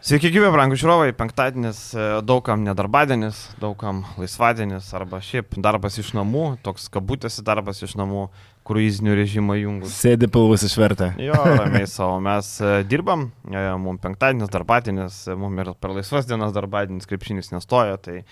Sveiki, 0.00 0.30
gyvi, 0.32 0.48
brangų 0.48 0.78
žiūrovai. 0.80 1.10
Penktadienis 1.12 1.78
e, 1.92 2.04
daugam 2.24 2.62
nedarbadienis, 2.64 3.42
daugam 3.60 3.98
laisvadienis 4.16 4.86
arba 4.96 5.18
šiaip 5.20 5.58
darbas 5.60 5.98
iš 6.00 6.14
namų, 6.16 6.44
toks 6.64 6.86
kabutėsi 6.94 7.44
darbas 7.44 7.82
iš 7.84 7.98
namų, 8.00 8.22
kruizinių 8.64 9.18
režimo 9.18 9.58
jungus. 9.58 9.98
Sėdi 10.00 10.30
pilvus 10.32 10.64
išvertę. 10.64 11.10
Jo, 11.20 11.36
ramiai 11.36 11.84
savo. 11.98 12.16
Mes 12.24 12.48
e, 12.64 12.78
dirbam, 12.88 13.26
e, 13.44 13.66
mums 13.76 14.00
penktadienis 14.00 14.48
darbadienis, 14.56 15.20
mums 15.36 15.66
ir 15.66 15.74
per 15.76 15.92
laisvas 15.98 16.30
dienas 16.32 16.56
darbadienis 16.56 17.10
krepšinis 17.10 17.52
nestoja, 17.52 18.00
tai 18.00 18.22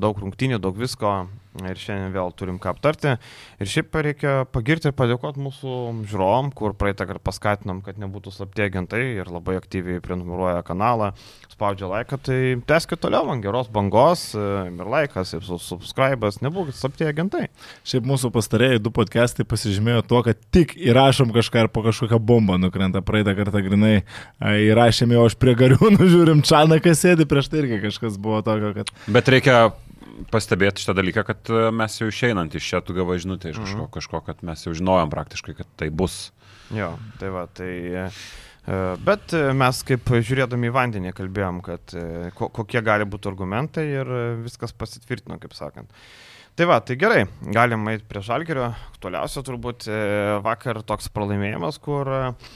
daug 0.00 0.16
rungtynių, 0.22 0.62
daug 0.64 0.80
visko 0.80 1.26
ir 1.64 1.80
šiandien 1.80 2.12
vėl 2.14 2.32
turim 2.36 2.60
ką 2.62 2.74
aptarti. 2.74 3.16
Ir 3.62 3.70
šiaip 3.70 3.96
reikia 4.04 4.34
pagirti 4.52 4.90
ir 4.90 4.96
padėkoti 4.98 5.40
mūsų 5.40 5.76
žiūrovom, 6.10 6.52
kur 6.56 6.76
praeitą 6.76 7.06
kartą 7.08 7.24
paskatinom, 7.24 7.80
kad 7.86 8.00
nebūtų 8.02 8.34
slapti 8.34 8.66
agentai 8.66 9.02
ir 9.16 9.30
labai 9.32 9.56
aktyviai 9.60 10.02
prenumeruoja 10.04 10.60
kanalą, 10.66 11.12
spaudžia 11.52 11.88
laiką, 11.88 12.18
tai 12.20 12.38
teskite 12.68 13.00
toliau 13.06 13.24
man 13.30 13.40
geros 13.44 13.70
bangos 13.72 14.28
ir 14.36 14.90
laikas, 14.92 15.32
ir 15.36 15.46
subscribas, 15.46 16.42
nebūkit 16.44 16.76
slapti 16.76 17.06
agentai. 17.08 17.46
Šiaip 17.86 18.04
mūsų 18.08 18.30
pastarėjai 18.34 18.82
du 18.84 18.92
podcastai 18.94 19.46
pasižymėjo 19.48 20.04
tuo, 20.10 20.20
kad 20.26 20.40
tik 20.52 20.76
įrašom 20.76 21.32
kažką 21.36 21.64
ir 21.64 21.72
po 21.72 21.84
kažkokią 21.86 22.20
bombą 22.20 22.58
nukrenta. 22.60 23.00
Praeitą 23.06 23.36
kartą 23.38 23.62
grinai 23.64 23.94
įrašėme, 24.42 25.16
o 25.16 25.24
aš 25.30 25.38
prie 25.40 25.56
gariūnų 25.56 26.10
žiūrim, 26.12 26.44
Čanakas 26.46 27.00
sėdi, 27.04 27.28
prieš 27.28 27.48
tai 27.52 27.62
irgi 27.64 27.82
kažkas 27.86 28.20
buvo 28.20 28.42
tokio, 28.44 28.74
kad... 28.76 28.92
Bet 29.12 29.32
reikia 29.32 29.70
pastebėti 30.32 30.82
šitą 30.82 30.96
dalyką, 30.98 31.24
kad 31.28 31.52
e, 31.52 31.68
mes 31.74 32.00
jau 32.00 32.08
išeinant 32.10 32.54
iš 32.56 32.72
čia, 32.72 32.82
tu 32.84 32.96
gavai 32.96 33.18
žinutę 33.22 33.52
iš 33.52 33.60
kažko, 33.60 33.84
mhm. 33.84 33.92
kažko, 33.94 34.20
kad 34.26 34.42
mes 34.46 34.66
jau 34.66 34.74
žinojom 34.76 35.12
praktiškai, 35.12 35.56
kad 35.60 35.70
tai 35.80 35.90
bus. 35.90 36.30
Jo, 36.74 36.94
tai 37.20 37.32
va, 37.34 37.46
tai... 37.52 37.70
E, 37.86 38.04
e, 38.66 38.78
bet 39.06 39.34
mes 39.56 39.82
kaip 39.90 40.12
žiūrėdami 40.16 40.70
į 40.70 40.76
vandenį 40.76 41.14
kalbėjom, 41.16 41.62
kad 41.66 41.96
kokie 42.36 42.84
gali 42.84 43.08
būti 43.08 43.30
argumentai 43.30 43.88
ir 44.00 44.14
viskas 44.44 44.74
pasitvirtino, 44.76 45.40
kaip 45.42 45.56
sakant. 45.56 45.90
Tai 46.56 46.70
va, 46.70 46.78
tai 46.80 46.94
gerai, 46.96 47.26
galim 47.52 47.84
eiti 47.92 48.06
prie 48.08 48.22
žalgerio. 48.24 48.70
Aktualiausia 48.94 49.42
turbūt 49.44 49.90
vakar 50.40 50.80
toks 50.88 51.10
pralaimėjimas, 51.12 51.76
kur 51.84 52.08
uh, 52.08 52.54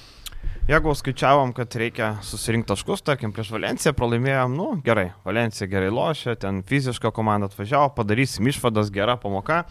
Jeigu 0.70 0.92
skaičiavom, 0.94 1.50
kad 1.50 1.74
reikia 1.74 2.12
susirinkti 2.22 2.68
taškus, 2.70 3.00
tarkim, 3.02 3.32
prieš 3.34 3.48
Valenciją 3.50 3.90
pralaimėjom, 3.98 4.52
nu 4.54 4.66
gerai, 4.86 5.08
Valencija 5.26 5.66
gerai 5.66 5.88
lošia, 5.90 6.36
ten 6.38 6.60
fiziška 6.62 7.10
komanda 7.10 7.48
atvažiavo, 7.50 7.88
padarysim 7.96 8.46
išvadas, 8.46 8.92
gera 8.94 9.16
pamoka, 9.18 9.64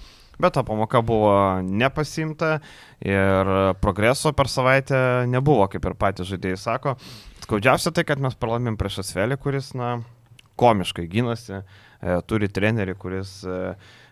bet 0.44 0.58
ta 0.58 0.66
pamoka 0.68 1.00
buvo 1.00 1.32
nepasimta 1.64 2.58
ir 3.00 3.54
progreso 3.80 4.34
per 4.36 4.52
savaitę 4.52 5.00
nebuvo, 5.32 5.70
kaip 5.72 5.88
ir 5.88 5.96
patys 6.04 6.34
žaidėjai 6.34 6.60
sako. 6.60 6.98
Skaudžiausia 7.46 7.96
tai, 7.96 8.04
kad 8.04 8.20
mes 8.20 8.36
pralaimėm 8.36 8.76
prieš 8.76 9.00
Asvelį, 9.06 9.40
kuris, 9.40 9.72
na, 9.80 10.02
komiškai 10.60 11.08
gynasi, 11.08 11.62
e, 11.62 12.20
turi 12.28 12.52
trenerį, 12.52 13.00
kuris 13.00 13.38
e, 13.48 13.60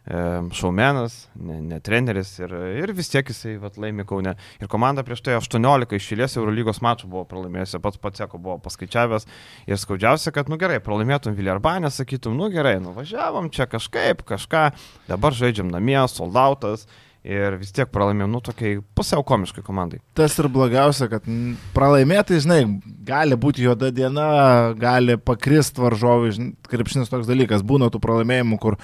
šaumenas, 0.08 1.16
ne, 1.36 1.58
ne 1.62 1.80
treneris 1.84 2.30
ir, 2.40 2.54
ir 2.80 2.94
vis 2.96 3.10
tiek 3.12 3.28
jisai 3.28 3.58
vat, 3.60 3.76
laimi 3.82 4.06
Kaune. 4.08 4.36
Ir 4.62 4.70
komanda 4.72 5.04
prieš 5.04 5.24
tai 5.26 5.36
18 5.40 5.98
išėlės 5.98 6.38
Eurolygos 6.40 6.80
mačų 6.86 7.10
buvo 7.12 7.26
pralaimėjusi, 7.28 7.82
pats 7.84 8.00
pats 8.00 8.24
Eko 8.24 8.40
buvo 8.40 8.56
paskaičiavęs. 8.64 9.28
Ir 9.68 9.82
skaudžiausia, 9.82 10.32
kad, 10.36 10.52
nu 10.52 10.60
gerai, 10.62 10.80
pralaimėtum 10.84 11.36
Viljarbanę, 11.38 11.92
sakytum, 11.92 12.38
nu 12.40 12.48
gerai, 12.54 12.78
nuvažiavom 12.84 13.52
čia 13.52 13.68
kažkaip, 13.68 14.24
kažką, 14.28 14.70
dabar 15.10 15.36
žaidžiam 15.36 15.72
namie, 15.74 16.00
soldautas 16.12 16.88
ir 17.28 17.58
vis 17.60 17.74
tiek 17.76 17.90
pralaimėjom, 17.92 18.32
nu, 18.32 18.42
tokiai 18.44 18.80
pusiau 18.96 19.24
komiškai 19.28 19.64
komandai. 19.66 20.00
Tas 20.18 20.38
ir 20.40 20.48
blogiausia, 20.52 21.10
kad 21.12 21.26
pralaimėtai, 21.76 22.40
žinai, 22.44 22.60
gali 23.08 23.38
būti 23.40 23.66
juoda 23.66 23.90
diena, 23.92 24.28
gali 24.80 25.18
pakristi 25.20 25.84
varžovai, 25.84 26.32
krepšinis 26.72 27.12
toks 27.12 27.28
dalykas, 27.30 27.66
būna 27.68 27.90
tų 27.92 28.02
pralaimėjimų, 28.04 28.60
kur 28.64 28.78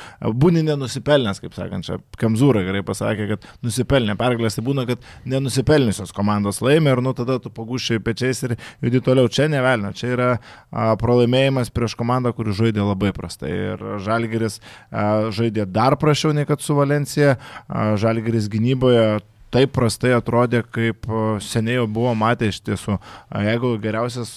būni 0.44 0.63
nenusipelnęs, 0.67 1.39
kaip 1.44 1.55
sakant, 1.58 1.88
čia 1.88 2.00
Kamzūra 2.19 2.63
gerai 2.67 2.83
pasakė, 2.85 3.30
kad 3.33 3.47
nusipelnė 3.66 4.18
pergalės, 4.19 4.57
tai 4.57 4.66
būna, 4.68 4.85
kad 4.89 5.03
nenusipelniusios 5.29 6.13
komandos 6.16 6.62
laimė 6.63 6.97
ir 6.97 7.03
nu 7.03 7.16
tada 7.18 7.39
tu 7.44 7.51
pagušiai 7.53 8.01
pečiais 8.03 8.44
ir 8.47 8.56
judi 8.84 9.01
toliau. 9.03 9.31
Čia 9.34 9.47
nevelnio, 9.51 9.94
čia 9.97 10.12
yra 10.13 10.29
a, 10.35 10.94
pralaimėjimas 11.00 11.72
prieš 11.73 11.95
komandą, 12.00 12.34
kuri 12.35 12.56
žaidė 12.56 12.84
labai 12.85 13.13
prastai 13.16 13.51
ir 13.53 13.84
Žalgeris 14.03 14.59
a, 14.59 15.31
žaidė 15.34 15.66
dar 15.69 15.97
prašiau 16.00 16.34
nei 16.35 16.47
kad 16.50 16.63
su 16.63 16.75
Valencija. 16.78 17.38
Žalgeris 17.69 18.32
Žalgeris 18.33 18.49
gynyboje 18.49 19.21
taip 19.53 19.75
prastai 19.75 20.16
atrodė, 20.17 20.63
kaip 20.66 21.05
seniai 21.45 21.77
jau 21.77 21.85
buvo 21.85 22.16
matę 22.17 22.49
iš 22.49 22.63
tiesų. 22.66 22.97
Jeigu 23.45 23.77
geriausias 23.77 24.31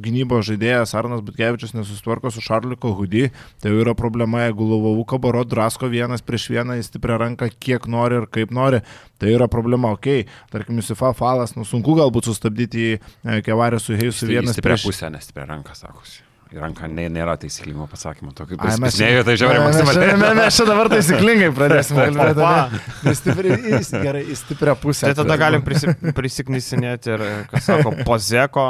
gynybos 0.00 0.48
žaidėjas 0.48 0.94
Arnas 0.96 1.20
Butkevičius 1.22 1.74
nesusitvarko 1.76 2.32
su 2.32 2.40
Šarliu 2.40 2.78
Kohudį, 2.80 3.28
tai 3.60 3.70
jau 3.70 3.84
yra 3.84 3.92
problema, 3.94 4.46
jeigu 4.46 4.64
Lovavų 4.64 5.04
kabaro 5.12 5.44
drasko 5.44 5.92
vienas 5.92 6.24
prieš 6.24 6.48
vieną 6.56 6.80
į 6.80 6.88
stiprią 6.88 7.20
ranką, 7.20 7.52
kiek 7.60 7.84
nori 7.86 8.22
ir 8.22 8.28
kaip 8.32 8.50
nori, 8.50 8.80
tai 9.20 9.36
yra 9.36 9.46
problema. 9.52 9.92
Ok, 9.92 10.24
tarkim, 10.50 10.80
Jusifa 10.80 11.12
Falas, 11.14 11.52
nu 11.58 11.68
sunku 11.68 11.98
galbūt 12.00 12.32
sustabdyti 12.32 12.86
į 12.88 12.92
e, 12.96 13.42
Kevarę 13.44 13.82
su 13.82 13.92
Heisu 13.92 14.32
vienas 14.32 14.56
prieš... 14.56 14.86
Stiprią 14.86 14.94
pusę, 14.94 15.12
nestiprią 15.18 15.50
ranką, 15.52 15.76
sakosi 15.76 16.24
į 16.54 16.60
ranką 16.62 16.88
nė, 16.90 17.08
nėra 17.12 17.34
taisyklingo 17.40 17.86
pasakymo. 17.90 18.32
Tokio 18.36 18.58
pasisnėjo, 18.60 19.24
tai 19.26 19.34
žiauriai 19.40 19.64
maksimaliai. 19.64 20.14
Mes, 20.20 20.36
mes 20.38 20.58
čia 20.58 20.66
dabar 20.68 20.90
taisyklingai 20.92 21.50
pradėsime 21.56 22.06
kalbėti. 22.18 22.82
Stipri, 23.18 23.56
gerai, 24.04 24.22
į 24.30 24.38
stiprią 24.38 24.76
pusę. 24.80 25.10
Tai 25.10 25.18
tada 25.22 25.38
galim 25.40 25.64
prisi, 25.66 25.90
prisiknisinėti 26.14 27.14
ir, 27.16 27.26
kas 27.50 27.68
sako, 27.70 27.96
pozeko, 28.06 28.68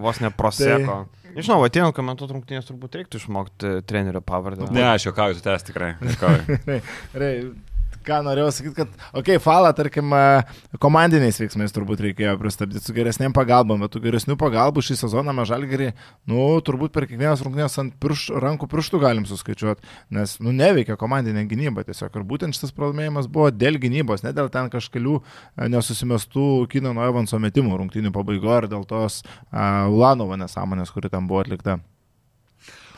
vos 0.00 0.22
ne 0.24 0.32
proseko. 0.34 1.04
Tai... 1.04 1.32
Nežinau, 1.36 1.60
atėjau 1.68 1.92
komentuoti 1.96 2.32
rungtynės, 2.32 2.68
turbūt 2.70 2.96
reiktų 3.02 3.20
išmokti 3.20 3.78
trenerio 3.88 4.24
pavardę. 4.24 4.70
Ne, 4.72 4.86
aš 4.94 5.10
juokauju, 5.10 5.36
tu 5.36 5.44
tęs 5.44 5.68
tikrai. 5.68 5.92
ką 8.06 8.20
norėjau 8.26 8.52
sakyti, 8.54 8.74
kad, 8.76 8.92
okei, 9.12 9.36
okay, 9.36 9.42
falą, 9.42 9.72
tarkim, 9.76 10.12
e, 10.14 10.76
komandiniais 10.82 11.38
veiksmais 11.40 11.74
turbūt 11.74 12.02
reikėjo 12.04 12.36
pristabdyti 12.40 12.84
su 12.84 12.94
geresnėm 12.96 13.34
pagalbom, 13.36 13.82
bet 13.82 13.94
tų 13.94 14.02
geresnių 14.06 14.36
pagalbų 14.40 14.84
šį 14.86 14.98
sezoną 15.02 15.34
mes 15.36 15.50
žalgerį, 15.50 15.90
nu, 16.30 16.44
turbūt 16.66 16.94
per 16.94 17.08
kiekvienas 17.10 17.42
rungtynės 17.44 17.78
ant 17.82 17.96
pirš, 18.02 18.28
rankų 18.44 18.68
pirštų 18.72 19.02
galim 19.02 19.26
suskaičiuoti, 19.28 19.86
nes, 20.16 20.36
nu, 20.44 20.54
neveikia 20.56 20.98
komandinė 21.00 21.46
gynyba 21.50 21.86
tiesiog. 21.86 22.14
Ir 22.14 22.28
būtent 22.28 22.56
šitas 22.56 22.74
pralaimėjimas 22.76 23.30
buvo 23.32 23.50
dėl 23.54 23.80
gynybos, 23.82 24.24
ne 24.26 24.34
dėl 24.36 24.52
ten 24.54 24.70
kažkelių 24.72 25.18
e, 25.18 25.68
nesusimestų 25.72 26.46
Kino 26.72 26.94
Evanso 27.06 27.40
metimų 27.42 27.82
rungtynių 27.82 28.14
pabaigoje 28.14 28.62
ir 28.62 28.70
dėl 28.72 28.86
tos 28.88 29.20
uh, 29.22 29.86
Ulanovo 29.90 30.38
nesąmonės, 30.38 30.92
kuri 30.94 31.10
tam 31.12 31.28
buvo 31.30 31.42
atlikta. 31.44 31.80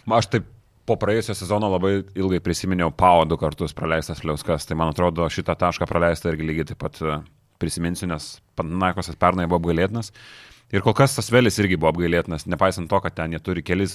Aš 0.09 0.31
taip 0.33 0.47
po 0.89 0.97
praėjusio 1.01 1.37
sezono 1.37 1.69
labai 1.75 1.99
ilgai 2.17 2.41
prisiminiau 2.45 2.93
Pau 2.95 3.25
du 3.29 3.37
kartus 3.41 3.75
praleistas 3.77 4.25
Liauskas, 4.25 4.67
tai 4.69 4.77
man 4.79 4.95
atrodo 4.95 5.27
šitą 5.33 5.57
tašką 5.61 5.89
praleistą 5.89 6.33
irgi 6.33 6.49
lygiai 6.49 6.71
taip 6.71 6.81
pat 6.81 7.01
e, 7.05 7.19
prisiminsiu, 7.61 8.09
nes 8.09 8.39
Panakosas 8.59 9.19
pernai 9.21 9.47
buvo 9.51 9.61
apgailėtinas. 9.61 10.13
Ir 10.69 10.83
kol 10.85 10.93
kas 10.93 11.15
tas 11.17 11.31
Velis 11.33 11.57
irgi 11.63 11.79
buvo 11.81 11.95
apgailėtinas, 11.95 12.45
nepaisant 12.45 12.91
to, 12.91 12.99
kad 13.01 13.15
ten 13.17 13.33
jie 13.33 13.39
turi 13.41 13.63
kelis 13.65 13.95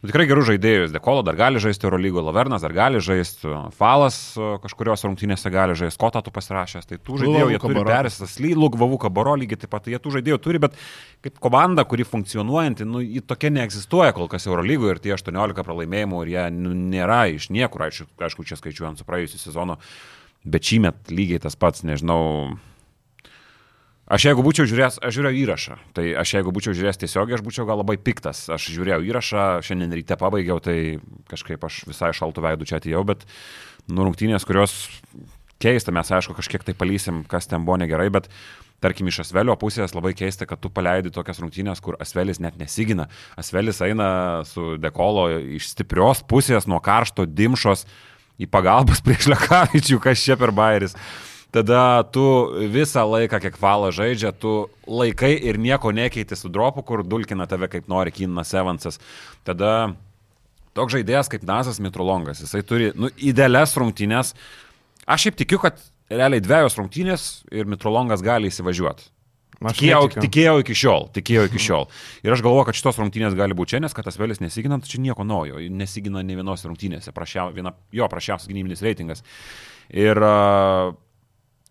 nu, 0.00 0.08
tikrai 0.08 0.24
gerus 0.28 0.46
žaidėjus. 0.48 0.94
Dekolo 0.94 1.20
dar 1.24 1.36
gali 1.36 1.60
žaisti 1.60 1.84
Eurolygo, 1.84 2.22
Lavernas 2.24 2.64
dar 2.64 2.72
gali 2.72 3.02
žaisti, 3.04 3.52
Falas 3.76 4.16
kažkurios 4.62 5.04
rungtynėse 5.04 5.52
gali 5.52 5.76
žaisti, 5.76 6.00
Kotą 6.00 6.22
tu 6.24 6.32
pasirašęs. 6.32 6.88
Tai 6.88 6.98
tų 7.04 7.20
žaidėjų 7.22 7.52
jie 7.52 7.60
turi 7.66 7.84
perėstas, 7.90 8.38
Lyluk, 8.40 8.80
Vavų, 8.80 9.02
Kabaro 9.04 9.36
lygiai 9.40 9.60
taip 9.60 9.74
pat, 9.76 9.92
jie 9.92 10.00
tų 10.00 10.16
žaidėjų 10.16 10.40
turi, 10.48 10.64
bet 10.64 10.80
kaip 11.24 11.36
komanda, 11.44 11.84
kuri 11.88 12.08
funkcionuojanti, 12.08 12.88
nu, 12.88 13.04
ji 13.04 13.24
tokia 13.24 13.52
neegzistuoja 13.60 14.16
kol 14.16 14.28
kas 14.32 14.48
Eurolygoje 14.48 14.96
ir 14.96 15.04
tie 15.04 15.16
18 15.16 15.64
pralaimėjimų 15.64 16.24
ir 16.24 16.36
jie 16.38 16.50
nu, 16.56 16.72
nėra 16.72 17.26
iš 17.36 17.52
niekur, 17.52 17.90
aišku, 17.90 18.12
aišku 18.28 18.48
čia 18.48 18.60
skaičiuojant 18.60 19.00
su 19.00 19.08
praėjusiu 19.08 19.44
sezonu, 19.44 19.76
bet 20.44 20.72
šį 20.72 20.86
metą 20.88 21.16
lygiai 21.16 21.44
tas 21.44 21.56
pats, 21.56 21.84
nežinau 21.84 22.56
Aš 24.04 24.26
jeigu 24.28 24.42
būčiau 24.44 24.66
žiūrėjęs, 24.68 24.98
aš 25.00 25.16
žiūrėjau 25.16 25.38
įrašą, 25.40 25.74
tai 25.96 26.10
aš 26.20 26.34
jeigu 26.36 26.52
būčiau 26.52 26.74
žiūrėjęs 26.76 26.98
tiesiogiai, 27.00 27.38
aš 27.38 27.44
būčiau 27.46 27.64
gal 27.64 27.80
labai 27.80 27.96
piktas. 27.96 28.42
Aš 28.52 28.66
žiūrėjau 28.74 29.00
įrašą, 29.08 29.44
šiandien 29.64 29.96
ryte 29.96 30.18
pabaigiau, 30.20 30.58
tai 30.60 31.00
kažkaip 31.30 31.64
aš 31.64 31.86
visai 31.88 32.12
šaltų 32.12 32.44
veidų 32.44 32.68
čia 32.68 32.82
atėjau, 32.82 33.00
bet 33.08 33.24
nurungtynės, 33.88 34.44
kurios 34.44 34.76
keista, 35.56 35.94
mes 35.96 36.12
aišku 36.12 36.36
kažkiek 36.36 36.68
tai 36.68 36.76
palysim, 36.76 37.24
kas 37.24 37.48
ten 37.48 37.64
buvo 37.64 37.80
negerai, 37.80 38.10
bet 38.12 38.28
tarkim 38.84 39.08
iš 39.08 39.22
Asvelio 39.24 39.56
pusės 39.56 39.96
labai 39.96 40.12
keista, 40.12 40.44
kad 40.44 40.60
tu 40.60 40.68
paleidi 40.68 41.08
tokias 41.14 41.40
rungtynės, 41.40 41.80
kur 41.80 41.96
Asvelis 41.96 42.44
net 42.44 42.60
nesigina. 42.60 43.08
Asvelis 43.40 43.80
eina 43.86 44.08
su 44.44 44.74
dekolo 44.76 45.30
iš 45.56 45.72
stiprios 45.72 46.20
pusės, 46.28 46.68
nuo 46.68 46.84
karšto 46.84 47.24
dimšos 47.24 47.88
į 48.36 48.52
pagalbas 48.52 49.00
prieš 49.00 49.32
Lekavičių, 49.32 50.02
kas 50.04 50.28
čia 50.28 50.36
per 50.36 50.52
bairis 50.52 50.92
tada 51.54 52.02
tu 52.10 52.24
visą 52.72 53.04
laiką, 53.06 53.38
kiek 53.44 53.58
valą 53.62 53.92
žaidžia, 53.94 54.32
tu 54.34 54.66
laikai 54.90 55.36
ir 55.38 55.58
nieko 55.62 55.92
nekeiti 55.94 56.36
su 56.38 56.50
dropu, 56.50 56.82
kur 56.82 57.04
dulkina 57.06 57.46
tave 57.50 57.68
kaip 57.70 57.86
nori 57.90 58.14
Kinas 58.14 58.50
Evansas. 58.58 58.98
Tada 59.46 59.94
toks 60.74 60.96
žaidėjas 60.96 61.30
kaip 61.30 61.46
Nazas 61.46 61.78
Mitrolongas, 61.82 62.42
jisai 62.42 62.64
turi 62.66 62.90
nu, 62.98 63.10
idealias 63.16 63.76
rungtynės. 63.78 64.34
Aš 65.06 65.28
šiaip 65.28 65.42
tikiu, 65.44 65.60
kad 65.62 65.78
realiai 66.10 66.42
dviejos 66.42 66.78
rungtynės 66.80 67.28
ir 67.54 67.70
Mitrolongas 67.70 68.24
gali 68.24 68.50
įsivažiuoti. 68.50 69.10
Tikėjau, 69.64 70.08
tikėjau 70.18 70.56
iki 70.60 70.74
šiol, 70.76 71.06
tikėjau 71.14 71.44
iki 71.48 71.60
šiol. 71.62 71.86
Ir 72.26 72.34
aš 72.34 72.42
galvoju, 72.44 72.66
kad 72.68 72.76
šitos 72.76 72.98
rungtynės 73.00 73.36
gali 73.38 73.56
būti 73.56 73.76
čia, 73.76 73.80
nes 73.84 73.94
kad 73.96 74.04
tas 74.04 74.18
vėlis 74.20 74.42
nesiginant, 74.42 74.84
čia 74.90 74.98
nieko 75.00 75.24
naujo. 75.24 75.62
Nesigina 75.72 76.24
ne 76.26 76.36
vienos 76.36 76.66
rungtynėse. 76.66 77.14
Prašia, 77.16 77.46
viena, 77.54 77.72
jo, 77.94 78.08
prašiausias 78.10 78.50
gynybinis 78.50 78.82
reitingas. 78.84 79.22
Ir 79.94 80.20
uh, 80.20 80.92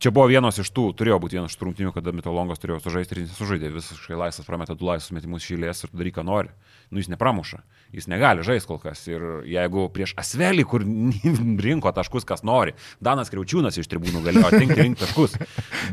čia 0.03 0.11
buvo 0.11 0.27
vienas 0.27 0.57
iš 0.59 0.67
tų, 0.75 0.89
turėjo 0.99 1.17
būti 1.23 1.37
vienas 1.37 1.53
iš 1.53 1.59
tų 1.59 1.69
rungtynių, 1.69 1.93
kada 1.95 2.11
Mitolongas 2.15 2.59
turėjo 2.59 2.81
sužaisti 2.83 3.15
ir 3.15 3.21
jis 3.21 3.31
nesužaidė. 3.31 3.69
Visiškai 3.71 4.17
laisvas 4.19 4.47
prameta 4.47 4.75
du 4.75 4.87
laisvus 4.89 5.13
metimus 5.15 5.45
šilės 5.47 5.85
ir 5.85 5.93
daryk, 5.95 6.17
ką 6.17 6.25
nori. 6.27 6.51
Nu, 6.91 6.99
jis 6.99 7.07
nepramuša. 7.13 7.61
Jis 7.95 8.09
negali 8.11 8.43
žaisti 8.43 8.67
kol 8.67 8.81
kas. 8.83 9.05
Ir 9.07 9.23
jeigu 9.47 9.85
prieš 9.93 10.15
Asvelį, 10.19 10.65
kur 10.67 10.83
rinko 11.67 11.93
taškus, 11.95 12.27
kas 12.27 12.43
nori, 12.43 12.75
Danas 13.03 13.31
Kriaučiūnas 13.31 13.79
iš 13.79 13.87
tribūnų 13.91 14.25
galėjo 14.27 14.49
atrinkti 14.49 14.79
rinkti 14.81 15.05
taškus. 15.05 15.37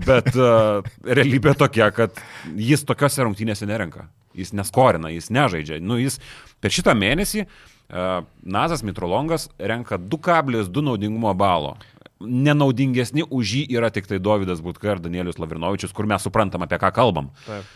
Bet 0.08 0.32
uh, 0.34 0.82
realybė 1.06 1.54
tokia, 1.60 1.92
kad 1.94 2.18
jis 2.56 2.82
tokiuose 2.88 3.28
rungtynėse 3.28 3.68
nerenka. 3.70 4.08
Jis 4.34 4.54
neskorina, 4.56 5.12
jis 5.14 5.30
nežaidžia. 5.34 5.78
Nu, 5.82 6.00
jis 6.02 6.18
per 6.62 6.74
šitą 6.74 6.96
mėnesį 6.98 7.46
uh, 7.46 8.26
Nazas 8.42 8.82
Mitrolongas 8.86 9.48
renka 9.58 10.00
2,2 10.02 10.86
naudingumo 10.90 11.34
balo. 11.38 11.76
Nenaudingesni 12.20 13.24
už 13.24 13.54
jį 13.56 13.62
yra 13.78 13.88
tik 13.88 14.08
tai 14.10 14.18
Davidas 14.20 14.60
Butka 14.60 14.92
ir 14.92 15.00
Danielius 15.00 15.38
Lavrinovičius, 15.40 15.94
kur 15.96 16.08
mes 16.10 16.20
suprantam, 16.20 16.66
apie 16.66 16.76
ką 16.80 16.90
kalbam. 16.92 17.30
Taip. 17.46 17.68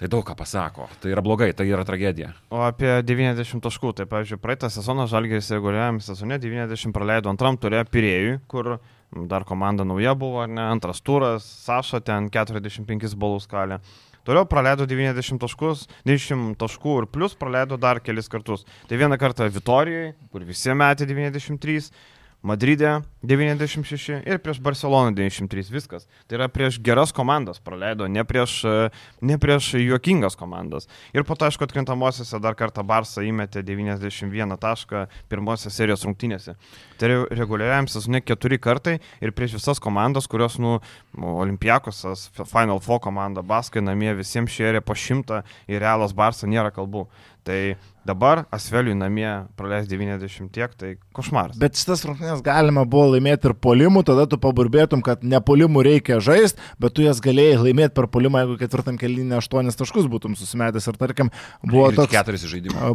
Tai 0.00 0.08
daug 0.08 0.24
ką 0.24 0.34
pasako. 0.34 0.88
Tai 1.02 1.10
yra 1.12 1.22
blogai, 1.22 1.50
tai 1.54 1.68
yra 1.68 1.84
tragedija. 1.86 2.32
O 2.50 2.62
apie 2.64 2.88
90 3.04 3.60
taškų, 3.62 3.92
tai 3.98 4.06
pavyzdžiui, 4.10 4.40
praeitą 4.42 4.70
sezoną 4.72 5.04
Žalgeris 5.10 5.52
reguliariam 5.52 6.00
sezone 6.02 6.40
90 6.40 6.96
praleido 6.96 7.30
antram 7.30 7.58
turė 7.60 7.84
Pirėjui, 7.84 8.38
kur 8.50 8.78
dar 9.28 9.44
komanda 9.44 9.84
nauja 9.84 10.16
buvo, 10.18 10.40
ar 10.46 10.48
ne, 10.48 10.64
antras 10.64 11.04
turas, 11.04 11.44
Saša 11.66 12.00
ten 12.08 12.30
45 12.32 13.12
balų 13.20 13.44
skalė. 13.44 13.78
Toliau 14.26 14.46
praleido 14.46 14.86
90 14.86 15.40
taškus, 15.42 15.88
90 16.06 16.54
taškų 16.58 16.92
ir 17.00 17.06
plus 17.10 17.32
praleido 17.38 17.74
dar 17.78 17.98
kelis 18.00 18.30
kartus. 18.30 18.62
Tai 18.86 18.98
vieną 19.00 19.18
kartą 19.18 19.48
Vitorijai, 19.50 20.12
kur 20.30 20.44
visi 20.46 20.70
metė 20.78 21.08
93, 21.10 21.90
Madride 22.42 23.00
96 23.22 24.26
ir 24.26 24.38
prieš 24.42 24.58
Barceloną 24.58 25.14
93 25.14 25.70
viskas. 25.70 26.08
Tai 26.26 26.40
yra 26.40 26.48
prieš 26.50 26.80
geras 26.82 27.12
komandas 27.14 27.60
praleido, 27.62 28.08
ne 28.10 28.24
prieš, 28.26 28.56
e, 28.66 28.88
ne 29.22 29.36
prieš 29.38 29.76
juokingas 29.78 30.34
komandas. 30.34 30.88
Ir 31.14 31.22
po 31.22 31.36
to, 31.38 31.46
aišku, 31.46 31.62
atkrintamosiose 31.62 32.40
dar 32.42 32.58
kartą 32.58 32.82
Barça 32.82 33.22
įmetė 33.22 33.62
91 33.62 34.56
tašką 34.58 35.04
pirmosiose 35.30 35.70
serijos 35.70 36.02
rungtynėse. 36.02 36.56
Tai 36.98 37.12
re- 37.12 37.20
reguliariam 37.30 37.86
sezone 37.86 38.18
keturi 38.26 38.58
kartai 38.58 38.98
ir 39.22 39.30
prieš 39.30 39.60
visas 39.60 39.78
komandas, 39.78 40.26
kurios, 40.26 40.58
nu, 40.58 40.80
Olimpiakosas, 41.14 42.26
Final 42.42 42.82
Four 42.82 42.98
komanda, 43.06 43.46
Baskai 43.46 43.84
namie 43.86 44.10
visiems 44.18 44.50
šėrė 44.50 44.82
po 44.82 44.98
šimtą 44.98 45.44
ir 45.70 45.78
Realas 45.78 46.10
Barça 46.10 46.50
nėra 46.50 46.74
kalbų. 46.74 47.06
Tai 47.46 47.74
dabar 48.06 48.44
Asveliui 48.54 48.94
namie 48.98 49.28
praleis 49.58 49.86
90 49.90 50.50
tiek, 50.54 50.74
tai 50.78 50.94
košmaras. 51.14 51.58
Bet 51.60 51.78
šitas 51.78 52.04
rungtynės 52.06 52.42
galima 52.44 52.84
buvo 52.88 53.12
laimėti 53.14 53.50
ir 53.50 53.54
polimų, 53.62 54.02
tada 54.08 54.26
tu 54.30 54.38
paburbėtum, 54.42 55.02
kad 55.04 55.22
ne 55.26 55.40
polimų 55.42 55.84
reikia 55.86 56.18
žaisti, 56.22 56.60
bet 56.82 56.96
tu 56.96 57.06
jas 57.06 57.22
galėjai 57.22 57.60
laimėti 57.62 57.94
per 57.98 58.08
polimą, 58.12 58.42
jeigu 58.44 58.58
ketvirtam 58.62 58.98
kelinį 59.00 59.38
8 59.38 59.72
taškus 59.82 60.08
būtum 60.12 60.36
susimetęs. 60.38 60.88
Ir 60.90 61.00
tarkim, 61.00 61.32
buvo 61.62 61.90
toks, 61.96 62.46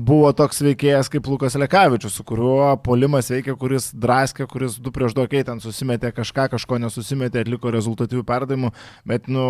buvo 0.04 0.32
toks 0.38 0.64
veikėjas 0.68 1.12
kaip 1.14 1.30
Lukas 1.32 1.58
Lekavičius, 1.60 2.18
su 2.20 2.28
kuriuo 2.28 2.76
polimas 2.84 3.32
veikia, 3.34 3.56
kuris 3.60 3.92
draskė, 3.96 4.48
kuris 4.52 4.80
du 4.82 4.94
prieš 4.96 5.16
du 5.18 5.28
keitant 5.32 5.64
susimetė 5.64 6.12
kažką, 6.16 6.50
kažko 6.56 6.82
nesusimetė, 6.84 7.46
atliko 7.46 7.72
rezultatyvių 7.74 8.26
perdavimų, 8.28 8.74
bet, 9.08 9.32
nu, 9.32 9.48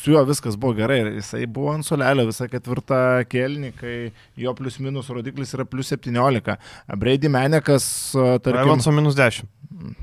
su 0.00 0.14
juo 0.14 0.24
viskas 0.24 0.56
buvo 0.56 0.72
gerai 0.78 1.00
ir 1.02 1.12
jisai 1.18 1.44
buvo 1.46 1.74
ant 1.74 1.84
solelio 1.84 2.24
visą 2.28 2.48
ketvirtą 2.48 3.00
kelnį, 3.28 3.72
kai 3.76 3.96
jo 4.40 4.54
plius 4.56 4.80
minus 4.80 5.10
rodiklis 5.12 5.52
yra 5.56 5.66
plius 5.68 5.92
17. 5.92 6.56
Brady 6.96 7.28
Menekas, 7.32 7.86
tarkim, 8.16 8.62
Evanso 8.64 8.94
minus 8.96 9.18
10. 9.18 9.48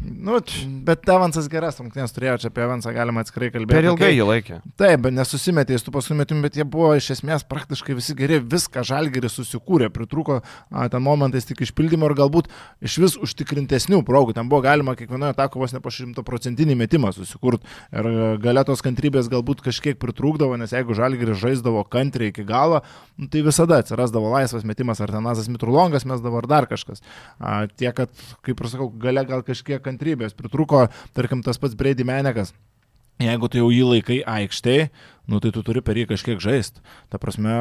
Nu, 0.01 0.37
bet 0.87 1.05
Evansas 1.11 1.45
geras 1.51 1.77
rungtynės 1.77 2.13
turėjo, 2.15 2.37
čia 2.41 2.49
apie 2.49 2.63
Evansą 2.63 2.91
galima 2.95 3.21
atskirai 3.21 3.49
kalbėti. 3.53 3.75
Per 3.75 3.87
ilgai 3.91 4.09
jį 4.09 4.25
laikė. 4.25 4.59
Taip, 4.79 5.03
bet 5.05 5.13
nesusimetė 5.13 5.75
į 5.77 5.81
tų 5.85 5.93
paskumetimų, 5.93 6.41
bet 6.47 6.57
jie 6.57 6.65
buvo 6.65 6.93
iš 6.97 7.11
esmės 7.17 7.45
praktiškai 7.45 7.93
visi 7.97 8.15
geri, 8.17 8.39
viską 8.41 8.81
žalgerį 8.87 9.29
susikūrė, 9.29 9.91
pritruko 9.93 10.39
ten 10.71 11.03
momentais 11.05 11.45
tik 11.45 11.61
išpildymo 11.67 12.09
ir 12.09 12.15
galbūt 12.17 12.49
iš 12.81 12.97
vis 13.03 13.17
užtikrintesnių 13.27 14.01
progų. 14.07 14.33
Ten 14.39 14.49
buvo 14.49 14.63
galima 14.65 14.95
kiekvienoje 14.97 15.35
atako 15.35 15.61
vos 15.61 15.75
ne 15.75 15.83
po 15.83 15.93
šimto 15.93 16.25
procentinį 16.25 16.79
metimą 16.81 17.13
susikurti 17.13 17.67
ir 17.93 18.09
a, 18.09 18.27
galėtos 18.41 18.81
kantrybės 18.85 19.29
galbūt 19.29 19.61
kažkiek 19.67 19.86
pritrūkdavo, 19.95 20.57
nes 20.59 20.73
jeigu 20.75 20.95
žalgeris 20.97 21.39
žaisdavo 21.39 21.85
kantriai 21.87 22.33
iki 22.33 22.43
galo, 22.47 22.81
nu, 23.15 23.29
tai 23.31 23.45
visada 23.45 23.79
atsirasdavo 23.79 24.33
laisvas 24.33 24.67
metimas, 24.67 24.99
ar 25.03 25.13
tenazas 25.15 25.47
mitrulongas 25.51 26.07
mesdavo, 26.09 26.41
ar 26.41 26.49
dar 26.51 26.67
kažkas. 26.67 27.03
A, 27.39 27.63
Tiek, 27.71 27.95
kad, 27.95 28.11
kaip 28.43 28.59
ir 28.59 28.71
sakau, 28.71 28.89
gale 28.89 29.23
gal 29.29 29.45
kažkiek 29.47 29.83
kantrybės 29.85 30.35
pritrūko, 30.37 30.87
tarkim, 31.17 31.45
tas 31.45 31.61
pats 31.61 31.77
Brady 31.77 32.07
Menekas. 32.07 32.51
Jeigu 33.17 33.47
tu 33.49 33.57
jau 33.57 33.71
jį 33.73 33.85
laikai 33.95 34.19
aikštėje, 34.29 34.91
nu 35.31 35.39
tai 35.41 35.49
tu 35.55 35.63
turi 35.65 35.81
per 35.81 35.97
jį 35.97 36.05
kažkiek 36.11 36.41
žaisti. 36.41 36.83
Ta 37.09 37.17
prasme, 37.17 37.55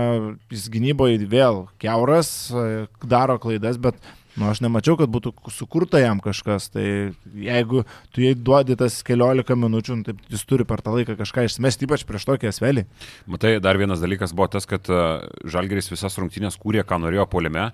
jis 0.52 0.66
gynyboje 0.72 1.22
vėl 1.32 1.64
keuras, 1.80 2.50
e, 2.52 2.84
daro 3.00 3.38
klaidas, 3.40 3.80
bet 3.80 3.96
nu, 4.36 4.48
aš 4.50 4.60
nemačiau, 4.64 4.96
kad 5.00 5.10
būtų 5.12 5.32
sukurta 5.52 6.00
jam 6.02 6.20
kažkas. 6.24 6.68
Tai 6.74 6.84
jeigu 7.46 7.82
tu 8.14 8.24
jai 8.24 8.34
duodi 8.36 8.76
tas 8.78 8.98
keliolika 9.06 9.56
minučių, 9.58 9.98
nu, 9.98 10.06
tai 10.06 10.16
jis 10.32 10.44
turi 10.48 10.66
per 10.68 10.84
tą 10.84 10.94
laiką 10.96 11.16
kažką 11.18 11.46
išmesti, 11.48 11.88
ypač 11.88 12.06
prieš 12.08 12.28
tokį 12.28 12.50
asvelį. 12.52 12.86
Matai, 13.32 13.56
dar 13.64 13.80
vienas 13.80 14.02
dalykas 14.04 14.36
buvo 14.36 14.48
tas, 14.52 14.68
kad 14.68 14.88
uh, 14.92 15.26
Žalgeris 15.48 15.90
visas 15.92 16.18
rungtynės 16.20 16.58
kūrė, 16.60 16.84
ką 16.86 17.00
norėjo 17.02 17.28
poliame. 17.32 17.70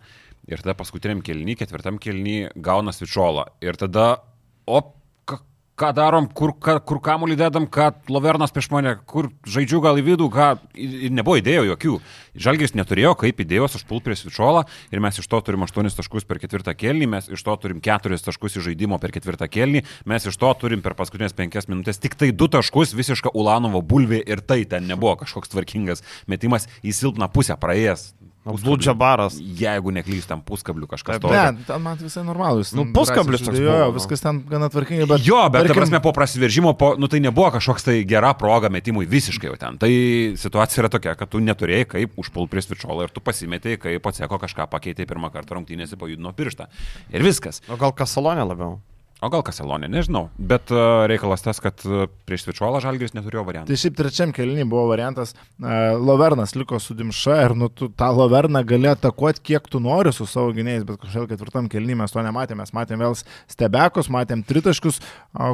Ir 0.50 0.62
tada 0.62 0.75
paskutiniam 0.75 1.20
kelny, 1.23 1.55
ketvirtam 1.59 2.00
kelny 2.03 2.49
gauna 2.59 2.94
svičiolą. 2.94 3.47
Ir 3.62 3.79
tada, 3.79 4.17
op, 4.67 4.97
ką, 5.82 5.90
darom, 5.96 6.29
kur, 6.31 6.52
ką, 6.62 6.76
kur 6.87 7.00
kamuolį 7.02 7.37
dedam, 7.40 7.67
ką 7.67 7.88
Lovernas 8.12 8.55
prieš 8.55 8.69
mane, 8.70 8.94
kur 9.08 9.29
žaidžiu 9.49 9.81
gal 9.82 9.99
į 9.99 10.05
vidų, 10.12 10.29
ką. 10.32 10.50
Ir 10.79 11.11
nebuvo 11.14 11.40
idėjų 11.40 11.67
jokių. 11.73 11.96
Žalgeris 12.44 12.76
neturėjo 12.79 13.17
kaip 13.19 13.43
idėjos 13.43 13.76
užpult 13.81 14.06
prie 14.06 14.17
svičiolą 14.17 14.62
ir 14.94 15.02
mes 15.02 15.19
iš 15.19 15.29
to 15.29 15.40
turim 15.44 15.67
8 15.67 15.90
taškus 15.99 16.29
per 16.29 16.40
ketvirtą 16.43 16.76
kelnį, 16.79 17.11
mes 17.17 17.29
iš 17.34 17.43
to 17.44 17.56
turim 17.64 17.82
4 17.82 18.23
taškus 18.29 18.56
iš 18.56 18.69
žaidimo 18.70 19.00
per 19.02 19.12
ketvirtą 19.12 19.50
kelnį, 19.52 19.82
mes 20.08 20.31
iš 20.31 20.38
to 20.40 20.55
turim 20.62 20.84
per 20.84 20.96
paskutinės 20.99 21.37
5 21.37 21.69
minutės 21.73 22.00
tik 22.00 22.17
tai 22.17 22.31
2 22.32 22.52
taškus 22.56 22.94
visišką 22.96 23.34
Ulanovo 23.34 23.82
bulvį 23.82 24.23
ir 24.23 24.46
tai 24.46 24.62
ten 24.64 24.87
nebuvo 24.88 25.19
kažkoks 25.25 25.52
tvarkingas 25.52 26.06
metimas 26.31 26.70
į 26.81 26.94
silpną 27.02 27.29
pusę 27.32 27.58
praėjęs. 27.58 28.12
Blūdžia 28.43 28.93
baras. 28.99 29.37
Jeigu 29.39 29.93
neklystam 29.94 30.41
puskablių 30.43 30.89
kažkas 30.91 31.21
to. 31.23 31.31
Ne, 31.31 31.62
ten 31.67 31.82
man 31.84 31.99
tai 31.99 32.08
visai 32.08 32.25
normalus. 32.27 32.72
Nu, 32.75 32.89
puskablis 32.94 33.44
toks 33.44 33.61
Jo, 33.63 33.77
nu. 33.87 33.94
viskas 33.94 34.25
ten 34.25 34.41
gana 34.51 34.67
tvarkingai, 34.72 35.06
bet... 35.06 35.22
Jo, 35.22 35.44
bet, 35.46 35.63
tarkim, 35.63 35.70
tarkim, 35.70 35.79
prasme, 35.79 36.03
po 36.03 36.15
prasiveržimo, 36.17 36.75
po, 36.79 36.93
nu, 36.99 37.06
tai 37.13 37.22
nebuvo 37.22 37.53
kažkoks 37.55 37.87
tai 37.87 37.96
gera 38.08 38.32
proga 38.39 38.72
metimui 38.72 39.06
visiškai 39.06 39.53
jau 39.53 39.58
ten. 39.61 39.79
Tai 39.82 39.93
situacija 40.43 40.82
yra 40.82 40.91
tokia, 40.91 41.15
kad 41.19 41.31
tu 41.31 41.43
neturėjai 41.44 41.87
kaip 41.94 42.19
užpult 42.19 42.51
prie 42.51 42.67
svičiolą 42.67 43.06
ir 43.06 43.15
tu 43.15 43.22
pasimetėjai, 43.22 43.79
kai 43.87 43.96
pats 44.03 44.22
kažką 44.22 44.67
pakeitė 44.72 45.06
pirmą 45.06 45.31
kartą 45.31 45.61
rungtynėse 45.61 45.99
pajudino 46.01 46.34
pirštą. 46.34 46.67
Ir 47.15 47.22
viskas. 47.22 47.63
O 47.70 47.79
gal 47.79 47.94
kasalonė 47.94 48.49
labiau? 48.49 48.81
O 49.22 49.29
gal 49.31 49.44
Kaselonė, 49.46 49.86
nežinau. 49.86 50.24
Bet 50.34 50.72
uh, 50.74 51.05
reikalas 51.06 51.44
tas, 51.44 51.60
kad 51.62 51.79
uh, 51.86 52.08
prieš 52.26 52.43
svičiolą 52.48 52.81
Žalgiris 52.82 53.12
neturėjo 53.14 53.44
variantų. 53.46 53.70
Tai 53.70 53.76
šiaip 53.79 53.94
trečiam 54.00 54.32
kelniui 54.34 54.64
buvo 54.67 54.88
variantas, 54.91 55.31
uh, 55.62 55.93
Lovernas 56.02 56.56
liko 56.58 56.81
su 56.82 56.96
Dimša 56.98 57.36
ir 57.44 57.55
nu, 57.55 57.69
tu 57.70 57.86
tą 57.86 58.08
Loverną 58.17 58.64
gali 58.67 58.91
atakuoti 58.91 59.44
kiek 59.46 59.69
tu 59.70 59.79
nori 59.79 60.10
su 60.10 60.26
savo 60.26 60.50
gynėjais, 60.56 60.82
bet 60.88 60.98
kažkaip 61.05 61.29
ketvirtam 61.31 61.69
kelniui 61.70 62.00
mes 62.00 62.10
to 62.10 62.24
nematėme. 62.26 62.64
Mes 62.64 62.74
matėm 62.74 62.98
vėl 63.05 63.14
stebekus, 63.50 64.08
matėm 64.10 64.43
tritaškus, 64.46 64.98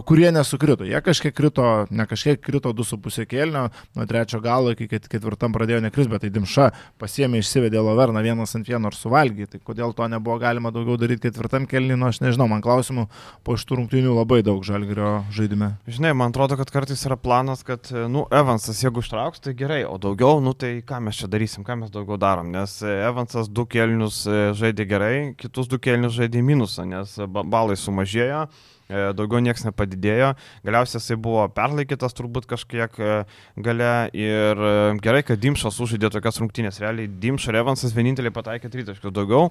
kurie 0.08 0.32
nesukrito. 0.32 0.88
Jie 0.88 1.04
kažkiek 1.04 1.36
krito, 1.36 1.66
ne 1.92 2.08
kažkiek 2.08 2.40
krito 2.40 2.72
2,5 2.76 3.28
kelnio, 3.28 3.66
nuo 3.96 4.08
trečio 4.08 4.40
galo 4.44 4.72
iki 4.72 4.88
ket- 4.88 5.10
ketvirtam 5.12 5.52
pradėjo 5.52 5.82
nekris, 5.84 6.08
bet 6.08 6.24
tai 6.24 6.32
Dimša 6.32 6.70
pasiemė 7.00 7.44
išsivedė 7.44 7.84
Loverną 7.84 8.24
vienas 8.24 8.56
ant 8.56 8.68
vieno 8.68 8.88
ir 8.88 8.96
suvalgė. 8.96 9.50
Tai 9.52 9.60
kodėl 9.68 9.92
to 9.96 10.08
nebuvo 10.08 10.40
galima 10.40 10.72
daugiau 10.72 10.96
daryti 11.00 11.28
ketvirtam 11.28 11.68
kelniui, 11.68 12.00
nu 12.00 12.08
aš 12.08 12.22
nežinau, 12.24 12.48
man 12.48 12.64
klausimų 12.64 13.08
po 13.44 13.57
šitų 13.60 13.78
rungtynių 13.82 14.14
labai 14.16 14.40
daug 14.46 14.62
žalgerio 14.66 15.10
žaidime. 15.34 15.72
Žinai, 15.90 16.14
man 16.16 16.32
atrodo, 16.32 16.56
kad 16.60 16.70
kartais 16.74 17.02
yra 17.08 17.18
planas, 17.20 17.64
kad, 17.66 17.90
nu, 18.10 18.24
Evansas, 18.34 18.80
jeigu 18.84 19.02
ištrauks, 19.04 19.42
tai 19.44 19.54
gerai, 19.58 19.82
o 19.88 19.98
daugiau, 20.00 20.40
nu, 20.44 20.54
tai 20.54 20.78
ką 20.86 21.02
mes 21.08 21.18
čia 21.20 21.28
darysim, 21.30 21.66
ką 21.66 21.80
mes 21.82 21.92
daugiau 21.94 22.18
darom, 22.20 22.48
nes 22.54 22.78
e, 22.86 22.94
Evansas 23.08 23.50
du 23.50 23.66
kelnius 23.70 24.22
e, 24.30 24.48
žaidė 24.58 24.88
gerai, 24.90 25.14
kitus 25.38 25.68
du 25.70 25.78
kelnius 25.82 26.16
žaidė 26.18 26.42
minusą, 26.46 26.86
nes 26.88 27.18
e, 27.18 27.26
ba- 27.26 27.44
balai 27.46 27.76
sumažėjo, 27.80 28.44
e, 28.88 29.02
daugiau 29.18 29.42
niekas 29.44 29.66
nepadidėjo, 29.68 30.30
galiausiai 30.66 31.00
jisai 31.00 31.18
buvo 31.20 31.44
perlaikytas 31.56 32.16
turbūt 32.18 32.46
kažkiek 32.50 32.96
e, 33.02 33.18
gale 33.64 33.90
ir 34.16 34.62
e, 34.70 34.74
gerai, 35.04 35.24
kad 35.26 35.42
Dimšas 35.42 35.80
užžaidė 35.84 36.12
tokias 36.14 36.40
rungtynės, 36.42 36.80
realiai 36.84 37.10
Dimšas 37.10 37.52
ir 37.52 37.60
Evansas 37.62 37.96
vieninteliai 37.96 38.34
pataikė 38.34 38.70
tritaškius 38.72 39.14
daugiau, 39.14 39.48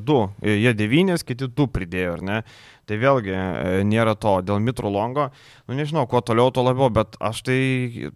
du, 0.00 0.18
jie 0.44 0.72
devynės, 0.76 1.24
kiti 1.26 1.48
du 1.52 1.66
pridėjo, 1.70 2.14
ar 2.18 2.22
ne? 2.24 2.38
Tai 2.90 2.96
vėlgi 2.98 3.30
e, 3.30 3.82
nėra 3.86 4.16
to 4.18 4.40
dėl 4.42 4.58
Mitro 4.58 4.90
Longo. 4.90 5.28
Nu 5.70 5.76
nežinau, 5.78 6.02
kuo 6.10 6.18
toliau, 6.26 6.50
tuo 6.50 6.64
labiau, 6.66 6.88
bet 6.90 7.14
aš 7.22 7.44
tai, 7.46 7.58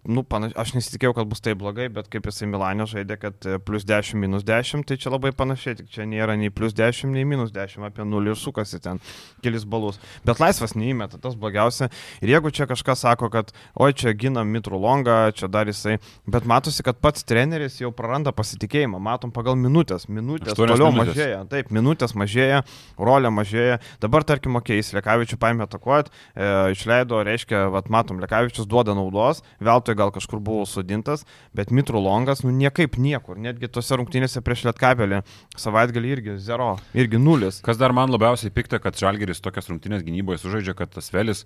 nu, 0.03 0.25
panaš, 0.27 0.51
aš 0.59 0.73
nesitikėjau, 0.75 1.13
kad 1.15 1.29
bus 1.31 1.39
taip 1.39 1.61
blogai, 1.61 1.85
bet 1.93 2.09
kaip 2.11 2.25
jisai 2.27 2.49
Milanė 2.51 2.83
žaidė, 2.91 3.15
kad 3.21 3.47
e, 3.47 3.55
plus 3.63 3.85
10, 3.87 4.19
minus 4.19 4.43
10, 4.43 4.83
tai 4.89 4.97
čia 4.99 5.13
labai 5.13 5.31
panašiai, 5.31 5.77
tik 5.79 5.87
čia 5.93 6.03
nėra 6.11 6.35
nei 6.35 6.51
plus 6.51 6.75
10, 6.75 7.13
nei 7.15 7.23
minus 7.23 7.53
10, 7.55 7.85
apie 7.87 8.03
0 8.03 8.33
ir 8.33 8.39
sukasi 8.41 8.81
ten 8.83 8.99
kelis 9.45 9.63
balus. 9.63 10.01
Bet 10.27 10.41
laisvas 10.43 10.75
neįmeta, 10.75 11.21
tas 11.23 11.39
blogiausia. 11.39 11.87
Ir 12.19 12.33
jeigu 12.35 12.51
čia 12.51 12.67
kažkas 12.67 13.05
sako, 13.05 13.31
kad, 13.31 13.55
oi, 13.79 13.93
čia 13.95 14.11
gina 14.19 14.43
Mitro 14.43 14.75
Longą, 14.81 15.31
čia 15.39 15.47
dar 15.47 15.71
jisai, 15.71 15.95
bet 16.27 16.43
matosi, 16.51 16.83
kad 16.83 16.99
pats 16.99 17.23
treneris 17.23 17.79
jau 17.79 17.93
praranda 17.95 18.35
pasitikėjimą, 18.35 18.99
matom 18.99 19.31
pagal 19.31 19.55
minutės, 19.55 20.09
minutės 20.11 20.59
toliau 20.59 20.91
minutės. 20.91 21.15
mažėja, 21.15 21.39
taip, 21.55 21.71
minutės 21.71 22.17
mažėja, 22.19 22.61
rolė 22.99 23.31
mažėja. 23.31 23.79
Dabar, 24.03 24.27
tarkim, 24.27 24.59
okei, 24.65 24.81
okay, 24.81 24.97
Lekavičių 24.97 25.37
paėmė 25.41 25.65
atakuot, 25.67 26.09
e, 26.33 26.47
išleido, 26.73 27.21
reiškia, 27.25 27.67
vat, 27.73 27.89
matom, 27.93 28.19
Lekavičius 28.23 28.67
duoda 28.69 28.95
naudos, 28.97 29.43
veltui 29.61 29.95
gal 29.97 30.11
kažkur 30.15 30.41
buvo 30.41 30.65
sudintas, 30.69 31.25
bet 31.55 31.71
Mitru 31.71 32.01
Longas, 32.01 32.41
nu 32.45 32.53
niekaip 32.55 32.97
niekur, 32.97 33.37
netgi 33.37 33.69
tose 33.69 33.99
rungtynėse 33.99 34.41
prieš 34.45 34.65
Lietkabelį 34.69 35.21
savaitgalį 35.61 36.11
irgi 36.17 36.37
zero, 36.41 36.73
irgi 36.97 37.21
nulis. 37.21 37.61
Kas 37.65 37.79
dar 37.81 37.93
man 37.93 38.13
labiausiai 38.13 38.53
pikta, 38.53 38.81
kad 38.81 38.97
Žalgeris 38.97 39.43
tokias 39.43 39.69
rungtynės 39.69 40.05
gynyboje 40.05 40.41
sužaidžia, 40.41 40.75
kad 40.77 40.93
tas 40.95 41.11
Velis, 41.13 41.45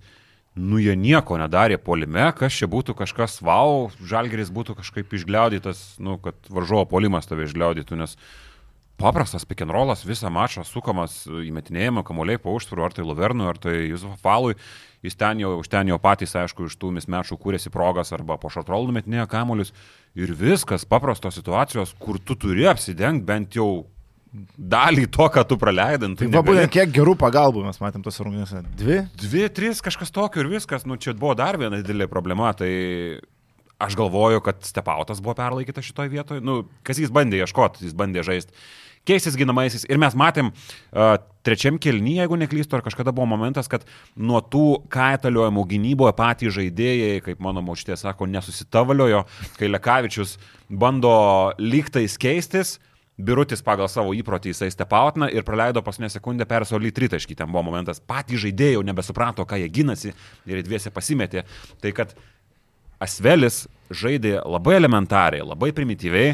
nu 0.56 0.80
jie 0.82 0.96
nieko 0.98 1.38
nedarė 1.38 1.78
polime, 1.78 2.30
kas 2.36 2.56
čia 2.56 2.66
būtų 2.70 2.96
kažkas, 2.98 3.38
wow, 3.46 3.90
Žalgeris 4.02 4.50
būtų 4.54 4.80
kažkaip 4.80 5.12
išgliaudytas, 5.14 6.00
nu, 6.02 6.18
kad 6.22 6.38
varžovo 6.50 6.88
polimas 6.90 7.28
tave 7.30 7.46
išgliaudytų, 7.46 8.00
nes 8.00 8.16
paprastas 9.00 9.46
pikenrolas 9.48 10.04
visą 10.06 10.30
mačą 10.32 10.64
sukamas 10.68 11.22
įmetinėjimo 11.26 12.04
kamuoliai 12.06 12.40
po 12.40 12.54
užtvarų, 12.58 12.86
ar 12.86 12.96
tai 12.96 13.06
Lavernui, 13.06 13.48
ar 13.50 13.60
tai 13.60 13.76
Jusufo 13.88 14.16
Falui. 14.20 14.56
Jis 15.04 15.16
ten 15.16 15.40
jau, 15.40 15.54
ten 15.64 15.88
jau 15.88 15.96
patys, 16.02 16.34
aišku, 16.36 16.66
iš 16.68 16.76
tų 16.80 16.90
mismečų 16.98 17.38
kūrėsi 17.40 17.72
progas 17.72 18.12
arba 18.12 18.36
po 18.40 18.50
šatrolų 18.52 18.98
metinėjo 18.98 19.24
kamuolius. 19.32 19.72
Ir 20.18 20.34
viskas, 20.36 20.84
paprastos 20.84 21.38
situacijos, 21.38 21.94
kur 22.02 22.20
tu 22.20 22.36
turi 22.36 22.68
apsidengti 22.68 23.24
bent 23.24 23.56
jau 23.56 23.70
dalį 24.30 25.08
to, 25.10 25.26
ką 25.32 25.44
tu 25.48 25.56
praleidai. 25.58 26.12
Tai 26.18 26.28
va, 26.34 26.42
būtent 26.46 26.72
kiek 26.74 26.92
gerų 26.94 27.16
pagalbų 27.18 27.64
mes 27.66 27.80
matėm 27.82 28.04
tos 28.04 28.20
rungtynėse. 28.22 28.62
Dvi? 28.78 29.00
Dvi, 29.24 29.46
trys, 29.56 29.80
kažkas 29.84 30.12
tokio 30.14 30.44
ir 30.44 30.52
viskas. 30.52 30.86
Nu, 30.86 31.00
čia 31.00 31.16
buvo 31.16 31.34
dar 31.38 31.58
viena 31.60 31.80
didelė 31.80 32.06
problema. 32.10 32.52
Tai 32.56 32.70
aš 33.80 33.96
galvoju, 33.98 34.44
kad 34.44 34.60
Stepautas 34.68 35.24
buvo 35.24 35.34
perlaikytas 35.40 35.88
šitoje 35.88 36.12
vietoje. 36.12 36.44
Nu, 36.44 36.60
kas 36.86 37.00
jis 37.00 37.10
bandė 37.14 37.40
ieškoti, 37.42 37.88
jis 37.88 37.96
bandė 37.96 38.26
žaisti 38.26 38.54
keistis 39.08 39.36
ginamaisiais. 39.38 39.86
Ir 39.90 40.00
mes 40.00 40.16
matėm 40.18 40.50
uh, 40.50 41.14
trečiam 41.46 41.78
kelnyje, 41.80 42.20
jeigu 42.22 42.38
neklystu, 42.40 42.76
ar 42.76 42.84
kažkada 42.84 43.14
buvo 43.16 43.28
momentas, 43.30 43.70
kad 43.70 43.86
nuo 44.16 44.42
tų 44.44 44.82
kaitaliojimų 44.92 45.64
gynyboje 45.72 46.14
patys 46.18 46.54
žaidėjai, 46.58 47.22
kaip 47.24 47.40
mano 47.44 47.64
močiutė 47.64 47.96
sako, 48.00 48.28
nesusitavaliojo, 48.30 49.24
kai 49.58 49.70
Lekavičius 49.70 50.36
bando 50.68 51.16
lygtais 51.58 52.18
keistis. 52.20 52.78
Birutis 53.20 53.60
pagal 53.60 53.84
savo 53.92 54.14
įprotį 54.16 54.54
jisai 54.54 54.70
stepautina 54.72 55.26
ir 55.28 55.44
praleido 55.44 55.82
paskutinę 55.84 56.08
sekundę 56.08 56.46
persolį 56.48 56.88
tritaškį. 56.96 57.34
Ten 57.36 57.50
buvo 57.52 57.66
momentas, 57.66 58.00
patys 58.00 58.40
žaidėjai 58.46 58.78
jau 58.78 58.84
nebesuprato, 58.86 59.44
ką 59.44 59.58
jie 59.60 59.66
gynasi 59.68 60.14
ir 60.48 60.62
dviese 60.64 60.92
pasimetė. 60.94 61.44
Tai 61.84 61.92
kad 61.98 62.14
Asvelis 63.00 63.66
žaidė 63.92 64.38
labai 64.44 64.78
elementariai, 64.78 65.44
labai 65.44 65.68
primityviai, 65.76 66.32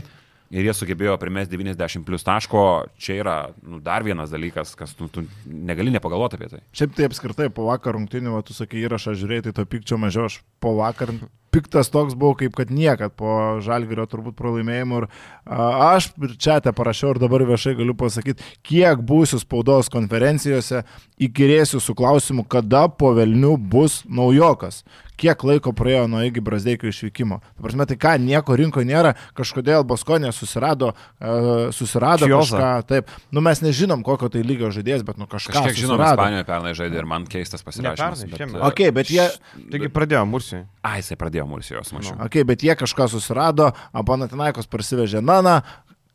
ir 0.54 0.68
jie 0.68 0.74
sugebėjo 0.76 1.16
primesti 1.20 1.56
90 1.56 2.06
plus 2.06 2.26
taško, 2.26 2.64
čia 3.00 3.18
yra 3.22 3.36
nu, 3.62 3.80
dar 3.84 4.06
vienas 4.06 4.32
dalykas, 4.32 4.74
kas 4.78 4.94
tu, 4.98 5.08
tu 5.12 5.24
negali 5.46 5.94
nepagalvoti 5.94 6.38
apie 6.38 6.50
tai. 6.52 6.62
Šiaip 6.76 6.94
tai 6.96 7.08
apskritai 7.10 7.48
po 7.54 7.66
vakar 7.70 7.96
rungtinių, 7.98 8.36
tu 8.46 8.56
sakai 8.56 8.84
įrašą 8.84 9.16
žiūrėjai, 9.18 9.48
tai 9.48 9.56
to 9.58 9.66
pykčio 9.72 9.98
mažiau, 10.00 10.30
aš 10.30 10.40
po 10.62 10.76
vakar 10.78 11.14
piktas 11.56 11.88
toks 11.92 12.16
buvau 12.18 12.36
kaip 12.36 12.54
kad 12.58 12.70
niekad 12.70 13.16
po 13.16 13.56
žalgerio 13.64 14.04
turbūt 14.10 14.36
pralaimėjimų 14.36 15.00
ir 15.02 15.08
a, 15.08 15.96
aš 15.96 16.10
ir 16.20 16.36
čia 16.36 16.58
te 16.60 16.74
parašiau 16.76 17.14
ir 17.14 17.22
dabar 17.22 17.46
viešai 17.48 17.76
galiu 17.80 17.96
pasakyti, 17.98 18.44
kiek 18.66 19.00
būsiu 19.08 19.40
spaudos 19.40 19.88
konferencijose, 19.92 20.84
įkirėsiu 21.16 21.80
su 21.80 21.96
klausimu, 21.96 22.44
kada 22.44 22.86
po 22.92 23.14
Velnių 23.16 23.56
bus 23.72 24.02
naujokas 24.04 24.82
kiek 25.20 25.44
laiko 25.48 25.72
praėjo 25.76 26.04
nuo 26.12 26.20
Igi 26.26 26.42
Brasdeikio 26.44 26.90
išvykimo. 26.92 27.38
Ta 27.40 27.64
prasme, 27.64 27.86
tai 27.88 27.96
ką, 28.00 28.14
nieko 28.22 28.56
rinkoje 28.58 28.88
nėra, 28.88 29.14
kažkodėl 29.36 29.84
Baskonė 29.88 30.32
susirado, 30.36 30.92
uh, 30.92 31.68
susirado 31.74 32.28
Čioza. 32.28 32.56
kažką, 32.56 32.70
taip, 32.90 33.12
nu 33.34 33.42
mes 33.44 33.62
nežinom, 33.64 34.04
kokio 34.06 34.28
tai 34.32 34.44
lygio 34.46 34.70
žaidėjas, 34.74 35.06
bet 35.08 35.20
nu 35.20 35.28
kažką. 35.30 35.56
Kažkiek 35.56 35.80
žinom. 35.80 36.04
Ispanijoje 36.06 36.48
pernai 36.48 36.74
žaidė 36.76 37.00
ir 37.00 37.08
man 37.08 37.26
keistas 37.30 37.64
pasirašymas. 37.66 38.02
pernai, 38.02 38.30
bet, 38.30 38.42
šiemet. 38.42 38.60
e, 38.60 38.64
Ok, 38.68 38.84
bet 38.96 39.12
jie, 39.12 39.26
Taigi 39.72 39.92
pradėjo 39.92 40.24
Mursijai. 40.28 40.66
Ai, 40.86 41.00
jisai 41.00 41.16
pradėjo 41.18 41.45
Mursijos, 41.46 41.92
mačiau. 41.96 42.18
okay, 42.26 42.44
bet 42.44 42.62
jie 42.62 42.74
kažką 42.76 43.08
susirado, 43.12 43.72
Apanatinaikos 43.96 44.66
parsivežė 44.70 45.22
Naną, 45.24 45.60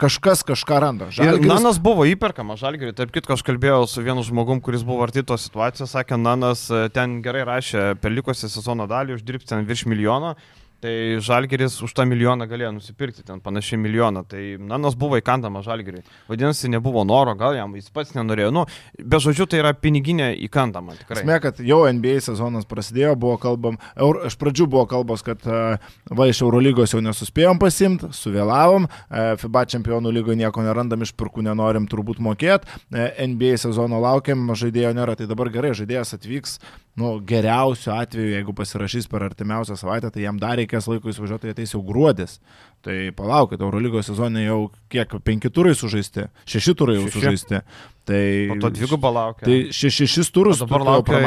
kažkas 0.01 0.41
kažką 0.47 0.79
randa. 0.81 1.05
Ir 1.11 1.17
Žalgiris- 1.19 1.47
Nanas 1.51 1.77
buvo 1.79 2.05
įperkamas 2.09 2.57
Žalgiriui. 2.63 2.95
Tarp 2.97 3.11
kitko, 3.13 3.33
aš 3.37 3.43
kalbėjau 3.45 3.83
su 3.87 4.01
vienu 4.01 4.23
žmogum, 4.25 4.61
kuris 4.61 4.81
buvo 4.83 5.03
arti 5.05 5.21
tos 5.23 5.45
situacijos, 5.45 5.91
sakė, 5.93 6.17
Nanas 6.17 6.63
e, 6.73 6.89
ten 6.89 7.21
gerai 7.21 7.43
rašė 7.45 7.99
per 8.01 8.09
likusią 8.11 8.49
sezono 8.49 8.87
dalį, 8.89 9.19
uždirbti 9.19 9.45
ten 9.53 9.65
virš 9.69 9.85
milijono. 9.85 10.35
Tai 10.81 11.21
Žalgeris 11.21 11.75
už 11.85 11.91
tą 11.93 12.07
milijoną 12.09 12.47
galėjo 12.49 12.71
nusipirkti, 12.73 13.21
ten 13.21 13.37
panašiai 13.43 13.77
milijoną. 13.77 14.23
Tai 14.25 14.41
Nanas 14.65 14.95
buvo 14.97 15.19
įkandamas 15.19 15.67
Žalgeriui. 15.67 16.01
Vadinasi, 16.25 16.71
nebuvo 16.73 17.03
noro, 17.05 17.35
gal 17.37 17.53
jam 17.53 17.75
jis 17.77 17.91
pats 17.93 18.15
nenorėjo. 18.15 18.49
Nu, 18.55 18.63
be 18.97 19.19
žodžių, 19.21 19.45
tai 19.51 19.59
yra 19.61 19.75
piniginė 19.77 20.31
įkandama. 20.47 20.97
Esmė, 21.05 21.37
kad 21.43 21.61
jau 21.61 21.83
NBA 21.85 22.17
sezonas 22.25 22.65
prasidėjo, 22.65 23.13
buvo 23.21 23.37
kalbam, 23.41 23.77
eur, 23.93 24.23
iš 24.25 24.39
pradžių 24.41 24.67
buvo 24.73 24.87
kalbos, 24.89 25.21
kad 25.25 25.45
e, 25.45 25.61
va 26.09 26.29
iš 26.31 26.41
Eurolygos 26.47 26.95
jau 26.95 27.03
nesuspėjom 27.05 27.61
pasimti, 27.61 28.09
suvėlavom, 28.17 28.89
e, 28.89 29.29
FIBA 29.43 29.67
čempionų 29.75 30.15
lygoje 30.17 30.41
nieko 30.41 30.65
nerandam, 30.65 31.05
išpirkų 31.05 31.45
nenorim 31.45 31.85
turbūt 31.91 32.17
mokėti, 32.25 32.81
NBA 32.89 33.53
sezono 33.61 34.01
laukiam, 34.01 34.49
žaidėjo 34.57 34.95
nėra, 34.97 35.13
tai 35.19 35.29
dabar 35.29 35.53
gerai, 35.53 35.75
žaidėjas 35.77 36.17
atvyks, 36.17 36.57
nu, 36.99 37.13
geriausiu 37.27 37.93
atveju, 37.95 38.33
jeigu 38.35 38.55
pasirašys 38.55 39.07
per 39.11 39.23
artimiausią 39.23 39.77
savaitę, 39.79 40.11
tai 40.11 40.25
jam 40.25 40.39
dar 40.41 40.57
reikės 40.59 40.89
laiko 40.91 41.11
įsivažiuoti, 41.11 41.47
tai 41.47 41.55
ateis 41.55 41.75
jau 41.75 41.81
gruodis. 41.87 42.39
Tai 42.81 42.97
palaukit, 43.13 43.61
Eurolygos 43.61 44.07
sezone 44.09 44.41
jau 44.41 44.61
kiek, 44.89 45.11
penki 45.21 45.51
turai 45.53 45.75
sužaisti, 45.77 46.25
šeši 46.49 46.73
turai 46.77 46.95
jau 46.97 47.07
Šeši. 47.07 47.19
sužaisti. 47.19 47.59
Tai, 48.01 48.47
Po 48.49 48.55
to 48.57 48.69
dvigubą 48.73 49.11
laukia. 49.13 49.45
Tai 49.45 49.55
še- 49.69 49.91
šešis 49.93 50.31
turus 50.33 50.61
O 50.61 50.65
dabar 50.65 50.81
laukia 50.81 51.19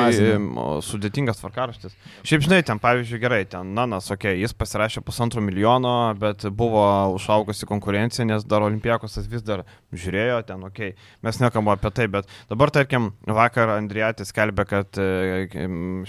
o, 0.59 0.81
sudėtingas 0.83 1.39
tvarkaraštis. 1.39 1.95
Šiaip 2.27 2.43
žinai, 2.43 2.65
ten 2.67 2.81
pavyzdžiui 2.83 3.21
gerai, 3.23 3.45
ten 3.47 3.71
Nanas, 3.75 4.11
okei, 4.11 4.35
okay, 4.35 4.41
jis 4.43 4.53
pasirašė 4.59 5.05
pusantro 5.07 5.41
milijono, 5.41 6.17
bet 6.19 6.43
buvo 6.51 6.83
užaugusi 7.15 7.69
konkurencija, 7.71 8.27
nes 8.27 8.43
dar 8.45 8.67
Olimpijakosas 8.67 9.31
vis 9.31 9.47
dar 9.47 9.63
žiūrėjo 9.95 10.43
ten, 10.51 10.67
okei, 10.67 10.91
okay. 10.97 11.15
mes 11.23 11.39
nekam 11.39 11.71
apie 11.71 11.95
tai, 11.95 12.09
bet 12.11 12.27
dabar, 12.51 12.75
tarkim, 12.75 13.13
vakar 13.23 13.77
Andrijatis 13.79 14.35
kelbė, 14.35 14.67
kad 14.67 14.99
e, 14.99 15.47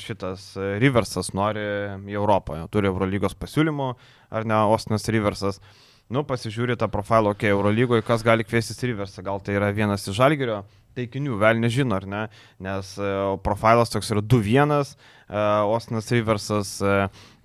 šitas 0.01 0.55
e, 0.57 0.79
Riversas 0.81 1.29
nori 1.37 1.61
į 2.09 2.17
Europą, 2.17 2.65
turi 2.73 2.89
Eurolygos 2.89 3.37
pasiūlymų, 3.37 3.93
ar 4.29 4.47
ne, 4.47 4.61
Ostinas 4.75 5.07
Riversas. 5.11 5.61
Nu, 6.09 6.21
pasižiūri 6.27 6.77
tą 6.77 6.89
profilą, 6.93 7.33
okei, 7.33 7.49
okay, 7.49 7.55
Eurolygoje, 7.55 8.05
kas 8.05 8.23
gali 8.25 8.45
kviestis 8.45 8.83
Riversą, 8.85 9.23
gal 9.25 9.41
tai 9.41 9.57
yra 9.57 9.71
vienas 9.73 10.05
iš 10.05 10.19
Žalgirio 10.19 10.63
taikinių, 10.95 11.37
vėl 11.41 11.61
nežino, 11.61 11.97
ar 11.99 12.07
ne, 12.09 12.23
nes 12.63 12.95
e, 13.01 13.11
profilas 13.45 13.91
toks 13.93 14.11
yra 14.13 14.23
2-1, 14.23 14.75
e, 14.95 15.45
Ostinas 15.75 16.09
Riversas, 16.13 16.75
e, 16.79 16.97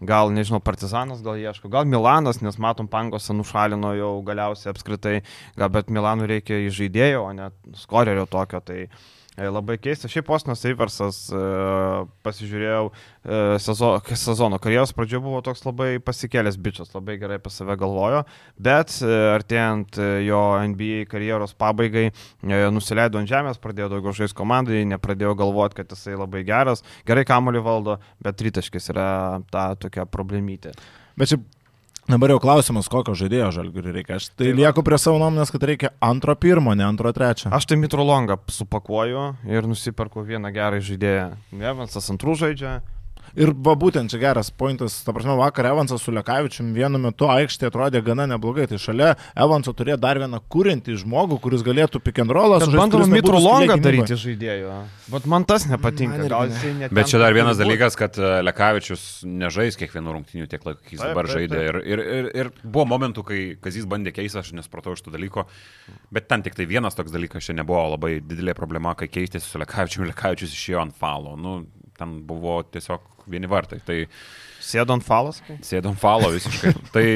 gal, 0.07 0.33
nežinau, 0.35 0.61
Partizanas 0.65 1.23
gal 1.25 1.41
ieško, 1.41 1.71
gal 1.73 1.89
Milanas, 1.89 2.41
nes 2.45 2.59
matom, 2.63 2.89
Pangosą 2.91 3.37
nušalino 3.37 3.95
jau 3.99 4.13
galiausiai 4.27 4.73
apskritai, 4.75 5.17
gal 5.59 5.73
bet 5.75 5.91
Milanų 5.93 6.31
reikia 6.31 6.61
į 6.67 6.71
žaidėjo, 6.79 7.25
o 7.27 7.33
ne 7.37 7.51
skorerio 7.81 8.27
tokio, 8.31 8.63
tai 8.65 8.85
e, 8.87 8.91
labai 9.39 9.79
keista. 9.79 10.09
Šiaip 10.11 10.29
Ostinas 10.31 10.65
Riversas, 10.67 11.19
e, 11.33 11.41
pasižiūrėjau, 12.27 12.91
e, 12.91 13.39
sezo, 13.63 13.91
sezono 14.19 14.59
karjeros 14.63 14.93
pradžioje 14.97 15.23
buvo 15.25 15.41
toks 15.45 15.63
labai 15.65 16.01
pasikėlęs 16.03 16.59
bičias, 16.61 16.91
labai 16.95 17.17
gerai 17.21 17.39
apie 17.41 17.53
save 17.55 17.77
galvojo, 17.81 18.25
bet 18.59 18.97
e, 19.01 19.13
artėjant 19.37 20.01
e, 20.01 20.09
jo 20.27 20.43
NBA 20.75 21.07
karjeros 21.11 21.55
pabaigai 21.55 22.09
e, 22.11 22.13
nusileido 22.75 23.21
ant 23.21 23.31
žemės, 23.31 23.63
pradėjo 23.63 23.93
daugiau 23.95 24.17
žaisti 24.23 24.37
komandai, 24.41 24.83
nepradėjo 24.91 25.37
galvoti, 25.39 25.81
kad 25.81 25.95
jisai 25.95 26.19
labai 26.19 26.43
geras, 26.49 26.85
gerai 27.09 27.25
kamolį 27.29 27.65
valdo, 27.65 28.01
bet 28.25 28.41
tritaškis 28.41 28.93
yra 28.95 29.09
ta 29.53 29.71
tokia 29.81 30.09
problemytė. 30.11 30.75
Bet 31.19 31.33
čia 31.33 31.41
Dabar 32.11 32.33
jau 32.33 32.40
klausimas, 32.43 32.88
kokio 32.90 33.12
žaidėjo 33.14 33.52
žalgiriui 33.55 33.93
reikia. 33.95 34.17
Aš 34.19 34.33
tai 34.35 34.50
lieku 34.57 34.83
prie 34.83 34.97
savo 34.99 35.21
nuomonės, 35.23 35.52
kad 35.55 35.62
reikia 35.69 35.93
antro 36.02 36.35
pirmo, 36.35 36.73
ne 36.75 36.83
antro 36.83 37.12
trečio. 37.14 37.52
Aš 37.55 37.69
tai 37.71 37.79
Mitrolongą 37.79 38.35
supakuoju 38.50 39.26
ir 39.47 39.69
nusiperku 39.71 40.25
vieną 40.26 40.50
gerą 40.55 40.81
žaidėją. 40.83 41.29
Evansas 41.71 42.11
antrų 42.11 42.35
žaidžia, 42.40 42.81
Ir 43.39 43.53
va 43.55 43.77
būtent 43.79 44.11
čia 44.11 44.19
geras 44.23 44.51
pointas, 44.51 44.97
ta 45.07 45.15
prasme, 45.15 45.37
vakar 45.39 45.69
Evansas 45.71 46.03
su 46.03 46.15
Lekavičium 46.15 46.73
vienu 46.75 46.99
metu 47.03 47.29
aikštėje 47.31 47.71
atrodė 47.71 48.03
gana 48.07 48.27
neblogai. 48.31 48.67
Tai 48.71 48.81
šalia 48.83 49.13
Evanso 49.39 49.75
turėjo 49.77 49.99
dar 50.03 50.19
vieną 50.23 50.41
kūrintį 50.51 50.97
žmogų, 51.05 51.39
kuris 51.45 51.65
galėtų 51.67 52.03
pick 52.03 52.23
and 52.23 52.35
rollą 52.35 52.59
Kad 52.63 52.75
bandoma 52.75 53.07
Mitrolongą 53.11 53.79
daryti 53.83 54.19
žaidėjų. 54.19 54.75
Bet 55.15 55.29
man 55.31 55.47
tas 55.49 55.67
nepatinka. 55.71 56.27
Man 56.27 56.55
ne. 56.81 56.91
Bet 56.95 57.11
čia 57.13 57.21
dar 57.23 57.35
vienas 57.37 57.61
dalykas, 57.61 57.97
kad 57.99 58.19
e, 58.19 58.33
Lekavičius 58.47 59.07
nežais 59.27 59.79
kiekvienų 59.79 60.17
rungtynių 60.17 60.51
tiek 60.51 60.67
laiko, 60.67 60.83
kiek 60.83 60.97
jis 60.97 61.05
dabar 61.05 61.31
žaidė. 61.31 61.63
Ir, 61.71 61.81
ir, 61.87 62.05
ir, 62.19 62.31
ir 62.43 62.53
buvo 62.65 62.87
momentų, 62.91 63.27
kai 63.27 63.41
Kazys 63.63 63.87
bandė 63.91 64.15
keisti, 64.17 64.41
aš 64.43 64.53
nespratau 64.59 64.97
iš 64.97 65.05
tų 65.07 65.15
dalyko. 65.15 65.47
Bet 66.15 66.29
ten 66.31 66.45
tik 66.47 66.59
tai 66.59 66.67
vienas 66.71 66.99
toks 66.99 67.15
dalykas, 67.15 67.47
čia 67.47 67.57
nebuvo 67.59 67.87
labai 67.95 68.17
didelė 68.23 68.57
problema, 68.59 68.97
kai 68.99 69.11
keistėsi 69.11 69.47
su 69.47 69.61
Lekavičiumi, 69.63 70.11
Lekavičius 70.11 70.55
išėjo 70.57 70.83
ant 70.85 70.97
falo. 70.99 71.37
Nu, 71.39 71.61
ten 72.00 72.19
buvo 72.26 72.61
tiesiog 72.73 73.04
vieni 73.30 73.50
vartai. 73.50 73.80
Tai 73.87 73.99
Sėdo 74.61 74.92
ant 74.97 75.04
falas. 75.07 75.40
kai? 75.47 75.57
sėdom 75.64 75.97
falo 76.00 76.33
visiškai. 76.35 76.75
tai 76.95 77.07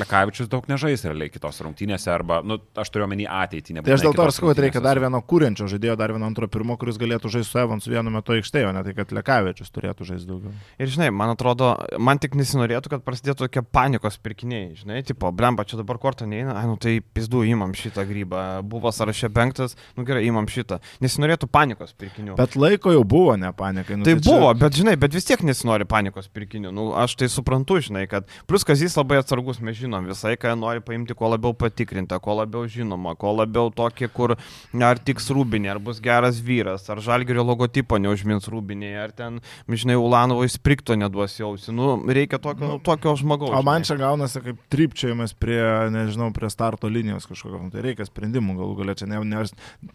Lekavičius 0.00 0.48
daug 0.48 0.64
nežais 0.70 1.02
realiai 1.04 1.28
kitos 1.30 1.58
rungtynėse 1.64 2.08
arba, 2.12 2.40
nu, 2.46 2.56
aš 2.80 2.88
turiu 2.90 3.04
omeny 3.06 3.26
ateitį. 3.28 3.76
Tai 3.84 3.92
aš 3.94 4.04
dėl 4.06 4.14
to 4.16 4.24
ir 4.24 4.32
sakau, 4.32 4.48
kad 4.54 4.62
reikia 4.64 4.80
dar 4.84 4.98
vieno 5.02 5.20
kūrenčio 5.20 5.66
žaidėjo, 5.70 5.96
dar 6.00 6.14
vieno 6.14 6.24
antro 6.26 6.48
pirmo, 6.48 6.76
kuris 6.80 6.96
galėtų 7.00 7.30
žaisti 7.34 7.50
su 7.52 7.60
Evansu 7.60 7.92
vienu 7.92 8.10
metu 8.14 8.32
aikštėje, 8.36 8.68
o 8.70 8.72
ne 8.72 8.82
tai, 8.86 8.94
kad 8.96 9.12
Lekavičius 9.12 9.70
turėtų 9.74 10.06
žaisti 10.08 10.30
daugiau. 10.30 10.54
Ir 10.80 10.88
žinai, 10.88 11.10
man 11.12 11.34
atrodo, 11.34 11.74
man 12.00 12.18
tik 12.22 12.34
nesinorėtų, 12.40 12.94
kad 12.96 13.04
prasidėtų 13.04 13.44
tokie 13.46 13.62
panikos 13.62 14.16
pirkiniai. 14.24 14.72
Žinai, 14.80 15.02
tipo, 15.06 15.30
blemba, 15.36 15.66
čia 15.68 15.76
dabar 15.82 16.00
kortą 16.02 16.26
neina, 16.26 16.56
ai, 16.56 16.64
nu 16.70 16.78
tai 16.80 16.96
pizdu, 17.04 17.44
įmam 17.44 17.76
šitą 17.76 18.06
grybą. 18.08 18.62
Buvo 18.64 18.88
sąraše 18.94 19.28
penktas, 19.36 19.76
nu 19.98 20.04
gerai, 20.08 20.24
įmam 20.30 20.48
šitą. 20.48 20.80
Nesinorėtų 21.04 21.50
panikos 21.52 21.92
pirkinių. 22.00 22.38
Bet 22.40 22.56
laiko 22.56 22.94
jau 22.96 23.04
buvo, 23.04 23.36
ne 23.36 23.52
panikai. 23.52 23.98
Nu, 24.00 24.08
Tai 24.08 24.16
čia- 24.16 24.24
buvo, 24.32 24.54
bet 24.58 24.72
žinai, 24.80 24.96
bet 24.98 25.12
vis 25.12 25.28
tiek 25.28 25.44
nesinori 25.44 25.84
panikos 25.84 26.28
pirkinių. 26.32 26.72
Nu, 26.72 26.88
aš 26.96 27.16
tai 27.20 27.28
suprantu, 27.28 27.78
žinai, 27.84 28.08
kad 28.08 28.26
plus 28.48 28.64
kazys 28.64 28.96
labai 28.96 29.20
atsargus, 29.22 29.60
mes 29.60 29.73
žinom 29.76 30.06
visai, 30.08 30.34
ką 30.40 30.54
nori 30.58 30.82
paimti, 30.84 31.16
kuo 31.18 31.30
labiau 31.32 31.54
patikrinta, 31.56 32.18
kuo 32.22 32.36
labiau 32.38 32.68
žinoma, 32.70 33.14
kuo 33.18 33.34
labiau 33.36 33.72
tokį, 33.74 34.08
kur 34.14 34.36
ar 34.36 35.00
tiks 35.02 35.30
rūbinė, 35.34 35.72
ar 35.74 35.80
bus 35.82 36.00
geras 36.04 36.40
vyras, 36.44 36.86
ar 36.92 37.02
žalgerio 37.04 37.44
logotipo 37.46 37.98
neužmins 38.00 38.48
rūbinėje, 38.50 39.00
ar 39.02 39.14
ten, 39.16 39.40
žinai, 39.68 39.98
Ulanovo 40.00 40.46
įsprikto 40.46 40.96
neduos 40.98 41.36
jausi. 41.40 41.72
Nu, 41.74 41.96
reikia 42.06 42.38
tokio, 42.42 42.74
nu, 42.74 42.78
tokio 42.84 43.16
žmogaus. 43.20 43.54
O 43.54 43.62
man 43.66 43.86
čia 43.86 43.98
gaunasi 44.00 44.42
kaip 44.44 44.62
trypčiajimas 44.72 45.34
prie, 45.38 45.60
nežinau, 45.94 46.30
prie 46.36 46.50
starto 46.52 46.90
linijos 46.90 47.28
kažkokio. 47.30 47.62
Nu, 47.66 47.72
tai 47.74 47.84
reikia 47.88 48.06
sprendimų 48.08 48.58
galų 48.60 48.78
galia 48.82 48.96
čia. 48.98 49.08
Ne, 49.10 49.20
ne, 49.28 49.44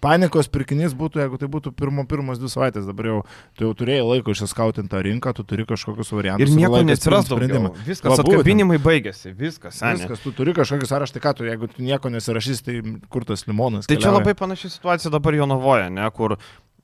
panikos 0.03 0.51
pirkinys 0.51 0.95
būtų, 0.97 1.23
jeigu 1.23 1.39
tai 1.41 1.49
būtų 1.51 1.73
pirmo, 1.77 2.05
pirmos 2.09 2.41
dvi 2.41 2.51
savaitės. 2.51 2.87
Dabar 2.89 3.11
jau 3.11 3.19
tu 3.57 3.67
jau 3.67 3.75
turėjai 3.77 4.05
laiko 4.05 4.33
išsiskautinti 4.33 4.91
tą 4.91 5.01
rinką, 5.05 5.33
tu 5.37 5.45
turi 5.47 5.65
kažkokius 5.69 6.11
variantus. 6.15 6.49
Ir 6.49 6.57
nieko 6.57 6.79
priimt 6.81 7.03
sprendimą. 7.27 7.71
Viskas, 7.85 8.21
atkabinimai 8.23 8.79
baigėsi, 8.81 9.33
viskas, 9.37 9.68
seniai. 9.73 9.99
Viskas, 10.03 10.23
tu 10.23 10.33
turi 10.35 10.53
kažkokį 10.57 10.89
sąrašą, 10.89 11.15
tai 11.15 11.23
ką 11.23 11.35
tu, 11.37 11.45
jeigu 11.47 11.69
tu 11.71 11.85
nieko 11.85 12.11
nesirašys, 12.13 12.63
tai 12.65 12.79
kur 13.11 13.27
tas 13.27 13.45
limonas? 13.49 13.89
Tai 13.89 13.97
čia 13.97 14.07
keliauja? 14.07 14.21
labai 14.21 14.35
panaši 14.39 14.73
situacija 14.75 15.13
dabar 15.13 15.37
Jonavoje, 15.37 15.89
ne, 15.93 16.07
kur 16.15 16.37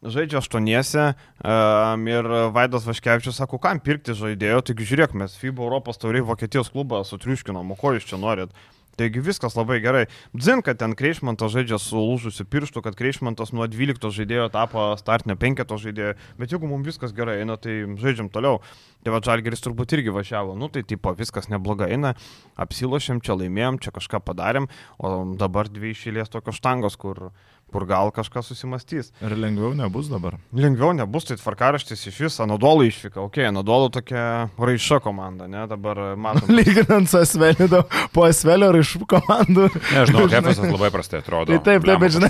žaidžia 0.06 0.40
aštuoniese 0.42 1.06
um, 1.12 2.08
ir 2.10 2.30
Vaidas 2.56 2.86
Vaškevičius 2.88 3.40
sako, 3.42 3.60
kam 3.62 3.82
pirkti 3.84 4.16
žaidėjo, 4.18 4.62
taigi 4.70 4.88
žiūrėk, 4.92 5.16
mes 5.18 5.36
FIBA 5.40 5.66
Europos 5.66 6.00
tauriai 6.02 6.26
Vokietijos 6.26 6.72
klubą 6.74 7.02
sutriuškinom, 7.08 7.74
o 7.74 7.80
ko 7.80 7.96
jūs 7.96 8.08
čia 8.10 8.22
norit? 8.22 8.54
Taigi 8.96 9.20
viskas 9.24 9.58
labai 9.58 9.82
gerai. 9.84 10.06
Dzin, 10.36 10.62
kad 10.66 10.80
ten 10.80 10.96
Kreišmantas 10.96 11.52
žaidžia 11.52 11.80
su 11.82 12.00
lūžusiu 12.00 12.48
pirštu, 12.48 12.84
kad 12.86 12.96
Kreišmantas 12.96 13.52
nuo 13.56 13.68
12 13.68 14.08
žaidėjo 14.16 14.48
tapo 14.54 14.88
startinio 15.00 15.36
5 15.42 15.76
žaidėjo, 15.84 16.14
bet 16.40 16.56
jeigu 16.56 16.70
mums 16.72 16.88
viskas 16.88 17.16
gerai 17.16 17.42
eina, 17.44 17.60
tai 17.60 17.82
žaidžiam 18.00 18.32
toliau. 18.32 18.62
Tai 19.06 19.14
va 19.14 19.20
Žalgeris 19.22 19.62
turbūt 19.62 19.92
irgi 19.94 20.10
važiavo, 20.10 20.56
nu 20.58 20.66
tai 20.74 20.82
tipo 20.82 21.12
viskas 21.14 21.46
neblogai 21.52 21.92
eina, 21.94 22.16
apsilošėm, 22.58 23.20
čia 23.22 23.36
laimėjom, 23.38 23.78
čia 23.84 23.92
kažką 23.94 24.24
padarėm, 24.26 24.66
o 24.98 25.12
dabar 25.38 25.70
dvi 25.70 25.92
išėlės 25.94 26.34
tokios 26.34 26.58
štangos, 26.58 26.98
kur, 26.98 27.28
kur 27.74 27.84
gal 27.90 28.12
kažkas 28.16 28.48
susimastys. 28.48 29.10
Ir 29.26 29.34
lengviau 29.36 29.74
nebus 29.76 30.08
dabar. 30.08 30.38
Lengviau 30.56 30.94
nebus, 30.96 31.26
tai 31.28 31.36
tvarkaraštis 31.40 32.06
iš 32.08 32.20
viso, 32.24 32.44
Anadolų 32.46 32.86
išvyka, 32.88 33.20
ok, 33.26 33.40
Anadolų 33.50 33.90
tokia 33.98 34.22
raiša 34.56 35.00
komanda, 35.04 35.48
ne, 35.52 35.66
dabar 35.68 36.14
matom. 36.16 36.54
Lyginant 36.58 37.10
su 37.12 37.20
Asveliu, 37.20 37.82
po 38.16 38.24
Asvelio 38.30 38.70
raišų 38.76 39.02
komandų. 39.12 39.66
Nežinau, 39.92 40.28
Hefesas 40.32 40.70
labai 40.72 40.92
prastai 40.94 41.20
atrodo. 41.24 41.52
Tai 41.52 41.60
taip, 41.68 41.84
taip, 41.90 42.00
bet 42.06 42.16
žinai. 42.16 42.30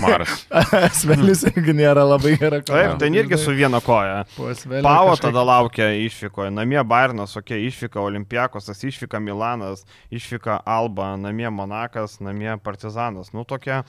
Asvelis 0.88 1.44
irgi 1.52 1.76
nėra 1.78 2.02
labai 2.08 2.34
gera 2.40 2.58
Taip, 2.66 2.96
ten 3.04 3.14
irgi 3.14 3.38
su 3.38 3.54
viena 3.54 3.78
koja. 3.84 4.24
Po 4.34 4.48
Asvelio. 4.50 4.82
Pavo 4.86 5.12
kažkaip- 5.14 5.28
tada 5.28 5.46
laukia 5.46 5.90
išvykoje, 6.08 6.50
namie 6.56 6.82
Bairnas, 6.82 7.36
ok, 7.38 7.54
išvyka 7.68 8.02
Olimpiakosas, 8.02 8.82
išvyka 8.88 9.20
Milanas, 9.22 9.86
išvyka 10.10 10.58
Alba, 10.66 11.12
namie 11.20 11.50
Monakas, 11.54 12.18
namie 12.24 12.56
Partizanas. 12.62 13.30
Nu, 13.36 13.44
tokia, 13.46 13.84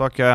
tokia, 0.00 0.30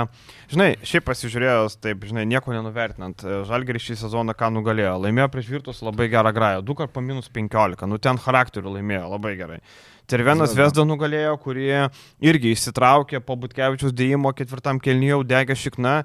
žinai, 0.51 0.69
šiaip 0.86 1.08
pasižiūrėjus, 1.10 1.80
taip, 1.84 2.06
žinai, 2.08 2.28
nieko 2.30 2.54
nenuvertinant, 2.54 3.25
Žalgeris 3.49 3.88
šį 3.88 3.97
sezoną 4.04 4.38
ką 4.38 4.51
nugalėjo, 4.54 4.95
laimėjo 5.08 5.28
prieš 5.34 5.51
Virtus 5.58 5.82
labai 5.86 6.08
gerą 6.13 6.34
grają, 6.36 6.63
du 6.65 6.78
kart 6.78 6.93
po 6.93 7.04
minus 7.04 7.32
15, 7.34 7.89
nu 7.89 7.99
ten 8.01 8.21
charakterių 8.21 8.78
laimėjo 8.78 9.10
labai 9.15 9.36
gerai. 9.41 9.60
Cervenas 10.06 10.51
Zvezda. 10.54 10.84
Vesda 10.84 10.86
nugalėjo, 10.86 11.34
kurie 11.41 11.88
irgi 12.21 12.54
įsitraukė 12.54 13.23
po 13.25 13.38
Butkevičius 13.41 13.95
dėjimo 13.97 14.36
ketvirtam 14.38 14.78
kelnyje, 14.78 15.23
degė 15.25 15.58
šikna, 15.58 16.04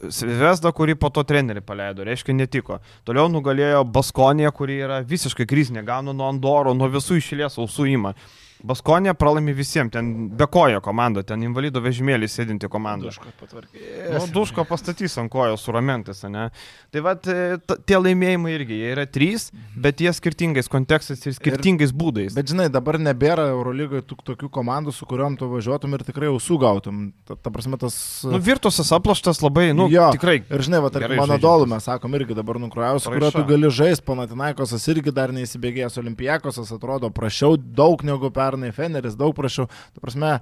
Vesda, 0.00 0.72
kuri 0.72 0.94
po 0.96 1.10
to 1.12 1.20
trenerį 1.28 1.60
paleido, 1.68 2.04
reiškia 2.06 2.32
netiko. 2.32 2.78
Toliau 3.04 3.28
nugalėjo 3.28 3.82
Baskonė, 3.92 4.48
kuri 4.56 4.78
yra 4.86 5.02
visiškai 5.04 5.44
krizinė, 5.48 5.82
gauna 5.84 6.14
nuo 6.16 6.30
Andoro, 6.32 6.72
nuo 6.72 6.88
visų 6.88 7.18
išėlės 7.20 7.58
ausų 7.60 7.90
įma. 7.92 8.14
Baskonė 8.62 9.14
pralaimi 9.18 9.54
visiems, 9.56 9.90
ten 9.94 10.10
bekojo 10.38 10.78
komanda, 10.84 11.24
ten 11.26 11.42
invalido 11.42 11.80
vežimėlį 11.82 12.28
sėdinti 12.30 12.68
komanda. 12.70 13.10
Duško 13.10 13.32
patvarkė. 13.40 13.82
Nu, 14.12 14.22
duško 14.30 14.64
pastatys 14.68 15.16
ant 15.18 15.32
kojos 15.32 15.64
su 15.66 15.74
ramentais, 15.74 16.22
ne? 16.30 16.48
Tai 16.94 17.02
va, 17.02 17.14
tie 17.18 17.98
laimėjimai 17.98 18.54
irgi, 18.54 18.78
jie 18.82 18.92
yra 18.94 19.06
trys, 19.10 19.48
bet 19.74 20.02
jie 20.04 20.12
skirtingais 20.14 20.70
kontekstais 20.70 21.26
ir 21.26 21.34
skirtingais 21.36 21.90
ir, 21.90 21.98
būdais. 21.98 22.36
Bet 22.38 22.52
žinai, 22.52 22.68
dabar 22.72 23.00
nebėra 23.02 23.48
Eurolygoje 23.52 24.04
tokių 24.12 24.50
komandų, 24.52 24.94
su 24.94 25.08
kuriuom 25.10 25.38
tu 25.40 25.48
važiuotum 25.50 25.98
ir 25.98 26.06
tikrai 26.06 26.30
jau 26.30 26.38
sugautum. 26.42 27.02
Ta, 27.26 27.34
ta 27.34 27.52
prasme, 27.54 27.78
tas... 27.82 27.96
Nu, 28.28 28.38
virtusas 28.42 28.92
aplaštas 28.94 29.42
labai, 29.42 29.70
nu, 29.76 29.88
jo, 29.92 30.06
tikrai. 30.14 30.38
Ir 30.46 30.66
žinai, 30.68 30.82
va, 30.84 30.92
tarkim, 30.94 31.18
mano 31.18 31.40
dolų 31.42 31.66
mes 31.74 31.90
sakom 31.90 32.14
irgi 32.18 32.38
dabar 32.38 32.60
nukrojus, 32.62 33.10
kurio 33.10 33.32
tu 33.34 33.44
gali 33.48 33.72
žaisti, 33.72 34.06
Panatinaikosas 34.06 34.86
irgi 34.92 35.14
dar 35.14 35.32
neįsibėgėjęs, 35.34 35.98
Olimpijakosas 36.02 36.72
atrodo 36.74 37.10
prašiau 37.14 37.56
daug 37.56 38.02
negu 38.06 38.30
pernai, 38.52 38.72
Feneris 38.76 39.16
daug 39.18 39.32
prašiau. 39.36 39.68
Ta 39.96 40.04
prasme, 40.04 40.34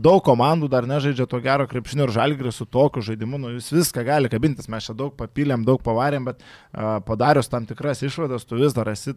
daug 0.00 0.22
komandų 0.24 0.70
dar 0.72 0.88
nežaidžia 0.88 1.28
to 1.28 1.40
gero 1.44 1.68
krepšinio 1.68 2.08
ir 2.08 2.14
žalgris 2.16 2.60
su 2.60 2.66
tokiu 2.66 3.04
žaidimu, 3.04 3.40
nu, 3.42 3.52
jūs 3.58 3.72
viską 3.74 4.06
gali 4.08 4.32
kabintis, 4.32 4.70
mes 4.72 4.88
čia 4.88 4.96
daug 4.96 5.14
papylėm, 5.18 5.66
daug 5.68 5.82
pavarėm, 5.84 6.30
bet 6.30 6.42
padarius 7.08 7.52
tam 7.52 7.68
tikras 7.68 8.02
išvadas, 8.06 8.48
tu 8.48 8.60
vis 8.60 8.76
dar 8.76 8.90
esi 8.92 9.14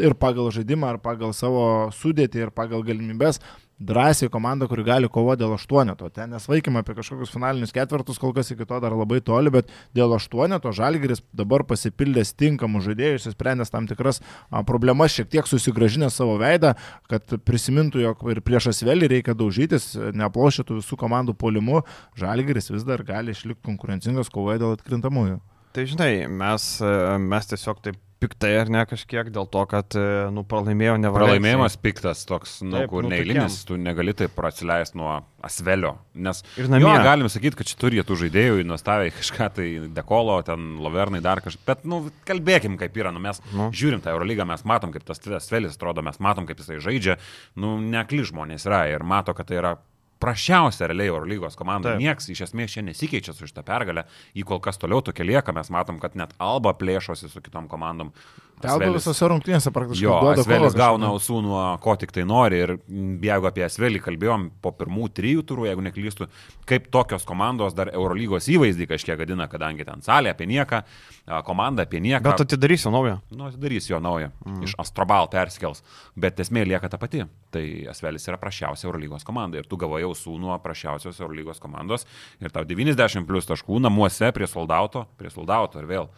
ir 0.00 0.16
pagal 0.18 0.50
žaidimą, 0.54 0.96
ir 0.96 1.02
pagal 1.02 1.34
savo 1.36 1.92
sudėtį, 1.94 2.48
ir 2.48 2.54
pagal 2.54 2.82
galimybės 2.86 3.40
drąsiai 3.80 4.30
komanda, 4.30 4.68
kuri 4.70 4.84
gali 4.86 5.08
kovoti 5.10 5.42
dėl 5.42 5.54
aštuoneto. 5.56 6.08
Ten 6.14 6.30
nesvaikime 6.34 6.80
apie 6.82 6.94
kažkokius 6.94 7.32
finalinius 7.34 7.74
ketvirtus, 7.74 8.20
kol 8.22 8.34
kas 8.36 8.52
iki 8.54 8.66
to 8.68 8.78
dar 8.82 8.94
labai 8.94 9.20
toli, 9.24 9.50
bet 9.54 9.70
dėl 9.96 10.14
aštuoneto 10.16 10.72
Žalgiris 10.74 11.24
dabar 11.34 11.64
pasipildęs 11.68 12.34
tinkamų 12.38 12.84
žaidėjų, 12.86 13.18
įsisprendęs 13.20 13.74
tam 13.74 13.88
tikras 13.90 14.22
problemas, 14.68 15.14
šiek 15.16 15.30
tiek 15.32 15.50
susigražinęs 15.50 16.20
savo 16.20 16.36
veidą, 16.42 16.74
kad 17.10 17.36
prisimintų, 17.46 18.04
jog 18.04 18.22
ir 18.30 18.42
prieš 18.46 18.70
asvelį 18.74 19.10
reikia 19.16 19.34
daužytis, 19.38 19.92
neaplošytų 20.14 20.78
visų 20.78 21.00
komandų 21.00 21.34
polimu, 21.38 21.82
Žalgiris 22.18 22.70
vis 22.70 22.86
dar 22.86 23.02
gali 23.06 23.34
išlikti 23.34 23.66
konkurencingas 23.66 24.30
kovoje 24.32 24.62
dėl 24.62 24.78
atkrintamųjų. 24.78 25.40
Tai 25.74 25.82
žinai, 25.90 26.28
mes, 26.30 26.64
e, 26.86 26.90
mes 27.18 27.48
tiesiog 27.50 27.80
taip 27.82 27.98
piktai 28.24 28.54
ar 28.62 28.72
ne 28.72 28.82
kažkiek 28.88 29.28
dėl 29.34 29.46
to, 29.52 29.62
kad, 29.68 29.94
e, 29.98 30.24
nu, 30.32 30.44
pralaimėjo 30.48 30.96
ne 31.00 31.12
Pralaimėjimas 31.12 31.76
piktas 31.82 32.24
toks, 32.28 32.56
nu, 32.64 32.78
Taip, 32.80 32.90
kur 32.92 33.04
nu, 33.06 33.12
neįlinis, 33.12 33.60
tu 33.68 33.76
negali 33.80 34.16
taip 34.16 34.40
atsileisti 34.48 34.98
nuo 34.98 35.12
asvelio. 35.44 35.94
Nes 36.16 36.40
Ir 36.56 36.70
namie. 36.72 36.86
jo, 36.86 36.94
galim 37.04 37.28
sakyti, 37.32 37.58
kad 37.60 37.68
čia 37.68 37.78
turi 37.80 38.02
tų 38.06 38.18
žaidėjų, 38.24 38.64
nuostaviai 38.68 39.12
kažką 39.14 39.48
tai 39.58 39.68
dekolo, 39.94 40.38
ten 40.46 40.74
lavernai 40.84 41.20
dar 41.24 41.44
kažką. 41.44 41.64
Bet, 41.68 41.86
nu, 41.88 42.00
kalbėkim, 42.28 42.78
kaip 42.80 42.96
yra. 43.00 43.12
Nu, 43.14 43.22
mes 43.22 43.42
nu. 43.52 43.68
žiūrim 43.74 44.02
tą 44.04 44.14
Eurolygą, 44.14 44.48
mes 44.48 44.64
matom, 44.68 44.94
kaip 44.94 45.04
tas 45.06 45.20
asvelis 45.20 45.76
atrodo, 45.76 46.04
mes 46.06 46.20
matom, 46.22 46.48
kaip 46.48 46.62
jisai 46.62 46.80
žaidžia. 46.84 47.18
Nu, 47.60 47.76
nekli 47.78 48.24
žmonės 48.24 48.66
yra 48.70 48.86
ir 48.92 49.04
mato, 49.06 49.36
kad 49.36 49.50
tai 49.50 49.60
yra 49.60 49.76
prašiausia 50.24 50.88
realiai 50.90 51.12
Eurolygos 51.12 51.58
komanda. 51.60 51.92
Taip. 51.92 52.02
Niekas 52.02 52.30
iš 52.32 52.46
esmės 52.48 52.74
čia 52.74 52.84
nesikeičia 52.86 53.36
su 53.36 53.48
šitą 53.50 53.64
pergalę. 53.66 54.06
Į 54.34 54.46
kol 54.48 54.62
kas 54.64 54.80
toliau 54.80 55.04
tokia 55.04 55.26
lieka, 55.28 55.54
mes 55.56 55.70
matom, 55.74 56.00
kad 56.02 56.16
net 56.18 56.32
Alba 56.42 56.74
plėšosi 56.80 57.30
su 57.30 57.44
kitom 57.44 57.68
komandom. 57.70 58.14
Telba 58.62 58.86
Asvelis- 58.86 59.02
visose 59.02 59.28
rungtynėse 59.28 59.70
praktiškai 59.74 60.04
Jo, 60.04 60.14
Asvelis 60.30 60.76
gauna 60.78 61.08
ausų 61.10 61.40
nuo 61.42 61.62
ko 61.82 61.96
tik 61.98 62.12
tai 62.14 62.22
nori 62.24 62.60
ir 62.62 62.72
jeigu 62.86 63.48
apie 63.50 63.64
Asvelį 63.66 64.00
kalbėjom 64.04 64.46
po 64.62 64.70
pirmų 64.78 65.08
trijų 65.16 65.42
turų, 65.48 65.66
jeigu 65.68 65.82
neklystu, 65.84 66.28
kaip 66.70 66.86
tokios 66.94 67.26
komandos 67.26 67.74
dar 67.74 67.90
Eurolygos 67.92 68.46
įvaizdį 68.54 68.86
kažkiek 68.92 69.18
gadina, 69.18 69.48
kadangi 69.50 69.84
ten 69.84 70.04
salė 70.06 70.30
apie 70.32 70.46
nieką, 70.46 70.80
a, 71.26 71.42
komanda 71.42 71.82
apie 71.82 72.00
nieką. 72.00 72.22
Bet 72.22 72.44
atidarysiu 72.46 72.94
naują. 72.94 73.18
Nu, 73.34 73.50
darys 73.50 73.90
jo 73.90 74.00
naują. 74.00 74.30
Mm. 74.46 74.62
Iš 74.68 74.76
Astrobal 74.78 75.28
perskels. 75.32 75.82
Bet 76.16 76.40
esmė 76.40 76.64
lieka 76.68 76.88
ta 76.88 76.98
pati. 76.98 77.24
Tai 77.50 77.64
Asvelis 77.90 78.28
yra 78.30 78.38
prašiausia 78.40 78.86
Eurolygos 78.88 79.26
komanda. 79.26 79.58
Ir 79.58 79.66
tu 79.68 79.76
gavai 79.76 80.04
ausų 80.14 80.38
nuo 80.40 80.56
prašiausios 80.62 81.20
Eurolygos 81.20 81.60
komandos. 81.62 82.06
Ir 82.40 82.54
tau 82.54 82.64
90 82.64 83.26
plus 83.28 83.50
taškų 83.50 83.82
namuose 83.84 84.30
prie 84.34 84.48
soldauto, 84.50 85.08
prie 85.20 85.34
soldauto 85.34 85.82
ir 85.82 85.90
vėl 85.90 86.08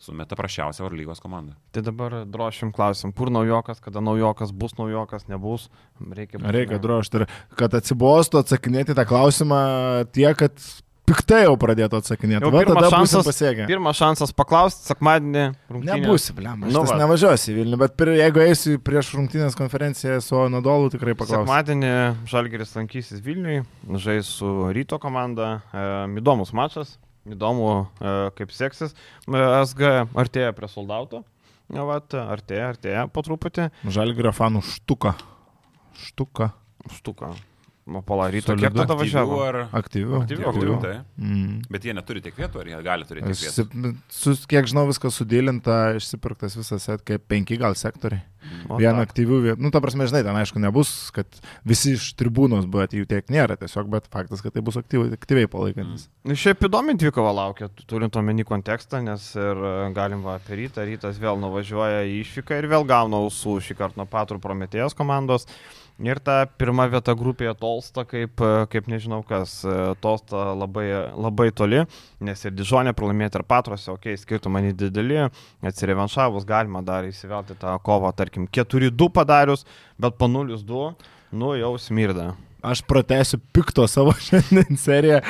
sumeta 0.00 0.36
prašiausia 0.36 0.84
Eurolygos 0.84 1.20
komanda. 1.24 1.56
Tai 1.72 1.82
dabar 1.86 2.18
drošim 2.28 2.72
klausim, 2.76 3.12
kur 3.16 3.30
naujokas, 3.32 3.80
kada 3.84 4.02
naujokas 4.04 4.52
bus 4.52 4.76
naujokas, 4.78 5.26
nebus. 5.30 5.68
Reikia, 6.00 6.40
Reikia 6.52 6.80
drožti 6.82 7.22
ir 7.22 7.26
kad 7.56 7.74
atsibostų 7.76 8.42
atsakinėti 8.42 8.96
tą 8.96 9.06
klausimą 9.08 9.60
tiek, 10.12 10.36
kad 10.36 10.60
piktai 11.06 11.44
jau 11.44 11.54
pradėtų 11.60 12.00
atsakinėti. 12.00 12.42
Jau 12.44 12.50
Va, 12.52 12.62
pirmas 12.64 12.76
tada 12.76 12.90
būsim 13.00 13.22
šansas, 13.22 13.40
pirmas 13.70 14.00
šansas 14.00 14.32
paklausti, 14.36 14.84
sekmadienį. 14.90 15.44
rungtynės. 15.70 16.02
Nebūsi, 16.02 16.34
blem, 16.36 16.64
aš 16.66 16.74
Nu 16.74 16.82
va. 16.84 16.98
nevažiuosiu 17.00 17.52
į 17.52 17.56
Vilnių, 17.60 17.78
bet 17.80 17.96
pir, 17.96 18.10
jeigu 18.18 18.42
eisiu 18.44 18.76
prieš 18.82 19.12
rungtynės 19.16 19.56
konferenciją 19.58 20.18
su 20.24 20.36
Anadolu, 20.42 20.90
tikrai 20.90 21.14
paklausiu. 21.14 21.46
Sekmadienį 21.46 21.92
Žalgeris 22.30 22.74
lankysis 22.76 23.22
Vilniui, 23.24 23.62
žais 24.02 24.26
su 24.26 24.50
ryto 24.74 24.98
komanda. 25.02 25.62
E, 25.72 25.86
įdomus 26.20 26.52
mačas, 26.52 26.98
įdomu, 27.26 27.86
e, 28.02 28.16
kaip 28.36 28.52
seksis. 28.52 28.92
E, 29.26 29.46
SG 29.64 30.08
artėja 30.14 30.52
prie 30.56 30.68
soldauto. 30.68 31.24
Ja, 31.72 31.82
vat, 31.82 32.12
artėja, 32.14 32.68
artėja 32.74 33.08
po 33.10 33.22
truputį. 33.26 33.70
Žalgirio 33.90 34.30
fanų 34.34 34.60
štuka. 34.62 35.16
Štuka. 35.98 36.52
Štuka. 36.92 37.32
Mapala 37.86 38.26
ryto, 38.34 38.50
Solidu. 38.50 38.66
kiek 38.66 38.74
tada 38.80 38.94
važiavo? 38.98 39.36
Ar... 39.46 39.56
Aktyvių. 39.78 40.16
Aktyvių, 40.18 40.46
Aktyvių, 40.50 40.76
tai. 40.82 40.94
Mm. 41.22 41.50
Bet 41.70 41.84
jie 41.86 41.92
neturi 41.94 42.22
tiek 42.24 42.34
vietų, 42.34 42.64
ar 42.64 42.70
jie 42.72 42.80
gali 42.82 43.06
turėti 43.06 43.30
tiek 43.30 43.44
vietų? 43.60 43.92
Su, 44.10 44.34
kiek 44.50 44.66
žinau, 44.66 44.88
viskas 44.88 45.14
sudėlinta, 45.20 45.76
išsipirktas 46.00 46.58
visas 46.58 46.82
set, 46.82 47.04
kaip 47.06 47.28
penki 47.30 47.60
gal 47.62 47.78
sektoriai. 47.78 48.24
Viena 48.66 49.04
tak. 49.04 49.12
aktyvių 49.12 49.38
vietų. 49.44 49.62
Nu, 49.62 49.70
ta 49.74 49.78
prasme, 49.84 50.08
žinai, 50.10 50.24
ten 50.26 50.38
aišku 50.38 50.60
nebus, 50.62 50.90
kad 51.14 51.38
visi 51.66 51.94
iš 51.94 52.08
tribūnos, 52.18 52.66
bet 52.70 52.94
jų 52.96 53.06
tiek 53.10 53.30
nėra 53.30 53.54
tiesiog, 53.60 53.86
bet 53.94 54.10
faktas, 54.10 54.42
kad 54.42 54.54
tai 54.54 54.64
bus 54.66 54.78
aktyviai, 54.80 55.14
aktyviai 55.14 55.50
palaikantis. 55.50 56.08
Nu, 56.26 56.34
Šiaip 56.38 56.66
įdomi 56.66 56.98
dvikova 56.98 57.32
laukia, 57.38 57.70
turint 57.86 58.18
omeny 58.18 58.46
kontekstą, 58.46 59.02
nes 59.06 59.30
ir 59.38 59.62
e, 59.62 59.74
galim 59.96 60.26
va 60.26 60.40
apie 60.40 60.58
rytą, 60.64 60.86
rytas 60.90 61.22
vėl 61.22 61.38
nuvažiuoja 61.42 62.04
į 62.06 62.20
išvyką 62.24 62.58
ir 62.58 62.70
vėl 62.74 62.86
gauna 62.88 63.22
ausų 63.22 63.60
šį 63.66 63.78
kartą 63.78 64.02
nuo 64.02 64.10
Patrų 64.10 64.42
Prometėjos 64.42 64.98
komandos. 64.98 65.46
Ir 65.96 66.18
ta 66.20 66.42
pirma 66.60 66.84
vieta 66.92 67.14
grupėje 67.16 67.54
tolsta, 67.56 68.02
kaip, 68.04 68.36
e, 68.44 68.66
kaip 68.68 68.88
nežinau 68.92 69.22
kas, 69.24 69.62
e, 69.64 69.94
tolsta 70.04 70.50
labai, 70.52 70.84
labai 71.16 71.48
toli, 71.56 71.86
nes 72.20 72.44
ir 72.44 72.52
Dižonė 72.52 72.92
pralaimėti 72.92 73.40
ir 73.40 73.46
Patrose, 73.48 73.88
okei, 73.94 74.12
okay, 74.12 74.20
skirtumai 74.20 74.60
nedideli, 74.66 75.22
atsirevanšavus 75.64 76.44
galima 76.44 76.84
dar 76.84 77.08
įsivelti 77.08 77.56
tą 77.62 77.78
kovą, 77.80 78.12
tarkim, 78.12 78.44
4-2 78.52 79.08
padarius, 79.08 79.64
bet 79.96 80.20
po 80.20 80.28
0-2, 80.28 80.90
nu 81.32 81.54
jau 81.56 81.72
smirda. 81.80 82.34
Aš 82.62 82.80
pratęsiu 82.88 83.38
pikto 83.52 83.86
savo 83.88 84.12
šiandien 84.26 84.76
seriją. 84.80 85.20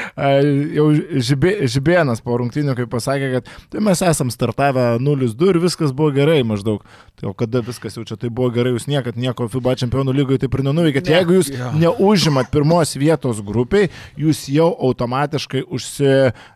Jau 0.77 0.87
žibė, 1.27 1.67
Žibėnas 1.71 2.23
po 2.25 2.37
rungtynių, 2.41 2.75
kai 2.79 2.87
pasakė, 2.91 3.31
kad 3.35 3.51
tai 3.73 3.81
mes 3.85 4.03
esam 4.07 4.31
startavę 4.33 4.99
0-2 5.03 5.51
ir 5.51 5.59
viskas 5.65 5.93
buvo 5.97 6.11
gerai 6.15 6.43
maždaug. 6.47 6.85
Tai 7.17 7.31
o 7.31 7.35
kada 7.37 7.62
viskas 7.65 7.97
jau 7.97 8.05
čia 8.07 8.17
tai 8.21 8.29
buvo 8.29 8.51
gerai, 8.53 8.73
jūs 8.77 8.87
niekad 8.91 9.17
nieko 9.17 9.49
FIBA 9.49 9.73
čempionų 9.81 10.12
lygoje 10.19 10.43
taip 10.45 10.53
ir 10.59 10.62
nenuveikėt. 10.69 11.09
Ne, 11.09 11.15
Jeigu 11.17 11.33
jūs 11.39 11.49
jo. 11.55 11.71
neužimat 11.81 12.51
pirmos 12.53 12.93
vietos 13.01 13.41
grupiai, 13.45 13.89
jūs 14.21 14.45
jau 14.53 14.69
automatiškai 14.91 15.62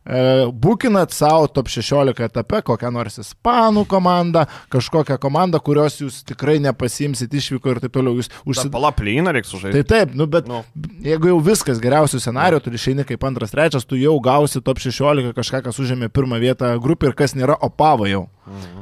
užsibukinat 0.05 1.17
savo 1.17 1.49
top 1.49 1.73
16 1.73 2.21
etape 2.29 2.61
kokią 2.69 2.93
nors 2.93 3.17
ispanų 3.25 3.87
komandą, 3.89 4.45
kažkokią 4.73 5.17
komandą, 5.23 5.61
kurios 5.65 5.97
jūs 6.03 6.21
tikrai 6.29 6.59
nepasimsit 6.61 7.33
išvyko 7.41 7.73
ir 7.73 7.81
taip 7.87 7.97
toliau. 7.97 8.13
Jūs 8.21 8.29
užsibukinat. 8.45 8.77
Palaplyną 8.77 9.33
reiks 9.37 9.55
užžaisti. 9.57 9.81
Tai 9.81 9.85
taip, 9.97 10.15
nu 10.19 10.29
bet 10.31 10.49
Nu. 10.51 10.60
Jeigu 11.05 11.31
jau 11.31 11.39
viskas 11.45 11.81
geriausių 11.83 12.21
scenarijų, 12.23 12.63
tu 12.65 12.73
išeini 12.77 13.07
kaip 13.09 13.25
antras, 13.29 13.55
trečias, 13.55 13.87
tu 13.89 13.99
jau 14.01 14.17
gausi 14.23 14.63
top 14.65 14.83
16 14.83 15.35
kažką, 15.37 15.63
kas 15.67 15.81
užėmė 15.83 16.11
pirmą 16.13 16.41
vietą 16.43 16.73
grupį 16.83 17.11
ir 17.11 17.17
kas 17.19 17.37
nėra 17.39 17.57
opavo 17.67 18.09
jau. 18.11 18.27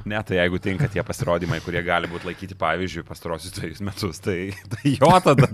Ne, 0.08 0.18
tai 0.24 0.38
jeigu 0.38 0.60
tinka 0.64 0.88
tie 0.88 1.02
pasirodymai, 1.04 1.60
kurie 1.60 1.82
gali 1.84 2.08
būti 2.08 2.30
laikyti 2.30 2.56
pavyzdžiui 2.58 3.04
pastarosius 3.08 3.52
dviejus 3.58 3.82
metus, 3.84 4.20
tai, 4.24 4.38
tai 4.72 4.94
jo 4.94 5.12
tada 5.24 5.50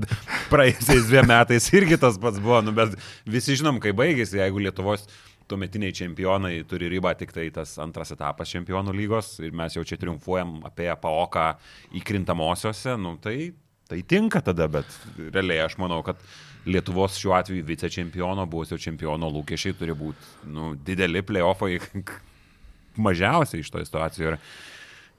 praėjusiais 0.52 1.08
dviem 1.10 1.30
metais 1.32 1.66
irgi 1.74 1.98
tas 2.00 2.18
pats 2.22 2.38
buvo, 2.42 2.60
nu, 2.62 2.74
bet 2.76 2.94
visi 3.26 3.58
žinom, 3.58 3.82
kai 3.82 3.94
baigėsi, 3.96 4.38
jeigu 4.38 4.62
Lietuvos 4.62 5.08
tuometiniai 5.48 5.92
čempionai 5.92 6.54
turi 6.68 6.88
ribą 6.92 7.12
tik 7.18 7.34
tai 7.34 7.48
tas 7.52 7.74
antras 7.82 8.14
etapas 8.14 8.48
čempionų 8.54 8.94
lygos 8.96 9.34
ir 9.44 9.52
mes 9.56 9.76
jau 9.76 9.84
čia 9.84 9.98
triumfuojam 10.00 10.62
apie 10.68 10.88
paoką 11.00 11.50
įkrintamosiose, 12.00 12.96
nu, 13.00 13.16
tai, 13.22 13.52
tai 13.88 14.02
tinka 14.02 14.42
tada, 14.44 14.68
bet 14.70 14.98
realiai 15.18 15.64
aš 15.66 15.78
manau, 15.82 16.02
kad 16.06 16.20
Lietuvos 16.64 17.18
šiuo 17.20 17.34
atveju 17.36 17.64
vicečempiono, 17.68 18.46
buvusio 18.48 18.78
čempiono 18.80 19.28
lūkesčiai 19.28 19.76
turi 19.76 19.92
būti 19.96 20.48
nu, 20.48 20.70
dideli 20.80 21.20
playoffai 21.20 21.76
mažiausiai 23.06 23.60
iš 23.60 23.68
to 23.72 23.82
situacijų. 23.84 24.30
Ir 24.32 24.38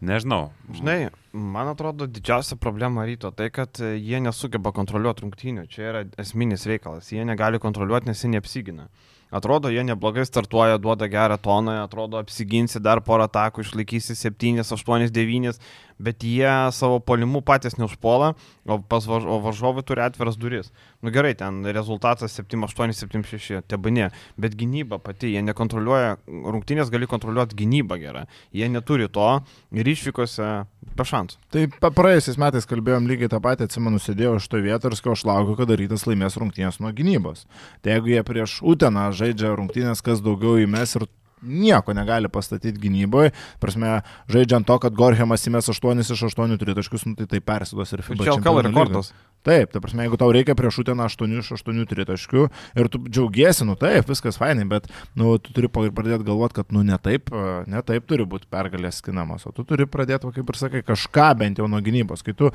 nežinau. 0.09 0.49
Žinai, 0.73 1.11
man 1.33 1.69
atrodo, 1.69 2.07
didžiausia 2.09 2.57
problema 2.57 3.05
ryto 3.05 3.29
tai, 3.29 3.51
kad 3.53 3.77
jie 3.77 4.21
nesugeba 4.23 4.73
kontroliuoti 4.75 5.25
rungtynių. 5.25 5.67
Čia 5.69 5.85
yra 5.91 6.05
esminis 6.21 6.65
reikalas. 6.69 7.11
Jie 7.13 7.25
negali 7.27 7.61
kontroliuoti, 7.61 8.09
nes 8.09 8.25
jie 8.25 8.33
neapsigina. 8.33 8.89
Atrodo, 9.35 9.71
jie 9.73 9.81
neblogai 9.83 10.23
startuoja, 10.25 10.77
duoda 10.79 11.07
gerą 11.11 11.37
toną, 11.41 11.79
atrodo, 11.83 12.19
apsiginsi 12.21 12.79
dar 12.79 13.01
porą 13.03 13.25
atakų, 13.25 13.65
išlaikysi 13.65 14.15
7, 14.15 14.61
8, 14.63 15.09
9, 15.11 15.57
bet 15.99 16.23
jie 16.23 16.49
savo 16.75 16.99
polimu 16.99 17.41
patys 17.45 17.77
neužpuola, 17.79 18.33
o, 18.65 18.77
važ 18.89 19.25
o 19.25 19.39
varžovai 19.43 19.83
turi 19.83 20.03
atviras 20.05 20.37
duris. 20.37 20.71
Nu 21.01 21.11
gerai, 21.11 21.35
ten 21.37 21.63
rezultatas 21.65 22.35
7, 22.35 22.63
8, 22.67 22.93
7, 22.93 23.23
6, 23.23 23.61
tebane, 23.67 24.09
bet 24.37 24.55
gynyba 24.59 24.99
pati, 24.99 25.31
jie 25.33 25.43
nekontroliuoja, 25.45 26.17
rungtynės 26.27 26.91
gali 26.93 27.07
kontroliuoti 27.07 27.57
gynybą 27.61 27.99
gerą. 28.01 28.25
Jie 28.55 28.69
neturi 28.71 29.09
to 29.09 29.29
ir 29.75 29.87
išvykose 29.87 30.49
be 30.95 31.07
šansų. 31.07 31.39
Tai 31.51 31.91
praėjusiais 31.95 32.39
metais 32.41 32.67
kalbėjom 32.69 33.09
lygiai 33.09 33.31
tą 33.31 33.41
patį, 33.43 33.69
atsimenu, 33.69 33.99
sėdėjau 34.01 34.37
iš 34.39 34.49
to 34.51 34.61
vietos 34.63 34.91
ir 34.91 34.97
sakau, 34.99 35.15
aš 35.15 35.25
laukiu, 35.27 35.57
kada 35.59 35.77
rytas 35.79 36.07
laimės 36.07 36.39
rungtynės 36.39 36.79
nuo 36.83 36.91
gynybos. 36.95 37.45
Tai 37.83 37.97
jeigu 37.97 38.15
jie 38.15 38.23
prieš 38.27 38.59
Uteną 38.65 39.09
žaidžia 39.15 39.53
rungtynės, 39.57 40.03
kas 40.05 40.23
daugiau 40.25 40.59
įmes 40.63 40.95
ir 40.99 41.07
nieko 41.45 41.95
negali 41.97 42.31
pastatyti 42.31 42.81
gynyboje, 42.81 43.31
prasme, 43.63 44.01
žaidžiant 44.31 44.67
to, 44.67 44.79
kad 44.81 44.97
Gorhemas 44.97 45.45
įmes 45.47 45.69
8 45.71 46.03
iš 46.03 46.25
8 46.29 46.57
tritaškius, 46.61 47.07
nu, 47.09 47.15
tai 47.19 47.29
tai 47.31 47.41
persiduos 47.45 47.93
ir 47.95 48.03
FIBA. 48.05 48.25
Čia 48.25 48.37
čempionų 48.39 48.65
lygoj. 48.65 48.71
rekordas. 48.71 49.13
Taip, 49.45 49.69
ta 49.69 49.81
prasme, 49.83 50.05
jeigu 50.07 50.17
tau 50.17 50.31
reikia 50.33 50.55
prieš 50.57 50.79
Uteną 50.81 51.05
8 51.05 51.33
iš 51.37 51.51
8 51.53 51.83
tritaškių 51.91 52.45
ir 52.81 52.87
tu 52.89 53.01
džiaugiesi, 53.05 53.65
nu 53.67 53.75
taip, 53.77 54.07
viskas 54.09 54.39
fainai, 54.41 54.65
bet, 54.69 54.87
nu, 55.13 55.35
tu 55.37 55.53
turi 55.53 55.69
pradėti 55.69 56.25
galvoti, 56.25 56.57
kad, 56.57 56.71
nu, 56.73 56.81
ne 56.87 56.97
taip, 56.97 57.29
ne 57.69 57.81
taip 57.85 58.07
turi 58.09 58.25
būti 58.25 58.49
pergalės 58.49 59.03
skinamos, 59.03 59.45
o 59.45 59.53
tu 59.53 59.65
turi 59.67 59.85
pradėti, 59.85 60.31
kaip 60.33 60.49
ir 60.49 60.57
sakai, 60.57 60.81
kažką 60.87 61.27
bent 61.37 61.61
jau 61.61 61.69
nuo 61.69 61.81
gynybos. 61.85 62.25
Kai 62.25 62.33
tu 62.37 62.49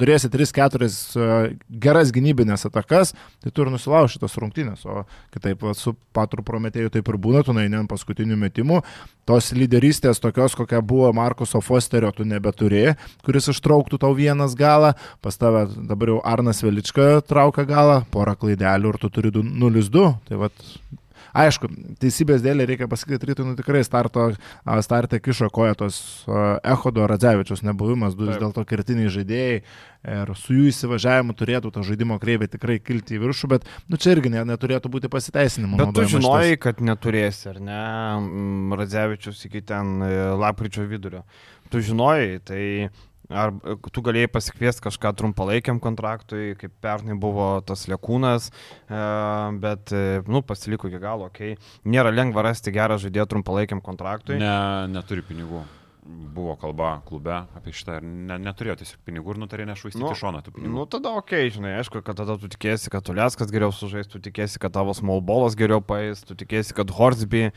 turėsi 0.00 0.30
3-4 0.32 0.88
geras 1.84 2.14
gynybinės 2.16 2.64
atakas, 2.70 3.12
tai 3.44 3.52
tu 3.52 3.66
ir 3.66 3.72
nusilauši 3.74 4.22
tos 4.22 4.38
rungtynės, 4.40 4.86
o 4.88 5.04
kitaip 5.34 5.60
va, 5.68 5.76
su 5.76 5.92
Patru 6.16 6.44
Prometėju 6.46 6.94
taip 6.94 7.12
ir 7.12 7.20
būna, 7.20 7.44
tu 7.44 7.52
naini 7.52 7.82
ant 7.82 7.90
paskutinių 7.90 8.40
metimų, 8.46 8.80
tos 9.28 9.52
lyderystės 9.56 10.20
tokios, 10.22 10.56
kokia 10.56 10.80
buvo 10.84 11.10
Markuso 11.16 11.60
Fosterio, 11.64 12.12
tu 12.16 12.26
nebeturi, 12.28 12.94
kuris 13.24 13.50
ištrauktų 13.52 14.00
tau 14.00 14.12
vienas 14.16 14.56
galą, 14.58 14.94
pas 15.24 15.36
tave 15.40 15.66
dabar 15.88 16.12
jau 16.12 16.13
Arnas 16.24 16.62
Velička 16.62 17.20
traukia 17.26 17.64
galą, 17.68 18.02
porą 18.14 18.36
klaidelių 18.38 18.94
ir 18.94 18.98
tu 19.02 19.10
turi 19.10 19.30
du- 19.34 19.42
0-2. 19.42 20.04
Tai 20.28 20.36
vat, 20.44 20.52
aišku, 21.34 21.66
teisybės 21.98 22.42
dėlė 22.44 22.66
reikia 22.70 22.86
pasakyti, 22.90 23.26
rytui 23.32 23.44
nu, 23.46 23.56
tikrai 23.58 23.80
starto, 23.86 24.28
a, 24.64 24.76
starte 24.86 25.18
kišo 25.18 25.48
koja 25.50 25.74
tos 25.74 25.96
a, 26.30 26.58
Ehodo 26.74 27.06
Radzevičius 27.10 27.64
nebuvimas, 27.66 28.14
du 28.14 28.28
vis 28.28 28.38
dėlto 28.38 28.62
kertiniai 28.68 29.10
žaidėjai 29.10 29.56
ir 30.04 30.30
su 30.36 30.52
jų 30.54 30.68
įsivažiavimu 30.70 31.32
turėtų 31.34 31.72
ta 31.72 31.82
žaidimo 31.82 32.18
kreivė 32.22 32.46
tikrai 32.52 32.76
kilti 32.78 33.16
į 33.16 33.22
viršų, 33.24 33.48
bet 33.54 33.64
nu, 33.88 33.96
čia 33.96 34.12
irgi 34.14 34.30
ne, 34.30 34.44
neturėtų 34.52 34.90
būti 34.92 35.08
pasiteisinimo. 35.10 35.78
Bet 35.80 35.90
tu 35.90 36.04
naudojimas 36.04 36.12
šitas. 36.12 36.26
žinojai, 36.28 36.58
kad 36.60 36.82
neturėsi, 36.84 37.48
ar 37.54 37.58
ne, 37.64 37.80
Radzevičius 38.76 39.44
iki 39.48 39.62
ten 39.64 39.96
e, 40.04 40.12
lapkričio 40.38 40.84
vidurio. 40.90 41.24
Tu 41.72 41.80
žinojai, 41.80 42.38
tai 42.44 42.62
ar 43.32 43.54
e, 43.64 43.76
tu 43.92 44.02
galėjai 44.04 44.30
pasikviesti 44.32 44.84
kažką 44.88 45.14
trumpalaikiam 45.20 45.80
kontraktui, 45.82 46.54
kaip 46.60 46.74
pernai 46.84 47.16
buvo 47.20 47.48
tas 47.66 47.86
lėkūnas, 47.90 48.50
e, 48.50 49.04
bet, 49.62 49.94
e, 49.94 50.20
nu, 50.28 50.42
pasiliko 50.46 50.90
iki 50.90 51.00
galo, 51.02 51.30
okei. 51.32 51.54
Okay. 51.54 51.72
Nėra 51.94 52.12
lengva 52.14 52.46
rasti 52.48 52.74
gerą 52.74 52.98
žaidėją 53.02 53.28
trumpalaikiam 53.30 53.82
kontraktui. 53.84 54.40
Ne, 54.42 54.58
neturi 54.92 55.24
pinigų. 55.26 55.64
Buvo 56.04 56.52
kalba 56.60 56.98
klube 57.08 57.32
apie 57.56 57.72
šitą 57.72 57.94
ir 57.96 58.04
ne, 58.04 58.36
neturėjo 58.42 58.74
tiesiog 58.82 58.98
pinigų 59.08 59.32
ir 59.32 59.38
nutarė 59.40 59.64
nešvaistyti 59.70 60.02
Nu, 60.02 60.10
nu, 60.10 60.16
šoną 60.18 60.42
tų 60.44 60.52
pinigų. 60.52 60.72
Nu, 60.74 60.82
tada 60.90 61.14
ok, 61.16 61.32
žinai, 61.54 61.70
aišku, 61.78 62.02
kad 62.04 62.18
tada 62.18 62.34
tu 62.40 62.50
tikėsi, 62.52 62.90
kad 62.92 63.06
Tuleskas 63.06 63.48
geriau 63.54 63.72
sužais, 63.72 64.10
tu 64.10 64.20
tikėsi, 64.20 64.60
kad 64.60 64.74
tavo 64.74 64.92
smallballas 64.96 65.56
geriau 65.56 65.80
paės, 65.80 66.20
tu 66.28 66.36
tikėsi, 66.36 66.74
kad 66.76 66.92
Horsby 66.92 67.46
e, 67.48 67.52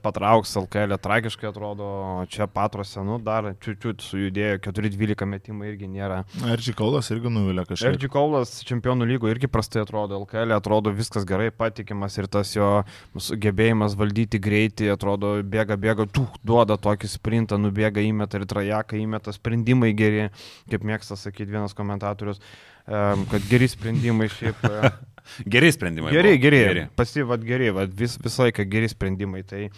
patrauks 0.00 0.54
LKL, 0.62 0.96
tragiškai 1.04 1.50
atrodo, 1.50 1.88
čia 2.32 2.46
patrose, 2.48 3.02
nu, 3.04 3.18
dar 3.20 3.50
čiūčiut 3.60 4.00
sujudėjo, 4.06 4.62
4-12 4.64 5.28
metimai 5.34 5.74
irgi 5.74 5.90
nėra. 5.90 6.22
Ergi 6.54 6.72
Kaulas 6.78 7.12
irgi 7.12 7.34
nuvilė 7.34 7.66
kažkaip. 7.68 7.90
Ergi 7.90 8.12
Kaulas 8.16 8.54
čempionų 8.64 9.10
lygo 9.12 9.28
irgi 9.28 9.50
prastai 9.52 9.84
atrodo, 9.84 10.22
LKL 10.24 10.56
atrodo 10.56 10.94
viskas 10.94 11.28
gerai 11.28 11.50
patikimas 11.52 12.16
ir 12.16 12.30
tas 12.32 12.54
jo 12.56 12.70
gebėjimas 13.12 13.98
valdyti 13.98 14.40
greitį, 14.40 14.88
atrodo, 14.94 15.36
bėga, 15.44 15.76
bėga, 15.80 16.08
tu 16.08 16.24
duoda 16.46 16.80
tokį 16.80 17.12
sprintą, 17.12 17.60
nubėga, 17.74 18.04
įmeta 18.04 18.38
ir 18.38 18.46
trajeką, 18.50 19.00
įmeta 19.02 19.34
sprendimai 19.34 19.90
geri, 19.98 20.28
kaip 20.70 20.86
mėgsta 20.86 21.18
sakyti 21.18 21.50
vienas 21.50 21.74
komentatorius, 21.74 22.40
kad 22.86 23.50
geri 23.50 23.68
sprendimai 23.70 24.30
šiaip. 24.32 24.62
Geri 25.48 25.72
sprendimai. 25.72 26.12
Geri, 26.12 26.38
geri. 26.38 26.58
geri. 26.68 26.86
Pasivat 26.96 27.44
geri, 27.44 27.70
vat, 27.72 27.92
vis, 27.96 28.18
visą 28.20 28.44
laiką 28.44 28.66
geri 28.68 28.90
sprendimai. 28.92 29.40
Tai 29.48 29.62
e, 29.64 29.70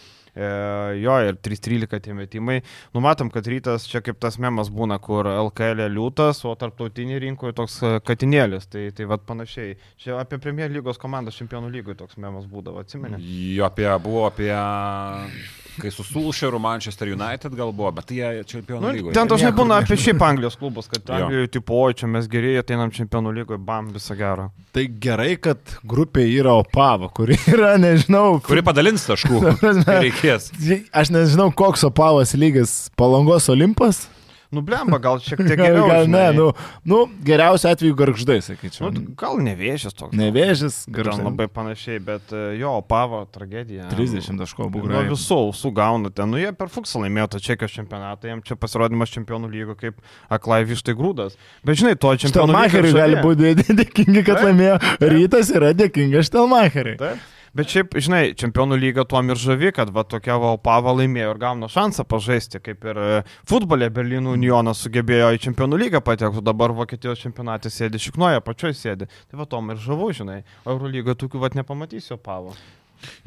jo 0.98 1.14
ir 1.22 1.38
3-13 1.38 2.02
tie 2.02 2.16
metimai. 2.18 2.56
Numatom, 2.96 3.30
kad 3.30 3.46
rytas 3.46 3.86
čia 3.86 4.02
kaip 4.02 4.18
tas 4.22 4.40
memas 4.42 4.72
būna, 4.74 4.98
kur 5.02 5.28
LKL 5.30 5.86
liūtas, 5.94 6.42
o 6.50 6.54
tarptautinį 6.58 7.20
rinkoje 7.28 7.54
toks 7.60 7.78
e, 7.86 7.92
katinėlis. 8.06 8.66
Tai, 8.72 8.88
tai 8.96 9.06
vad 9.06 9.22
panašiai. 9.28 9.76
Čia 10.02 10.18
apie 10.18 10.40
Premier 10.42 10.72
lygos 10.74 10.98
komandą 10.98 11.34
čempionų 11.34 11.70
lygoje 11.78 12.00
toks 12.02 12.18
memas 12.18 12.50
būdavo, 12.50 12.82
atsimeni? 12.82 13.22
Jo, 13.54 13.70
apie, 13.70 13.86
buvo 14.02 14.26
apie, 14.26 14.50
kai 15.80 15.90
su 15.94 16.04
Sulšeru 16.06 16.58
Manchester 16.62 17.08
United 17.12 17.54
gal 17.58 17.72
buvo, 17.76 17.90
bet 17.96 18.10
jie 18.14 18.30
čempionų 18.48 18.80
Nu, 18.86 18.92
lygoje. 18.96 19.14
ten 19.16 19.28
dažnai 19.30 19.52
būna 19.56 19.78
apie 19.82 19.96
šiaip 20.00 20.22
Anglijos 20.26 20.56
klubus, 20.60 20.88
kad 20.90 21.02
Jo. 21.08 21.14
Anglijoje 21.20 21.50
tipo, 21.58 21.78
oi, 21.86 21.94
čia 21.98 22.08
mes 22.10 22.26
geriai 22.32 22.58
ateinam 22.62 22.90
čempionų 22.94 23.32
lygoje, 23.40 23.58
bam, 23.62 23.92
visą 23.94 24.16
gerą. 24.18 24.48
Tai 24.76 24.86
gerai, 25.00 25.36
kad 25.40 25.58
grupė 25.84 26.26
yra 26.38 26.56
Opava, 26.60 27.08
kuri 27.12 27.38
yra, 27.54 27.74
nežinau, 27.80 28.40
Kuri 28.46 28.62
padalins 28.66 29.06
taškų, 29.08 29.40
reikės. 29.86 30.50
Aš 31.02 31.12
nežinau, 31.14 31.50
koks 31.56 31.84
Opavas 31.88 32.34
lygis 32.36 32.76
Palangos 32.96 33.48
Olimpas. 33.52 34.06
Nu, 34.56 34.62
blemba, 34.64 34.96
gal 35.04 35.20
šiek 35.20 35.42
tiek 35.42 35.52
Gal, 35.60 35.66
geriau. 35.68 35.86
gal 35.90 36.06
ne, 36.08 36.22
žinai. 36.24 36.36
nu, 36.38 36.46
nu 36.88 37.00
geriausiu 37.26 37.68
atveju 37.74 37.96
garždai, 37.98 38.38
sakyčiau. 38.46 38.88
Nu, 38.94 39.02
gal 39.20 39.36
nevėžės 39.44 39.92
toks. 39.98 40.16
Nevėžis, 40.16 40.78
Ten 40.86 40.96
garždai. 40.96 41.26
labai 41.28 41.46
panašiai, 41.52 42.00
bet 42.06 42.32
e, 42.32 42.42
jo, 42.62 42.72
pavo 42.88 43.20
tragedija. 43.34 43.90
30 43.92 44.40
taškų 44.40 44.70
buvo 44.72 44.88
gerai. 44.88 45.04
visų, 45.12 45.38
visų 45.52 45.72
gauna 45.76 46.10
ten. 46.14 46.32
Nu, 46.32 46.40
jie 46.40 46.54
per 46.56 46.72
fuksą 46.72 47.04
laimėjo 47.04 47.28
tą 47.36 47.42
čekijos 47.50 47.76
čempionatą, 47.76 48.32
jam 48.32 48.40
čia 48.46 48.56
pasirodymas 48.56 49.12
čempionų 49.12 49.52
lygo 49.52 49.76
kaip 49.76 50.00
aklai 50.32 50.62
vištai 50.66 50.96
grūdas. 50.96 51.36
Bet 51.66 51.82
žinai, 51.82 51.94
to 52.00 52.14
čempionų 52.16 52.56
Štelmacheriui 52.56 52.96
gali 52.96 53.20
būti 53.20 53.54
dėkingi, 53.82 54.24
kad 54.26 54.40
Taip. 54.40 54.46
laimėjo. 54.48 54.76
Rytas 55.12 55.52
yra 55.52 55.74
dėkingas 55.76 56.30
Štelmacheriui. 56.32 56.96
Taip. 57.04 57.32
Bet 57.56 57.70
šiaip, 57.72 57.94
žinai, 58.04 58.34
čempionų 58.36 58.76
lyga 58.76 59.06
tuo 59.08 59.22
ir 59.24 59.38
žavi, 59.40 59.70
kad 59.72 59.88
va 59.94 60.02
tokia 60.04 60.34
Valpava 60.42 60.92
laimėjo 60.98 61.30
ir 61.32 61.38
gauna 61.40 61.70
šansą 61.72 62.04
pažaisti, 62.04 62.60
kaip 62.60 62.84
ir 62.84 63.00
e, 63.00 63.20
futbole 63.48 63.88
Berlyno 63.88 64.34
Unionas 64.36 64.82
sugebėjo 64.84 65.30
į 65.32 65.40
čempionų 65.46 65.78
lygą 65.86 66.02
patekti, 66.04 66.44
dabar 66.44 66.74
Vokietijos 66.76 67.22
čempionate 67.22 67.72
sėdi 67.72 68.02
šiknoje, 68.02 68.42
pačioj 68.44 68.76
sėdi. 68.76 69.08
Tai 69.30 69.40
va 69.40 69.48
tom 69.48 69.72
ir 69.72 69.80
žavu, 69.80 70.10
žinai, 70.18 70.42
o 70.66 70.74
Eurolygoje 70.74 71.16
tokių 71.22 71.46
va 71.46 71.54
nepamatysiu 71.56 72.20
Pavo. 72.20 72.52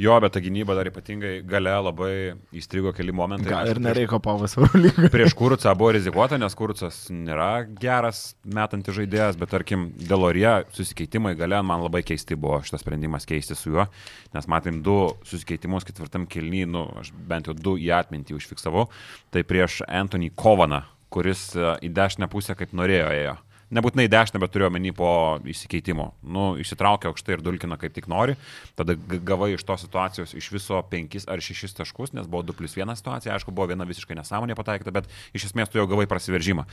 Jo, 0.01 0.15
bet 0.23 0.33
ta 0.35 0.41
gynyba 0.43 0.75
dar 0.77 0.89
ypatingai 0.89 1.39
gale 1.47 1.73
labai 1.85 2.11
įstrigo 2.55 2.93
keli 2.95 3.13
momentai. 3.15 3.51
Gal 3.51 3.71
ir 3.71 3.81
nereikia 3.83 4.17
Opavas 4.19 4.55
Eurolygą. 4.57 5.09
Prieš 5.13 5.35
Kurcą 5.37 5.73
buvo 5.79 5.93
rizikuota, 5.95 6.39
nes 6.41 6.55
Kurcas 6.57 7.01
nėra 7.13 7.49
geras 7.79 8.35
metantis 8.43 8.97
žaidėjas, 8.97 9.39
bet 9.39 9.53
tarkim, 9.53 9.89
Delorie 10.09 10.51
susikeitimai 10.75 11.35
gale 11.39 11.61
man 11.65 11.83
labai 11.85 12.03
keisti 12.07 12.37
buvo 12.39 12.61
šitas 12.65 12.83
sprendimas 12.85 13.27
keisti 13.29 13.57
su 13.57 13.73
juo, 13.75 13.87
nes 14.35 14.49
matėm 14.51 14.81
du 14.85 14.99
susikeitimus 15.27 15.87
ketvirtam 15.87 16.27
kilny, 16.29 16.65
nu, 16.69 16.85
aš 17.01 17.11
bent 17.29 17.49
jau 17.49 17.57
du 17.57 17.75
į 17.79 17.91
atmintį 17.99 18.37
užfiksavau. 18.39 18.87
Tai 19.33 19.45
prieš 19.47 19.81
Anthony 19.87 20.31
Kovaną, 20.35 20.83
kuris 21.13 21.51
e, 21.57 21.75
į 21.85 21.93
dešinę 21.95 22.29
pusę 22.31 22.55
kaip 22.57 22.73
norėjo 22.77 23.13
ėjo. 23.15 23.37
Nebūtinai 23.69 24.07
dešinę, 24.09 24.39
bet 24.41 24.53
turėjau 24.53 24.71
menį 24.73 24.95
po 24.97 25.09
įsikeitimo. 25.45 26.07
Nu, 26.25 26.45
išsitraukė 26.57 27.11
aukštai 27.11 27.35
ir 27.35 27.43
dulkina 27.45 27.77
kaip 27.77 27.93
tik 27.93 28.07
nori. 28.09 28.33
Tada 28.79 28.95
gavai 28.97 29.51
iš 29.53 29.65
tos 29.67 29.83
situacijos 29.85 30.33
iš 30.33 30.47
viso 30.55 30.79
5 30.91 31.27
ar 31.29 31.43
6 31.45 31.77
taškus, 31.77 32.15
nes 32.17 32.25
buvo 32.25 32.41
2 32.47 32.57
plus 32.57 32.73
1 32.79 32.97
situacija. 32.97 33.35
Aišku, 33.35 33.53
buvo 33.53 33.69
viena 33.69 33.85
visiškai 33.85 34.17
nesąmonė 34.17 34.57
pataikyta, 34.57 34.95
bet 34.95 35.11
iš 35.37 35.51
esmės 35.51 35.69
tu 35.69 35.77
jau 35.77 35.85
gavai 35.91 36.09
prasiveržimą. 36.09 36.65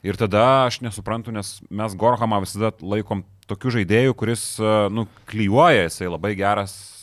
Ir 0.00 0.16
tada 0.16 0.64
aš 0.64 0.80
nesuprantu, 0.80 1.28
nes 1.36 1.58
mes 1.68 1.96
Gorhamą 2.00 2.40
visada 2.40 2.72
laikom 2.80 3.20
tokiu 3.50 3.74
žaidėju, 3.76 4.16
kuris, 4.16 4.44
nu, 4.96 5.04
klyjuoja, 5.28 5.90
jisai 5.90 6.08
labai 6.08 6.32
geras 6.40 6.99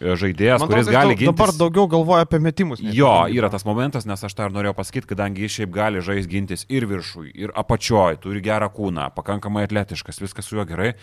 žaidėjas, 0.00 0.62
Man 0.62 0.70
kuris 0.70 0.86
atrodo, 0.88 0.96
gali 0.96 1.14
jis 1.14 1.20
ginti. 1.22 1.30
Dabar 1.30 1.52
daugiau 1.56 1.86
galvoja 1.90 2.26
apie 2.26 2.40
metimus. 2.42 2.82
Jo, 2.82 3.14
yra 3.32 3.50
tas 3.52 3.66
momentas, 3.68 4.06
nes 4.08 4.24
aš 4.26 4.36
tą 4.36 4.48
ir 4.48 4.54
norėjau 4.54 4.76
pasakyti, 4.78 5.10
kadangi 5.12 5.44
jis 5.44 5.58
šiaip 5.58 5.74
gali 5.74 6.04
žaisti 6.04 6.32
gintis 6.32 6.64
ir 6.72 6.86
viršui, 6.90 7.30
ir 7.36 7.52
apačioj, 7.58 8.20
turi 8.22 8.42
gerą 8.44 8.70
kūną, 8.72 9.10
pakankamai 9.16 9.66
atletiškas, 9.68 10.22
viskas 10.24 10.48
su 10.48 10.58
juo 10.58 10.66
gerai. 10.68 10.94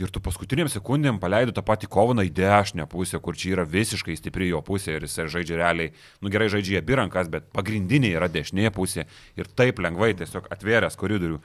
Ir 0.00 0.08
tu 0.08 0.22
paskutiniam 0.24 0.70
sekundėm 0.72 1.18
paleidai 1.20 1.52
tą 1.52 1.60
patį 1.68 1.90
kovaną 1.92 2.24
į 2.24 2.30
dešinę 2.32 2.86
pusę, 2.88 3.18
kur 3.20 3.36
čia 3.36 3.50
yra 3.52 3.66
visiškai 3.68 4.14
stipri 4.16 4.48
jo 4.48 4.62
pusė 4.64 4.94
ir 4.96 5.04
jis 5.04 5.18
žaidžia 5.34 5.58
realiai, 5.60 5.92
nu 6.24 6.32
gerai 6.32 6.48
žaidžia 6.48 6.80
abi 6.80 6.96
rankas, 6.96 7.28
bet 7.28 7.50
pagrindinė 7.52 8.14
yra 8.16 8.30
dešinė 8.32 8.72
pusė 8.72 9.04
ir 9.36 9.50
taip 9.52 9.82
lengvai 9.84 10.14
tiesiog 10.16 10.48
atvėręs 10.56 10.96
koridorių. 10.96 11.42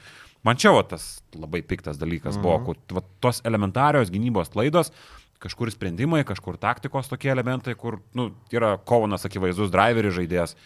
Man 0.48 0.56
čia 0.56 0.72
va 0.72 0.86
tas 0.88 1.18
labai 1.36 1.60
piktas 1.60 2.00
dalykas 2.00 2.40
buvo, 2.40 2.56
kur 2.70 2.80
va, 2.96 3.04
tos 3.20 3.42
elementarios 3.44 4.14
gynybos 4.14 4.54
klaidos, 4.54 4.94
kažkur 5.44 5.72
sprendimai, 5.74 6.24
kažkur 6.28 6.58
taktikos 6.62 7.10
tokie 7.12 7.32
elementai, 7.34 7.76
kur 7.78 8.00
nu, 8.18 8.32
yra 8.54 8.76
kovanas 8.78 9.28
akivaizdus 9.28 9.72
driveris 9.74 10.16
žaidėjas 10.18 10.58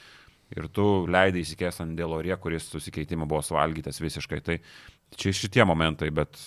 ir 0.55 0.67
tu 0.75 0.87
leidai 1.11 1.43
įsikės 1.45 1.81
ant 1.83 1.95
dėlorie, 1.97 2.33
kuris 2.39 2.67
susikeitimą 2.71 3.27
buvo 3.29 3.43
suvalgytas 3.45 4.01
visiškai. 4.03 4.41
Tai 4.43 4.57
čia 5.19 5.35
šitie 5.35 5.63
momentai, 5.67 6.11
bet 6.15 6.39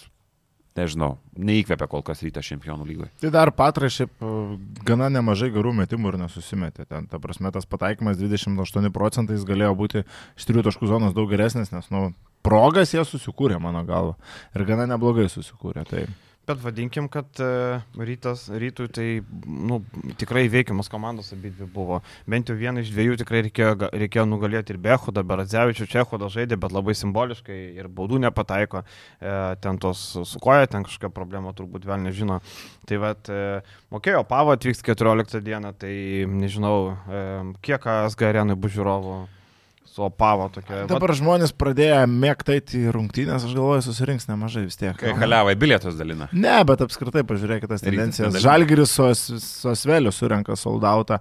nežinau, 0.79 1.15
neįkvėpia 1.39 1.87
kol 1.91 2.03
kas 2.07 2.23
rytą 2.25 2.43
čempionų 2.45 2.87
lygoje. 2.89 3.11
Tai 3.23 3.31
dar 3.35 3.53
Patras 3.55 3.95
šiaip 3.95 4.11
e, 4.11 4.33
gana 4.87 5.09
nemažai 5.13 5.53
gerų 5.55 5.75
metimų 5.81 6.13
ir 6.13 6.21
nesusimetė. 6.25 6.89
Ten, 6.91 7.07
ta 7.11 7.21
prasme, 7.23 7.53
tas 7.55 7.69
pataikymas 7.71 8.19
28 8.21 8.91
procentais 8.95 9.47
galėjo 9.47 9.75
būti 9.79 10.03
iš 10.05 10.49
trijų 10.49 10.67
taškų 10.69 10.91
zonos 10.91 11.15
daug 11.17 11.31
geresnis, 11.31 11.71
nes, 11.75 11.87
nu, 11.95 12.09
progas 12.45 12.95
jie 12.95 13.05
susikūrė, 13.07 13.61
mano 13.63 13.85
galva. 13.87 14.19
Ir 14.57 14.67
gana 14.69 14.89
neblogai 14.91 15.29
susikūrė. 15.33 15.87
Tai 15.89 16.05
Bet 16.45 16.61
vadinkim, 16.61 17.07
kad 17.09 17.41
e, 17.41 17.81
rytas, 17.97 18.51
rytui 18.53 18.89
tai 18.93 19.07
nu, 19.49 19.79
tikrai 20.21 20.45
veikiamas 20.53 20.91
komandos 20.93 21.33
abi 21.33 21.49
dvi 21.49 21.65
buvo. 21.73 22.03
Bent 22.29 22.51
jau 22.53 22.57
vieną 22.59 22.83
iš 22.85 22.91
dviejų 22.93 23.17
tikrai 23.23 23.41
reikėjo, 23.47 23.89
reikėjo 23.89 24.27
nugalėti 24.29 24.75
ir 24.75 24.81
Behudą, 24.85 25.23
Beradzevičių, 25.25 25.89
Čehudą 25.89 26.29
žaidė, 26.35 26.59
bet 26.61 26.75
labai 26.77 26.93
simboliškai 27.01 27.57
ir 27.79 27.89
baudų 27.89 28.21
nepataiko. 28.27 28.83
E, 28.85 29.37
ten 29.65 29.81
tos 29.81 30.03
su 30.21 30.43
koja, 30.45 30.69
ten 30.69 30.85
kažkokia 30.85 31.09
problema 31.17 31.55
turbūt 31.57 31.89
vėl 31.89 32.05
nežino. 32.05 32.43
Tai 32.85 33.01
vad, 33.07 33.33
e, 33.33 33.63
mokėjo 33.95 34.21
Pavo 34.29 34.53
atvyks 34.53 34.85
14 34.85 35.41
dieną, 35.45 35.73
tai 35.81 35.95
nežinau, 36.29 36.77
kiek 37.65 37.89
SG 38.13 38.29
arenui 38.29 38.59
bus 38.61 38.77
žiūrovų 38.77 39.17
Opavo 39.99 40.49
tokia. 40.51 40.87
dabar 40.91 41.13
žmonės 41.15 41.53
pradėjo 41.55 42.01
mėgti 42.11 42.57
į 42.81 42.93
rungtynės, 42.97 43.45
aš 43.47 43.53
galvoju, 43.55 43.83
susirinks 43.87 44.27
nemažai 44.27 44.65
vis 44.67 44.77
tiek. 44.77 44.97
Kai 44.99 45.13
haliavai 45.15 45.55
bilietus 45.55 45.95
dalina. 45.95 46.27
Ne, 46.33 46.57
bet 46.67 46.81
apskritai 46.83 47.23
pažiūrėkite 47.23 47.69
tas 47.71 47.81
tendencijas. 47.85 48.35
Žalgiris 48.43 48.91
su, 48.91 49.05
As- 49.07 49.23
su 49.45 49.69
Asveliu 49.71 50.11
surenka 50.11 50.57
soldautą, 50.59 51.21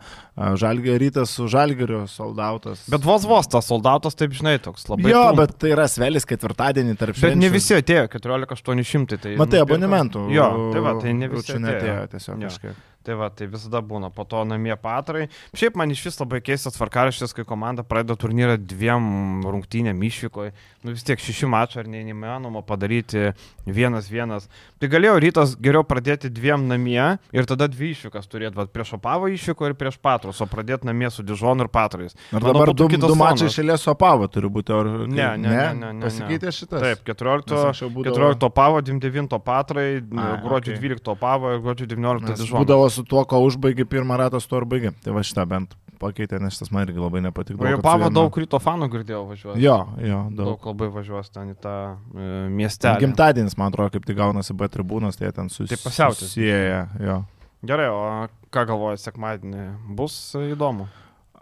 Žalgiris 0.58 1.00
rytas 1.04 1.30
su 1.38 1.46
Žalgiriu 1.48 2.08
soldautas. 2.10 2.82
Bet 2.90 3.04
vos 3.06 3.26
vos 3.30 3.48
tas 3.48 3.66
soldatas, 3.70 4.16
taip 4.18 4.32
žinai, 4.34 4.58
toks 4.60 4.88
labai. 4.90 5.12
jo, 5.12 5.22
trumpas. 5.22 5.38
bet 5.48 5.58
tai 5.60 5.70
yra 5.76 5.84
Asvelis 5.86 6.26
ketvirtadienį 6.26 6.98
tarp 6.98 7.20
Bet 7.22 7.38
ne 7.38 7.50
visi 7.54 7.76
atėjo, 7.78 8.08
14800. 8.10 9.18
Tai, 9.22 9.36
Matai, 9.38 9.60
nupirko- 9.60 9.68
abonementų. 9.70 10.26
Jo, 10.34 10.48
tai 10.74 10.82
va, 10.82 10.96
tai 11.02 11.14
ne 11.14 11.28
visi 11.30 11.52
Čia 11.54 11.60
netėjo 11.62 11.94
atėjo. 12.02 12.10
tiesiog 12.16 12.42
Jo. 12.42 12.50
kažkiek. 12.50 12.76
Tai 13.04 13.18
va, 13.20 13.28
tai 13.36 13.50
visada 13.52 13.82
būna 13.84 14.08
po 14.16 14.24
to 14.24 14.40
namie 14.48 14.76
patrai. 14.80 15.26
Šiaip 15.58 15.76
man 15.80 15.92
iš 15.92 16.06
vis 16.06 16.20
labai 16.22 16.40
keistas 16.40 16.78
tvarkaraštis, 16.78 17.36
kai 17.36 17.44
komanda 17.48 17.84
pradeda 17.84 18.16
turnyrą 18.20 18.56
dviem 18.62 19.44
rungtynėm 19.44 20.00
išvykoje. 20.08 20.54
Nu 20.88 20.96
vis 20.96 21.04
tiek 21.04 21.20
šeši 21.20 21.50
mačai 21.52 21.82
ar 21.84 21.92
ne, 21.92 22.06
neįmanoma 22.08 22.64
padaryti 22.64 23.34
vienas 23.66 24.10
vienas. 24.12 24.50
Tai 24.80 24.88
galėjo 24.92 25.16
rytas 25.24 25.56
geriau 25.56 25.84
pradėti 25.88 26.30
dviem 26.30 26.68
namie 26.68 27.18
ir 27.32 27.46
tada 27.46 27.68
dvi 27.68 27.92
išvykas 27.94 28.28
turėti, 28.28 28.56
bet 28.56 28.72
prieš 28.76 28.94
Opavo 28.98 29.28
išvyko 29.32 29.70
ir 29.70 29.74
prieš 29.80 29.98
Patrus, 30.04 30.42
o 30.42 30.46
pradėti 30.46 30.86
namie 30.90 31.10
su 31.12 31.24
Dižonu 31.24 31.64
ir 31.64 31.70
Patrais. 31.72 32.16
Manau, 32.32 32.52
dabar 32.54 32.72
būtų 32.74 32.90
du, 32.90 32.98
du 33.08 33.16
mačai 33.16 33.48
fonas. 33.48 33.56
šėlės 33.56 33.88
Opavo 33.88 34.28
turi 34.28 34.50
būti. 34.50 34.74
Ar, 34.74 34.86
Ne, 35.08 35.38
ne, 35.38 35.50
ne, 35.50 35.74
ne, 35.74 35.94
ne, 35.94 36.02
Pasikeitė 36.04 36.52
šitas. 36.52 36.82
Taip, 36.82 37.04
14, 37.06 37.52
Nes 37.52 37.66
anksčiau 37.70 37.90
būdavo- 37.94 38.16
14 38.16 38.44
Opavo, 38.50 38.82
29 38.82 39.40
Patrai, 39.44 39.98
A, 39.98 40.42
gruodžio 40.44 40.74
okei. 40.76 40.90
12 40.90 41.08
Opavo 41.16 41.54
ir 41.54 41.60
gruodžio 41.62 41.88
19 41.88 42.30
Nes 42.30 42.40
Dižonas. 42.40 42.60
būdavo 42.66 42.90
su 42.92 43.04
tuo, 43.04 43.24
ko 43.26 43.40
užbaigi 43.48 43.86
pirmą 43.86 44.18
ratą, 44.18 44.42
su 44.42 44.48
tuo 44.50 44.58
ir 44.60 44.66
baigi. 44.66 44.92
Tai 45.04 45.14
va 45.14 45.20
šitą 45.22 45.48
bent 45.48 45.76
pakeitė, 46.04 46.40
nes 46.44 46.54
šitas 46.58 46.72
man 46.76 46.86
irgi 46.88 47.00
labai 47.02 47.22
nepatiko. 47.26 47.64
O 47.64 47.68
jau 47.68 47.78
kad 47.80 47.82
su 47.82 47.88
Pavo 47.88 48.04
vienu- 48.10 48.16
daug 48.20 48.38
ryto 48.44 48.60
fanų 48.62 48.90
girdėjau 48.94 49.22
važiuoti. 49.32 49.62
Jo, 49.64 49.78
jo, 50.04 50.20
daug. 50.36 50.48
Daug 50.54 50.68
labai 50.74 50.90
važiuos 51.00 51.32
ten 51.34 51.54
į 51.54 51.58
tą 51.64 51.76
e, 52.14 52.28
miestelį. 52.54 53.00
Gimtadienis, 53.08 53.58
man 53.58 53.72
atrodo, 53.74 53.90
kaip 53.96 54.06
tik 54.06 54.18
gaunasi 54.20 54.54
B 54.54 54.68
tribūnos, 54.68 55.18
tai 55.18 55.32
ten 55.32 55.48
Tai 55.50 55.80
pasiautės. 55.88 56.28
susijęja. 56.28 56.82
Jo. 57.00 57.24
Gerai, 57.64 57.88
o 57.88 58.28
ką 58.52 58.66
galvoja 58.68 58.98
sekmadienį? 59.00 59.70
Bus 59.96 60.36
įdomu. 60.36 60.90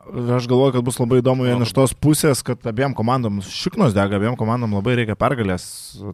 Aš 0.10 0.48
galvoju, 0.50 0.74
kad 0.74 0.84
bus 0.84 0.98
labai 0.98 1.20
įdomu 1.22 1.46
vien 1.46 1.62
iš 1.62 1.72
tos 1.78 1.92
pusės, 1.94 2.42
kad 2.46 2.64
abiem 2.66 2.96
komandom 2.98 3.38
šiknos 3.46 3.94
dega, 3.94 4.18
abiem 4.18 4.34
komandom 4.40 4.74
labai 4.74 4.96
reikia 4.98 5.14
pergalės. 5.20 5.66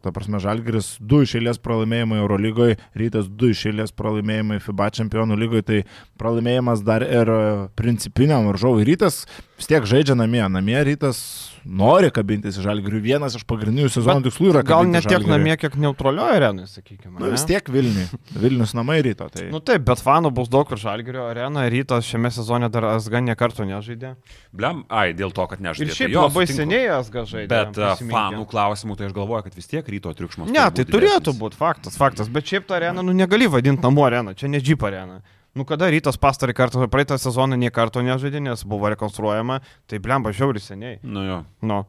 Ta 0.03 0.11
prasme, 0.11 0.41
Žalgiris 0.43 0.97
du 0.99 1.21
išėlės 1.23 1.61
pralaimėjimai 1.63 2.19
Eurolygoje, 2.19 2.77
Rytas 2.99 3.29
du 3.31 3.53
išėlės 3.53 3.95
pralaimėjimai 3.95 4.59
FIBA 4.63 4.89
čempionų 4.99 5.39
lygoje, 5.39 5.67
tai 5.69 5.79
pralaimėjimas 6.19 6.83
dar 6.83 7.05
ir 7.07 7.31
principiniam 7.79 8.49
varžovui. 8.51 8.83
Rytas 8.87 9.23
vis 9.55 9.71
tiek 9.71 9.87
žaidžia 9.87 10.19
namie, 10.19 10.43
namie 10.51 10.81
Rytas 10.91 11.23
nori 11.67 12.09
kabintis 12.13 12.57
į 12.57 12.63
Žalgirių. 12.65 12.99
Vienas 13.03 13.35
iš 13.37 13.43
pagrindinių 13.47 13.89
sezono 13.91 14.23
tikslų 14.25 14.51
yra 14.53 14.63
Gal 14.67 14.87
ne 14.89 15.01
tiek 15.03 15.25
namie, 15.27 15.53
kiek 15.59 15.75
neutralioje 15.79 16.37
arenoje, 16.39 16.67
sakykime. 16.71 17.13
Nu, 17.17 17.25
ne? 17.25 17.33
vis 17.35 17.45
tiek 17.47 17.69
Vilniui. 17.71 18.07
Vilnius 18.39 18.73
namai 18.77 18.99
Ryto. 19.05 19.27
Tai... 19.33 19.45
Nu 19.53 19.61
taip, 19.63 19.85
bet 19.87 20.01
fanų 20.03 20.31
bus 20.37 20.49
daug 20.53 20.71
ir 20.73 20.81
Žalgirio 20.81 21.27
arena. 21.27 21.67
Rytas 21.71 22.07
šiame 22.07 22.31
sezone 22.33 22.71
dar 22.73 22.89
Asga 22.93 23.21
nekartų 23.23 23.67
nežaidė. 23.69 24.15
Blem, 24.55 24.83
ai, 24.89 25.11
dėl 25.17 25.33
to, 25.35 25.47
kad 25.51 25.63
nežaidė. 25.63 25.91
Ir 25.91 25.99
šiaip 25.99 26.11
Tai 26.11 26.17
jo, 26.17 26.25
labai 26.29 26.45
sutinku. 26.47 26.61
seniai 26.63 26.91
Asga 26.97 27.25
žaidė. 27.27 27.49
Bet 27.53 27.71
uh, 27.77 27.93
prisiminkim. 27.93 28.17
fanų 28.17 28.45
klausimų, 28.53 28.99
tai 28.99 29.09
aš 29.09 29.15
galvoju, 29.17 29.47
kad 29.47 29.57
vis 29.59 29.71
tiek 29.71 29.93
ryto 29.95 30.13
triukšmas. 30.17 30.51
Ne, 30.53 30.67
tai 30.73 30.87
turėtų 30.87 31.35
būti 31.39 31.59
faktas, 31.59 31.99
faktas. 31.99 32.31
Bet 32.31 32.47
šiaip 32.49 32.69
tą 32.69 32.79
areną, 32.79 33.05
nu 33.05 33.15
negali 33.17 33.49
vadinti 33.51 33.83
namų 33.83 34.07
areną, 34.07 34.37
čia 34.37 34.51
ne 34.51 34.63
Jeep 34.63 34.83
arena. 34.87 35.21
Nu 35.57 35.65
kada 35.65 35.89
rytas 35.89 36.19
pastarį 36.21 36.53
kartą, 36.57 36.85
praeitą 36.93 37.17
sezoną 37.17 37.57
nie 37.57 37.71
karto 37.73 38.03
nežaidė, 38.05 38.41
nes 38.45 38.61
buvo 38.67 38.91
rekonstruojama, 38.93 39.59
tai 39.89 39.99
blemba 40.03 40.29
žiauri 40.35 40.61
seniai. 40.61 40.99
Nu 41.01 41.23
jo. 41.25 41.39
Nu, 41.65 41.79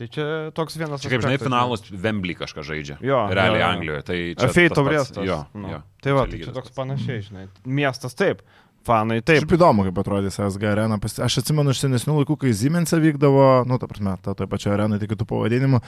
tai 0.00 0.08
čia 0.14 0.24
toks 0.56 0.78
vienas. 0.80 1.02
Čia 1.04 1.12
kaip 1.12 1.24
žinai, 1.26 1.36
aspektas, 1.36 1.50
finalus 1.50 1.84
Wembley 1.92 2.36
kažką 2.38 2.64
žaidžia. 2.64 2.96
Jo, 3.04 3.26
Realiai 3.28 3.60
jo, 3.60 3.66
jo. 3.66 3.72
Anglijoje. 3.74 4.06
Tai 4.08 4.18
čia 4.40 4.48
Feit 4.54 4.72
tas 4.72 4.78
pats- 4.78 4.84
Obrestas. 4.86 5.26
Jo, 5.28 5.38
nu. 5.60 5.74
jo. 5.74 5.82
Tai 6.06 6.16
va, 6.16 6.24
tai 6.30 6.40
čia 6.46 6.54
toks 6.56 6.72
panašiai, 6.78 7.20
žinai. 7.28 7.44
Miestas 7.66 8.16
taip, 8.16 8.40
fanai 8.88 9.20
taip. 9.20 9.44
Taip 9.44 9.54
įdomu, 9.58 9.84
kaip 9.88 10.00
atrodys 10.02 10.40
SG 10.40 10.64
arena. 10.72 10.96
Aš 11.28 11.38
atsimenu 11.42 11.74
iš 11.74 11.84
senesnių 11.84 12.18
laikų, 12.22 12.38
kai 12.40 12.54
Siemens 12.56 12.96
vykdavo, 12.96 13.44
nu, 13.68 13.78
ta 13.78 13.88
prasme, 13.90 14.16
ta 14.24 14.32
toje 14.38 14.48
pačioje 14.50 14.74
arenoje, 14.78 15.04
tik 15.04 15.12
kitų 15.12 15.26
pavadinimų, 15.28 15.82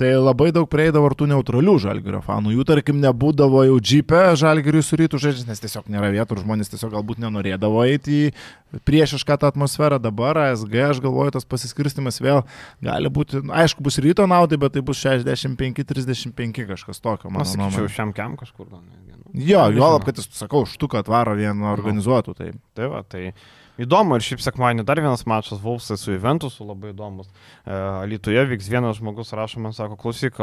tai 0.00 0.14
labai 0.16 0.48
daug 0.56 0.68
prieidavo 0.72 1.10
ir 1.10 1.16
tų 1.20 1.28
neutralių 1.34 1.76
žalgerio 1.84 2.22
fanų. 2.24 2.54
Jų, 2.56 2.66
tarkim, 2.72 3.00
nebūdavo 3.04 3.62
jau 3.68 3.76
džipė 3.80 4.22
žalgeriui 4.40 4.82
su 4.84 4.98
rytų 5.00 5.20
žaidžiant, 5.22 5.52
nes 5.52 5.62
tiesiog 5.62 5.90
nėra 5.92 6.10
vietų 6.16 6.36
ir 6.38 6.42
žmonės 6.44 6.72
tiesiog 6.72 6.96
galbūt 6.96 7.22
nenorėdavo 7.24 7.84
eiti 7.86 8.18
į 8.26 8.80
priešišką 8.88 9.38
tą 9.40 9.52
atmosferą. 9.52 10.00
Dabar 10.02 10.40
SG, 10.56 10.80
aš 10.90 11.00
galvoju, 11.04 11.36
tas 11.36 11.46
pasiskirstimas 11.48 12.20
vėl 12.24 12.42
gali 12.84 13.12
būti, 13.12 13.44
nu, 13.46 13.54
aišku, 13.56 13.84
bus 13.86 14.00
ryto 14.02 14.26
naudai, 14.28 14.58
bet 14.60 14.76
tai 14.76 14.82
bus 14.84 15.00
65-35 15.04 16.66
kažkas 16.72 17.00
tokio, 17.00 17.30
Man 17.30 17.42
mano 17.42 17.48
sakyčiau, 17.48 17.70
nuomonė. 17.70 17.94
šiam 17.96 18.12
kiam 18.16 18.36
kažkur 18.40 18.68
gal. 18.70 18.82
Jo, 19.34 19.66
juolab, 19.74 20.06
kad 20.06 20.18
jis, 20.20 20.28
sakau, 20.36 20.64
štuką 20.68 21.02
atvaro 21.02 21.36
vienu 21.38 21.70
organizuotų. 21.72 22.34
Tai. 22.38 22.50
Tai 22.76 22.90
va, 22.92 23.02
tai 23.08 23.30
įdomu 23.80 24.16
ir 24.16 24.24
šiaip 24.24 24.40
sekmadienį 24.44 24.84
dar 24.88 25.00
vienas 25.02 25.24
mačas 25.28 25.60
Vulfsai 25.62 25.98
su 26.00 26.14
Juventusu 26.14 26.64
labai 26.66 26.92
įdomus. 26.92 27.28
E, 27.28 27.76
Lietuvoje 28.10 28.46
vyks 28.52 28.70
vienas 28.72 29.00
žmogus, 29.00 29.34
rašo 29.36 29.60
man, 29.64 29.74
sako, 29.76 29.98
klausyk, 30.00 30.40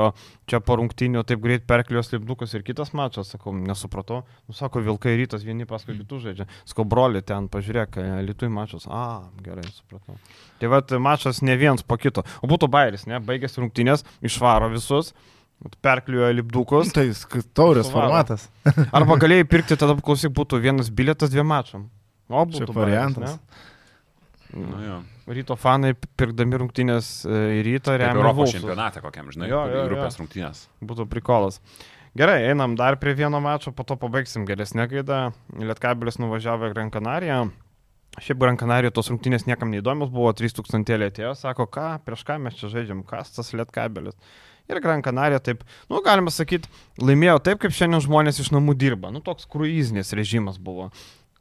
čia 0.50 0.62
po 0.66 0.78
rungtynių 0.80 1.24
taip 1.30 1.42
greit 1.44 1.68
perklios 1.70 2.12
lipdukas 2.14 2.54
ir 2.54 2.66
kitas 2.66 2.94
mačas, 2.98 3.34
sakau, 3.34 3.56
nesupratau. 3.58 4.24
Nu, 4.48 4.58
sako, 4.58 4.84
Vilkai 4.86 5.16
rytas 5.20 5.46
vieni 5.46 5.68
paskui 5.70 5.98
kitus 5.98 6.26
žaidžia. 6.28 6.50
Sakau, 6.70 6.86
broli, 6.90 7.24
ten 7.26 7.50
pažiūrėk, 7.54 8.00
Lietuvai 8.28 8.54
mačas. 8.54 8.88
A, 8.90 9.24
gerai, 9.46 9.66
supratau. 9.74 10.18
Tai 10.62 10.74
va, 10.74 10.84
mačas 11.02 11.42
ne 11.46 11.58
vienas 11.60 11.86
po 11.86 11.98
kito. 12.02 12.26
O 12.42 12.50
būtų 12.52 12.70
bairis, 12.74 13.08
ne? 13.10 13.22
Baigėsi 13.24 13.64
rungtynės, 13.64 14.06
išvaro 14.26 14.70
visus. 14.74 15.14
Perkliuoja 15.84 16.34
lipdukus. 16.36 16.92
Tai 16.96 17.06
taurės 17.56 17.90
formatas. 17.94 18.50
Arba 18.98 19.16
galėjai 19.22 19.46
pirkti, 19.48 19.78
tada 19.80 19.96
klausyk, 20.00 20.34
būtų 20.36 20.60
vienas 20.64 20.90
bilietas 20.92 21.32
dviem 21.32 21.48
mačam. 21.48 21.88
O, 22.28 22.44
būtų 22.48 22.76
variantas. 22.76 23.38
Nu, 24.54 24.78
jo. 24.86 25.00
Ryto 25.34 25.56
fanai 25.58 25.94
pirkdami 26.20 26.60
rungtynės 26.62 27.08
e, 27.26 27.38
į 27.58 27.62
rytą 27.66 27.96
remia 27.98 28.20
Europos 28.20 28.38
Vulfsus. 28.44 28.60
čempionate 28.60 29.02
kokiam, 29.02 29.32
žinai, 29.34 29.48
Jo, 29.50 29.64
jo, 29.72 29.80
jo. 29.80 29.86
grupės 29.90 30.20
rungtynės. 30.20 30.66
Būtų 30.84 31.08
prikolas. 31.10 31.58
Gerai, 32.14 32.44
einam 32.52 32.76
dar 32.78 33.00
prie 33.02 33.16
vieno 33.18 33.40
mačo, 33.42 33.72
po 33.74 33.82
to 33.88 33.96
pabaigsim 33.98 34.44
geresnę 34.46 34.86
gaidą. 34.92 35.32
Lietkabelis 35.58 36.20
nuvažiavo 36.22 36.70
į 36.70 36.76
Gran 36.76 36.92
Canariją. 36.94 37.40
Šiaip 38.22 38.38
Gran 38.44 38.60
Canarijoje 38.62 38.94
tos 38.94 39.10
rungtynės 39.10 39.48
niekam 39.50 39.72
neįdomios, 39.74 40.12
buvo 40.14 40.30
3000 40.38 41.08
atėjo, 41.08 41.32
sako, 41.40 41.66
ką, 41.74 41.88
prieš 42.06 42.22
ką 42.28 42.38
mes 42.44 42.60
čia 42.60 42.70
žaidžiam, 42.70 43.02
kas 43.10 43.34
tas 43.34 43.50
Lietkabelis. 43.58 44.14
Ir 44.72 44.80
Gran 44.80 45.02
Canarija 45.04 45.42
taip, 45.44 45.66
nu, 45.92 46.00
galima 46.06 46.32
sakyti, 46.32 46.70
laimėjo 47.02 47.40
taip, 47.44 47.60
kaip 47.64 47.74
šiandien 47.76 48.04
žmonės 48.06 48.40
iš 48.40 48.54
namų 48.56 48.78
dirba. 48.80 49.12
Nu, 49.12 49.20
toks 49.24 49.50
kruizinis 49.52 50.14
režimas 50.16 50.56
buvo. 50.62 50.90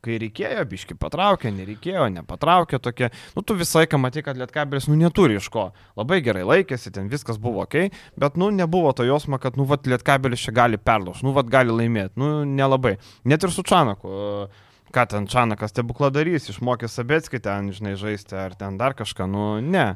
Kai 0.03 0.17
reikėjo, 0.19 0.65
biški 0.67 0.97
patraukė, 0.99 1.53
nereikėjo, 1.55 2.09
nepatraukė 2.11 2.81
tokie. 2.83 3.13
Nu, 3.37 3.45
tu 3.47 3.55
visą 3.55 3.79
laiką 3.79 4.01
matai, 4.03 4.25
kad 4.27 4.35
Lietkabelis, 4.41 4.89
nu, 4.91 4.97
neturi 4.99 5.37
iš 5.39 5.47
ko. 5.55 5.69
Labai 5.95 6.19
gerai 6.27 6.43
laikėsi, 6.43 6.91
ten 6.91 7.07
viskas 7.13 7.39
buvo 7.39 7.63
ok, 7.63 7.77
bet, 8.19 8.41
nu, 8.43 8.49
nebuvo 8.51 8.91
to 8.99 9.07
jausmo, 9.07 9.39
kad, 9.39 9.55
nu, 9.55 9.63
vat, 9.71 9.87
Lietkabelis 9.87 10.43
čia 10.43 10.57
gali 10.57 10.81
perlaužti, 10.83 11.23
nu, 11.29 11.37
vat, 11.37 11.47
gali 11.47 11.71
laimėti. 11.71 12.19
Nu, 12.19 12.33
nelabai. 12.43 12.97
Net 13.31 13.47
ir 13.47 13.55
su 13.55 13.63
Čanaku. 13.63 14.11
e, 14.11 14.73
Ką 14.93 15.07
ten 15.09 15.31
Čanakas 15.31 15.71
stebukladarys, 15.73 16.51
išmokė 16.51 16.91
Sabetskį 16.91 17.39
ten, 17.47 17.71
žinai, 17.73 17.95
žaisti, 17.97 18.35
ar 18.37 18.59
ten 18.59 18.75
dar 18.83 18.99
kažką, 18.99 19.31
nu, 19.31 19.47
ne. 19.63 19.87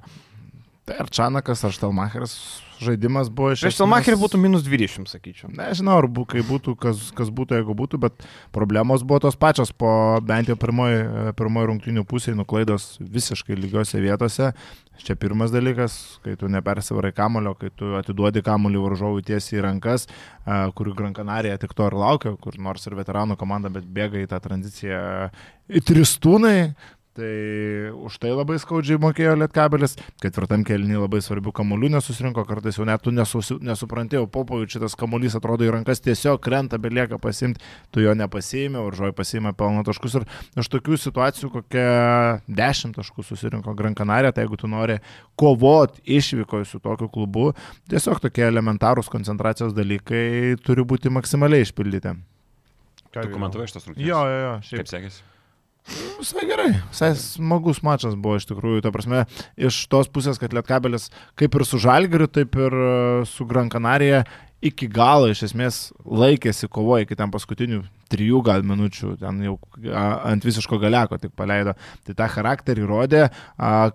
Tai 0.87 1.03
ar 1.03 1.11
Čanakas, 1.11 1.67
ar 1.67 1.75
Štelmacheris 1.75 2.39
žaidimas 2.83 3.31
buvo 3.33 3.53
iš... 3.55 3.65
Prieš 3.65 3.79
Salmacherį 3.81 4.19
būtų 4.21 4.41
minus 4.41 4.65
20, 4.67 5.09
sakyčiau. 5.11 5.51
Nežinau, 5.57 5.99
ar 6.03 6.09
kai 6.31 6.45
būtų, 6.47 6.77
kas, 6.81 7.11
kas 7.17 7.31
būtų, 7.35 7.61
jeigu 7.61 7.77
būtų, 7.79 8.01
bet 8.03 8.27
problemos 8.55 9.05
buvo 9.07 9.21
tos 9.27 9.39
pačios 9.39 9.73
po 9.73 9.91
bent 10.27 10.51
jau 10.53 10.57
pirmoji, 10.61 11.05
pirmoji 11.39 11.71
rungtinių 11.73 12.07
pusėje 12.09 12.37
nuklaidos 12.39 12.97
visiškai 13.01 13.59
lygiose 13.59 14.03
vietose. 14.03 14.53
Čia 14.97 15.13
pirmas 15.21 15.53
dalykas, 15.53 15.95
kai 16.25 16.39
tu 16.41 16.49
nepersivarai 16.49 17.13
kamulio, 17.13 17.53
kai 17.61 17.69
tu 17.77 17.93
atiduodi 17.99 18.41
kamuolį 18.45 18.81
varžovui 18.81 19.25
tiesiai 19.27 19.59
į 19.61 19.65
rankas, 19.67 20.07
a, 20.47 20.71
kurių 20.73 20.95
Gran 20.97 21.13
Canaria 21.17 21.59
tik 21.61 21.75
to 21.77 21.85
ir 21.91 21.97
laukia, 22.01 22.33
kur 22.41 22.57
nors 22.57 22.89
ir 22.89 22.97
veteranų 22.97 23.37
komanda, 23.37 23.69
bet 23.73 23.85
bėga 23.85 24.23
į 24.23 24.31
tą 24.31 24.41
tranziciją 24.41 25.03
į 25.69 25.83
tristūnai. 25.85 26.59
Tai 27.17 27.97
už 28.05 28.19
tai 28.21 28.29
labai 28.37 28.59
skaudžiai 28.61 29.01
mokėjo 29.01 29.39
Lietkabelis. 29.41 29.95
Ketvirtam 30.21 30.67
kelniui 30.69 30.99
labai 31.01 31.23
svarbių 31.25 31.55
kamuolių 31.57 31.95
nesusirinko, 31.95 32.43
kartais 32.45 32.77
jau 32.77 32.85
net 32.85 33.01
tu 33.01 33.13
nesusi, 33.15 33.57
nesuprantėjau, 33.65 34.27
Popovičius 34.29 34.77
šitas 34.77 34.97
kamuolys 35.01 35.37
atrodo 35.39 35.65
į 35.65 35.71
rankas 35.79 36.03
tiesiog 36.05 36.43
krenta, 36.45 36.77
belieka 36.83 37.17
pasimti, 37.23 37.63
tu 37.95 38.03
jo 38.05 38.13
nepasiėmė, 38.19 38.83
varžoji 38.85 39.17
pasiėmė 39.17 39.55
pelno 39.57 39.85
taškus 39.87 40.19
ir 40.21 40.27
iš 40.61 40.69
tokių 40.75 40.99
situacijų 41.01 41.51
kokie 41.55 41.87
10 42.61 42.99
taškų 42.99 43.25
susirinko 43.25 43.73
Gran 43.79 43.97
Canaria, 43.97 44.35
tai 44.37 44.45
jeigu 44.45 44.59
tu 44.61 44.69
nori 44.69 44.99
kovoti 45.41 46.05
išvykoje 46.19 46.69
su 46.69 46.83
tokiu 46.85 47.09
klubu, 47.13 47.47
tiesiog 47.89 48.21
tokie 48.27 48.45
elementarūs 48.51 49.09
koncentracijos 49.13 49.73
dalykai 49.77 50.59
turi 50.67 50.85
būti 50.85 51.13
maksimaliai 51.17 51.65
išpildyti. 51.65 52.13
Tu 53.17 53.33
komentavai 53.33 53.71
šitas 53.71 53.89
rungtynės? 53.89 54.05
Jo, 54.05 54.21
jo, 54.29 54.43
jo, 54.43 54.53
šiaip. 54.69 54.85
Kaip 54.85 54.93
sekėsi? 54.93 55.25
Visai 56.19 56.47
gerai, 56.49 56.71
visai 56.91 57.13
smagus 57.21 57.83
mačas 57.87 58.17
buvo 58.19 58.41
iš 58.41 58.49
tikrųjų, 58.51 58.83
ta 58.83 58.91
prasme, 58.95 59.23
iš 59.55 59.85
tos 59.93 60.11
pusės, 60.11 60.41
kad 60.43 60.55
Lietkabelis 60.57 61.11
kaip 61.39 61.55
ir 61.55 61.65
su 61.69 61.79
Žalgiriu, 61.83 62.27
taip 62.27 62.59
ir 62.59 62.75
e, 62.75 62.89
su 63.31 63.47
Gran 63.47 63.71
Canaria 63.71 64.25
iki 64.65 64.89
galo 64.91 65.29
iš 65.31 65.45
esmės 65.51 65.81
laikėsi, 66.03 66.71
kovojo 66.73 67.07
iki 67.07 67.19
ten 67.19 67.31
paskutinių 67.31 67.85
trijų 68.13 68.43
gal 68.47 68.63
minučių, 68.67 69.17
ten 69.23 69.43
jau 69.45 69.57
ant 69.97 70.47
visiško 70.47 70.79
galeko 70.83 71.19
tik 71.23 71.35
paleido. 71.39 71.75
Tai 72.07 72.19
tą 72.19 72.31
charakterį 72.37 72.87
rodė. 72.87 73.27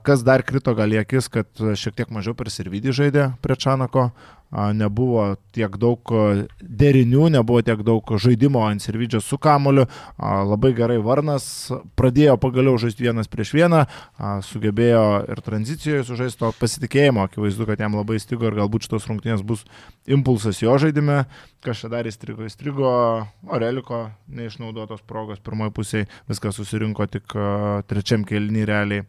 Kas 0.03 0.25
dar 0.27 0.43
krito 0.47 0.75
gal 0.77 0.93
akis, 0.99 1.31
kad 1.31 1.47
šiek 1.55 1.95
tiek 1.97 2.13
mažiau 2.13 2.35
per 2.37 2.51
servidį 2.51 2.95
žaidė 3.01 3.31
prie 3.41 3.59
Čanako. 3.59 4.11
Nebuvo 4.51 5.37
tiek 5.55 5.77
daug 5.79 6.09
derinių, 6.59 7.29
nebuvo 7.31 7.61
tiek 7.63 7.79
daug 7.87 8.03
žaidimo 8.19 8.59
ant 8.67 8.83
servidžio 8.83 9.21
su 9.23 9.37
kamoliu. 9.39 9.85
Labai 10.19 10.73
gerai 10.75 10.97
Varnas 10.99 11.45
pradėjo 11.95 12.35
pagaliau 12.35 12.75
žaisti 12.81 13.05
vienas 13.05 13.31
prieš 13.31 13.53
vieną, 13.55 13.85
sugebėjo 14.43 15.05
ir 15.31 15.39
tranzicijoje 15.45 16.03
sužaisti 16.09 16.43
to 16.43 16.51
pasitikėjimo. 16.59 17.23
Akivaizdu, 17.29 17.63
kad 17.69 17.79
jam 17.79 17.95
labai 17.95 18.19
stigo 18.19 18.49
ir 18.49 18.59
galbūt 18.59 18.89
šitos 18.89 19.07
rungtynės 19.07 19.45
bus 19.47 19.63
impulsas 20.03 20.59
jo 20.59 20.75
žaidime. 20.83 21.21
Čia 21.63 21.87
dar 21.87 22.09
įstrigo? 22.09 22.43
Įstrigo 22.43 22.91
Oreliko 23.47 24.00
neišnaudotos 24.31 25.03
progos 25.07 25.39
pirmoji 25.43 25.75
pusėje, 25.77 26.07
viskas 26.29 26.57
susirinko 26.59 27.07
tik 27.11 27.35
trečiam 27.89 28.25
kelnį 28.27 28.65
realiai. 28.69 29.05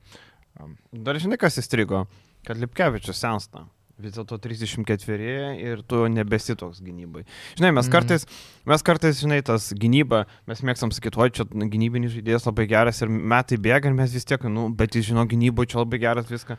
Dar 0.92 1.18
žinai, 1.20 1.38
kas 1.40 1.56
įstrigo? 1.62 2.06
Kad 2.46 2.58
Lipkevičius 2.60 3.20
sensta. 3.22 3.66
Vis 4.02 4.14
dėlto 4.16 4.34
34 4.42 5.26
ir 5.62 5.82
tu 5.86 6.00
nebesi 6.10 6.56
toks 6.58 6.80
gynybai. 6.82 7.22
Žinai, 7.58 7.70
mes 7.76 7.86
Mhm. 7.86 7.92
kartais, 7.92 8.24
mes 8.66 8.82
kartais, 8.82 9.20
žinai, 9.20 9.42
tas 9.44 9.68
gynyba, 9.78 10.24
mes 10.48 10.60
mėgstam 10.64 10.90
sakyti, 10.90 11.20
oi, 11.22 11.28
čia 11.30 11.44
gynybinis 11.44 12.10
žaidėjas 12.16 12.46
labai 12.48 12.66
geras 12.66 13.02
ir 13.02 13.08
metai 13.08 13.58
bėga 13.58 13.86
ir 13.92 13.94
mes 13.94 14.10
vis 14.10 14.24
tiek, 14.24 14.42
nu, 14.50 14.70
bet 14.74 14.96
jis 14.96 15.06
žino 15.12 15.22
gynyboje, 15.28 15.70
čia 15.74 15.78
labai 15.84 16.00
geras 16.02 16.26
viską. 16.26 16.58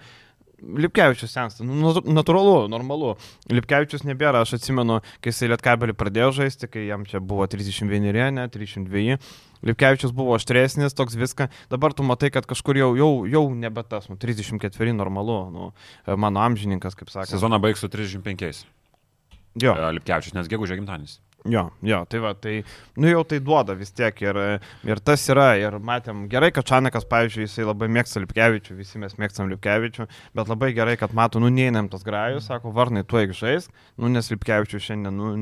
Lipkevičius 0.63 1.31
sensta, 1.35 1.63
nu, 1.67 1.75
nat- 1.81 2.07
natūralu, 2.07 2.67
normalu. 2.71 3.13
Lipkevičius 3.51 4.05
nebėra, 4.07 4.41
aš 4.45 4.55
atsimenu, 4.59 5.01
kai 5.21 5.33
jisai 5.33 5.49
Lietkabelį 5.51 5.95
pradėjo 5.99 6.29
žaisti, 6.39 6.69
kai 6.71 6.85
jam 6.87 7.03
čia 7.09 7.19
buvo 7.19 7.45
31, 7.51 8.31
ne, 8.37 8.45
32. 8.53 9.17
Lipkevičius 9.63 10.11
buvo 10.15 10.35
aštresnis, 10.35 10.95
toks 10.95 11.15
viską. 11.19 11.49
Dabar 11.71 11.93
tu 11.95 12.03
matai, 12.07 12.31
kad 12.35 12.47
kažkur 12.49 12.79
jau, 12.79 12.91
jau, 12.99 13.11
jau 13.27 13.43
nebe 13.55 13.83
tas, 13.87 14.07
nu, 14.11 14.15
34 14.19 14.95
normalu, 14.95 15.37
nu, 15.53 15.69
mano 16.19 16.41
amžininkas, 16.43 16.95
kaip 16.99 17.11
sakė. 17.13 17.31
Sezoną 17.35 17.59
baigsiu 17.63 17.91
35. 17.91 18.63
Jo, 19.61 19.75
E, 19.77 19.91
Lipkevičius, 19.99 20.33
nes 20.33 20.47
gegužė 20.49 20.79
gimtadienis. 20.79 21.19
Jo, 21.45 21.63
jo, 21.81 21.99
tai 22.09 22.19
va, 22.23 22.33
tai, 22.39 22.55
nu 22.95 23.09
jau 23.11 23.23
tai 23.27 23.39
duoda 23.43 23.75
vis 23.75 23.91
tiek 23.95 24.21
ir, 24.23 24.39
ir 24.87 25.01
tas 25.03 25.25
yra, 25.31 25.49
ir 25.59 25.75
matėm 25.83 26.25
gerai, 26.31 26.51
kad 26.55 26.67
Čanakas, 26.69 27.07
pavyzdžiui, 27.09 27.47
jisai 27.47 27.67
labai 27.67 27.89
mėgsta 27.91 28.23
Lipkevičių, 28.23 28.77
visi 28.79 29.01
mes 29.01 29.17
mėgstam 29.19 29.51
Lipkevičių, 29.51 30.07
bet 30.39 30.51
labai 30.51 30.71
gerai, 30.77 30.95
kad 30.99 31.15
mato, 31.17 31.41
nu 31.43 31.51
neįnam 31.51 31.91
tas 31.91 32.05
grajus, 32.07 32.47
sako, 32.47 32.71
varnai, 32.75 33.03
tu 33.03 33.19
eik 33.19 33.35
žaisk, 33.37 33.73
nu 33.99 34.11
nes 34.13 34.31
Lipkevičių 34.31 34.83
šiandien, 34.87 35.19
nu, 35.19 35.35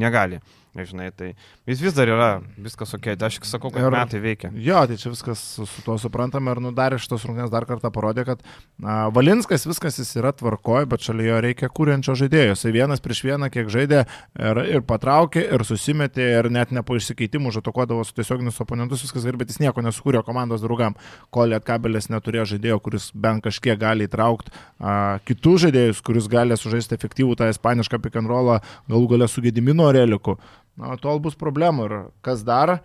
negali. 0.00 0.40
Žinai, 0.72 1.10
tai 1.12 1.26
jis 1.68 1.82
vis 1.84 1.92
dar 1.92 2.08
yra, 2.08 2.28
viskas 2.56 2.94
ok, 2.96 3.10
tai 3.20 3.26
aš 3.28 3.34
tik 3.36 3.44
sakau, 3.44 3.68
kad 3.74 3.84
Ir- 3.84 3.92
metai 3.92 4.20
veikia. 4.24 4.48
Jo, 4.56 4.78
tai 4.88 4.96
čia 4.96 5.10
viskas 5.12 5.36
su, 5.58 5.66
su 5.68 5.82
tuo 5.84 5.98
suprantama 6.00 6.54
ir 6.54 6.62
nu, 6.64 6.70
dar 6.72 6.94
iš 6.96 7.04
tos 7.10 7.26
rungtynės 7.28 7.50
dar 7.52 7.66
kartą 7.68 7.90
parodė, 7.92 8.24
kad 8.24 8.40
a, 8.80 9.10
Valinskas 9.12 9.66
viskas 9.68 9.98
jis 10.00 10.14
yra 10.16 10.30
tvarkoje, 10.32 10.86
bet 10.88 11.04
šalia 11.04 11.26
jo 11.28 11.40
reikia 11.44 11.68
kūrenčio 11.68 12.14
žaidėjo. 12.16 12.54
Jisai 12.54 12.72
vienas 12.72 13.04
prieš 13.04 13.20
vieną 13.26 13.50
kiek 13.52 13.68
žaidė 13.68 14.00
ir, 14.40 14.62
ir 14.78 14.80
patraukė, 14.88 15.42
ir 15.58 15.66
susimetė, 15.68 16.30
ir 16.38 16.48
net 16.56 16.72
ne 16.72 16.80
po 16.82 16.96
išsikeitimų 16.96 17.52
žatokodavo 17.58 18.06
su 18.08 18.16
tiesioginius 18.16 18.62
oponentus, 18.64 19.04
viskas 19.04 19.28
gerai, 19.28 19.42
bet 19.44 19.52
jis 19.52 19.60
nieko 19.60 19.84
nesukūrė 19.84 20.24
komandos 20.24 20.64
draugam. 20.64 20.96
Kol 21.36 21.52
Lietkabelis 21.52 22.08
neturėjo 22.08 22.46
žaidėjo, 22.54 22.80
kuris 22.88 23.10
bent 23.12 23.44
kažkiek 23.44 23.76
gali 23.76 24.08
įtraukti 24.08 24.48
a, 24.80 25.20
kitus 25.28 25.66
žaidėjus, 25.66 26.00
kuris 26.00 26.32
gali 26.32 26.56
sužaisti 26.56 26.96
efektyvų 26.96 27.36
tą 27.36 27.52
ispanišką 27.52 28.00
pick 28.08 28.16
and 28.16 28.32
rollą, 28.32 28.62
galų 28.88 29.12
galę 29.18 29.28
su 29.28 29.44
Gedimino 29.44 29.92
reliku. 29.92 30.38
Na, 30.80 30.96
tol 31.00 31.20
bus 31.22 31.36
problemų 31.38 31.88
ir 31.88 31.98
kas 32.24 32.44
dar? 32.46 32.80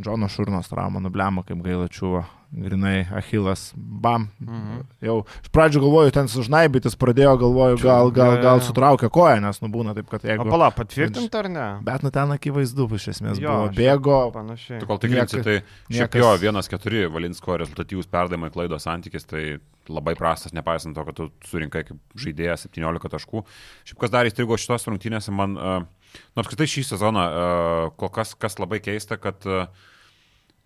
Džono 0.00 0.28
Šurnos 0.32 0.70
trauma 0.72 1.02
nublema, 1.04 1.42
kaip 1.44 1.60
gaila 1.64 1.88
čiuvo. 1.92 2.22
Grinai, 2.52 3.06
Achilas, 3.16 3.72
bam. 3.76 4.26
Mhm. 4.40 4.80
Jau 5.00 5.14
iš 5.40 5.48
pradžių 5.56 5.80
galvoju, 5.80 6.12
ten 6.12 6.26
sužnaibytis 6.28 6.98
pradėjo, 7.00 7.32
galvoju, 7.40 7.78
gal, 7.80 8.10
gal, 8.12 8.34
gal 8.44 8.60
sutraukė 8.64 9.08
koją, 9.12 9.38
nes 9.40 9.62
nubūna 9.64 9.94
taip, 9.96 10.10
kad 10.10 10.26
jeigu... 10.28 10.44
pala, 10.52 10.68
patvirtinta 10.76 11.40
ar 11.40 11.48
ne? 11.48 11.68
Bet 11.86 12.04
nu 12.04 12.12
ten 12.12 12.34
akivaizdu, 12.34 12.90
iš 12.98 13.08
esmės 13.14 13.40
Jo, 13.40 13.54
buvo. 13.56 13.70
Bėgo, 13.78 14.18
Panašiai. 14.34 14.82
Tu 14.82 14.88
kol 14.90 15.00
tikrinsi, 15.00 15.40
tai 15.46 15.56
šiaip 15.88 16.18
jo 16.20 16.34
1-4 16.44 17.08
Valinsko 17.14 17.56
rezultatyvus 17.64 18.12
perdavimai 18.12 18.52
klaidos 18.52 18.84
santykis, 18.84 19.24
tai 19.32 19.46
labai 19.88 20.12
prastas, 20.18 20.52
nepaisant 20.52 20.92
to, 20.96 21.06
kad 21.08 21.16
tu 21.16 21.30
surinkai 21.48 21.86
kaip 21.88 22.20
žaidėjas 22.20 22.68
17 22.68 23.16
taškų. 23.16 23.46
Šiaip 23.88 24.04
kas 24.04 24.12
dar 24.12 24.28
įstrigo 24.28 24.60
šitos 24.60 24.84
rungtynėse, 24.90 25.32
man, 25.32 25.56
uh, 25.56 26.01
nu 26.34 26.42
apskritai 26.42 26.68
šį 26.70 26.86
sezoną, 26.92 27.24
uh, 27.28 27.92
kol 28.00 28.12
kas, 28.12 28.34
kas 28.38 28.58
labai 28.60 28.80
keista, 28.84 29.18
kad 29.20 29.44
uh, 29.48 29.66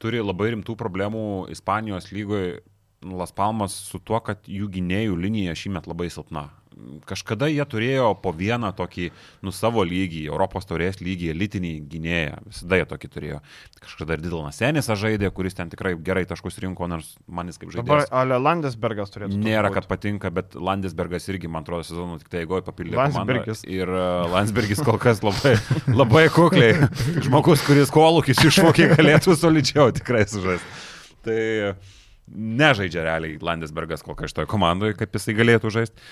turi 0.03 0.23
labai 0.23 0.53
rimtų 0.55 0.77
problemų 0.79 1.27
Ispanijos 1.55 2.11
lygoje 2.13 2.61
Las 3.07 3.33
Palmas 3.37 3.75
su 3.91 4.01
tuo, 4.03 4.19
kad 4.25 4.49
jų 4.51 4.71
gynėjų 4.73 5.19
linija 5.21 5.55
šįmet 5.59 5.87
labai 5.87 6.09
silpna. 6.11 6.49
Kažkada 7.09 7.49
jie 7.49 7.65
turėjo 7.65 8.11
po 8.21 8.35
vieną 8.37 8.69
tokį, 8.77 9.07
nu, 9.47 9.53
savo 9.55 9.81
lygį, 9.87 10.27
Europos 10.29 10.69
taurės 10.69 10.99
lygį, 11.01 11.31
elitinį 11.33 11.71
gynėją. 11.89 12.43
Visada 12.51 12.81
jie 12.81 12.87
tokį 12.91 13.11
turėjo. 13.15 13.39
Kažkada 13.81 14.19
ir 14.19 14.25
Didilas 14.25 14.61
Senis 14.61 14.91
žaidė, 14.91 15.31
kuris 15.33 15.57
ten 15.57 15.73
tikrai 15.73 15.95
gerai 15.97 16.27
taškus 16.29 16.61
rinko, 16.61 16.89
nors 16.91 17.15
manis 17.25 17.57
kaip 17.57 17.73
Dabar 17.73 18.03
žaidėjas. 18.03 18.13
Ale 18.21 18.41
Landesbergas 18.45 19.15
turėtų. 19.15 19.41
Nėra, 19.41 19.73
kad 19.73 19.89
patinka, 19.89 20.29
bet 20.37 20.53
Landesbergas 20.53 21.31
irgi, 21.33 21.49
man 21.49 21.65
atrodo, 21.65 21.89
sezonų 21.89 22.21
tik 22.21 22.33
tai 22.35 22.45
eigoje 22.45 22.67
papildė. 22.69 22.99
komandą. 23.01 23.25
Landsbergis. 23.25 23.65
Ir 23.65 23.97
uh, 23.97 24.29
Landsbergis 24.37 24.85
kol 24.85 25.01
kas 25.01 25.25
labai, 25.25 25.57
labai 26.03 26.27
kukliai. 26.35 26.91
Žmogus, 27.25 27.65
kuris 27.65 27.93
kolūkis 27.95 28.45
iššūkį 28.45 28.93
galėtų 28.95 29.37
solidžiau 29.41 29.89
tikrai 29.97 30.27
sužaisti. 30.29 30.85
Tai 31.27 31.41
nežaidžia 32.37 33.05
realiai 33.07 33.41
Landesbergas 33.43 34.03
kol 34.05 34.17
kas 34.19 34.33
šitoje 34.33 34.49
komandoje, 34.51 34.97
kaip 34.99 35.15
jisai 35.17 35.37
galėtų 35.39 35.73
žaisti. 35.75 36.09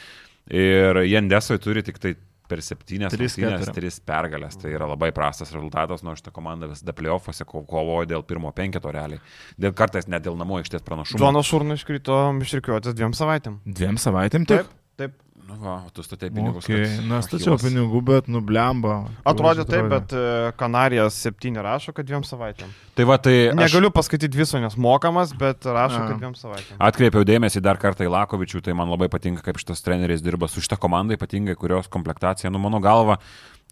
Ir 0.53 1.01
Jendesoj 1.09 1.59
turi 1.64 1.82
tik 1.82 1.99
tai 1.99 2.14
per 2.45 2.61
rungtynes 2.61 3.64
keturi. 3.64 3.74
tris 3.80 4.01
pergalės. 4.05 4.59
Tai 4.61 4.70
yra 4.70 4.86
labai 4.90 5.09
prastas 5.16 5.51
rezultatas, 5.55 6.03
nors 6.05 6.20
šitą 6.20 6.30
komandą 6.36 6.68
visada 6.68 6.92
playoffuose 6.92 7.45
ko- 7.49 7.64
kovoja 7.64 8.07
dėl 8.07 8.22
pirmo 8.22 8.53
penketo 8.53 8.92
realiai. 8.92 9.20
Dėl 9.59 9.72
kartais 9.72 10.07
net 10.07 10.22
dėl 10.26 10.36
namų 10.36 10.61
aikštės 10.61 10.84
pranašumo. 10.84 11.18
Džonas 11.18 11.47
Šurnas 11.49 11.80
iškrito 11.80 12.18
išrikiuotis 12.45 12.95
dviem 12.95 13.12
savaitėm. 13.16 13.61
dviem 13.64 13.97
savaitėm 13.97 14.45
tik. 14.47 14.66
taip. 14.97 15.12
Nu, 15.45 15.55
va, 15.61 15.74
o 15.86 15.90
tu 15.92 16.03
statai 16.03 16.30
pinigus. 16.32 16.64
Okay. 16.64 16.86
kad 16.88 17.09
Na, 17.09 17.18
stačiau 17.24 17.59
pinigų, 17.61 18.01
bet 18.09 18.28
nublemba. 18.32 19.03
Atrodė 19.28 19.66
taip, 19.68 19.90
bet 19.92 20.14
e, 20.16 20.53
Kanarijas 20.57 21.18
7 21.20 21.61
rašo, 21.66 21.92
kad 21.97 22.09
dviem 22.09 22.24
savaitėm. 22.24 22.70
Tai 22.97 23.07
va, 23.11 23.18
tai 23.20 23.34
aš 23.51 23.59
Negaliu 23.59 23.90
pasakyti 23.92 24.40
viso, 24.40 24.57
nes 24.62 24.78
mokamas, 24.80 25.34
bet 25.36 25.68
rašo, 25.68 26.01
A. 26.01 26.07
kad 26.09 26.22
dviem 26.22 26.36
savaitėm. 26.38 26.78
atkreipiau 26.88 27.26
dėmesį 27.28 27.61
dar 27.64 27.80
kartą 27.82 28.07
į 28.09 28.14
Lakovičių, 28.14 28.62
tai 28.64 28.76
man 28.78 28.88
labai 28.92 29.11
patinka, 29.12 29.45
kaip 29.45 29.61
šitas 29.61 29.84
treneris 29.84 30.24
dirba 30.24 30.49
su 30.49 30.64
šitą 30.64 30.80
komandą, 30.80 31.18
ypatingai 31.18 31.59
kurios 31.61 31.92
komplektacija, 31.92 32.53
nu, 32.55 32.62
mano 32.64 32.80
galva, 32.84 33.18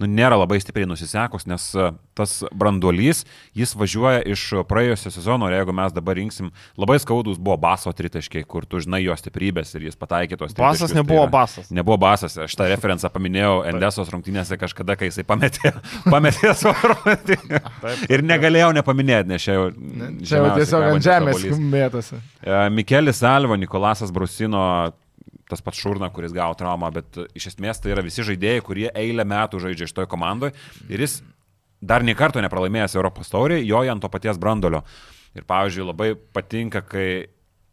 nu, 0.02 0.08
nėra 0.10 0.36
labai 0.40 0.58
stipriai 0.62 0.88
nusisekus, 0.90 1.46
nes 1.50 1.68
e, 1.78 1.88
tas 2.18 2.34
branduolys, 2.58 3.22
jis 3.56 3.74
važiuoja 3.78 4.22
iš 4.32 4.44
praėjusio 4.68 5.12
sezono 5.14 5.48
ir 5.48 5.56
jeigu 5.60 5.74
mes 5.76 5.94
dabar 5.94 6.18
rinksim, 6.18 6.50
labai 6.80 6.98
skaudus 7.02 7.40
buvo 7.40 7.56
baso 7.62 7.92
tritaškiai, 7.96 8.44
kur 8.48 8.66
tu 8.68 8.82
žinai 8.82 9.02
jo 9.04 9.16
stiprybės 9.18 9.72
ir 9.76 9.88
jis 9.88 9.98
pataikė 9.98 10.38
tos 10.40 10.52
Basas 10.52 10.82
tritaškius, 10.82 10.96
nebuvo 10.98 11.24
tai 11.26 11.34
basas. 11.36 11.70
Nebuvo 11.74 11.98
basas, 12.02 12.36
aš 12.46 12.56
tą 12.58 12.68
referenciją 12.72 13.12
paminėjau 13.14 13.54
Endesos 13.72 14.12
rungtynėse 14.12 14.58
kažkada, 14.60 14.98
kai 15.00 15.10
jisai 15.10 15.26
pametė, 15.28 15.74
pametė 16.12 16.54
savo 16.58 16.94
rungtynę. 16.94 17.62
Ir 18.12 18.26
negalėjau 18.26 18.72
nepaminėti, 18.80 19.32
nes 19.32 19.46
čia 19.46 19.58
jau... 19.58 19.68
Čia 20.22 20.42
jau 20.42 20.54
tiesiog 20.58 20.88
ant 20.90 21.06
žemės 21.06 21.46
mėtosi. 21.58 22.20
E, 22.42 22.58
Mikelis 22.74 23.22
Alvo, 23.26 23.56
Nikolasas 23.60 24.12
Brusino, 24.14 24.64
tas 25.50 25.62
pats 25.64 25.80
Šurna, 25.80 26.10
kuris 26.14 26.34
gavo 26.36 26.56
traumą, 26.58 26.90
bet 26.94 27.18
e, 27.20 27.26
iš 27.38 27.52
esmės 27.52 27.82
tai 27.82 27.94
yra 27.94 28.04
visi 28.04 28.24
žaidėjai, 28.26 28.64
kurie 28.64 28.88
eilę 28.90 29.26
metų 29.28 29.60
žaidžia 29.66 29.88
iš 29.88 29.94
toj 29.96 30.08
komandoje 30.10 30.54
ir 30.92 31.04
jis 31.04 31.20
dar 31.82 32.04
nie 32.06 32.14
karto 32.18 32.42
nepralaimėjęs 32.44 32.96
Europos 32.98 33.32
taurį, 33.32 33.60
joja 33.66 33.94
ant 33.94 34.04
to 34.04 34.10
paties 34.12 34.38
brandolio. 34.40 34.84
Ir 35.32 35.46
pavyzdžiui, 35.48 35.86
labai 35.88 36.10
patinka, 36.36 36.82
kai 36.84 37.06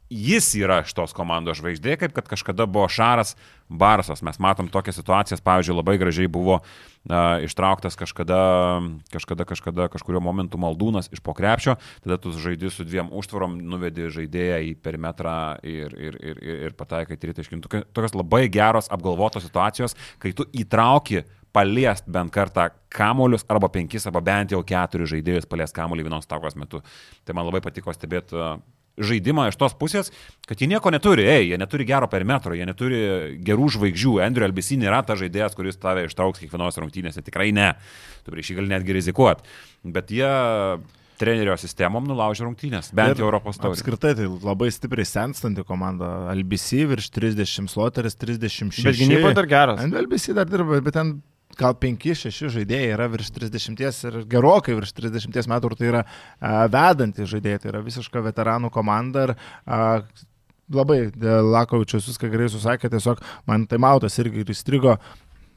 jis 0.09 0.47
yra 0.57 0.81
šitos 0.87 1.13
komandos 1.13 1.59
žvaigždė, 1.61 1.95
kaip 2.01 2.13
kad 2.17 2.27
kažkada 2.31 2.65
buvo 2.65 2.87
Šaras 2.89 3.35
Barsas. 3.69 4.23
Mes 4.25 4.39
matom 4.41 4.67
tokias 4.73 4.97
situacijas, 4.97 5.43
pavyzdžiui, 5.45 5.75
labai 5.77 5.97
gražiai 6.01 6.27
buvo 6.31 6.55
uh, 6.57 7.43
ištrauktas 7.45 7.93
kažkada, 7.99 8.39
kažkada, 9.13 9.45
kažkada, 9.45 9.87
kažkurio 9.93 10.21
momentu 10.25 10.57
maldūnas 10.57 11.11
iš 11.13 11.21
pokrepšio, 11.21 11.77
tada 12.01 12.17
tu 12.17 12.33
žaidži 12.33 12.71
su 12.73 12.85
dviem 12.87 13.11
užtvarom, 13.13 13.59
nuvedi 13.61 14.09
žaidėją 14.09 14.57
į 14.71 14.71
perimetrą 14.81 15.35
ir, 15.61 15.93
ir, 15.93 16.17
ir, 16.17 16.41
ir, 16.41 16.63
ir 16.69 16.77
pataikai 16.79 17.17
tritaškį. 17.21 17.61
Tokia- 17.67 17.85
Tokios 17.93 18.17
labai 18.17 18.47
geros 18.49 18.89
apgalvotos 18.89 19.45
situacijos, 19.45 19.93
kai 20.17 20.33
tu 20.33 20.49
įtrauki 20.49 21.21
paliest 21.53 22.05
bent 22.09 22.33
kartą 22.33 22.67
kamolius 22.93 23.45
arba 23.49 23.69
penkis 23.73 24.05
arba 24.09 24.21
bent 24.21 24.51
jau 24.53 24.59
keturis 24.65 25.09
žaidėjus 25.13 25.47
paliest 25.49 25.73
kamolį 25.77 26.05
vienos 26.09 26.27
takos 26.29 26.57
metu. 26.57 26.81
Tai 27.25 27.37
man 27.37 27.45
labai 27.49 27.61
patiko 27.65 27.93
stebėti 27.93 28.37
žaidimą 28.99 29.47
iš 29.49 29.57
tos 29.59 29.75
pusės, 29.79 30.11
kad 30.47 30.59
jie 30.61 30.69
nieko 30.71 30.91
neturi, 30.93 31.25
ei, 31.29 31.49
jie 31.51 31.59
neturi 31.61 31.87
gero 31.89 32.09
perimetro, 32.11 32.55
jie 32.57 32.67
neturi 32.69 33.01
gerų 33.45 33.71
žvaigždžių. 33.77 34.15
Andrew 34.25 34.47
Albisi 34.47 34.79
nėra 34.81 35.01
ta 35.07 35.17
žaidėjas, 35.19 35.57
kuris 35.57 35.79
tave 35.81 36.05
ištrauks 36.09 36.43
kiekvienos 36.43 36.79
rungtynėse, 36.81 37.23
tikrai 37.25 37.49
ne. 37.55 37.73
Tu 38.25 38.35
prieš 38.35 38.51
jį 38.51 38.59
gali 38.61 38.73
netgi 38.75 38.97
rizikuoti. 38.99 39.47
Bet 39.97 40.13
jie 40.13 40.29
trenerio 41.19 41.55
sistemom 41.59 42.05
nulaužė 42.07 42.45
rungtynės, 42.47 42.93
bent 42.95 43.19
jau 43.19 43.27
Europos 43.27 43.59
taurės. 43.59 43.81
Apskritai 43.81 44.13
tai 44.15 44.27
labai 44.29 44.69
stipriai 44.71 45.07
senstanti 45.07 45.65
komanda. 45.67 46.29
LBC 46.31 46.85
virš 46.93 47.09
30, 47.15 47.67
Sloteris 47.71 48.15
36. 48.19 48.85
Bet 48.87 48.99
gynyboje 48.99 49.35
dar 49.41 49.49
geras. 49.51 49.83
LBC 49.83 50.37
dar 50.37 50.47
dirba, 50.49 50.79
bet 50.85 50.95
ten 50.95 51.17
gal 51.57 51.75
5-6 51.81 52.51
žaidėjai 52.53 52.93
yra 52.93 53.07
virš 53.11 53.31
30 53.35 53.81
ir 54.09 54.17
gerokai 54.29 54.75
virš 54.77 54.93
30 54.99 55.49
metų 55.49 55.71
ir 55.71 55.77
tai 55.79 55.87
yra 55.91 56.03
a, 56.05 56.67
vedantys 56.71 57.31
žaidėjai, 57.31 57.61
tai 57.63 57.71
yra 57.73 57.85
visiška 57.85 58.23
veteranų 58.29 58.71
komanda 58.73 59.29
ir 59.29 59.35
a, 59.65 60.01
labai 60.69 60.99
dėl 61.15 61.49
Lakovičius 61.49 62.11
viską 62.11 62.29
gerai 62.31 62.49
susakė, 62.53 62.91
tiesiog 62.93 63.23
man 63.49 63.65
taimautas 63.69 64.19
irgi 64.21 64.45
įstrigo 64.53 64.99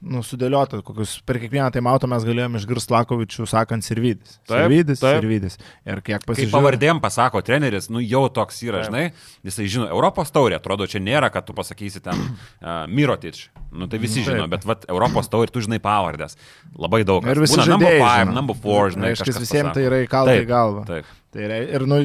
nu, 0.02 0.20
sudėliota, 0.26 0.80
kokius 0.82 1.14
per 1.26 1.38
kiekvieną 1.38 1.68
tai 1.74 1.82
mautą 1.84 2.08
mes 2.10 2.24
galėjome 2.26 2.58
išgirsti 2.58 2.90
Lakovičių 2.94 3.46
sakant 3.46 3.86
Sirvidis. 3.86 4.36
Taip, 4.48 4.64
Sirvidis, 4.64 4.98
taip. 5.02 5.20
Sirvidis. 5.20 5.56
Ir 5.86 6.00
kiek 6.02 6.24
pasižiūrėjau. 6.26 6.52
pavardėm 6.56 7.00
pasako 7.04 7.42
treneris, 7.46 7.86
nu 7.92 8.02
jau 8.02 8.24
toks 8.34 8.58
yra, 8.66 8.82
Taip. 8.82 8.90
žinai, 8.90 9.04
jisai 9.46 9.68
žino, 9.70 9.86
Europos 9.94 10.34
taurė, 10.34 10.58
atrodo, 10.58 10.88
čia 10.90 10.98
nėra, 11.02 11.30
kad 11.34 11.46
tu 11.46 11.54
pasakysi 11.54 12.02
ten 12.02 12.18
uh, 12.26 12.84
Mirotič, 12.90 13.44
nu 13.70 13.86
tai 13.86 14.02
visi 14.02 14.20
Taip. 14.24 14.32
žino, 14.32 14.48
bet 14.50 14.66
vat, 14.66 14.88
Europos 14.90 15.30
taurė, 15.32 15.52
tu 15.54 15.62
žinai 15.62 15.78
pavardės, 15.82 16.34
labai 16.78 17.04
daug. 17.06 17.22
Ir 17.22 17.38
kas. 17.38 17.44
visi 17.46 17.60
Būna 17.60 17.68
žaidėjai. 17.70 17.78
number 17.78 18.02
five, 18.02 18.26
žino. 18.26 18.36
number 18.40 18.58
four, 18.66 18.90
žinai, 18.96 19.12
Reiškia, 19.14 19.28
kažkas 19.30 19.44
visiems 19.46 19.68
pasako. 19.70 19.78
tai 19.78 19.86
yra 19.90 20.02
įkalta 20.08 20.36
į 20.42 20.48
galvą. 20.50 20.84
Taip. 20.90 21.14
Tai 21.32 21.46
yra, 21.46 21.62
ir 21.78 21.86
nu, 21.88 22.00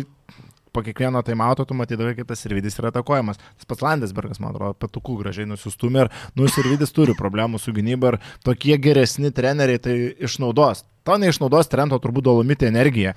po 0.78 0.84
kiekvieno 0.86 1.24
taimauto 1.26 1.66
tu 1.66 1.74
matydavai, 1.78 2.14
kaip 2.20 2.30
tas 2.30 2.44
Sirvidis 2.46 2.78
yra 2.78 2.92
atakuojamas. 2.94 3.40
Tas 3.58 3.70
pats 3.70 3.86
Landesbergas, 3.86 4.42
man 4.44 4.54
atrodo, 4.54 4.78
patukų 4.78 5.18
gražiai 5.24 5.50
nusistumė 5.50 6.06
ir, 6.06 6.12
nu, 6.38 6.46
Sirvidis 6.54 6.94
turi 6.94 7.18
problemų 7.18 7.62
su 7.62 7.74
gynyba 7.74 8.14
ir 8.14 8.20
tokie 8.46 8.78
geresni 8.82 9.34
treneriai 9.34 9.82
tai 9.82 9.98
išnaudos. 10.30 10.86
To 11.08 11.16
neišnaudos 11.18 11.72
Trento 11.72 11.98
turbūt 12.04 12.28
dolomitė 12.28 12.68
energija, 12.68 13.16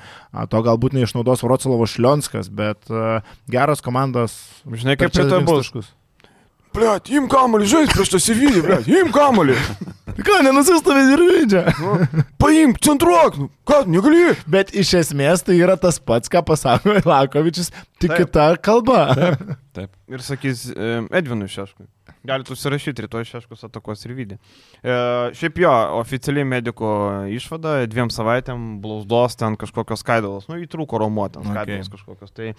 to 0.49 0.61
galbūt 0.65 0.95
neišnaudos 0.97 1.43
Vroclavo 1.43 1.89
Šlionskas, 1.91 2.49
bet 2.49 2.93
uh, 2.93 3.33
geros 3.51 3.83
komandos. 3.85 4.37
Žinai, 4.65 4.97
kaip 5.01 5.13
čia 5.17 5.27
rinks 5.27 5.73
bus. 5.75 5.91
Blet, 6.71 7.09
im 7.11 7.27
kamuolį, 7.31 7.67
žais 7.67 7.91
prieš 7.91 8.13
tą 8.13 8.21
Sevilį, 8.23 8.61
blet, 8.63 8.91
im 9.01 9.11
kamuolį. 9.15 9.57
Ką, 10.21 10.41
nenusistovė 10.47 11.03
ir 11.15 11.23
žaidžia. 11.31 11.63
Paimk, 12.41 12.79
centruok, 12.85 13.39
nu, 13.41 13.49
ką, 13.67 13.83
negali. 13.91 14.37
Bet 14.51 14.71
iš 14.77 14.93
esmės 15.01 15.43
tai 15.47 15.59
yra 15.59 15.79
tas 15.81 15.99
pats, 16.03 16.31
ką 16.31 16.45
pasako 16.47 16.99
Lakovičius, 17.11 17.73
tik 18.03 18.13
Taip. 18.13 18.19
kita 18.23 18.51
kalba. 18.63 19.09
Taip. 19.77 19.91
Ir 20.11 20.23
sakys 20.27 20.65
e, 20.75 20.91
Edvinui 21.15 21.47
Šeškui. 21.51 21.87
Galite 22.27 22.51
užsirašyti, 22.53 23.05
rytoj 23.07 23.23
Šeškus 23.29 23.63
atakos 23.69 24.01
ir 24.05 24.13
vydį. 24.19 24.37
E, 24.83 24.95
šiaip 25.39 25.61
jo, 25.63 25.71
oficialiai 26.01 26.45
mediko 26.45 26.89
išvada, 27.31 27.77
dviem 27.89 28.11
savaitėm 28.13 28.81
blauzdos 28.83 29.39
ten 29.39 29.55
kažkokios 29.61 30.03
skaidalos, 30.03 30.49
nu 30.51 30.59
įtrūko 30.65 30.99
romuoti, 31.01 31.39
Okay. 31.41 31.53
skaidalos 31.55 31.93
kažkokios. 31.95 32.33
Tai 32.35 32.51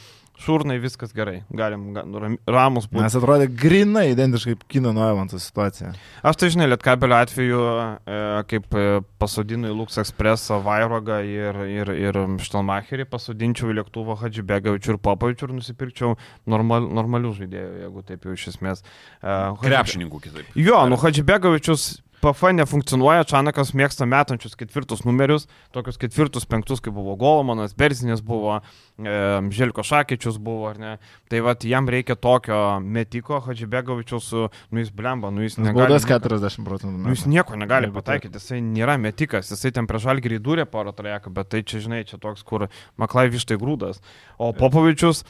šurnai 0.42 0.80
viskas 0.82 1.12
gerai, 1.14 1.42
galim 1.52 1.90
ga- 1.94 2.06
ram- 2.24 2.38
ramus 2.48 2.88
būti. 2.88 3.04
Mes 3.04 3.18
atrodė 3.20 3.50
grinai 3.52 4.06
identiškai 4.16 4.56
kaip 4.56 4.64
kino 4.72 4.94
nuojavanto 4.96 5.38
situacija. 5.44 5.92
Aš 6.24 6.40
tai 6.42 6.50
žinai, 6.56 6.70
Lietkabelio 6.72 7.20
atveju, 7.20 7.62
e, 8.08 8.22
kaip 8.48 8.74
e, 8.80 8.88
pasodinu 9.20 9.68
į 9.70 9.76
Lux 9.82 10.00
Expressą 10.02 10.62
Vairogą 10.64 11.20
ir, 11.28 11.62
ir, 11.68 11.92
ir 12.08 12.22
Štelmacherį, 12.42 13.06
pasodinčiau 13.12 13.70
į 13.76 13.78
lėktuvą 13.84 14.16
Hadžibegavičių 14.24 14.96
ir 14.96 15.02
Popovičių 15.04 15.50
ir 15.52 15.56
nusipirkčiau 15.60 16.16
normal, 16.48 16.88
normalių 16.90 17.36
žaidėjų, 17.42 17.74
jeigu 17.88 18.06
taip 18.08 18.30
jau 18.30 18.38
iš 18.38 18.48
esmės. 18.56 18.86
E, 19.22 19.28
Hadži- 19.28 19.66
Krepšininkų 19.68 20.22
kitaip. 20.30 20.56
Jo, 20.56 20.86
nu 20.90 20.96
Hadžibegavičius 21.02 21.90
PF 22.22 22.52
nefunkcionuoja, 22.54 23.24
Čanakas 23.26 23.72
mėgsta 23.74 24.06
metančius 24.06 24.54
ketvirtus 24.54 25.00
numerius, 25.08 25.48
tokius 25.74 25.98
ketvirtus, 25.98 26.44
penktus, 26.46 26.78
kaip 26.80 26.94
buvo 26.94 27.16
Golomanas, 27.18 27.74
Berzinis 27.74 28.22
buvo, 28.22 28.60
e, 29.02 29.14
Želko 29.50 29.82
Šakyčius 29.82 30.38
buvo, 30.38 30.68
ar 30.70 30.78
ne. 30.78 30.92
Tai 31.34 31.40
vad 31.48 31.66
jam 31.66 31.90
reikia 31.90 32.14
tokio 32.22 32.78
metiko, 32.86 33.40
Hadžibegavičius, 33.42 34.30
nu 34.70 34.84
jis 34.84 34.92
blemba, 34.94 35.32
nu 35.34 35.42
jis 35.42 35.58
negali. 35.58 35.88
Baudas 35.88 36.06
nieko- 36.06 36.22
40 36.22 36.62
procentų. 36.70 37.02
Nu, 37.08 37.10
jis 37.10 37.26
nieko 37.26 37.58
negali 37.58 37.90
Jeigu 37.90 37.98
pataikyti, 37.98 38.38
jisai 38.38 38.62
nėra 38.62 39.00
metikas, 39.02 39.50
jisai 39.50 39.74
ten 39.74 39.88
prieš 39.90 40.06
žalgirį 40.06 40.38
dūrė 40.46 40.68
porą 40.70 40.94
trajeką, 40.94 41.34
bet 41.34 41.50
tai 41.50 41.64
čia, 41.64 41.82
žinai, 41.82 42.06
čia 42.06 42.22
toks, 42.22 42.44
kur 42.46 42.68
Maklai 43.02 43.32
vištai 43.34 43.58
grūdas. 43.58 43.98
O 44.38 44.54
Popovičius 44.54 45.24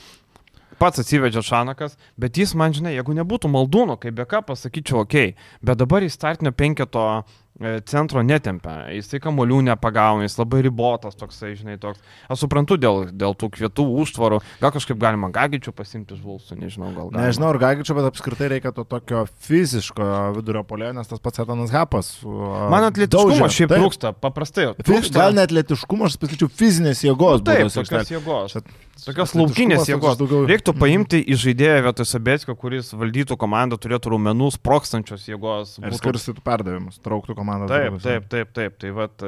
pats 0.82 1.04
atsivedžia 1.04 1.44
Šanakas, 1.46 1.94
bet 2.18 2.40
jis 2.42 2.56
man, 2.58 2.74
žinai, 2.74 2.96
jeigu 2.96 3.14
nebūtų 3.14 3.52
maldūno, 3.54 4.00
kaip 4.02 4.18
beka, 4.18 4.42
pasakyčiau, 4.48 5.04
okay, 5.06 5.36
bet 5.62 5.78
dabar 5.82 6.02
į 6.02 6.10
startinio 6.10 6.54
penketo 6.58 7.06
centro 7.86 8.22
netempia, 8.26 8.88
jisai 8.96 9.20
kamolių 9.24 9.62
nepagauna, 9.70 10.24
jis 10.26 10.38
labai 10.40 10.62
ribotas 10.66 11.16
toksai, 11.20 11.54
žinai, 11.60 11.78
toks. 11.82 12.00
Aš 12.32 12.44
suprantu 12.46 12.78
dėl, 12.82 13.12
dėl 13.14 13.36
tų 13.38 13.50
kvietų 13.58 13.86
užtvarų, 14.04 14.42
gal 14.62 14.72
kažkaip 14.76 14.98
galima 15.02 15.30
gagičių 15.32 15.74
pasimti 15.78 16.16
iš 16.18 16.22
Vulsų, 16.26 16.58
nežinau, 16.62 16.90
gal 16.96 17.10
galima. 17.12 17.28
Nežinau, 17.28 17.50
ar 17.54 17.60
Gagičio, 17.62 17.94
bet 17.98 18.10
apskritai 18.10 18.50
reikia 18.56 18.72
to 18.74 18.84
tokio 18.84 19.26
fiziško 19.46 20.10
vidurio 20.38 20.64
polio, 20.68 20.92
nes 20.96 21.08
tas 21.08 21.20
pats 21.22 21.44
Etanas 21.44 21.72
Hapas. 21.76 22.12
Man 22.26 22.88
atletiškumo 22.90 23.50
šiaip 23.52 23.74
trūksta, 23.76 24.14
paprastai. 24.18 24.72
Trūksta. 24.82 25.20
Gal 25.22 25.36
net 25.38 25.50
atletiškumo, 25.52 26.08
aš 26.10 26.18
pasakyčiau, 26.22 26.50
fizinės 26.50 27.04
jėgos. 27.06 27.44
Taip, 27.46 27.66
būdas 27.68 27.78
tokios 27.78 27.92
aikštelėj. 27.92 28.18
jėgos. 28.18 28.58
Tokios 29.02 29.32
laukinės 29.34 29.88
jėgos. 29.90 30.18
daugiau- 30.20 30.46
Reiktų 30.50 30.74
paimti 30.78 31.20
į 31.26 31.38
žaidėją 31.44 31.78
vietoj 31.88 32.06
Sabetskio, 32.06 32.56
kuris 32.56 32.92
valdytų 32.94 33.38
komandą, 33.38 33.78
turėtų 33.82 34.14
raumenų, 34.14 34.52
sprokstančios 34.58 35.26
jėgos. 35.26 35.80
Ir 35.82 35.90
būtų- 35.90 36.02
skirstytų 36.02 36.44
perdavimus, 36.46 37.00
trauktų 37.02 37.34
komandą. 37.36 37.51
Taip, 37.72 38.00
taip, 38.04 38.28
taip, 38.30 38.54
taip. 38.58 38.78
Tai 38.82 38.94
vat, 38.98 39.26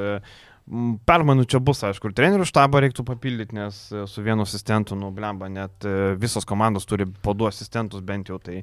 e, 0.64 0.72
m, 0.72 0.94
permainų 1.06 1.44
čia 1.50 1.60
bus, 1.60 1.82
aišku, 1.84 2.08
ir 2.10 2.14
trenerių 2.16 2.46
štabą 2.48 2.80
reiktų 2.84 3.04
papildyti, 3.06 3.54
nes 3.58 3.78
e, 3.92 4.04
su 4.10 4.22
vienu 4.24 4.42
asistentu, 4.46 4.96
nu, 4.96 5.10
blemba, 5.14 5.48
net 5.52 5.84
e, 5.84 6.14
visos 6.20 6.44
komandos 6.48 6.86
turi 6.88 7.04
po 7.06 7.34
du 7.36 7.46
asistentus 7.48 8.00
bent 8.04 8.28
jau, 8.32 8.38
tai 8.42 8.62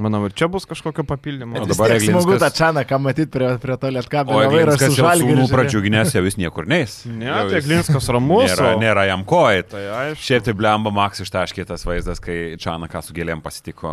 manau, 0.00 0.22
ir 0.28 0.32
čia 0.36 0.48
bus 0.52 0.64
kažkokio 0.68 1.04
papildymo. 1.08 1.58
O 1.60 1.66
Vis 1.66 1.76
dabar 1.76 1.94
tiek 1.96 2.08
smagu 2.10 2.38
tą 2.40 2.50
čaną, 2.56 2.84
ką 2.88 3.00
matyti 3.04 3.30
prie, 3.34 3.50
prie 3.62 3.76
to 3.76 3.90
lietkabelio. 3.92 4.48
O 4.48 4.54
vairo 4.56 4.76
su 4.78 4.90
žiūrėjo. 4.96 5.48
pradžiuginės, 5.52 6.14
jau 6.16 6.24
jis 6.26 6.38
niekur 6.40 6.68
neis. 6.70 7.00
Ne, 7.22 7.28
tai 7.50 7.60
Glinskas 7.62 8.08
ramus. 8.10 8.48
Nėra, 8.50 8.72
o- 8.74 8.80
nėra 8.80 9.04
jam 9.06 9.22
kojai. 9.28 9.62
Tai 9.68 9.82
aišku. 9.98 10.22
Šiaip 10.26 10.46
tai 10.48 10.54
blemba 10.58 10.90
Maks 10.94 11.20
ištaškė 11.22 11.64
tas 11.68 11.84
vaizdas, 11.86 12.18
kai 12.22 12.56
Čanaką 12.58 13.02
su 13.04 13.14
gėlėm 13.14 13.42
pasitiko 13.44 13.92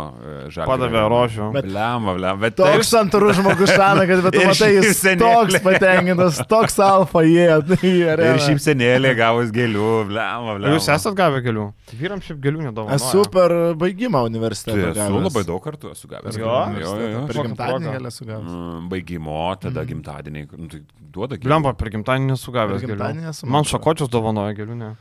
žalį. 0.50 0.66
Padavė 0.66 1.02
rožių. 1.12 1.50
Bet 1.54 1.68
blemba, 1.68 2.14
blemba. 2.16 2.48
Bet 2.48 2.56
Toks 2.58 2.90
santūrus 2.90 3.38
žmogus 3.38 3.70
Šanakas, 3.76 4.22
bet 4.24 4.34
tu 4.34 4.42
matai, 4.50 4.70
jis 4.80 5.02
toks 5.20 5.60
patenkintas, 5.62 6.40
toks 6.50 6.80
alfa 6.82 7.22
jie. 7.28 7.49
Ir 8.30 8.40
šypsenėlė 8.44 9.12
gavus 9.18 9.50
gėlių, 9.54 9.88
blemba, 10.10 10.54
blemba. 10.58 10.72
Jūs 10.76 10.88
esate 10.94 11.12
gavę 11.18 11.40
gėlių? 11.44 11.66
Vyram 12.00 12.22
šiaip 12.24 12.40
gėlių 12.44 12.64
nedavau. 12.68 12.88
Esu 12.96 13.24
per 13.34 13.54
baigimą 13.80 14.22
universitetą. 14.30 14.92
Tai 14.94 15.06
esu 15.08 15.20
labai 15.26 15.44
daug 15.48 15.60
kartų 15.64 15.92
esu 15.94 16.10
gavęs. 16.10 16.38
Jo? 16.40 16.54
jo, 16.78 16.94
jo, 17.02 17.10
jo. 17.16 17.22
Per 17.30 17.40
gimtadienį 17.48 17.94
gal 17.98 18.10
esu 18.12 18.26
gavęs. 18.28 18.50
Mm, 18.54 18.88
Baigimo, 18.92 19.38
tada 19.62 19.84
gimtadieniai. 19.90 20.48
Nu, 20.56 20.70
tai 20.72 20.82
duoda 21.14 21.36
gėlių. 21.38 21.50
Blemba, 21.50 21.74
per 21.80 21.92
gimtadienį 21.96 22.34
nesu 22.34 22.54
gavęs 22.56 22.84
gimtadienį 22.86 23.24
gėlių. 23.26 23.34
esu, 23.36 23.50
Man 23.56 23.68
šakočius 23.68 24.12
dovanoja 24.12 24.56
gėlių, 24.58 24.78
ne? 24.84 24.92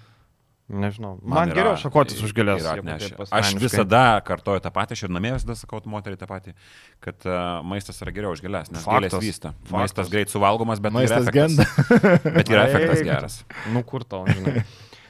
Nežinau. 0.70 1.16
Man, 1.26 1.50
yra- 1.50 1.56
geriau 1.58 1.78
šakotis 1.82 2.20
už 2.22 2.34
gėlės. 2.38 2.66
Aš 3.34 3.56
visada 3.58 4.22
kartoju 4.26 4.62
tą 4.62 4.70
patį, 4.74 4.94
aš 4.98 5.04
ir 5.08 5.14
namie 5.16 5.32
visada 5.34 5.56
sakau 5.58 5.82
moteriai 5.90 6.20
tą 6.22 6.28
patį, 6.30 6.54
kad 7.02 7.26
uh, 7.26 7.64
maistas 7.66 7.98
yra 8.06 8.14
geriau 8.14 8.36
už 8.38 8.44
gėlės, 8.46 8.70
nes 8.70 8.86
Faktas. 8.86 9.16
gėlės 9.16 9.24
vysta. 9.26 9.54
Faktas. 9.64 9.74
Maistas 9.80 10.12
greit 10.14 10.30
suvalgomas, 10.30 10.82
bet 10.84 10.94
Maistas 10.94 11.32
genda. 11.34 11.66
Bet 12.38 12.54
yra 12.54 12.68
efektas 12.70 13.02
geras. 13.08 13.40
Nu 13.74 13.82
kur 13.88 14.06
tau, 14.06 14.28
žinai. 14.30 14.62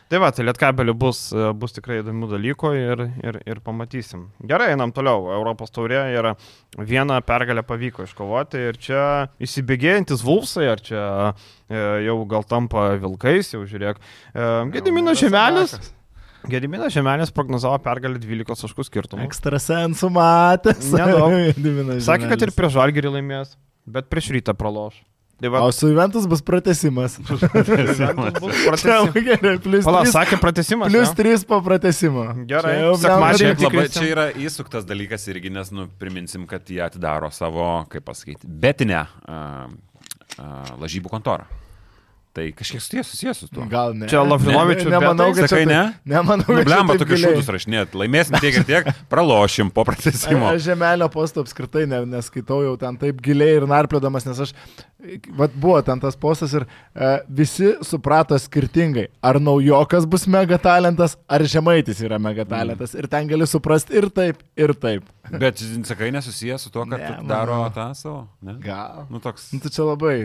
Tai 0.09 0.17
va, 0.17 0.31
tai 0.33 0.41
lietkabeliu 0.47 0.95
bus, 0.97 1.19
e, 1.37 1.51
bus 1.53 1.75
tikrai 1.75 1.99
įdomių 2.01 2.31
dalykų 2.31 2.69
ir, 2.73 3.01
ir, 3.21 3.35
ir 3.45 3.59
pamatysim. 3.61 4.23
Gerai, 4.49 4.71
einam 4.73 4.89
toliau. 4.95 5.27
Europos 5.35 5.69
taurė 5.69 5.99
ir 6.15 6.31
vieną 6.81 7.19
pergalę 7.27 7.61
pavyko 7.61 8.07
iškovoti 8.07 8.63
ir 8.71 8.79
čia 8.81 9.03
įsibėgėjantis 9.45 10.23
Vulsai, 10.25 10.65
ar 10.71 10.81
čia 10.81 11.03
e, 11.29 11.83
jau 12.07 12.17
gal 12.31 12.47
tampa 12.49 12.87
vilkais, 12.97 13.53
jau 13.53 13.61
žiūrėk. 13.69 14.01
E, 14.33 14.49
Gedimino 14.73 15.13
žemelis. 15.13 15.77
Gediminas 16.49 16.93
Žemelis 16.95 17.33
prognozavo 17.35 17.77
pergalę 17.83 18.17
12 18.23 18.63
taškų 18.63 18.85
skirtumų. 18.87 19.25
Ekstrasensų 19.27 20.09
matęs. 20.15 20.89
Sakė, 22.07 22.31
kad 22.31 22.39
ir 22.39 22.49
Žemelis. 22.49 22.57
prie 22.57 22.69
žalgerį 22.73 23.13
laimės, 23.19 23.53
bet 23.85 24.09
prieš 24.09 24.31
rytą 24.39 24.55
praloš. 24.57 25.01
Tai 25.39 25.51
va, 25.53 25.61
O 25.63 25.71
su 25.71 25.87
Juventus 25.87 26.25
bus 26.27 26.41
pratesimas. 26.43 27.15
Pala, 29.85 30.01
3, 30.03 30.11
sakė 30.11 30.39
pratęsimas. 30.41 30.91
plus 30.91 31.13
jo? 31.13 31.15
3 31.21 31.45
po 31.47 31.61
pratesimo. 31.63 32.25
Gerai, 32.49 32.75
Šiaip 33.39 33.63
labai, 33.63 33.85
čia 33.93 34.05
yra 34.09 34.25
įsuktas 34.35 34.87
dalykas 34.89 35.23
irgi, 35.31 35.53
nes, 35.53 35.71
nu, 35.75 35.87
priminsim, 36.01 36.43
kad 36.49 36.67
jie 36.67 36.81
atidaro 36.83 37.31
savo, 37.31 37.69
kaip 37.91 38.03
pasakyti, 38.09 38.43
betinę 38.43 39.05
uh, 39.05 39.71
uh, 39.71 40.75
lažybų 40.83 41.11
kontorą. 41.13 41.47
Tai 42.29 42.43
kažkiek 42.53 42.77
susijęs, 42.81 43.07
susijęs 43.09 43.39
su 43.41 43.47
tuo. 43.49 43.63
Gal 43.71 43.95
ne. 43.97 44.05
Čia 44.07 44.21
Lavrinovičių 44.21 44.85
Ne- 44.85 44.99
Nemanau, 44.99 45.31
kad 45.33 45.49
Sakai 45.49 45.65
ne? 45.65 45.79
Nemanau, 46.05 46.45
kad 46.45 46.59
čia 46.61 46.61
Nublemba 46.61 46.93
taip 46.93 47.01
tokius 47.01 47.23
šūdus 47.25 47.49
rašinėt. 47.55 47.95
Laimėsim 47.97 48.37
tiek 48.43 48.59
ir 48.61 48.67
tiek, 48.69 48.91
pralošim 49.09 49.71
po 49.73 49.81
pratesimo. 49.87 50.45
Aš 50.53 50.61
žemelio 50.67 51.09
posto 51.09 51.41
apskritai 51.41 51.87
ne, 51.89 52.03
neskaitau 52.05 52.61
jau 52.67 52.75
ten 52.77 52.99
taip 53.01 53.17
giliai 53.25 53.57
ir 53.57 53.65
narpliodamas, 53.69 54.27
nes 54.29 54.43
aš, 54.45 54.53
vad 55.33 55.57
buvo 55.57 55.81
ten 55.81 55.99
tas 55.99 56.15
postas 56.21 56.53
ir 56.53 56.67
e, 56.93 57.11
visi 57.33 57.73
suprato 57.81 58.37
skirtingai, 58.37 59.07
ar 59.25 59.41
naujokas 59.41 60.05
bus 60.05 60.27
mega 60.29 60.61
talentas, 60.61 61.17
ar 61.27 61.41
žemaitis 61.49 62.03
yra 62.05 62.21
mega 62.21 62.45
talentas. 62.45 62.93
Ir 62.93 63.09
ten 63.09 63.25
gali 63.27 63.49
suprasti 63.49 63.97
ir 63.97 64.11
taip, 64.13 64.45
ir 64.59 64.75
taip. 64.77 65.09
Bet, 65.29 65.59
sakai, 65.85 66.07
nesusijęs 66.13 66.63
su 66.65 66.71
tuo, 66.73 66.85
kad 66.89 66.99
Ne, 66.99 67.09
daro 67.29 67.59
tą 67.73 67.91
savo. 67.93 68.27
Ne? 68.41 68.55
Gal. 68.63 69.05
Nu, 69.13 69.19
toks. 69.21 69.51
Nu, 69.53 69.59
tai 69.61 69.69
čia 69.69 69.85
labai. 69.85 70.15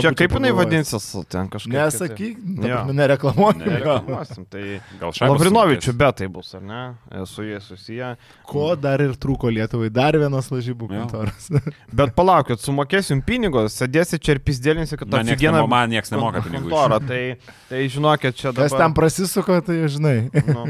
Čia 0.00 0.14
kaip 0.16 0.32
jinai 0.38 0.54
vadinsis 0.56 1.10
ten 1.28 1.50
kažkaip. 1.54 1.72
Nesakyk, 1.74 2.38
Jo. 2.44 2.62
dabar 2.66 2.94
nereklamuok. 3.00 3.56
Ne. 3.62 3.66
Nereklamuosim. 3.70 4.46
Tai 4.52 4.62
Gal 5.00 5.14
šaibas 5.16 5.32
Lavrinovičių 5.38 5.94
betai 6.04 6.28
bus, 6.34 6.52
ar 6.58 6.62
ne? 6.68 6.80
E, 7.10 7.24
Su 7.30 7.46
jais 7.46 7.64
susiję. 7.70 8.12
Ko 8.50 8.66
dar 8.76 9.00
ir 9.06 9.14
trūko 9.16 9.50
Lietuvai? 9.54 9.88
Dar 9.94 10.18
vienas 10.20 10.50
lažybų 10.52 10.90
kontoras. 10.92 11.48
Bet 12.02 12.14
palaukit, 12.18 12.60
sumokėsim 12.62 13.22
pinigus, 13.26 13.78
sėdėsi 13.80 14.18
čia 14.20 14.36
ir 14.36 14.42
pizdėlinsi, 14.46 14.98
kad 15.00 15.08
nieks 15.24 15.42
nemo- 15.48 15.68
man 15.70 15.90
nieks 15.94 16.10
nemoka 16.14 16.42
pinigų. 16.46 16.68
kontorą. 16.74 17.00
Tai, 17.08 17.22
tai 17.70 17.84
žinokit, 17.94 18.34
čia 18.36 18.50
dabar. 18.52 18.68
Kas 18.68 18.76
ten 18.82 18.96
prasisuko, 18.98 19.60
tai 19.64 19.78
žinai. 19.88 20.18
Nu. 20.50 20.66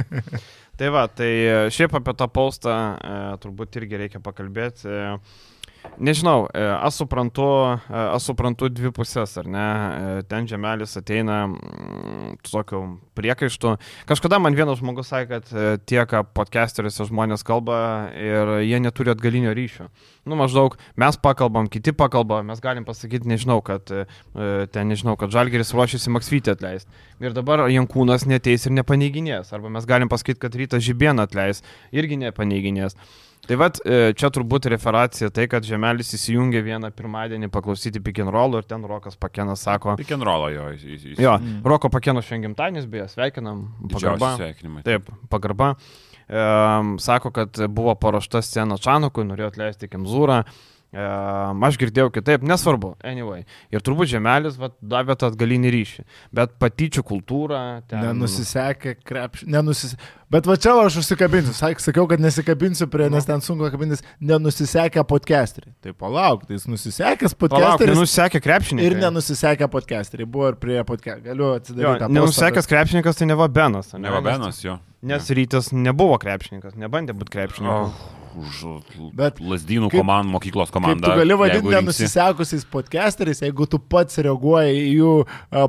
Tai 0.75 0.89
va, 0.91 1.05
tai 1.07 1.29
e, 1.47 1.59
šiaip 1.71 1.93
apie 2.01 2.13
tą 2.19 2.27
postą 2.35 2.73
e, 2.99 3.19
turbūt 3.45 3.77
irgi 3.79 4.01
reikia 4.01 4.19
pakalbėti. 4.25 4.89
E, 4.91 5.13
nežinau, 5.99 6.47
e, 6.55 6.63
aš 6.63 7.03
suprantu, 7.03 7.47
e, 7.89 7.99
aš 8.15 8.31
suprantu 8.31 8.69
dvi 8.73 8.91
pusės, 8.95 9.37
ar 9.41 9.49
ne? 9.51 9.65
E, 9.65 10.23
ten 10.29 10.49
žemelis 10.51 10.97
ateina 10.99 11.45
mm, 11.49 12.37
tokiu 12.49 12.83
priekaištu. 13.19 13.77
Kažkada 14.09 14.41
man 14.43 14.57
vienas 14.59 14.81
žmogus 14.81 15.13
sakė, 15.13 15.29
kad 15.31 15.53
e, 15.53 15.67
tiek 15.87 16.15
podcasteriuose 16.37 17.09
žmonės 17.09 17.47
kalba 17.47 17.79
ir 18.19 18.55
jie 18.65 18.81
neturi 18.83 19.15
atgalinio 19.15 19.55
ryšio. 19.57 19.89
Nu, 20.25 20.39
maždaug 20.41 20.79
mes 21.01 21.19
pakalbam, 21.21 21.69
kiti 21.71 21.95
pakalba, 21.97 22.43
mes 22.47 22.63
galim 22.65 22.87
pasakyti, 22.89 23.29
nežinau, 23.29 23.61
kad 23.65 23.85
ten, 23.85 24.89
nežinau, 24.89 25.19
kad 25.21 25.33
Žalgeris 25.35 25.75
ruošiasi 25.77 26.13
Maksvytį 26.15 26.55
atleisti. 26.55 27.05
Ir 27.21 27.37
dabar 27.37 27.67
Jankūnas 27.69 28.25
neteis 28.31 28.65
ir 28.65 28.75
nepaneiginės. 28.79 29.53
Arba 29.55 29.73
mes 29.73 29.85
galim 29.89 30.09
pasakyti, 30.13 30.41
kad 30.47 30.57
Rytas 30.57 30.85
Žibieną 30.87 31.29
atleis, 31.29 31.61
irgi 31.93 32.19
nepaneiginės. 32.25 32.97
Tai 33.47 33.57
vad, 33.61 33.77
e, 33.85 34.13
čia 34.17 34.31
turbūt 34.33 34.69
referacija 34.73 35.29
tai, 35.35 35.45
kad 35.53 35.67
Žemelis 35.69 36.15
įsijungė 36.17 36.63
vieną 36.65 36.89
pirmadienį 36.97 37.51
paklausyti 37.53 38.01
roll 38.33 38.57
ir 38.57 38.63
ten 38.69 38.85
Rokas 38.89 39.17
Pakenas 39.21 39.61
sako, 39.67 39.97
roll 40.25 40.49
jo. 40.55 40.63
jis- 40.73 41.05
jis- 41.05 41.21
jo, 41.21 41.35
Mm. 41.39 41.61
Roko 41.65 41.89
Pakeno 41.93 42.23
šiandien 42.25 42.55
gimtadienis, 42.55 42.87
beje, 42.87 43.09
sveikinam, 43.09 43.67
pagarba. 43.93 44.37
Taip, 44.85 45.11
pagarba. 45.29 45.75
Um, 46.27 46.99
sako, 46.99 47.31
kad 47.31 47.51
buvo 47.69 47.95
paruošta 47.95 48.41
scena 48.43 48.79
Čanukui, 48.81 49.25
norėjo 49.29 49.51
atleisti 49.53 49.89
Kemzūrą. 49.89 50.39
Um, 50.47 50.74
aš 50.95 51.79
girdėjau 51.81 52.11
kitaip, 52.15 52.43
nesvarbu, 52.47 52.95
anyway. 53.05 53.45
Ir 53.75 53.83
turbūt 53.85 54.11
Žemelis 54.13 54.59
vat, 54.61 54.77
davė 54.81 55.17
tą 55.19 55.31
atgalinį 55.33 55.73
ryšį. 55.75 56.05
Bet 56.35 56.55
patyčių 56.63 57.03
kultūra. 57.07 57.63
Ten... 57.91 58.05
Nenusisekė 58.07 58.97
krepšį. 59.05 59.49
Nenusis... 59.55 59.97
Bet 60.35 60.49
va 60.51 60.57
čia 60.59 60.73
aš 60.83 60.97
užsikabinsiu. 61.03 61.53
Sak- 61.55 61.83
Sakiau, 61.85 62.09
kad 62.11 62.19
nesikabinsiu 62.23 62.89
prie, 62.91 63.07
nes 63.13 63.27
ten 63.29 63.43
sunku 63.45 63.69
kabintis. 63.71 64.01
Nenusisekė 64.25 65.05
podcasteriai. 65.07 65.75
Tai 65.85 65.93
palauk, 65.99 66.47
tai 66.49 66.57
jis 66.57 66.65
nusisekęs 66.73 67.37
Palauk, 67.39 67.53
podcasteris. 67.55 67.95
nenusekė 67.95 68.41
krepšininkai. 68.43 68.89
Ir 68.89 68.99
nenusisekė 69.05 69.69
podcasteriai. 69.71 70.27
Buvo 70.27 70.51
ir 70.51 70.59
prie 70.59 70.81
podcast. 70.89 71.23
Galiu 71.27 71.53
atsidaryti. 71.55 72.09
postą, 72.65 72.73
krepšininkas 72.73 73.21
tai 73.21 73.31
neva 73.31 73.47
Benas. 73.49 73.95
ane? 73.95 74.09
Ne 74.09 74.15
Vabenas 74.17 74.59
jo. 74.65 74.79
Nes 75.05 75.31
rytas 75.37 75.71
nebuvo 75.77 76.17
krepšininkas, 76.19 76.75
nebandė 76.81 77.13
būti 77.15 77.35
krepšininkas. 77.37 77.93
Oh, 77.93 78.24
už 78.37 78.63
Bet 79.15 79.39
lasdynų 79.41 79.91
komandų, 79.93 80.33
mokyklos 80.35 80.71
komandą. 80.75 81.09
tu 81.13 81.19
gali 81.21 81.37
vadinti 81.39 81.69
rinksi- 81.69 81.75
nenusisekusiais 81.79 82.65
podcasteriais, 82.71 83.41
jeigu 83.45 83.67
tu 83.71 83.79
pats 83.79 84.19
reaguoji 84.19 84.75
į 84.85 84.93
jų 84.99 85.13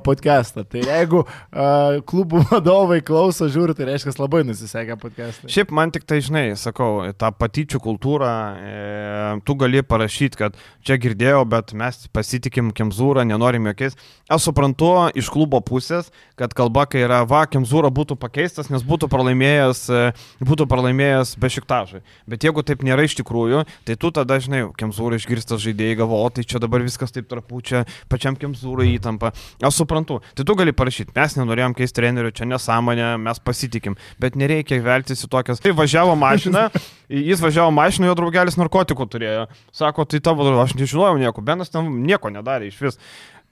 podcastą. 0.05 0.63
Tai 0.69 0.81
jeigu 0.85 1.23
uh, 1.25 1.99
klubų 2.07 2.43
vadovai 2.51 3.01
klauso, 3.05 3.47
žiūri, 3.51 3.75
tai 3.77 3.89
reiškia 3.91 4.15
labai 4.19 4.43
nusisekę 4.47 4.97
podcastai. 5.01 5.49
Šiaip 5.51 5.71
man 5.75 5.91
tik 5.91 6.05
tai, 6.07 6.21
žinai, 6.25 6.45
sakau, 6.59 7.03
tą 7.17 7.31
patyčių 7.35 7.79
kultūrą, 7.83 8.29
e, 8.55 9.41
tu 9.45 9.55
gali 9.59 9.81
parašyti, 9.83 10.37
kad 10.39 10.55
čia 10.85 10.97
girdėjau, 11.01 11.43
bet 11.49 11.73
mes 11.77 12.05
pasitikim 12.15 12.71
Kemzūrą, 12.75 13.25
nenorim 13.27 13.67
jokiais. 13.71 13.95
Aš 14.31 14.47
suprantu 14.49 14.91
iš 15.17 15.29
klubo 15.33 15.59
pusės, 15.65 16.11
kad 16.39 16.53
kalba, 16.57 16.85
kai 16.89 17.03
yra, 17.05 17.23
va, 17.27 17.43
Kemzūra 17.49 17.91
būtų 17.93 18.17
pakeistas, 18.21 18.69
nes 18.73 18.83
būtų 18.85 19.09
pralaimėjęs, 19.11 19.83
e, 19.91 20.03
būtų 20.45 20.67
pralaimėjęs 20.71 21.35
be 21.41 21.49
šiktažai. 21.51 22.01
Bet 22.29 22.43
jeigu 22.45 22.54
taip 22.63 22.83
nėra 22.85 23.03
iš 23.07 23.17
tikrųjų, 23.19 23.63
tai 23.87 23.97
tu 23.99 24.11
tada, 24.15 24.37
žinai, 24.39 24.61
Kemzūra 24.79 25.19
išgirstas 25.19 25.63
žaidėjai 25.63 25.97
galvo, 25.99 26.21
o 26.23 26.29
tai 26.33 26.45
čia 26.47 26.61
dabar 26.63 26.83
viskas 26.85 27.11
taip 27.15 27.27
trapučia, 27.31 27.83
pačiam 28.11 28.37
Kemzūrai 28.39 28.87
įtampa. 28.93 29.33
Aš 29.65 29.81
suprantu. 29.81 30.21
Tai 30.37 30.47
tu 30.47 30.55
gali 30.59 30.75
parašyti, 30.75 31.15
mes 31.15 31.37
nenorėjom 31.39 31.75
keisti 31.77 31.99
trenerių, 31.99 32.33
čia 32.35 32.47
nesąmonė, 32.49 33.09
mes 33.25 33.41
pasitikim, 33.43 33.97
bet 34.21 34.37
nereikia 34.39 34.79
veltis 34.85 35.25
į 35.25 35.31
tokias. 35.31 35.63
Tai 35.63 35.75
važiavo 35.75 36.15
mašina, 36.19 36.67
jis 37.31 37.43
važiavo 37.43 37.73
mašina, 37.75 38.09
jo 38.11 38.17
draugelis 38.19 38.59
narkotikų 38.61 39.09
turėjo. 39.11 39.47
Sako, 39.75 40.07
tai 40.09 40.21
tavo, 40.23 40.47
aš 40.63 40.77
nežinojau 40.79 41.19
nieko, 41.21 41.43
Benas 41.45 41.73
ten 41.73 41.89
nieko 42.05 42.31
nedarė 42.33 42.71
iš 42.71 42.81
vis. 42.83 43.01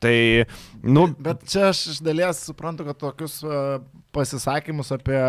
Tai, 0.04 0.16
nu, 0.84 1.08
Bet 1.24 1.46
čia 1.48 1.70
aš 1.72 1.86
iš 1.94 2.00
dalies 2.04 2.42
suprantu, 2.44 2.84
kad 2.90 3.00
tokius 3.00 3.38
uh, 3.48 3.80
pasisakymus 4.14 4.92
apie 4.96 5.20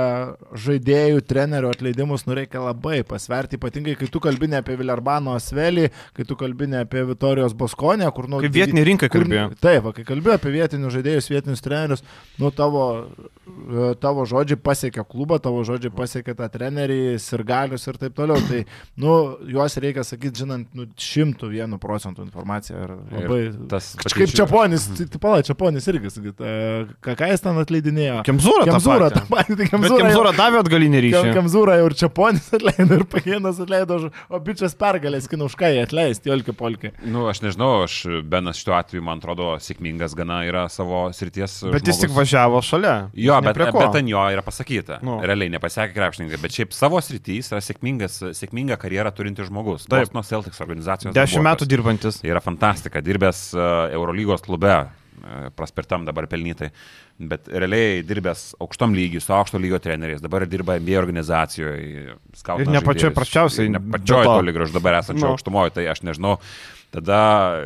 žaidėjų, 0.64 1.22
trenerių 1.28 1.70
atleidimus 1.72 2.26
nu 2.28 2.36
reikia 2.36 2.62
labai 2.62 3.00
pasverti, 3.08 3.58
ypatingai 3.58 3.94
kai 3.98 4.08
tu 4.12 4.20
kalbini 4.22 4.58
apie 4.58 4.76
Vilerbano 4.78 5.34
Asvelį, 5.38 5.88
kai 6.16 6.26
tu 6.28 6.36
kalbini 6.40 6.78
apie 6.82 7.04
Vitorijos 7.08 7.54
Boskonę, 7.58 8.08
kur 8.14 8.28
nu... 8.30 8.40
kaip 8.44 8.54
vietinė 8.54 8.84
rinka 8.86 9.08
kur- 9.08 9.24
kalbėjo. 9.24 9.46
Taip, 9.64 9.80
va, 9.86 9.94
kai 9.96 10.04
kalbėjau 10.08 10.38
apie 10.38 10.52
vietinius 10.54 10.94
žaidėjus, 10.98 11.30
vietinius 11.32 11.64
trenerius, 11.64 12.04
nu 12.40 12.50
tavo, 12.54 12.84
e, 13.48 13.90
tavo 14.02 14.26
žodžiai 14.28 14.60
pasiekia 14.60 15.04
klubą, 15.08 15.40
tavo 15.42 15.64
žodžiai 15.66 15.92
pasiekia 15.94 16.36
tą 16.38 16.48
trenerį, 16.52 17.00
sirgalius 17.22 17.88
ir 17.90 17.98
taip 18.00 18.16
toliau. 18.18 18.38
Tai, 18.48 18.62
nu, 19.00 19.14
juos 19.54 19.78
reikia 19.80 20.04
sakyti, 20.06 20.44
žinant, 20.44 20.68
nu, 20.76 20.86
šimtų 21.00 21.50
vienų 21.54 21.80
procentų 21.82 22.26
informaciją. 22.28 22.84
Ir 22.84 22.94
labai... 23.18 23.40
Ir 23.48 23.56
tas 23.70 23.92
Kažkaip 24.00 24.26
patyčių- 24.28 24.40
Čiaponis, 24.42 24.86
tai 24.98 25.06
tai 25.14 25.20
pala, 25.22 25.42
Čiaponis 25.46 25.88
irgi, 25.92 26.12
sakyt, 26.18 26.40
e, 26.44 26.54
ką, 27.04 27.14
ką 27.20 27.30
jis 27.32 27.44
ten 27.44 27.60
atleidinėjo? 27.62 28.20
Kemzūra. 28.26 28.66
Patį. 28.82 29.14
tą 29.14 29.22
patį, 29.30 29.56
tai 29.56 29.66
jau- 29.70 29.98
Kemzūra 30.00 30.32
davė 30.36 30.58
atgalinį 30.64 31.00
ryšį. 31.04 31.22
Kem- 31.22 31.34
Kemzūra 31.38 31.76
jau 31.78 31.86
ir 31.90 31.94
Čiaponis 32.00 32.48
atleido, 32.58 32.94
ir 33.00 33.04
Pakėnas 33.04 33.60
atleido, 33.62 33.98
už- 34.00 34.10
o 34.30 34.40
bičias 34.40 34.74
pergalės, 34.74 35.28
kinuškai 35.28 35.82
atleisti, 35.84 36.30
Jolki 36.32 36.52
Polki. 36.56 36.90
Nu, 37.04 37.26
aš 37.28 37.40
nežinau, 37.44 37.84
aš 37.84 38.22
Benas 38.24 38.56
šituo 38.58 38.74
atveju, 38.78 39.02
man 39.02 39.18
atrodo, 39.20 39.54
sėkmingas 39.60 40.14
gana 40.16 40.42
yra 40.48 40.68
savo 40.68 41.08
srities. 41.12 41.60
Bet 41.70 41.86
jis 41.86 41.96
žmogus. 41.96 42.00
tik 42.00 42.10
važiavo 42.16 42.62
šalia. 42.64 43.10
Jo, 43.14 43.40
bet, 43.42 43.56
bet 43.56 43.94
ant 44.00 44.08
jo 44.08 44.18
yra 44.34 44.42
pasakyta. 44.42 45.00
Nu. 45.02 45.20
Realiai 45.20 45.50
nepasiekė 45.54 45.94
krepšininkai, 45.94 46.40
bet 46.42 46.50
šiaip 46.50 46.72
savo 46.72 46.96
srityje 47.00 47.50
yra 47.52 47.60
sėkmingas, 47.60 48.20
sėkmingą 48.34 48.76
karjerą 48.80 49.12
turintis 49.14 49.48
žmogus. 49.48 49.86
Taip. 49.88 50.12
Nuo 50.14 50.22
Celtics 50.22 50.60
organizacijos. 50.60 51.14
Dešimt 51.14 51.42
metų 51.44 51.66
dirbantis. 51.68 52.20
Tai 52.20 52.30
yra 52.30 52.40
fantastika, 52.40 53.00
dirbęs 53.02 53.54
uh, 53.54 53.90
Eurolygos 53.94 54.42
klube, 54.42 54.88
uh, 55.22 55.48
praspirtam 55.56 56.04
dabar 56.08 56.26
pelnytai, 56.30 56.70
bet 57.18 57.48
realiai 57.48 58.02
dirbęs 58.06 58.54
aukštom 58.60 58.94
lygiui, 58.96 59.22
su 59.22 59.32
aukšto 59.36 59.58
lygio 59.62 59.78
treneriais, 59.78 60.22
dabar 60.24 60.46
dirba 60.50 60.78
MBA 60.82 60.98
organizacijoje. 60.98 62.14
Ir 62.60 62.70
ne 62.70 62.80
pačioj 62.84 63.12
prasčiausiai, 63.14 63.68
Ne 63.72 63.78
be 63.78 63.98
pačioj 63.98 64.24
to. 64.24 64.38
toli 64.38 64.52
gražu 64.52 64.72
dabar 64.78 65.00
esančio 65.00 65.24
Nu. 65.24 65.32
no. 65.32 65.36
aukštumoje, 65.38 65.70
tai 65.78 65.86
aš 65.88 66.02
nežinau. 66.02 66.38
Tada 66.94 67.16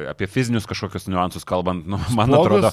apie 0.09 0.25
fizinius 0.25 0.65
kažkokius 0.65 1.05
niuansus 1.13 1.45
kalbant, 1.45 1.85
nu, 1.85 1.99
man 2.17 2.31
Slogus? 2.33 2.47
atrodo, 2.47 2.71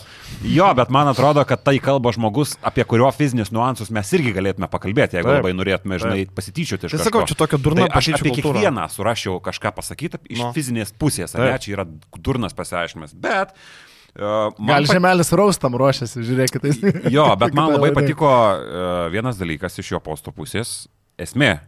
jo, 0.47 0.69
bet 0.77 0.87
man 0.89 1.09
atrodo, 1.11 1.43
kad 1.43 1.59
tai 1.67 1.73
kalba 1.83 2.13
žmogus, 2.15 2.53
apie 2.63 2.85
kurio 2.87 3.09
fizinius 3.11 3.51
niuansus 3.51 3.91
mes 3.91 4.07
irgi 4.15 4.31
galėtume 4.37 4.69
pakalbėti, 4.71 5.17
jeigu 5.19 5.33
Taip. 5.33 5.41
labai 5.43 5.51
norėtume, 5.51 5.99
žinai, 5.99 6.21
pasityčioti 6.31 6.87
iš 6.87 6.95
Tai 6.95 7.01
kažko. 7.01 7.09
sakau, 7.11 7.25
čia 7.27 7.35
tokia 7.41 7.59
durna 7.59 7.89
tai 7.89 7.99
aš 7.99 8.07
apie 8.15 8.31
kultūra. 8.31 8.55
kiekvieną 8.63 8.87
surašiau 8.87 9.41
kažką 9.43 9.73
pasakyti 9.75 10.21
iš 10.31 10.39
Nu. 10.39 10.45
no. 10.47 10.53
fizinės 10.55 10.95
pusės, 10.95 11.35
ar 11.35 11.43
ne, 11.43 11.59
čia 11.59 11.75
yra 11.75 11.85
durnas 12.15 12.55
pasiaiškinimas, 12.55 13.11
bet 13.19 13.51
man 14.15 14.67
Gal 14.79 14.85
pat- 14.85 14.93
žemelis 14.95 15.31
raustam 15.35 15.75
ruošiasi, 15.75 16.23
žiūrėkit. 16.23 16.61
tai- 16.63 17.11
Jo, 17.11 17.35
bet 17.35 17.53
man 17.53 17.73
labai 17.75 17.91
patiko 17.93 18.29
uh, 18.29 19.09
vienas 19.11 19.37
dalykas 19.37 19.75
iš 19.81 19.91
jo 19.91 19.99
posto 19.99 20.31
pusės- 20.31 20.87
esmė. 21.19 21.59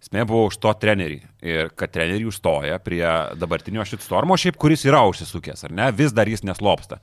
Esmė 0.00 0.24
buvo 0.24 0.46
už 0.48 0.56
to 0.56 0.72
trenerį. 0.80 1.18
Ir 1.44 1.68
kad 1.76 1.92
trenerių 1.92 2.30
užstoja 2.32 2.78
prie 2.80 3.04
dabartinio 3.36 3.84
šitstormo, 3.84 4.32
šiaip 4.40 4.56
kuris 4.56 4.84
yra 4.88 5.02
užsisukęs, 5.04 5.64
ar 5.68 5.72
ne, 5.76 5.90
vis 5.92 6.12
dar 6.16 6.24
jis 6.26 6.40
neslopsta. 6.40 7.00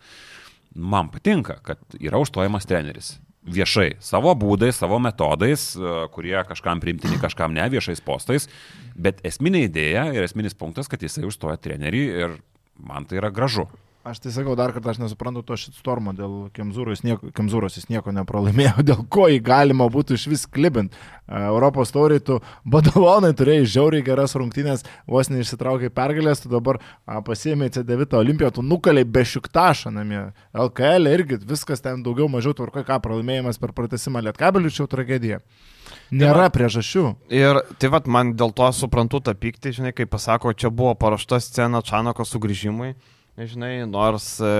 Man 0.74 1.10
patinka, 1.14 1.60
kad 1.62 1.78
yra 2.02 2.18
užstojamas 2.18 2.66
treneris. 2.66 3.20
Viešai, 3.48 3.94
savo 4.02 4.34
būdais, 4.36 4.76
savo 4.82 4.98
metodais, 5.00 5.76
e, 5.78 6.08
kurie 6.12 6.36
kažkam 6.50 6.82
primtini, 6.82 7.16
kažkam 7.22 7.54
ne, 7.54 7.70
viešais 7.70 8.02
postais. 8.04 8.48
Bet 8.98 9.22
esminė 9.24 9.70
idėja 9.70 10.08
ir 10.14 10.24
esminis 10.26 10.58
punktas, 10.58 10.90
kad 10.90 11.00
jisai 11.00 11.24
užstoja 11.24 11.56
trenerį 11.62 12.02
ir 12.24 12.36
man 12.82 13.06
tai 13.06 13.20
yra 13.22 13.30
gražu. 13.32 13.68
Aš 14.08 14.22
tai 14.24 14.32
sakau 14.32 14.54
dar 14.56 14.72
kartą, 14.72 14.94
aš 14.94 15.00
nesuprantu 15.02 15.42
to 15.44 15.56
šitstormo 15.60 16.14
dėl 16.16 16.36
Kemzūros, 16.56 17.02
Kemzūros 17.36 17.76
jis 17.76 17.90
nieko 17.92 18.14
nepralaimėjo, 18.16 18.84
dėl 18.90 19.02
ko 19.12 19.26
jį 19.28 19.42
galima 19.44 19.90
būtų 19.92 20.16
iš 20.16 20.28
vis 20.32 20.46
klibint. 20.48 20.96
Europos 21.28 21.92
tauriai 21.92 22.24
tu 22.24 22.38
badalonai 22.76 23.34
turėjai 23.36 23.66
žiauriai 23.74 24.06
geras 24.08 24.38
rungtynės, 24.40 24.86
vos 25.12 25.28
neišsitraukai 25.34 25.90
pergalės, 25.92 26.40
tu 26.46 26.52
dabar 26.54 26.80
pasiėmė 27.28 27.68
C9 27.76 28.16
olimpiją, 28.22 28.54
tu 28.56 28.64
nukaliai 28.64 29.04
be 29.04 29.26
šiuktašą 29.28 29.92
namie. 29.98 30.24
LKL 30.56 31.12
irgi 31.12 31.42
viskas 31.44 31.84
ten 31.84 32.06
daugiau 32.06 32.30
mažiau 32.32 32.56
tvarko, 32.56 32.86
ką 32.88 33.02
pralaimėjimas 33.04 33.60
per 33.60 33.76
pratesimą 33.76 34.24
lietkabelių 34.30 34.72
čia 34.72 34.88
tragedija. 34.88 35.42
Nėra 36.16 36.48
tai 36.48 36.56
priežasčių. 36.62 37.06
Ir 37.36 37.60
tai 37.76 37.92
vad, 37.92 38.08
man 38.08 38.38
dėl 38.40 38.56
to 38.56 38.72
suprantu 38.72 39.20
tą 39.20 39.36
pyktį, 39.36 39.76
žinai, 39.82 39.96
kai 39.96 40.08
pasako, 40.08 40.56
čia 40.56 40.72
buvo 40.72 40.96
paruošta 40.96 41.44
scena 41.44 41.84
Čanako 41.84 42.24
sugrįžimui. 42.24 42.96
Nežinai, 43.38 43.86
nors, 43.86 44.40
e, 44.42 44.54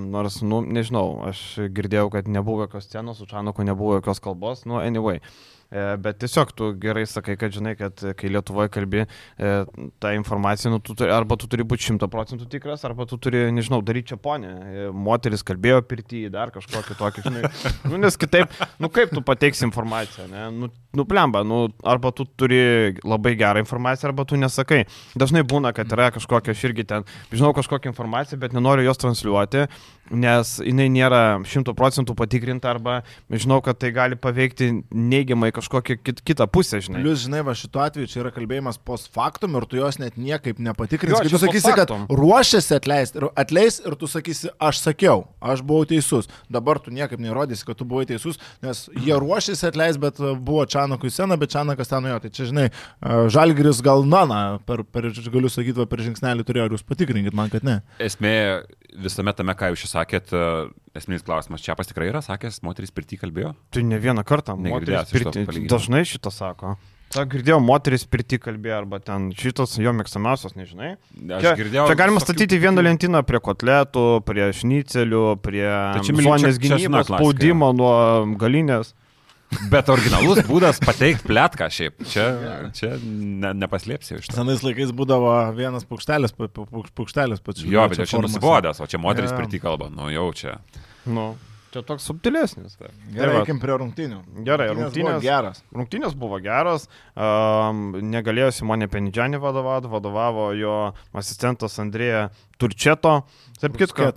nors, 0.00 0.38
nu, 0.40 0.62
nežinau, 0.64 1.18
aš 1.28 1.40
girdėjau, 1.76 2.06
kad 2.14 2.30
nebuvo 2.32 2.64
jokios 2.64 2.86
scenos, 2.88 3.18
su 3.20 3.26
Čanoku 3.28 3.66
nebuvo 3.68 3.98
jokios 3.98 4.22
kalbos, 4.24 4.62
nu, 4.64 4.78
anyway. 4.80 5.20
E, 5.20 5.51
bet 5.72 6.18
tiesiog 6.20 6.52
tu 6.52 6.70
gerai 6.80 7.04
sakai, 7.08 7.36
kad 7.40 7.54
žinai, 7.54 7.72
kad 7.78 7.96
kai 8.18 8.30
Lietuvoje 8.32 8.68
kalbi 8.72 9.02
e, 9.02 9.06
tą 10.02 10.12
informaciją, 10.18 10.74
nu, 10.74 10.80
tu 10.84 10.96
turi, 10.98 11.12
arba 11.14 11.38
tu 11.40 11.48
turi 11.50 11.64
būti 11.68 11.88
šimta 11.88 12.08
procentų 12.12 12.48
tikras, 12.52 12.84
arba 12.84 13.06
tu 13.08 13.16
turi, 13.16 13.46
nežinau, 13.56 13.80
daryti 13.84 14.12
čia 14.12 14.18
ponę. 14.20 14.52
E, 14.52 14.84
moteris 14.92 15.44
kalbėjo 15.48 15.80
pirtį, 15.88 16.26
dar 16.34 16.52
kažkokį 16.54 16.98
tokį, 17.00 17.26
žinai. 17.28 17.44
Nu, 17.92 17.98
nes 18.00 18.14
kitaip, 18.16 18.52
nu 18.80 18.88
kaip 18.92 19.10
tu 19.12 19.20
pateiksi 19.24 19.64
informaciją, 19.66 20.28
ne? 20.30 20.44
Nu, 20.54 20.68
nu 20.96 21.04
plemba, 21.08 21.42
nu, 21.46 21.64
arba 21.88 22.12
tu 22.14 22.24
turi 22.38 22.92
labai 23.04 23.34
gerą 23.40 23.62
informaciją, 23.64 24.10
arba 24.10 24.26
tu 24.28 24.38
nesakai. 24.40 24.84
Dažnai 25.18 25.42
būna, 25.48 25.72
kad 25.76 25.90
yra 25.92 26.10
kažkokia, 26.14 26.54
aš 26.54 26.62
irgi 26.68 26.86
ten, 26.88 27.08
žinau 27.32 27.52
kažkokią 27.56 27.90
informaciją, 27.92 28.38
bet 28.40 28.54
nenoriu 28.56 28.86
jos 28.86 29.00
transliuoti, 29.02 29.66
nes 30.12 30.54
jinai 30.62 30.88
nėra 30.92 31.22
šimtų 31.48 31.74
procentų 31.78 32.16
patikrinta, 32.18 32.72
arba 32.72 33.00
žinau, 33.32 33.60
kad 33.64 33.80
tai 33.82 33.92
gali 33.96 34.18
paveikti 34.20 34.70
neigiamai 34.92 35.52
kažkokią 35.52 35.61
kažkokią 35.62 35.96
kit, 36.02 36.20
kitą 36.26 36.46
pusę, 36.50 36.80
žinai. 36.82 37.00
Plius, 37.02 37.22
žinai, 37.24 37.42
va 37.46 37.54
šituo 37.56 37.82
atveju 37.84 38.10
čia 38.10 38.20
yra 38.24 38.32
kalbėjimas 38.34 38.78
post 38.82 39.08
factum 39.14 39.56
ir 39.58 39.66
tu 39.70 39.78
jos 39.78 39.98
net 40.02 40.18
niekaip 40.20 40.60
nepatikrinsi. 40.62 41.30
Tu 41.30 41.40
sakysi, 41.40 41.72
kad 41.78 41.92
ruošiasi 42.10 42.76
atleisti 42.76 43.22
ir 43.22 43.28
atleis 43.38 43.80
ir 43.82 43.96
tu 44.00 44.10
sakysi, 44.10 44.52
aš 44.62 44.82
sakiau, 44.82 45.26
aš 45.40 45.64
buvau 45.66 45.86
teisus. 45.88 46.28
Dabar 46.52 46.82
tu 46.82 46.92
niekaip 46.94 47.22
nerodysi, 47.22 47.66
kad 47.68 47.78
tu 47.78 47.86
buvai 47.88 48.04
teisus, 48.10 48.40
nes 48.64 48.84
jie 48.98 49.16
ruošiasi 49.16 49.68
atleisti, 49.70 50.02
bet 50.02 50.20
e, 50.20 50.34
buvo 50.36 50.66
Čanakui 50.66 51.12
sena, 51.14 51.38
bet 51.40 51.54
Čanakas 51.54 51.92
ten 51.92 52.04
nuėjo. 52.06 52.20
Tai 52.24 52.34
čia, 52.34 52.50
žinai, 52.50 52.68
e, 52.68 53.24
Žalgris 53.32 53.82
gal 53.84 54.06
nana, 54.08 54.42
per, 54.68 54.84
per, 54.84 55.10
galiu 55.12 55.50
sakyti, 55.52 55.78
va, 55.82 55.88
per 55.90 56.04
žingsnelį 56.04 56.46
turėjo, 56.48 56.68
ar 56.68 56.76
jūs 56.76 56.86
patikrinkit 56.86 57.36
man, 57.36 57.52
kad 57.52 57.66
ne. 57.66 57.80
Esmė 58.02 58.36
visame 59.00 59.32
tame, 59.36 59.54
ką 59.56 59.72
jūs 59.72 59.86
sakėt, 59.90 60.32
e, 60.34 60.48
esminis 60.98 61.24
klausimas, 61.24 61.62
čia 61.64 61.76
pas 61.78 61.88
tikrai 61.88 62.10
yra 62.10 62.20
sakęs, 62.24 62.60
moteris 62.66 62.92
pirti 62.94 63.18
kalbėjo? 63.20 63.52
Tai 63.72 63.84
ne 63.88 63.98
vieną 64.02 64.24
kartą. 64.28 64.56
Moteris 64.60 65.12
pirti, 65.12 65.44
dažnai 65.70 66.02
šitą 66.08 66.32
sako. 66.34 66.76
Ta 67.12 67.26
girdėjau, 67.28 67.58
moteris 67.60 68.06
pirti 68.08 68.38
kalbėjo, 68.40 68.78
arba 68.80 68.98
ten 69.04 69.28
šitas 69.36 69.74
jo 69.76 69.92
mėgstamiausias, 69.92 70.54
nežinai. 70.56 70.94
Aš 71.20 71.44
čia, 71.44 71.52
girdėjau. 71.58 71.84
Čia 71.90 71.96
galima 72.00 72.22
statyti 72.24 72.56
vieną 72.62 72.84
lentyną 72.86 73.20
prie 73.28 73.40
kotletų, 73.44 74.06
prie 74.24 74.48
šnicelių, 74.56 75.26
prie 75.44 75.66
žmonės 76.08 76.60
gynybos, 76.62 77.10
spaudimo 77.12 77.68
nuo 77.76 77.92
galinės. 78.40 78.94
Bet 79.68 79.90
originalus 79.92 80.40
būdas 80.48 80.78
pateikti 80.80 81.28
plėtką 81.28 81.68
šiaip. 81.76 82.00
Čia, 82.08 82.26
čia 82.72 82.94
ne, 83.02 83.52
nepaslėpsi 83.60 84.16
iš 84.16 84.30
to. 84.30 84.36
Senais 84.38 84.64
laikais 84.64 84.94
būdavo 84.96 85.34
vienas 85.52 85.84
paukštelis, 85.88 86.32
paukštelis 86.32 87.44
pats. 87.44 87.64
Jo, 87.68 87.84
bet 87.92 88.06
čia 88.08 88.22
nusibodęs, 88.24 88.80
o 88.80 88.88
čia 88.88 89.00
moteris 89.02 89.34
ja. 89.34 89.36
pirti 89.36 89.60
kalba. 89.60 89.90
Nu 89.92 90.08
jau 90.08 90.30
čia. 90.36 90.56
Nu. 91.04 91.34
Čia 91.72 91.80
toks 91.88 92.04
subtilesnis. 92.04 92.74
Tai. 92.76 92.90
Gerai, 93.14 93.38
eikim 93.40 93.56
prie 93.62 93.72
rungtynių. 93.80 94.18
Gerai, 94.44 94.66
rungtynės, 94.74 94.92
rungtynės, 94.92 95.22
geras. 95.24 95.62
rungtynės 95.72 96.16
buvo 96.20 96.36
geras. 96.44 96.84
Um, 97.16 97.94
negalėjo 98.12 98.50
Simonė 98.58 98.90
Penidžianį 98.92 99.40
vadovauti, 99.40 99.88
vadovavo 99.92 100.50
jo 100.58 100.74
asistentas 101.16 101.78
Andrėja 101.80 102.26
Turčeto. 102.60 103.14
Taip 103.62 103.80
kitko. 103.80 104.10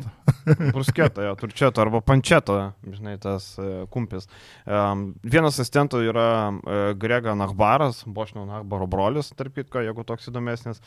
Brusketa, 0.75 1.23
jo, 1.29 1.33
Turčeto 1.39 1.85
arba 1.85 2.03
Pančeto, 2.03 2.59
žinai, 2.91 3.15
tas 3.23 3.53
uh, 3.61 3.85
kumpis. 3.93 4.27
Um, 4.67 5.13
vienas 5.23 5.55
asistentų 5.55 6.03
yra 6.09 6.29
uh, 6.51 6.87
Grega 6.99 7.37
Nachbaras, 7.39 8.03
Bošnio 8.03 8.43
Nachbaro 8.49 8.89
brolis, 8.91 9.31
tarp 9.37 9.55
kitko, 9.55 9.85
jeigu 9.85 10.03
toks 10.03 10.27
įdomesnis. 10.33 10.83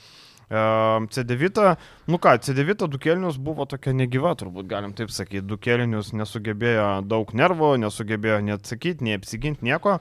C9, 0.50 1.76
nu 2.08 2.18
ką, 2.18 2.38
C9 2.40 2.88
du 2.88 2.98
kelnius 2.98 3.36
buvo 3.36 3.66
tokia 3.68 3.92
negyva, 3.92 4.32
turbūt 4.38 4.68
galim 4.70 4.94
taip 4.96 5.12
sakyti. 5.12 5.44
Du 5.44 5.58
kelnius 5.60 6.14
nesugebėjo 6.16 6.88
daug 7.04 7.34
nervų, 7.36 7.74
nesugebėjo 7.84 8.40
neatsakyti, 8.46 9.04
nei 9.04 9.18
apsiginti 9.18 9.68
nieko. 9.68 9.98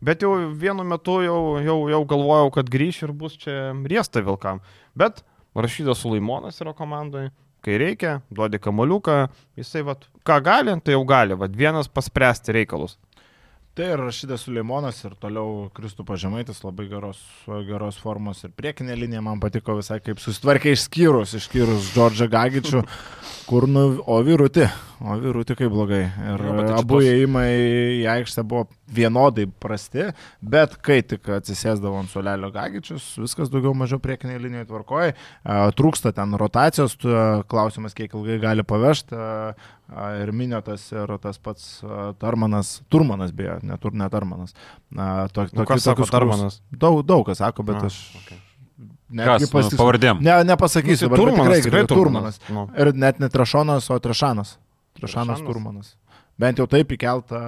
Bet 0.00 0.24
jau 0.24 0.32
vienu 0.56 0.86
metu 0.88 1.18
jau, 1.20 1.58
jau, 1.60 1.76
jau 1.92 2.00
galvojau, 2.08 2.48
kad 2.54 2.72
grįš 2.72 3.02
ir 3.04 3.12
bus 3.12 3.36
čia 3.36 3.74
riesta 3.76 4.22
vilkam. 4.24 4.62
Bet 4.96 5.20
Rašydas 5.54 6.00
Sulaimonas 6.00 6.62
yra 6.62 6.72
komandoje, 6.72 7.28
kai 7.60 7.76
reikia, 7.82 8.20
duodi 8.32 8.60
kamoliuką, 8.62 9.18
jisai, 9.60 9.82
vat, 9.84 10.06
ką 10.24 10.38
gali, 10.46 10.76
tai 10.80 10.94
jau 10.96 11.04
gali, 11.04 11.36
vat, 11.36 11.52
vienas 11.52 11.90
paspręsti 11.92 12.54
reikalus. 12.56 12.96
Tai 13.80 13.86
ir 13.94 14.00
Rašydas 14.04 14.42
Suleimonas 14.44 14.98
ir 15.08 15.14
toliau 15.16 15.70
Kristų 15.72 16.04
pažemaitis 16.04 16.58
labai 16.60 16.84
geros, 16.90 17.16
geros 17.64 17.96
formos 17.96 18.42
ir 18.44 18.52
priekinė 18.52 18.92
linija 18.98 19.22
man 19.24 19.40
patiko 19.40 19.78
visai 19.78 20.02
kaip 20.04 20.20
susitvarkė 20.20 20.74
išskyrus, 20.76 21.32
išskyrus 21.38 21.88
Džordžą 21.94 22.28
Gagičių, 22.28 22.82
kur 23.48 23.64
nu, 23.72 23.86
o 24.04 24.18
vyrutį, 24.26 24.66
o 25.00 25.16
vyrutį 25.22 25.56
kaip 25.62 25.72
blogai. 25.72 26.02
Ir 26.12 26.44
jo, 26.44 26.58
tai 26.60 26.76
abu 26.76 27.00
įėjimai 27.06 27.46
į 28.02 28.04
aikštę 28.18 28.44
buvo 28.52 28.66
vienodai 28.92 29.48
prasti, 29.48 30.10
bet 30.44 30.76
kai 30.84 31.00
tik 31.00 31.32
atsisėsdavo 31.40 32.02
ant 32.02 32.12
solelio 32.12 32.52
Gagičius, 32.52 33.14
viskas 33.22 33.48
daugiau 33.48 33.72
mažiau 33.72 34.02
priekinė 34.04 34.36
linija 34.44 34.68
tvarkoja, 34.68 35.16
trūksta 35.80 36.12
ten 36.20 36.36
rotacijos, 36.36 37.00
klausimas, 37.48 37.96
kiek 37.96 38.12
ilgai 38.12 38.42
gali 38.44 38.66
pavežti 38.66 39.24
ir 40.22 40.30
Minėtas, 40.36 40.84
ir 40.94 41.10
tas 41.22 41.40
pats 41.42 41.80
Tarmanas, 42.22 42.78
Turmanas 42.92 43.32
beje, 43.36 43.58
netur, 43.66 43.94
net 43.96 44.12
Tarmanas. 44.14 44.54
To, 44.90 45.48
nu, 45.54 45.66
kas 45.68 45.86
sako 45.88 46.06
Tarmanas? 46.10 46.60
Daug, 46.70 47.02
daug 47.06 47.26
kas 47.26 47.42
sako, 47.42 47.66
bet 47.66 47.82
A, 47.82 47.90
aš... 47.90 47.98
Okay. 48.22 48.38
Netgi 49.10 49.48
nu, 49.48 49.50
pastis... 49.50 49.78
pavardėm. 49.80 50.20
Ne, 50.22 50.36
nepasakysiu, 50.46 51.08
nu, 51.08 51.16
tai 51.16 51.18
turmanas, 51.18 51.40
tikrai, 51.42 51.62
tikrai 51.66 51.82
Turmanas. 51.90 52.38
turmanas. 52.38 52.70
Nu. 52.70 52.82
Ir 52.82 52.92
net 52.94 53.18
ne 53.18 53.28
Trašonas, 53.32 53.88
o 53.90 53.98
Trašanas. 53.98 54.54
Trašanas 55.00 55.42
Turmanas. 55.42 55.96
Bent 56.40 56.62
jau 56.62 56.68
taip 56.70 56.94
įkelta 56.94 57.40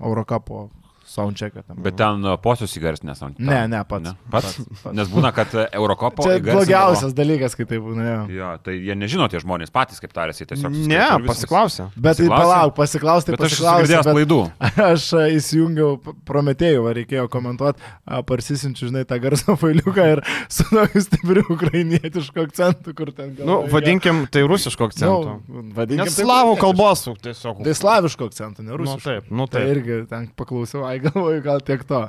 Eurocapo 0.00 0.68
soundchecką. 1.12 1.76
Bet 1.84 1.96
ten 1.98 2.24
uh, 2.26 2.36
posius 2.42 2.74
įgarsinės 2.78 3.20
soundchecką. 3.22 3.48
Ne, 3.48 3.60
ne, 3.72 3.82
pats. 3.88 4.04
Ne? 4.04 4.14
Pats? 4.32 4.58
pats, 4.58 4.82
pats. 4.82 4.96
Nes 4.96 5.10
būna, 5.12 5.32
kad 5.36 5.54
uh, 5.56 5.66
Eurocopo. 5.78 6.26
Tai 6.28 6.38
blogiausias 6.44 7.14
dalykas, 7.16 7.56
kai 7.58 7.66
tai 7.68 7.80
būna. 7.82 8.06
Jo. 8.08 8.20
jo, 8.38 8.50
tai 8.64 8.76
jie 8.76 8.96
nežino 8.98 9.28
tie 9.32 9.40
žmonės 9.42 9.72
patys, 9.74 10.00
kaip 10.02 10.14
tarėsi, 10.16 10.46
tiesiog. 10.48 10.76
Ne, 10.90 11.02
pasiklausė. 11.26 11.88
Bet 11.96 12.20
tai 12.20 12.28
palauk, 12.32 12.74
pasiklausė, 12.78 13.32
tai 13.32 13.40
pasiklausė. 13.42 13.98
Aš 14.00 14.10
klaidų. 14.10 14.40
Aš 14.92 15.08
uh, 15.16 15.26
įsijungiau 15.38 15.96
Prometėjų, 16.28 16.84
reikėjo 16.98 17.26
komentuoti, 17.32 17.82
parsisinčiu, 18.28 18.88
žinai, 18.90 19.04
tą 19.08 19.18
garso 19.22 19.56
failiuką 19.58 20.06
ir 20.14 20.22
su 20.54 20.66
tokiu 20.70 21.02
stipriu 21.04 21.44
ukrainietišku 21.54 22.44
akcentu, 22.46 22.94
kur 22.96 23.12
ten 23.16 23.34
gal. 23.36 23.48
Nu, 23.48 23.58
vadinkim, 23.72 24.24
tai 24.32 24.44
rusiško 24.48 24.90
akcentu. 24.90 25.38
Nu, 25.48 25.64
vadinkim. 25.76 26.04
Nes 26.06 26.18
slavų 26.18 26.56
kalbos 26.60 27.06
tiesiog. 27.24 27.62
Tai 27.66 27.76
slaviško 27.80 28.28
akcentu, 28.30 28.64
ne 28.64 28.72
nu, 28.72 28.80
rusiško. 28.82 28.98
Nu, 28.98 29.06
taip, 29.08 29.32
nu 29.32 29.48
taip. 29.48 29.58
Tai 29.58 29.74
irgi 29.74 29.98
ten 30.10 30.28
paklausiau, 30.38 30.84
ai 30.88 30.97
galvoju, 31.06 31.44
gal 31.44 31.62
tiek 31.64 31.84
to. 31.88 32.02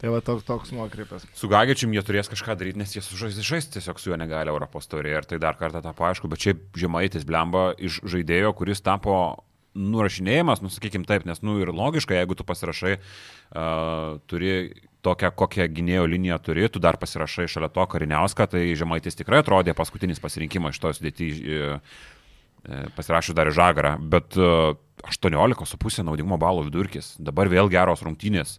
Tai 0.00 0.12
va 0.12 0.20
toks, 0.24 0.44
toks 0.46 0.72
nuokrypis. 0.76 1.24
Su 1.36 1.48
Gagičium 1.52 1.94
jie 1.96 2.04
turės 2.04 2.30
kažką 2.32 2.56
daryti, 2.58 2.80
nes 2.82 2.92
jie 2.96 3.02
sužais 3.04 3.38
žaisti 3.40 3.78
tiesiog 3.78 4.00
su 4.00 4.12
juo 4.12 4.20
negali 4.20 4.52
Europos 4.52 4.88
taurėje 4.90 5.22
ir 5.22 5.28
tai 5.30 5.40
dar 5.42 5.58
kartą 5.58 5.82
tapo 5.84 6.06
aišku, 6.08 6.30
bet 6.32 6.44
šiaip 6.44 6.66
žemaitis 6.76 7.26
blemba 7.28 7.70
iš 7.78 8.02
žaidėjo, 8.04 8.52
kuris 8.58 8.84
tapo 8.84 9.16
nurašinėjimas, 9.76 10.62
nusakykime 10.64 11.06
taip, 11.08 11.26
nes, 11.28 11.42
nu 11.44 11.58
ir 11.60 11.72
logiška, 11.74 12.16
jeigu 12.16 12.36
tu 12.38 12.46
pasirašai, 12.48 12.96
uh, 12.96 14.16
turi 14.30 14.52
tokią, 15.06 15.30
kokią 15.36 15.68
gynėjo 15.76 16.06
liniją 16.10 16.38
turi, 16.42 16.66
tu 16.72 16.82
dar 16.82 16.98
pasirašai 17.00 17.48
šalia 17.50 17.70
to 17.72 17.84
kariniauską, 17.92 18.48
tai 18.54 18.64
žemaitis 18.78 19.18
tikrai 19.18 19.42
atrodė 19.44 19.76
paskutinis 19.76 20.22
pasirinkimas 20.22 20.76
iš 20.76 20.82
to 20.82 20.94
sudėti 20.96 21.30
uh, 21.36 22.00
pasirašęs 22.96 23.36
dar 23.36 23.52
į 23.52 23.56
žagarą, 23.58 23.94
bet 24.00 24.38
uh, 24.40 24.74
18,5 25.04 26.04
naudingumo 26.06 26.38
balų 26.40 26.66
vidurkis, 26.68 27.14
dabar 27.18 27.50
vėl 27.52 27.70
geros 27.72 28.04
rungtynės. 28.06 28.58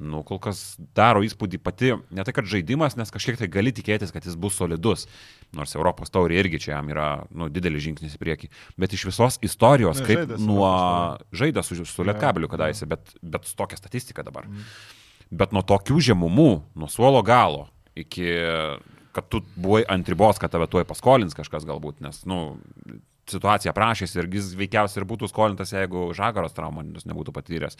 Nu, 0.00 0.22
kol 0.24 0.38
kas 0.40 0.78
daro 0.96 1.20
įspūdį 1.26 1.58
pati, 1.60 1.90
ne 2.14 2.24
tai 2.24 2.32
kad 2.32 2.46
žaidimas, 2.48 2.94
nes 2.96 3.10
kažkiek 3.12 3.36
tai 3.36 3.50
gali 3.52 3.72
tikėtis, 3.74 4.12
kad 4.14 4.24
jis 4.24 4.36
bus 4.38 4.54
solidus, 4.56 5.04
nors 5.52 5.74
Europos 5.76 6.12
taurė 6.14 6.38
irgi 6.40 6.60
čia 6.62 6.76
jam 6.76 6.88
yra 6.94 7.08
nu, 7.36 7.50
didelis 7.52 7.84
žingsnis 7.84 8.14
į 8.16 8.20
priekį, 8.22 8.48
bet 8.80 8.94
iš 8.96 9.04
visos 9.10 9.36
istorijos, 9.44 10.00
ne, 10.00 10.06
kaip 10.06 10.22
žaidės, 10.22 10.46
nuo 10.46 10.70
žaidęs 11.36 11.72
su, 11.72 11.84
su 11.90 12.06
Lietkabiliu 12.06 12.48
kadaise, 12.48 12.88
bet, 12.88 13.12
bet 13.20 13.50
tokia 13.58 13.76
statistika 13.76 14.24
dabar. 14.24 14.48
Mm. 14.48 14.70
Bet 15.42 15.52
nuo 15.52 15.66
tokių 15.66 16.00
žemumų, 16.12 16.50
nuo 16.78 16.88
suolo 16.88 17.20
galo 17.26 17.66
iki 17.98 18.30
kad 19.12 19.26
tu 19.28 19.42
buvai 19.58 19.82
ant 19.90 20.08
ribos, 20.08 20.38
kad 20.38 20.52
tave 20.52 20.68
tuoj 20.70 20.86
paskolins 20.88 21.34
kažkas 21.36 21.66
galbūt, 21.68 21.98
nes, 22.04 22.22
nu, 22.30 22.60
situaciją 23.32 23.74
prašėsi 23.76 24.20
ir 24.20 24.28
jis 24.34 24.52
veikiausiai 24.58 25.02
ir 25.02 25.06
būtų 25.10 25.30
skolintas, 25.30 25.72
jeigu 25.74 26.08
Žagaros 26.16 26.54
traumonės 26.56 27.06
nebūtų 27.08 27.34
patyręs. 27.36 27.78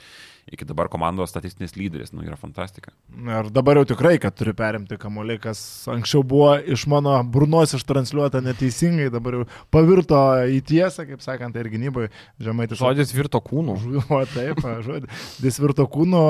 Iki 0.50 0.68
dabar 0.70 0.90
komandos 0.92 1.32
statistinis 1.32 1.76
lyderis, 1.78 2.14
nu 2.16 2.24
yra 2.26 2.38
fantastika. 2.40 2.94
Ir 3.20 3.50
dabar 3.54 3.80
jau 3.80 3.86
tikrai, 3.92 4.16
kad 4.22 4.36
turi 4.38 4.54
perimti 4.56 4.98
kamuolį, 5.00 5.38
kas 5.44 5.62
anksčiau 5.90 6.24
buvo 6.26 6.54
iš 6.60 6.86
mano 6.90 7.16
burnos 7.22 7.74
ištransliuota 7.78 8.42
neteisingai, 8.44 9.10
dabar 9.12 9.40
jau 9.40 9.46
pavirto 9.74 10.20
į 10.50 10.60
tiesą, 10.66 11.06
kaip 11.08 11.24
sakant, 11.24 11.56
ir 11.60 11.70
gynybai 11.72 12.08
žemai 12.42 12.68
tiesiog. 12.70 12.90
Žodis 12.90 13.14
virto 13.16 13.42
kūnu. 13.44 13.78
O 14.10 14.18
taip, 14.26 14.58
žodis 14.82 15.58
virto 15.62 15.84
kūno, 15.90 16.20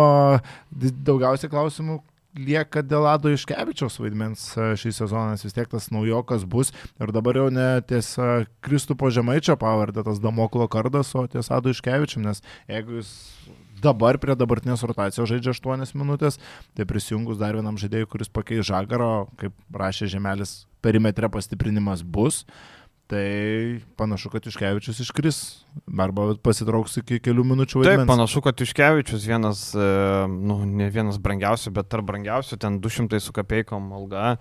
daugiausiai 1.06 1.50
klausimų 1.52 2.00
lieka 2.36 2.82
dėl 2.86 3.06
Ado 3.10 3.32
Iškevičiaus 3.34 3.98
vaidmens 4.00 4.44
e, 4.54 4.70
šį 4.78 4.92
sezoną, 5.00 5.38
vis 5.40 5.56
tiek 5.56 5.70
tas 5.70 5.90
naujokas 5.94 6.46
bus 6.48 6.72
ir 7.00 7.12
dabar 7.14 7.38
jau 7.40 7.48
ne 7.54 7.68
ties 7.86 8.12
e, 8.18 8.46
Kristupo 8.64 9.10
Žemaičio 9.10 9.56
pavardė, 9.60 10.04
tas 10.06 10.22
Damoklo 10.22 10.68
kardas, 10.70 11.12
o 11.18 11.26
ties 11.30 11.50
Ado 11.50 11.74
Iškevičiam, 11.74 12.24
nes 12.28 12.42
jeigu 12.70 13.00
jis 13.00 13.12
dabar 13.80 14.18
prie 14.20 14.36
dabartinės 14.36 14.84
rotacijos 14.86 15.30
žaidžia 15.30 15.54
8 15.56 15.96
minutės, 15.98 16.36
tai 16.76 16.86
prisijungus 16.88 17.40
dar 17.40 17.56
vienam 17.56 17.80
žaidėjui, 17.80 18.10
kuris 18.12 18.28
pakeis 18.32 18.66
žagaro, 18.68 19.30
kaip 19.40 19.56
rašė 19.72 20.10
Žemelis, 20.12 20.60
perimetre 20.84 21.32
pastiprinimas 21.32 22.04
bus. 22.04 22.44
Uh, 22.44 22.79
tai 23.10 23.24
panašu, 23.98 24.30
kad 24.30 24.46
Iškevičius 24.46 25.02
iškris 25.04 25.40
arba 25.98 26.30
pasitrauks 26.42 27.00
iki 27.02 27.18
kelių 27.24 27.44
minučių. 27.52 27.82
Vaidmens. 27.82 28.04
Taip, 28.04 28.12
panašu, 28.12 28.44
kad 28.46 28.62
Iškevičius 28.62 29.26
vienas, 29.26 29.64
e, 29.74 29.90
nu, 30.30 30.62
ne 30.64 30.88
vienas 30.94 31.18
brangiausių, 31.22 31.74
bet 31.76 31.90
tarp 31.90 32.06
brangiausių, 32.12 32.60
ten 32.62 32.78
200 32.84 33.20
su 33.22 33.34
kapeikom 33.36 33.90
alga 33.98 34.36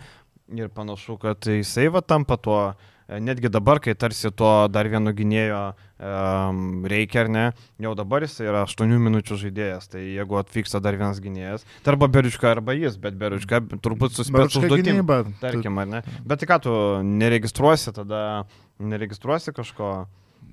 ir 0.54 0.72
panašu, 0.74 1.18
kad 1.22 1.50
jisai 1.50 1.90
va 1.94 2.06
tampa 2.06 2.38
tuo 2.38 2.62
E, 2.70 2.99
netgi 3.18 3.49
dabar, 3.49 3.80
kai 3.82 3.95
tarsi 3.97 4.30
to 4.36 4.49
dar 4.70 4.88
vieno 4.91 5.12
gynėjo 5.16 5.62
um, 5.74 6.60
reikia 6.89 7.24
ar 7.24 7.32
ne, 7.34 7.45
jau 7.82 7.93
dabar 7.97 8.26
jis 8.26 8.38
yra 8.45 8.64
8 8.68 8.93
minučių 9.07 9.38
žaidėjas, 9.43 9.89
tai 9.93 10.03
jeigu 10.16 10.38
atvyksta 10.41 10.82
dar 10.84 10.97
vienas 10.99 11.22
gynėjas, 11.24 11.66
tai 11.84 11.95
arba 11.95 12.10
Berička, 12.12 12.51
arba 12.53 12.76
jis, 12.78 12.99
bet 13.01 13.18
Berička 13.20 13.64
turbūt 13.82 14.18
suspės 14.18 14.60
užduotim, 14.60 15.01
tarkim, 15.41 15.82
ar 15.82 15.89
ne. 15.95 16.03
Bet 16.22 16.43
tai 16.43 16.51
ką 16.51 16.60
tu 16.68 16.76
neregistruosi, 17.05 17.95
tada 17.97 18.43
neregistruosi 18.80 19.55
kažko, 19.57 19.95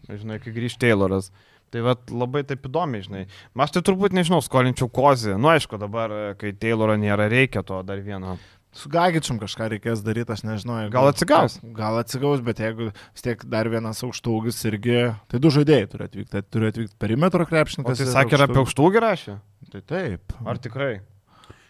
žinai, 0.09 0.41
kai 0.41 0.57
grįž 0.57 0.81
Tayloras. 0.81 1.31
Tai 1.75 1.81
va 1.83 1.97
labai 2.15 2.45
taip 2.47 2.69
įdomi, 2.69 3.01
žinai. 3.03 3.25
Aš 3.59 3.73
tai 3.75 3.81
turbūt 3.89 4.15
nežinau, 4.15 4.39
skolinčiau 4.45 4.87
kozį. 4.87 5.33
Nu 5.35 5.51
aišku, 5.51 5.81
dabar, 5.83 6.13
kai 6.39 6.53
Tayloro 6.55 6.95
nėra, 6.95 7.27
reikia 7.33 7.65
to 7.67 7.81
dar 7.83 7.99
vieno. 8.07 8.37
Su 8.77 8.91
Gagičiam 8.93 9.39
kažką 9.41 9.71
reikės 9.73 10.03
daryti, 10.05 10.35
aš 10.35 10.45
nežinau. 10.45 10.77
Jeigu, 10.83 10.93
gal 10.93 11.09
atsigaus? 11.09 11.57
Gal 11.79 11.97
atsigaus, 12.03 12.43
bet 12.45 12.61
jeigu 12.61 12.91
vis 12.93 13.25
tiek 13.25 13.45
dar 13.49 13.71
vienas 13.73 14.03
aukštūgis 14.05 14.61
irgi, 14.69 14.99
tai 15.33 15.41
du 15.41 15.53
žaidėjai 15.55 15.91
turi 15.95 16.09
atvykti. 16.11 16.31
Tai 16.35 16.45
turi 16.45 16.69
atvykti 16.73 16.99
perimetro 17.01 17.49
krepšininkas. 17.49 17.97
O 17.97 18.05
tai 18.05 18.13
sakė 18.13 18.37
ir 18.37 18.47
apie 18.51 18.61
aukštūgį 18.63 19.05
rašė? 19.07 19.39
Tai 19.73 19.85
taip. 19.95 20.37
Ar 20.45 20.61
tikrai? 20.61 20.99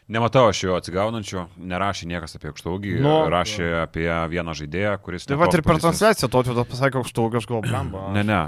Nematau 0.06 0.44
aš 0.46 0.60
jo 0.62 0.74
atsigaunančio, 0.78 1.48
nerašė 1.58 2.06
niekas 2.06 2.36
apie 2.38 2.52
aukštaugį, 2.52 2.92
nu, 3.02 3.14
rašė 3.32 3.64
jo. 3.64 3.78
apie 3.82 4.04
vieną 4.30 4.52
žaidėją, 4.54 4.92
kuris... 5.02 5.24
Tai 5.26 5.38
va 5.40 5.48
ir 5.50 5.64
per 5.66 5.80
transliaciją 5.82 6.28
to 6.30 6.42
atveju 6.44 6.64
pasakė 6.70 7.00
aukštaugį, 7.00 7.40
aš 7.40 7.48
galvoju, 7.50 7.70
blamba. 7.72 8.02
Ne, 8.14 8.22
ne, 8.28 8.38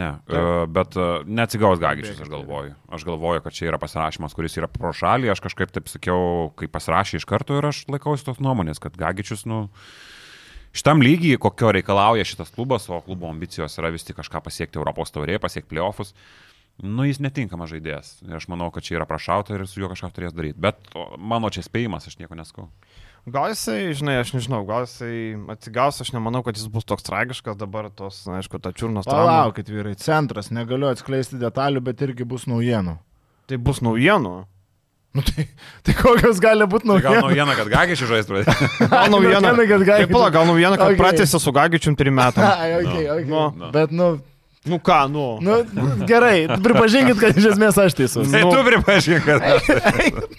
ne, 0.00 0.08
uh, 0.32 0.62
bet 0.72 0.96
uh, 0.96 1.26
neatsigaus 1.28 1.82
Gagičius, 1.82 2.22
aš 2.24 2.30
galvoju. 2.32 2.72
Aš 2.96 3.04
galvoju, 3.04 3.42
kad 3.44 3.56
čia 3.58 3.68
yra 3.68 3.80
pasirašymas, 3.82 4.36
kuris 4.38 4.56
yra 4.56 4.70
pro 4.72 4.94
šalį, 4.96 5.28
aš 5.34 5.44
kažkaip 5.44 5.76
taip 5.76 5.92
sakiau, 5.92 6.48
kai 6.56 6.70
pasirašė 6.72 7.20
iš 7.20 7.28
karto 7.28 7.60
ir 7.60 7.68
aš 7.68 7.82
laikausi 7.92 8.24
tos 8.24 8.40
nuomonės, 8.40 8.80
kad 8.80 8.96
Gagičius, 8.96 9.44
nu... 9.50 9.66
Šitam 10.74 11.04
lygiai, 11.04 11.36
kokio 11.38 11.68
reikalauja 11.70 12.24
šitas 12.26 12.48
klubas, 12.50 12.88
o 12.90 12.96
klubo 13.04 13.28
ambicijos 13.28 13.76
yra 13.78 13.92
vis 13.94 14.02
tik 14.08 14.16
kažką 14.18 14.40
pasiekti 14.42 14.80
Europos 14.80 15.12
taurėje, 15.14 15.38
pasiekti 15.38 15.70
playoffus, 15.70 16.10
uh, 16.10 16.53
nu, 16.82 17.06
jis 17.06 17.20
netinkamas 17.22 17.70
žaidėjas. 17.70 18.16
Ir 18.26 18.38
aš 18.38 18.48
manau, 18.50 18.70
kad 18.74 18.86
čia 18.86 18.98
yra 18.98 19.06
prašauta 19.08 19.54
ir 19.54 19.66
su 19.70 19.82
juo 19.82 19.90
kažką 19.92 20.10
turės 20.14 20.34
daryti. 20.34 20.58
Bet 20.60 20.94
mano 21.18 21.50
čia 21.54 21.62
spėjimas, 21.66 22.08
aš 22.10 22.18
nieko 22.18 22.38
neskau. 22.38 22.70
Gal 23.24 23.54
jisai, 23.54 23.94
žinai, 23.96 24.18
aš 24.20 24.34
nežinau, 24.34 24.60
gal 24.68 24.84
jisai 24.84 25.32
atsigaus, 25.54 26.02
aš 26.04 26.10
nemanau, 26.12 26.42
kad 26.44 26.58
jis 26.58 26.68
bus 26.68 26.84
toks 26.84 27.06
tragiškas 27.06 27.56
dabar, 27.56 27.88
tos, 27.88 28.18
aišku, 28.28 28.60
ta 28.60 28.74
čiurnos. 28.76 29.08
Palaukit, 29.08 29.70
vyrai, 29.72 29.94
centras, 29.96 30.50
negaliu 30.52 30.90
atskleisti 30.90 31.40
detalių, 31.40 31.80
bet 31.86 32.04
irgi 32.04 32.26
bus 32.28 32.44
naujienų. 32.50 32.98
Tai 33.48 33.60
bus 33.64 33.80
naujienų. 33.84 34.34
Nu, 35.14 35.22
tai, 35.22 35.46
tai 35.86 35.94
kokios 35.94 36.40
gali 36.42 36.66
būti 36.66 36.90
naujienos? 36.90 37.06
Tai 37.06 37.20
gal 37.22 37.28
naujiena, 37.28 37.52
kad 37.54 37.68
Gagičius 37.70 38.08
žais 38.10 38.28
pradės. 38.28 38.62
gal 38.90 39.12
naujiena, 39.14 39.52
kad 39.54 39.84
Gagičius. 39.86 40.10
Pala, 40.10 40.30
gal 40.34 40.48
naujiena, 40.48 40.78
kad 40.80 40.88
okay. 40.90 40.98
pratęsė 40.98 41.40
su 41.40 41.52
Gagičium 41.54 41.96
trim 41.96 42.16
metam. 42.18 42.44
Ai, 42.44 42.72
okay, 42.80 43.04
okay. 43.12 43.28
No. 43.30 43.44
No. 43.54 43.70
Bet, 43.72 43.94
nu, 43.94 44.16
Nu 44.64 44.78
ką, 44.80 45.08
nu. 45.12 45.38
nu. 45.40 45.56
Gerai, 46.08 46.46
pripažinkit, 46.64 47.18
kad 47.20 47.36
iš 47.36 47.50
esmės 47.50 47.76
aš 47.80 47.96
teisus. 47.98 48.30
Tai 48.32 48.40
nu. 48.46 48.52
tu 48.54 48.62
pripažink, 48.64 49.26
kad 49.26 49.42
aš 49.44 49.66
teisus. 49.68 50.38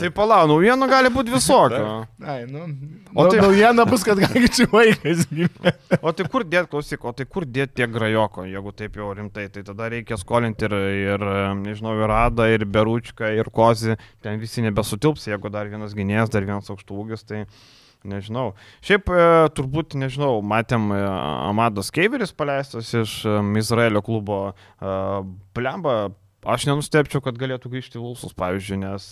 tai 0.00 0.08
palauk, 0.16 0.48
naujienų 0.48 0.86
gali 0.88 1.10
būti 1.12 1.34
visokio. 1.34 1.90
Ai, 2.24 2.46
nu. 2.48 2.64
O 3.12 3.26
tai 3.28 3.42
naujiena 3.42 3.84
bus, 3.88 4.06
kad 4.06 4.22
gali 4.22 4.48
čia 4.48 4.64
vaikas 4.72 5.26
gimė. 5.28 5.74
o 6.00 6.12
tai 6.16 6.24
kur 6.32 6.46
dėt, 6.48 6.70
klausyk, 6.72 7.04
o 7.04 7.12
tai 7.16 7.26
kur 7.28 7.44
dėt 7.44 7.74
tiek 7.76 7.92
grajoko, 7.92 8.46
jeigu 8.48 8.72
taip 8.78 8.96
jau 8.96 9.10
rimtai, 9.18 9.50
tai 9.52 9.64
tada 9.66 9.90
reikia 9.92 10.16
skolinti 10.20 10.64
ir, 10.64 10.76
ir 11.10 11.26
nežinau, 11.60 11.98
ir 12.00 12.08
Radą, 12.08 12.48
ir 12.48 12.64
Beručką, 12.64 13.28
ir 13.36 13.52
Kozį, 13.52 13.98
ten 14.24 14.40
visi 14.40 14.64
nebesutilps, 14.64 15.28
jeigu 15.28 15.52
dar 15.52 15.68
vienas 15.68 15.92
gynėjas, 15.98 16.32
dar 16.32 16.48
vienas 16.48 16.72
aukštūgis, 16.72 17.28
tai... 17.28 17.44
Nežinau. 18.00 18.54
Šiaip 18.80 19.10
e, 19.12 19.24
turbūt, 19.52 19.94
nežinau, 20.00 20.38
matėm 20.40 20.88
e, 20.94 21.02
Amados 21.50 21.92
Keiveris 21.92 22.32
paleistas 22.32 22.94
iš 22.96 23.20
e, 23.28 23.36
Izraelio 23.60 24.00
klubo 24.04 24.40
Plemba. 25.56 26.14
Aš 26.40 26.64
nenustepčiau, 26.70 27.20
kad 27.20 27.36
galėtų 27.36 27.68
grįžti 27.68 27.98
į 27.98 28.00
Vulsus, 28.00 28.32
pavyzdžiui, 28.32 28.78
nes, 28.80 29.10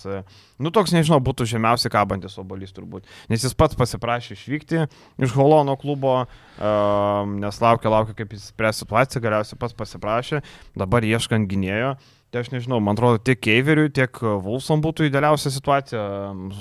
nu, 0.65 0.71
toks, 0.73 0.95
nežinau, 0.97 1.19
būtų 1.21 1.45
žemiausiai 1.51 1.93
kabantis 1.93 2.39
obalys 2.41 2.73
turbūt. 2.73 3.05
Nes 3.29 3.45
jis 3.45 3.53
pats 3.53 3.77
pasiprašė 3.77 4.33
išvykti 4.33 4.87
iš 5.21 5.35
Holono 5.37 5.75
klubo, 5.77 6.23
nes 6.57 7.61
laukia, 7.61 7.93
laukia, 7.93 8.17
kaip 8.17 8.33
jis 8.33 8.49
spręs 8.49 8.81
situaciją, 8.81 9.21
galiausiai 9.27 9.61
pats 9.61 9.77
pasiprašė, 9.77 10.41
dabar 10.73 11.05
ieškant 11.05 11.53
gynėjo. 11.53 11.99
Tai 12.33 12.47
aš 12.47 12.49
nežinau, 12.55 12.81
man 12.81 12.97
atrodo, 12.97 13.21
tiek 13.21 13.45
Keiveriui, 13.45 13.93
tiek 13.93 14.25
Vulsom 14.45 14.81
būtų 14.85 15.11
idealiausia 15.11 15.53
situacija 15.53 16.01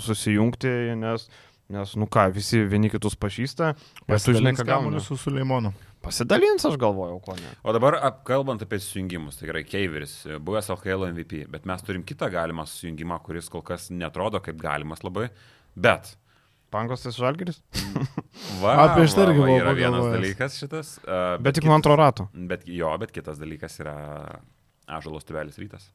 susijungti, 0.03 0.75
nes 0.99 1.27
uh, 1.27 1.46
Nes, 1.73 1.93
nu 1.99 2.07
ką, 2.07 2.29
visi 2.31 2.61
vieni 2.63 2.87
kitus 2.91 3.17
pažįsta. 3.19 3.73
Bet 4.07 4.23
tu 4.23 4.35
žinai, 4.35 4.53
ką 4.55 4.63
gauni 4.67 5.01
su 5.03 5.17
Suleimonu. 5.19 5.73
Pasidalins, 6.03 6.63
aš 6.69 6.77
galvojau, 6.79 7.17
ko 7.25 7.35
ne. 7.35 7.49
O 7.67 7.73
dabar, 7.75 7.97
kalbant 8.27 8.61
apie 8.63 8.79
susijungimus, 8.79 9.39
tai 9.39 9.49
gerai, 9.49 9.63
Keiveris, 9.67 10.13
buvęs 10.47 10.69
LKL 10.77 11.09
MVP, 11.09 11.41
bet 11.51 11.65
mes 11.67 11.83
turim 11.83 12.05
kitą 12.07 12.29
galimą 12.31 12.63
susijungimą, 12.69 13.17
kuris 13.25 13.51
kol 13.51 13.65
kas 13.67 13.89
netrodo 13.91 14.39
kaip 14.45 14.61
galimas 14.61 15.03
labai, 15.03 15.27
bet. 15.75 16.13
Pankos 16.71 17.03
tas 17.03 17.15
žalgeris? 17.15 17.59
Va, 18.61 18.73
apie 18.85 19.05
šitą 19.07 19.27
irgi 19.27 19.39
buvo. 19.39 19.59
Yra 19.59 19.75
vienas 19.75 20.01
galvojęs. 20.03 20.17
dalykas 20.17 20.57
šitas. 20.61 20.95
Uh, 21.03 21.11
bet, 21.37 21.45
bet 21.47 21.59
tik 21.59 21.67
nuo 21.67 21.75
antro 21.75 21.95
rato. 21.99 22.27
Bet 22.47 22.67
jo, 22.67 22.91
bet 22.99 23.11
kitas 23.15 23.39
dalykas 23.39 23.79
yra 23.83 23.95
Ažalos 24.87 25.27
tuvelis 25.27 25.59
rytas. 25.59 25.87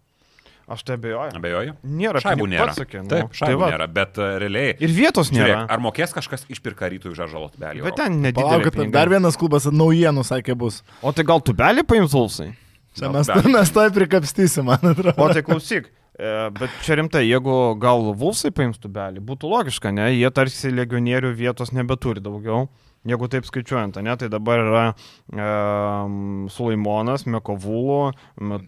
Aš 0.70 0.84
tai 0.86 0.96
abejoju. 0.98 1.34
Abejoju? 1.38 1.74
Nėra 1.82 2.22
šaibų 2.22 2.46
nėra. 2.52 2.74
Sakė, 2.76 3.02
nu, 3.02 3.10
Taip, 3.10 3.32
šaibų 3.36 3.64
tai 3.64 3.70
nėra, 3.74 3.88
bet 3.90 4.20
uh, 4.20 4.34
realiai. 4.42 4.74
Ir 4.78 4.92
vietos 4.94 5.32
nėra. 5.34 5.48
Žiūrėk, 5.48 5.72
ar 5.74 5.82
mokės 5.82 6.14
kažkas 6.14 6.46
išpirka 6.52 6.90
rytų 6.92 7.12
už 7.12 7.22
žalot 7.32 7.56
belį? 7.60 7.82
Bet 7.88 7.98
ten 7.98 8.20
nedidelis. 8.22 8.92
Dar 8.94 9.10
vienas 9.10 9.38
klubas 9.40 9.66
naujienų 9.66 10.24
sakė 10.28 10.56
bus. 10.58 10.82
O 11.02 11.10
tai 11.16 11.26
gal 11.28 11.42
tu 11.44 11.56
belį 11.56 11.86
paims 11.88 12.14
Ulsai? 12.18 12.52
Čia 12.98 13.10
mes, 13.12 13.28
mes 13.56 13.74
tai 13.74 13.88
prikapstysim, 13.94 14.68
man 14.68 14.92
atrodo. 14.92 15.16
O 15.16 15.28
tai 15.32 15.42
klausyk. 15.46 15.90
E, 16.12 16.32
bet 16.58 16.72
čia 16.84 16.98
rimtai, 17.00 17.24
jeigu 17.24 17.56
gal 17.80 18.12
Vulsai 18.18 18.52
paims 18.54 18.80
tubelį, 18.80 19.22
būtų 19.24 19.48
logiška, 19.48 19.92
ne? 19.96 20.10
Jie 20.12 20.28
tarsi 20.34 20.72
legionierių 20.74 21.32
vietos 21.38 21.72
nebeturi 21.72 22.22
daugiau. 22.22 22.66
Jeigu 23.03 23.26
taip 23.26 23.46
skaičiuojant, 23.48 23.96
ne, 24.07 24.12
tai 24.14 24.28
dabar 24.30 24.61
yra 24.62 24.82
e, 24.86 25.46
Sulaimonas, 26.55 27.24
Mekovulų, 27.26 28.12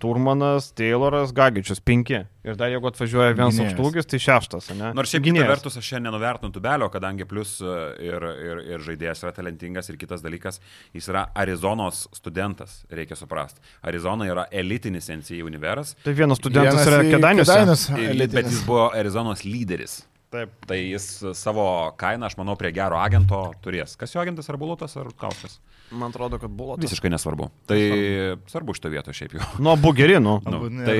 Turmanas, 0.03 0.72
Tayloras, 0.74 1.30
Gagičius, 1.37 1.78
penki. 1.78 2.24
Ir 2.45 2.59
dar 2.59 2.72
jeigu 2.72 2.91
atvažiuoja 2.91 3.37
vienas 3.39 3.61
aukštūgis, 3.62 4.09
tai 4.11 4.18
šeštas, 4.20 4.72
ne? 4.74 4.91
Nors 4.99 5.12
šiaip 5.14 5.22
gynėjas 5.28 5.53
vertus 5.53 5.78
aš 5.78 5.87
šiandien 5.87 6.11
nenuvertinu 6.11 6.51
tubelio, 6.53 6.89
kadangi 6.93 7.28
plus 7.30 7.55
e, 7.62 7.76
ir, 8.09 8.26
ir, 8.49 8.62
ir 8.74 8.82
žaidėjas 8.85 9.22
yra 9.22 9.32
talentingas 9.37 9.93
ir 9.93 10.01
kitas 10.01 10.24
dalykas, 10.24 10.59
jis 10.97 11.07
yra 11.12 11.28
Arizonos 11.39 12.09
studentas, 12.18 12.80
reikia 12.91 13.16
suprasti. 13.16 13.62
Arizona 13.87 14.26
yra 14.28 14.49
elitinis 14.51 15.12
NCA 15.14 15.45
universas. 15.47 15.95
Tai 16.03 16.16
vienas 16.18 16.43
studentas 16.43 16.82
vienas 16.82 16.91
yra 16.91 17.05
Kedainius. 17.07 17.87
Bet 18.35 18.51
jis 18.51 18.66
buvo 18.66 18.91
Arizonos 18.91 19.47
lyderis. 19.47 20.03
Taip. 20.35 20.55
Tai 20.68 20.78
jis 20.80 21.07
savo 21.39 21.66
kainą, 22.01 22.26
aš 22.26 22.39
manau, 22.41 22.57
prie 22.59 22.72
gero 22.74 22.99
agento 22.99 23.47
turės. 23.64 23.95
Kas 24.01 24.14
jo 24.14 24.22
agentas, 24.22 24.51
ar 24.51 24.59
Bulutas, 24.61 24.97
ar 24.99 25.11
Kauskas? 25.20 25.61
Man 25.95 26.11
atrodo, 26.11 26.41
kad 26.43 26.51
buvo. 26.51 26.78
Visiškai 26.80 27.12
nesvarbu. 27.12 27.51
Tai 27.70 27.78
svarbu, 27.78 28.49
svarbu 28.51 28.76
šito 28.78 28.91
vieto 28.93 29.14
šiaip 29.14 29.37
jau. 29.39 29.47
Nu, 29.62 29.76
bugeri, 29.78 30.18
nu. 30.22 30.41
nu 30.49 30.64
tai, 30.82 30.99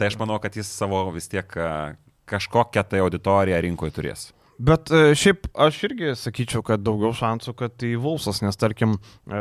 tai 0.00 0.10
aš 0.10 0.18
manau, 0.18 0.40
kad 0.42 0.56
jis 0.58 0.70
savo 0.72 1.04
vis 1.14 1.30
tiek 1.30 1.52
kažkokią 2.26 2.82
tai 2.90 3.04
auditoriją 3.04 3.60
rinkoje 3.62 3.94
turės. 3.94 4.30
Bet 4.58 4.88
e, 4.90 5.12
šiaip 5.18 5.50
aš 5.66 5.78
irgi 5.84 6.14
sakyčiau, 6.16 6.62
kad 6.64 6.80
daugiau 6.84 7.12
šansų, 7.16 7.52
kad 7.58 7.74
tai 7.76 7.92
Vulsas, 8.00 8.40
nes 8.40 8.56
tarkim, 8.56 8.94
e, 9.28 9.40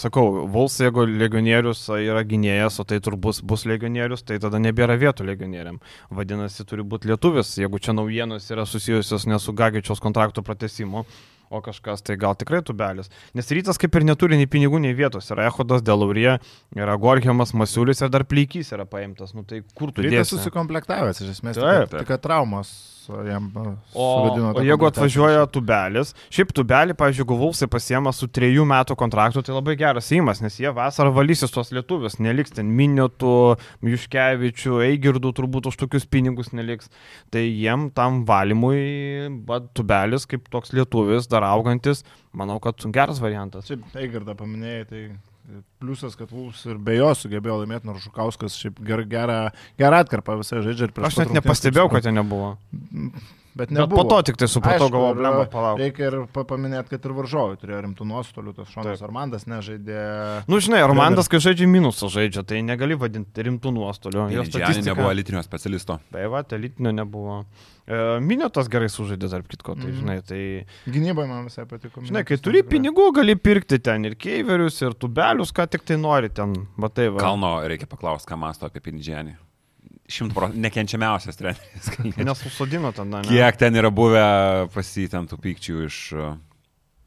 sakau, 0.00 0.46
Vuls, 0.48 0.78
jeigu 0.80 1.04
legionierius 1.08 1.84
yra 1.92 2.24
gynėjas, 2.28 2.80
o 2.80 2.86
tai 2.88 3.00
turbūt 3.04 3.42
bus 3.48 3.66
legionierius, 3.68 4.24
tai 4.24 4.40
tada 4.40 4.60
nebėra 4.62 4.96
vietų 5.00 5.28
legionieriam. 5.28 5.82
Vadinasi, 6.14 6.64
turi 6.68 6.86
būti 6.86 7.12
lietuvis, 7.12 7.58
jeigu 7.60 7.80
čia 7.82 7.96
naujienos 7.96 8.48
yra 8.54 8.64
susijusios 8.68 9.28
ne 9.28 9.40
su 9.42 9.52
Gagičiaus 9.52 10.00
kontrakto 10.00 10.44
pratesimu, 10.46 11.04
o 11.52 11.62
kažkas 11.64 12.04
tai 12.04 12.16
gal 12.20 12.36
tikrai 12.36 12.62
tubelis. 12.64 13.12
Nes 13.36 13.48
rytas 13.52 13.80
kaip 13.80 13.94
ir 13.96 14.04
neturi 14.08 14.40
nei 14.40 14.48
pinigų, 14.48 14.80
nei 14.84 14.96
vietos. 14.96 15.28
Yra 15.32 15.48
Ehodas, 15.48 15.84
Delaurė, 15.84 16.38
yra 16.76 16.96
Gorgiamas, 17.00 17.54
Masiulis 17.56 18.04
ir 18.04 18.12
dar 18.12 18.24
Pleikys 18.28 18.72
yra 18.76 18.88
paimtas. 18.88 19.32
Nu 19.36 19.44
tai 19.48 19.62
kur 19.76 19.92
tu 19.92 20.04
dėsi? 20.04 20.36
susikomplektavęs, 20.36 21.24
iš 21.24 21.38
esmės, 21.38 21.60
Taip. 21.60 21.92
tik, 21.92 22.04
tik 22.04 22.24
traumos 22.24 22.97
jam 23.26 23.48
uh, 23.56 23.70
O, 23.94 24.06
jeigu 24.64 24.88
atvažiuoja 24.88 25.46
tubelis, 25.52 26.12
šiaip 26.34 26.52
tubelį, 26.56 26.96
pavyzdžiui, 26.98 27.26
Guvulsai 27.28 27.68
pasiema 27.70 28.12
su 28.14 28.28
trejų 28.28 28.66
metų 28.68 28.96
kontraktu, 28.98 29.42
tai 29.44 29.54
labai 29.56 29.76
geras 29.80 30.10
įimas, 30.14 30.42
nes 30.44 30.58
jie 30.60 30.72
vasarą 30.74 31.12
valysis 31.16 31.52
tuos 31.54 31.72
lietuvius, 31.74 32.18
neliks 32.22 32.56
ten 32.56 32.70
Miniotų, 32.78 33.36
Juškevičių, 33.88 34.82
Eigirdų, 34.88 35.32
turbūt 35.38 35.70
už 35.72 35.80
tokius 35.80 36.08
pinigus 36.08 36.52
neliks. 36.56 36.92
Tai 37.32 37.44
jiem 37.44 37.88
tam 37.96 38.22
valymui, 38.28 39.32
bet 39.48 39.72
tubelis 39.78 40.28
kaip 40.28 40.48
toks 40.52 40.74
lietuvis, 40.76 41.30
dar 41.30 41.46
augantis, 41.48 42.04
manau, 42.36 42.60
kad 42.62 42.84
geras 42.94 43.22
variantas. 43.24 43.68
Šiaip 43.68 43.98
Eigirdą 43.98 44.36
paminėjai, 44.38 44.86
tai 44.88 45.02
pliusas, 45.80 46.16
kad 46.18 46.30
Vulfs 46.32 46.64
ir 46.68 46.78
be 46.82 46.98
jo 46.98 47.08
sugebėjo 47.16 47.60
laimėti, 47.62 47.88
nors 47.88 48.04
Žukauskas 48.04 48.56
šiaip 48.60 48.80
ger, 48.84 49.04
gerą, 49.08 49.38
gerą 49.80 50.00
atkarpą 50.04 50.38
visai 50.42 50.62
žaidžia 50.66 50.88
ir 50.88 50.94
prieš 50.96 51.12
Aš 51.12 51.20
net 51.22 51.36
nepastebėjau, 51.38 51.88
kad 51.92 52.04
ten 52.06 52.18
nebuvo. 52.18 52.54
Bet 53.56 53.68
Bet 53.68 53.78
nebuvo. 53.78 54.02
po 54.02 54.04
to 54.08 54.22
tik 54.22 54.36
tai 54.36 54.46
supratau, 54.46 54.88
galvoju, 54.92 55.14
blemba, 55.18 55.44
palauk. 55.50 55.78
Reikia 55.80 56.06
ir 56.12 56.26
pa- 56.32 56.44
paminėti, 56.44 56.90
kad 56.90 57.04
ir 57.08 57.10
varžovai 57.16 57.56
turėjo 57.58 57.80
rimtų 57.86 58.06
nuostolių, 58.06 58.52
tas 58.54 58.68
Šonas. 58.70 59.02
Armandas 59.02 59.46
nežaidė. 59.50 60.44
Nu, 60.46 60.60
žinai, 60.62 60.82
Romandas, 60.86 61.26
kai 61.28 61.38
žaidžia 61.42 61.66
minusą 61.66 62.06
žaidžia, 62.12 62.44
tai 62.46 62.60
negali 62.62 62.94
vadinti 62.94 63.42
rimtų 63.42 63.72
nuostolių. 63.74 64.28
Jo 64.30 64.44
statistika- 64.44 64.92
nebuvo 64.94 65.10
elitinio 65.10 65.42
specialisto. 65.42 65.98
Tai 66.12 66.26
va, 66.28 66.44
elitinio 66.52 66.92
nebuvo. 66.92 67.44
E, 67.88 68.20
Miniotas 68.20 68.68
gerai 68.68 68.86
sužaidė, 68.92 69.30
tarp 69.32 69.48
kitko, 69.48 69.74
tai 69.74 69.90
Mhm. 69.90 69.98
žinai, 69.98 70.18
tai... 70.28 70.66
Gynybai 70.92 71.26
man 71.26 71.44
visai 71.48 71.64
patiko. 71.64 72.02
Žinai, 72.04 72.24
kai 72.26 72.36
turi 72.36 72.62
pinigų, 72.62 73.12
gali 73.14 73.34
pirkti 73.34 73.80
ten 73.82 74.04
ir 74.04 74.14
keiverius, 74.14 74.82
ir 74.82 74.92
tubelius, 74.92 75.50
ką 75.50 75.66
tik 75.70 75.84
tai 75.84 75.96
nori 75.96 76.28
ten. 76.28 76.54
Matai, 76.76 77.08
va. 77.08 77.18
Kalno 77.18 77.66
reikia 77.66 77.88
paklausti, 77.88 78.28
ką 78.30 78.38
masto 78.38 78.66
apie 78.66 78.80
Pinidžianį. 78.80 79.36
Šimtų 80.08 80.36
procentų 80.36 80.62
nekenčiamiausias 80.64 81.36
treneris. 81.36 81.90
Kalnietis. 81.94 82.24
Nesusodino 82.24 82.92
ten, 82.96 83.10
ne? 83.12 83.20
Kiek 83.28 83.58
ten 83.60 83.76
yra 83.76 83.90
buvę 83.92 84.22
pasitemtų 84.74 85.40
pykčių 85.44 85.82
iš... 85.84 85.98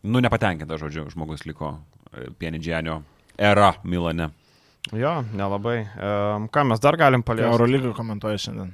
Nu, 0.01 0.21
nepatenkinta, 0.21 0.77
žodžiu, 0.81 1.07
žmogus 1.13 1.43
liko 1.45 1.75
Pienidžianio 2.41 3.01
era 3.37 3.71
Milane. 3.85 4.31
Jo, 4.97 5.19
nelabai. 5.37 5.77
E, 5.85 6.13
ką 6.53 6.63
mes 6.71 6.81
dar 6.81 6.97
galim 6.97 7.21
paliesti? 7.25 7.49
Eurolygą 7.53 7.93
komentuoja 7.97 8.41
šiandien. 8.41 8.71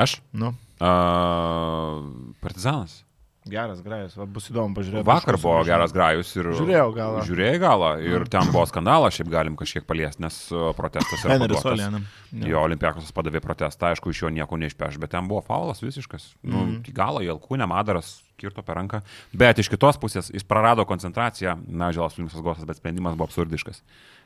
Aš? 0.00 0.18
Nu, 0.36 0.52
Uh, 0.82 2.02
partizanas. 2.42 3.04
Geras, 3.48 3.80
grajus, 3.82 4.14
va, 4.16 4.26
bus 4.26 4.46
įdomu 4.50 4.76
pažiūrėti. 4.76 5.06
Vakar 5.06 5.36
buvo 5.36 5.56
suvažiavo. 5.58 5.68
geras 5.70 5.92
grajus 5.94 6.30
ir... 6.36 6.48
Žiūrėjau 6.60 6.88
galą. 6.94 7.22
Žiūrėjai 7.26 7.60
galą 7.62 7.90
ir 8.06 8.26
ten 8.30 8.50
buvo 8.52 8.64
skandalas, 8.70 9.16
šiaip 9.18 9.30
galim 9.32 9.56
kažkiek 9.58 9.86
paliesti, 9.88 10.22
nes 10.22 10.36
protestas 10.78 11.24
yra 11.24 11.38
Henris. 11.40 11.64
Olienam. 11.66 12.04
Jo, 12.32 12.62
Olimpiakos 12.68 13.10
padavė 13.12 13.42
protestą, 13.44 13.90
aišku, 13.92 14.12
iš 14.14 14.22
jo 14.24 14.30
nieko 14.32 14.56
neišpeš, 14.62 15.00
bet 15.02 15.12
ten 15.16 15.26
buvo 15.28 15.42
faulas 15.44 15.82
visiškas. 15.82 16.30
Nu, 16.42 16.62
mm. 16.62 16.94
galą, 16.96 17.24
Jelkūnė, 17.26 17.66
Madaras 17.68 18.20
kirto 18.40 18.62
per 18.66 18.78
ranką. 18.80 19.02
Bet 19.36 19.58
iš 19.62 19.68
kitos 19.70 19.98
pusės 20.02 20.30
jis 20.32 20.46
prarado 20.46 20.86
koncentraciją, 20.88 21.58
na, 21.68 21.92
Želas 21.94 22.16
Vilnius 22.18 22.40
Gosas, 22.42 22.66
bet 22.66 22.78
sprendimas 22.80 23.14
buvo 23.18 23.28
absurdiškas. 23.28 23.82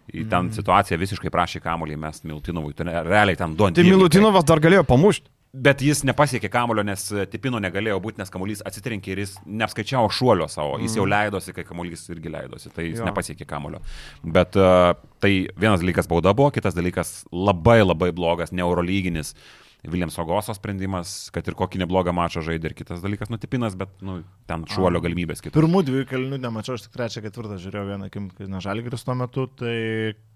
Į 0.07 0.29
ten 0.31 0.47
Mhm. 0.47 0.53
situacija 0.55 0.97
visiškai 1.01 1.33
prašė 1.35 1.61
kamuolį, 1.64 1.97
mes 1.99 2.23
Milutinovui, 2.23 2.77
ten 2.79 2.87
realiai 2.87 3.37
ten 3.37 3.57
du 3.57 3.64
ant 3.67 3.75
Tai. 3.75 3.83
Milutinovas 3.83 4.45
dar 4.47 4.61
galėjo 4.62 4.85
pamušti. 4.87 5.27
Bet 5.55 5.81
jis 5.81 6.03
nepasiekė 6.05 6.51
kamulio, 6.53 6.83
nes 6.85 7.07
e, 7.15 7.25
Tipino 7.33 7.61
negalėjo 7.63 7.97
būti, 8.05 8.21
nes 8.21 8.33
kamuolys 8.33 8.61
atsitrenkė 8.69 9.15
ir 9.15 9.23
jis 9.23 9.37
neapskaičiavo 9.47 10.11
šuolio 10.13 10.49
savo. 10.53 10.77
Jis 10.83 10.99
jau 10.99 11.07
leidosi, 11.09 11.55
kai 11.57 11.65
kamuolys 11.65 12.03
irgi 12.13 12.33
leidosi, 12.33 12.73
tai 12.75 12.91
jis 12.91 13.01
Jo. 13.01 13.07
nepasiekė 13.09 13.47
kamulio. 13.49 13.81
Bet 14.23 14.59
uh, 14.61 14.93
tai 15.23 15.47
vienas 15.57 15.81
dalykas 15.81 16.11
bauda 16.11 16.35
buvo, 16.37 16.51
kitas 16.53 16.77
dalykas 16.77 17.23
labai 17.33 17.79
labai 17.87 18.11
blogas, 18.13 18.53
neurolyginis. 18.53 19.33
Viljams 19.87 20.17
Ogoso 20.19 20.51
sprendimas, 20.57 21.29
kad 21.31 21.47
ir 21.47 21.55
kokį 21.55 21.79
neblogą 21.85 22.11
mačą 22.17 22.43
žaidė, 22.43 22.73
ir 22.73 22.75
kitas 22.75 23.03
dalykas 23.05 23.31
nutipinas, 23.31 23.77
bet 23.79 23.93
nu, 24.03 24.17
ten 24.51 24.65
šuolio 24.67 24.99
galimybės 25.05 25.45
kitos. 25.45 25.55
Pirmų 25.55 25.85
dviejų 25.87 26.09
kalinių 26.11 26.41
nemačiau, 26.43 26.75
aš 26.75 26.89
tik 26.89 26.97
trečią, 26.97 27.23
ketvirtą 27.23 27.59
žiūrėjau 27.63 27.93
vieną, 27.93 28.09
kim, 28.11 28.27
kai 28.35 28.49
Nežalgiris 28.51 29.07
tuo 29.07 29.15
metu, 29.15 29.47
tai 29.61 29.77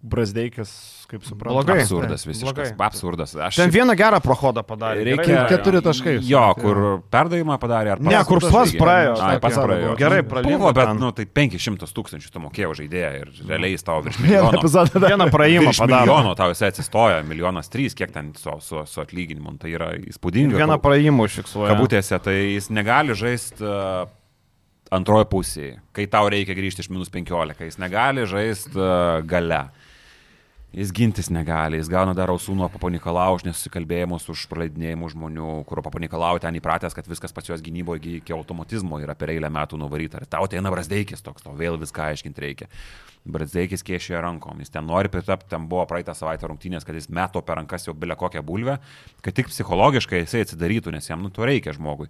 Brasdeikis, 0.01 0.71
kaip 1.11 1.25
suprantu. 1.29 1.59
Blogai. 1.59 1.83
Absurdas 1.83 2.23
Taip, 2.25 2.31
visiškas. 2.31 2.71
blogai. 2.73 2.87
Absurdas. 2.87 3.35
Aš 3.37 3.59
Ten 3.61 3.73
vieną 3.75 3.93
gerą 4.01 4.17
prohodą 4.25 4.63
padarė. 4.65 5.03
Reikia 5.11 5.43
keturi 5.51 5.83
taškai. 5.85 6.15
Jo, 6.25 6.45
kur 6.57 6.79
perdavimą 7.13 7.59
padarė. 7.61 7.93
Ar 7.93 8.01
Ne, 8.01 8.17
kur 8.25 8.41
žaidė? 8.41 8.79
praėjo. 8.81 9.11
Ai, 9.21 9.37
Sakė, 9.37 9.65
praėjo. 9.67 9.91
Gerai, 10.01 10.21
praliko 10.25 10.71
bet, 10.73 10.93
nu, 10.97 11.11
tai 11.13 11.27
500 11.29 11.93
tūkstančių 11.99 12.33
tu 12.33 12.41
mokėjai 12.47 12.79
žaidėją 12.81 13.11
ir 13.21 13.33
realiai 13.51 13.75
jis 13.75 13.85
tavo 13.85 14.07
virš 14.07 14.21
milijono. 14.25 14.63
Vieną 15.05 15.27
praėjimą 15.35 15.75
padarė. 15.77 16.07
milijono 16.07 16.33
tau 16.39 16.49
jisai 16.55 16.71
atsistoja, 16.73 17.19
milijonas 17.29 17.69
trys, 17.69 17.93
kiek 17.99 18.15
ten 18.15 18.33
su, 18.41 18.55
su, 18.65 18.81
su 18.89 19.03
atlyginimu, 19.05 19.59
tai 19.61 19.75
yra 19.77 19.91
įspūdinga. 20.01 20.57
Vieną 20.57 20.81
praėjimą 20.81 21.29
užfiksuoja. 21.29 21.75
Kabutėse, 21.75 22.17
tai 22.25 22.39
jis 22.55 22.71
negali 22.73 23.13
žaisti 23.13 23.61
uh, 23.69 24.09
antrojo 24.91 25.29
pusėje, 25.31 25.77
kai 25.93 26.09
tau 26.11 26.27
reikia 26.33 26.57
grįžti 26.57 26.87
iš 26.87 26.89
minus 26.91 27.13
15, 27.13 27.61
jis 27.69 27.77
negali 27.79 28.25
žaisti 28.27 28.75
uh, 28.81 29.21
gale. 29.29 29.67
Jis 30.71 30.93
gintis 30.95 31.27
negali, 31.35 31.81
jis 31.81 31.89
gauna 31.91 32.13
dar 32.15 32.31
ausų 32.31 32.53
nuo 32.55 32.69
Papanikalau 32.71 33.35
už 33.35 33.43
nesusikalbėjimus, 33.43 34.29
už 34.31 34.45
praleidinėjimų 34.53 35.09
žmonių, 35.11 35.47
kur 35.67 35.81
Papanikalau 35.83 36.39
ten 36.39 36.55
įpratęs, 36.61 36.95
kad 36.95 37.09
viskas 37.11 37.35
pas 37.35 37.49
juos 37.49 37.59
gynyboje 37.59 38.21
iki- 38.21 38.37
automatizmo 38.37 39.01
yra 39.03 39.17
per 39.19 39.33
eilę 39.35 39.51
metų 39.51 39.81
nuvaryta. 39.81 40.21
Ir 40.23 40.31
tau 40.31 40.47
ateina 40.47 40.71
Brasdeikis 40.71 41.27
toks, 41.27 41.43
tau 41.43 41.57
vėl 41.59 41.75
viską 41.75 42.13
aiškinti 42.13 42.45
reikia. 42.45 42.69
Brasdeikis 43.27 43.83
kiešė 43.83 44.23
rankom, 44.23 44.63
jis 44.63 44.71
ten 44.71 44.87
nori 44.87 45.11
pritapti, 45.11 45.51
ten 45.51 45.67
buvo 45.67 45.83
praeitą 45.91 46.15
savaitę 46.15 46.47
rungtynės, 46.47 46.87
kad 46.87 46.95
jis 46.95 47.11
meto 47.11 47.43
per 47.43 47.59
rankas 47.59 47.89
jau 47.89 47.93
bilia 47.93 48.15
kokią 48.15 48.41
bulvę, 48.41 48.79
kad 49.23 49.35
tik 49.35 49.51
psichologiškai 49.51 50.23
jisai 50.23 50.47
atsidarytų, 50.47 50.93
nes 50.93 51.11
jam 51.11 51.21
nu 51.21 51.31
to 51.31 51.43
reikia 51.43 51.75
žmogui. 51.75 52.07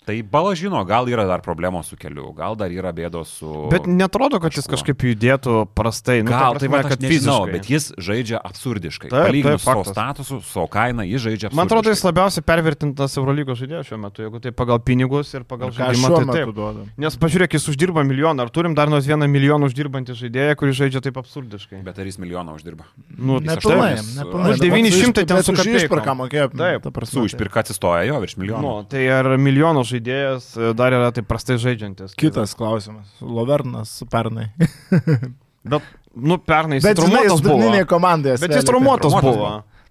Tai 0.00 0.16
bala 0.24 0.54
žino, 0.56 0.80
gal 0.88 1.06
yra 1.12 1.26
dar 1.28 1.42
problemos 1.44 1.86
su 1.92 1.96
keliu, 2.00 2.30
gal 2.34 2.56
dar 2.56 2.72
yra 2.72 2.88
bėdos 2.96 3.34
su... 3.36 3.50
Bet 3.70 3.84
netrodo, 3.86 4.40
kad 4.40 4.50
jis 4.56 4.64
Kažkuo. 4.64 4.72
kažkaip 4.80 5.02
judėtų 5.04 5.54
prastai. 5.76 6.22
Nu, 6.24 6.30
ta 6.32 6.38
Gal 6.40 6.56
tai 6.56 6.68
prasme, 6.70 6.72
va, 6.72 6.88
kad 6.88 7.02
nežinau, 7.04 7.34
fiziškai. 7.44 7.52
bet 7.52 7.68
jis 7.70 7.84
žaidžia 8.00 8.40
absurdiškai. 8.40 9.10
Taip, 9.12 9.26
Palyginus 9.28 9.60
taip, 9.60 9.60
su 9.60 9.68
savo 9.68 9.84
statusu, 9.84 10.38
su 10.40 10.48
savo 10.54 10.66
kaina, 10.72 11.04
jis 11.04 11.20
žaidžia 11.26 11.50
absurdiškai. 11.50 11.58
Man 11.60 11.68
atrodo, 11.68 11.92
jis 11.92 12.02
labiausiai 12.08 12.46
pervertintas 12.48 13.18
Eurolygos 13.20 13.60
žaidėjas 13.60 13.90
šiuo 13.92 13.98
metu, 14.00 14.24
jeigu 14.24 14.40
tai 14.40 14.52
pagal 14.56 14.80
pinigus 14.88 15.34
ir 15.36 15.44
pagal 15.44 15.70
žaidimą. 15.76 16.10
Tai 16.16 16.26
taip. 16.32 16.54
duoda? 16.56 16.86
Nes 17.04 17.20
pažiūrėk, 17.20 17.58
jis 17.60 17.68
uždirba 17.74 18.00
milijoną. 18.08 18.48
Ar 18.48 18.50
turim 18.56 18.74
dar 18.74 18.88
nors 18.88 19.04
vieną 19.06 19.28
milijoną 19.30 19.68
uždirbantį 19.68 20.16
žaidėją, 20.16 20.56
kuris 20.64 20.80
žaidžia 20.80 21.04
taip 21.04 21.20
absurdiškai? 21.20 21.84
Bet 21.84 22.00
ar 22.00 22.08
jis 22.08 22.16
milijoną 22.24 22.56
uždirba? 22.56 22.88
Nu, 23.20 23.36
Nepilnai, 23.44 24.00
nepilnai. 24.16 24.56
Bet 24.56 24.64
900 24.64 25.28
ten 25.28 25.44
su 25.44 25.52
už 25.52 25.68
išpirką 25.76 26.16
mokėjo. 26.24 26.48
Taip. 26.56 26.88
ta 26.88 27.06
Su 27.06 27.20
tai- 27.20 27.28
išpirka 27.30 27.60
atsistoja 27.60 28.08
jo 28.08 28.18
virš 28.24 28.36
milijono. 28.40 28.62
Nu, 28.64 28.84
tai 28.88 29.04
ar 29.12 29.36
milijono 29.36 29.84
žaidėjas 29.90 30.50
e, 30.56 30.70
dar 30.78 30.94
yra 30.96 31.10
taip 31.16 31.26
prastai 31.30 31.56
žaidžiantis? 31.62 32.14
Kitas 32.18 32.54
klausimas. 32.58 33.10
Lovernas 33.20 33.92
su 34.00 34.06
pernai. 34.10 34.48
Bet, 35.70 35.82
nu, 36.16 36.38
pernai 36.40 36.78
jis 36.80 36.86
traumuotas 36.96 37.42
buvo. 37.44 37.84
komandoje. 37.90 38.38
Bet 38.40 38.54
jis 38.56 38.64
traumuotas 38.68 39.12
buvo. 39.12 39.32
buvo. 39.36 39.50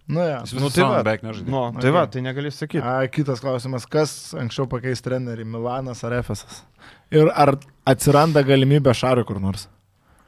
Nu, 0.09 0.23
ja. 0.25 0.39
Jis 0.41 0.55
Nu, 0.57 0.71
tai 0.73 0.81
va. 0.87 1.03
beveik 1.03 1.21
nežaidė. 1.21 1.51
Nu, 1.53 1.59
tai 1.77 1.91
Ok. 1.91 1.95
va, 1.99 2.05
tai 2.09 2.21
negali 2.25 2.49
sakyti. 2.49 2.81
A, 2.81 3.03
kitas 3.13 3.43
klausimas. 3.43 3.85
Kas 3.85 4.33
anksčiau 4.33 4.65
pakeis 4.71 5.03
trenerį? 5.05 5.45
Milanas 5.45 6.01
ar 6.07 6.15
Efesas? 6.17 6.63
Ir 7.13 7.29
ar 7.29 7.51
atsiranda 7.85 8.41
galimybė 8.47 8.95
Šarui 8.97 9.27
kur 9.29 9.37
nors? 9.43 9.67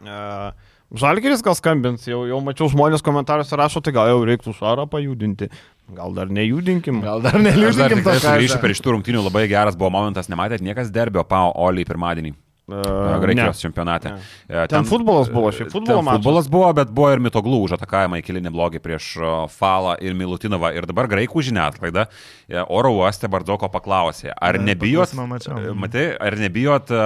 Uh, 0.02 0.52
Žalgeris 0.92 1.40
gal 1.46 1.56
skambins, 1.56 2.04
jau, 2.10 2.26
jau 2.28 2.42
mačiau 2.44 2.68
žmonės 2.72 3.04
komentaruose 3.06 3.56
rašo, 3.56 3.80
tai 3.84 3.94
gal 3.96 4.10
jau 4.12 4.20
reiktų 4.28 4.52
šarą 4.58 4.90
pajudinti. 4.92 5.48
Gal 5.96 6.14
dar 6.16 6.28
nejudinkim. 6.32 7.00
Gal 7.04 7.24
dar 7.24 7.36
Aš 7.36 7.40
dar 7.40 7.46
neliūdėkim 7.48 8.04
to 8.04 8.12
tikrai 8.12 8.20
sugrįšiu 8.28 8.58
ką. 8.60 8.62
per 8.66 8.76
iš 8.76 8.84
tų 8.84 8.98
rungtynių 8.98 9.24
labai 9.26 9.48
geras 9.52 9.80
buvo 9.80 9.92
momentas, 9.96 10.28
nematėt 10.32 10.64
niekas 10.64 10.92
derbio 10.92 11.24
Pau 11.28 11.52
Olį 11.68 11.88
pirmadienį. 11.88 12.36
Uh, 12.72 13.18
Graikijos 13.20 13.60
čempionate. 13.60 14.12
Ne. 14.14 14.22
E, 14.48 14.68
Ten 14.72 14.86
futbolas 14.88 15.28
buvo, 15.34 15.50
šiaip 15.52 15.74
futbolo 15.74 15.98
ten 15.98 16.06
mačas. 16.08 16.22
Futbolas 16.22 16.46
buvo, 16.48 16.70
bet 16.78 16.92
buvo 16.96 17.10
ir 17.12 17.20
mitoglų 17.20 17.58
už 17.66 17.74
atakavimą 17.76 18.22
į 18.22 18.24
kilinį 18.24 18.52
blogį 18.54 18.80
prieš 18.86 19.08
Falą 19.52 19.98
ir 20.00 20.16
Milutinovą. 20.16 20.70
Ir 20.78 20.88
dabar 20.88 21.10
graikų 21.12 21.44
žiniasklaida 21.50 22.06
e, 22.08 22.62
oro 22.72 22.94
uoste 23.02 23.28
Bardzoko 23.28 23.68
paklausė, 23.74 24.32
ar 24.38 24.62
Ne, 24.62 24.70
nebijot, 24.72 25.12
e, 25.12 25.74
matai, 25.76 26.06
ar 26.16 26.38
nebijot 26.40 26.94
e, 26.96 27.02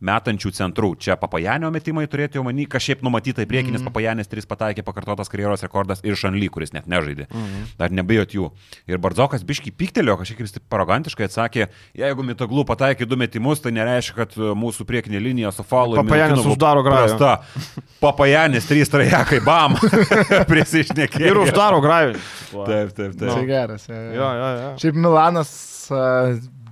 metančių 0.00 0.52
centrų. 0.54 0.92
Čia 1.02 1.16
Papajanio 1.18 1.70
metimai 1.74 2.04
turėtų 2.06 2.38
jau 2.38 2.44
manį 2.46 2.68
kažkaip 2.70 3.00
numatyta 3.02 3.42
į 3.42 3.48
priekį, 3.50 3.72
nes 3.74 3.80
Mhm. 3.82 3.88
Papajanis 3.88 4.28
3 4.30 4.46
pataikė 4.46 4.84
pakartotas 4.86 5.28
karjeros 5.28 5.62
rekordas 5.66 6.00
ir 6.04 6.14
Šanly, 6.14 6.48
kuris 6.50 6.72
net 6.72 6.86
nežaidė. 6.86 7.26
Mhm. 7.32 7.64
Ar 7.82 7.90
nebijot 7.90 8.30
jų? 8.36 8.50
Ir 8.86 8.98
Bardzokas 8.98 9.42
biški 9.42 9.72
pyktelėjo, 9.74 10.18
kažkiek 10.22 10.38
vis 10.44 10.52
taip 10.54 10.70
arogantiškai 10.70 11.26
atsakė, 11.26 11.68
jeigu 11.98 12.22
mitoglų 12.22 12.64
pataikė 12.68 13.08
du 13.08 13.16
metimus, 13.16 13.60
tai 13.60 13.72
nereiškia, 13.74 14.14
kad 14.14 14.36
e, 14.38 14.52
mūsų 14.54 14.86
priekinė 14.86 15.18
linija 15.22 15.50
su 15.52 15.62
Falu 15.66 15.96
ir 15.96 16.02
Papajanis 16.04 16.46
uždaro 16.46 16.84
prasta. 16.86 17.42
Papajanis, 18.04 18.66
trys 18.70 18.88
trajekai, 18.92 19.40
bam. 19.44 19.74
Prisišnekėjo. 20.50 21.26
Ir 21.32 21.40
uždaro 21.42 21.80
grajų. 21.82 22.14
Taip, 22.52 22.92
taip, 22.94 23.16
taip. 23.18 23.32
Tai 23.34 23.44
geras. 23.48 23.88
jo, 23.88 23.94
jo. 23.96 24.14
Jo, 24.14 24.28
jo, 24.38 24.48
jo. 24.62 24.70
Šiaip 24.82 24.94
Milanas 25.02 25.50
a, 25.90 26.04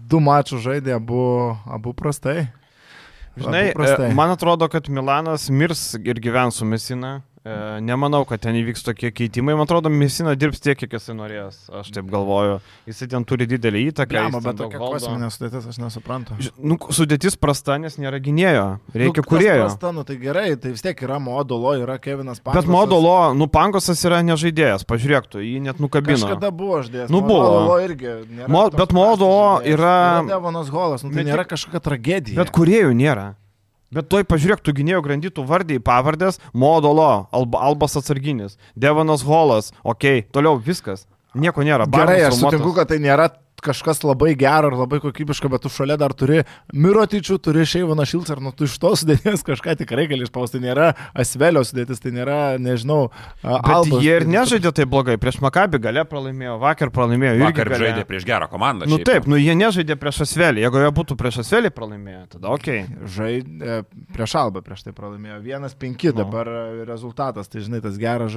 du 0.07 0.21
mačius 0.23 0.63
žaidė, 0.63 0.95
abu, 1.01 1.57
abu 1.67 1.93
prastai. 1.97 2.47
Žinai, 3.37 3.65
e, 3.77 4.13
man 4.17 4.33
atrodo, 4.33 4.69
kad 4.73 4.89
Milanas 4.89 5.51
mirs 5.53 5.95
ir 6.01 6.21
gyvens 6.25 6.61
su 6.61 6.65
Mesina. 6.65 7.21
E, 7.47 7.81
Nemanau, 7.87 8.25
kad 8.27 8.41
ten 8.43 8.57
įvyks 8.59 8.83
tokie 8.83 9.13
keitimai. 9.15 9.55
Man 9.55 9.69
atrodo, 9.69 9.87
Mesina 9.93 10.33
dirbs 10.35 10.59
tiek, 10.65 10.75
kiek 10.81 10.97
jisai 10.97 11.15
norės. 11.15 11.61
Aš 11.71 11.93
taip 11.95 12.09
galvoju. 12.11 12.57
Jisai 12.91 13.07
ten 13.13 13.23
turi 13.29 13.47
didelį 13.47 13.83
įtaką. 13.93 14.25
Ten 14.33 14.35
bet 14.43 14.59
tokia 14.59 14.81
kosminė 14.83 15.29
sudėtis, 15.31 15.69
aš 15.71 15.79
nesuprantu. 15.79 16.35
Nu, 16.59 16.75
sudėtis 16.91 17.39
prasta, 17.39 17.77
nes 17.79 17.95
nėra 18.03 18.19
gynėjo. 18.25 18.65
Reikia 18.97 19.23
nu, 19.23 19.29
kurėjo. 19.31 19.61
Prasta, 19.63 19.93
nu, 19.95 20.03
tai 20.09 20.19
gerai, 20.19 20.49
tai 20.59 20.75
vis 20.75 20.83
tiek 20.83 21.05
yra 21.07 21.21
Modolo, 21.23 21.77
yra 21.79 22.01
Kevinas 22.03 22.43
Pangosas. 22.43 22.67
Bet 22.67 22.73
Modolo, 22.75 23.15
nu, 23.39 23.47
Pangosas 23.47 24.03
yra 24.11 24.19
nežaidėjas. 24.27 24.83
Pažiūrėk, 24.91 25.31
tu 25.31 25.39
jį 25.47 25.63
net 25.71 25.79
nukabino. 25.79 26.19
Kažkada 26.19 26.51
buvo 26.51 26.81
aš 26.83 26.91
dėjęs. 26.91 27.15
Nu, 27.15 27.23
buvo. 27.23 27.47
Modolo 27.47 27.79
irgi. 27.87 28.19
Mo- 28.51 28.67
bet 28.75 28.91
Modolo 28.97 29.61
yra- 29.63 29.97
Yra 30.27 30.27
Devonas 30.35 30.69
Holas, 30.75 31.07
nu, 31.07 31.15
tai 31.15 31.23
Bet 31.23 31.31
nėra 31.31 31.47
kažkokia 31.47 31.79
tragedija. 31.79 32.43
Bet 32.43 32.51
kuriejų 32.51 32.91
nėra. 32.97 33.35
Bet 33.95 34.09
toj 34.11 34.27
pažiūrėk, 34.27 34.65
tu 34.67 34.75
gynėjų 34.75 35.03
grandytų 35.05 35.45
vardai 35.47 35.79
pavardės, 35.83 36.41
Modolo, 36.53 37.29
Alba, 37.31 37.63
Albas 37.69 37.95
atsarginis, 38.01 38.57
Devonas 38.75 39.23
Holas, 39.27 39.71
okei, 39.83 40.25
okay, 40.25 40.31
toliau 40.35 40.59
viskas. 40.59 41.07
Nieko 41.37 41.63
nėra. 41.67 41.87
Gerai, 41.93 42.23
aš 42.27 42.41
sutinku, 42.41 42.73
kad 42.75 42.91
tai 42.91 42.99
nėra 43.03 43.29
kažkas 43.67 44.03
labai 44.07 44.35
gero 44.39 44.71
ir 44.73 44.79
labai 44.79 45.01
kokybiško, 45.03 45.51
bet 45.53 45.67
tu 45.67 45.73
šalia 45.73 45.99
dar 46.01 46.15
turi 46.17 46.45
Mirotičių, 46.75 47.39
turi 47.43 47.67
Šeivaną 47.69 48.07
Šilcą, 48.09 48.37
ir 48.37 48.43
nu 48.45 48.53
tu 48.57 48.69
iš 48.69 48.79
tos 48.83 49.03
sudėties 49.03 49.45
kažką 49.47 49.77
tikrai 49.83 50.07
gali 50.11 50.27
išspausti. 50.27 50.57
Tai 50.57 50.63
nėra 50.63 50.87
Asvelio 51.19 51.61
sudėtis, 51.67 52.01
tai 52.01 52.13
nėra, 52.15 52.57
nežinau, 52.63 53.11
a, 53.43 53.59
Bet 53.59 53.73
Albos 53.75 54.05
jie 54.05 54.15
ir 54.21 54.25
nežaidė 54.31 54.71
taip 54.77 54.89
blogai. 54.93 55.19
Prieš 55.21 55.41
Makabį 55.45 55.81
gale 55.85 56.05
pralaimėjo, 56.09 56.55
vakar 56.63 56.93
pralaimėjo. 56.95 57.35
irgi 57.37 57.47
Vakar 57.49 57.71
gale. 57.73 57.83
žaidė 57.83 58.05
prieš 58.09 58.27
gerą 58.29 58.49
komandą. 58.53 58.89
Nu 58.89 59.01
šiaip. 59.01 59.09
taip, 59.11 59.29
nu 59.29 59.41
jie 59.41 59.57
nežaidė 59.59 59.99
prieš 60.01 60.23
Asvelį. 60.27 60.65
Jeigu 60.65 60.85
jie 60.85 60.93
būtų 60.97 61.19
prieš 61.21 61.41
Asvelį 61.43 61.73
pralaimėję, 61.77 62.23
tada 62.37 62.55
okei. 62.55 62.87
Okay. 62.87 63.11
Žaidė 63.17 63.81
prieš 64.17 64.37
Albą, 64.41 64.63
prieš 64.65 64.87
tai 64.87 64.95
pralaimėjo 64.97 65.41
1-5 65.45 66.07
Nu. 66.07 66.17
dabar 66.23 66.49
e, 66.49 66.85
rezultatas. 66.89 67.51
Tai 67.53 67.61
žinai, 67.65 67.83
tas 67.85 67.99
geras, 68.01 68.37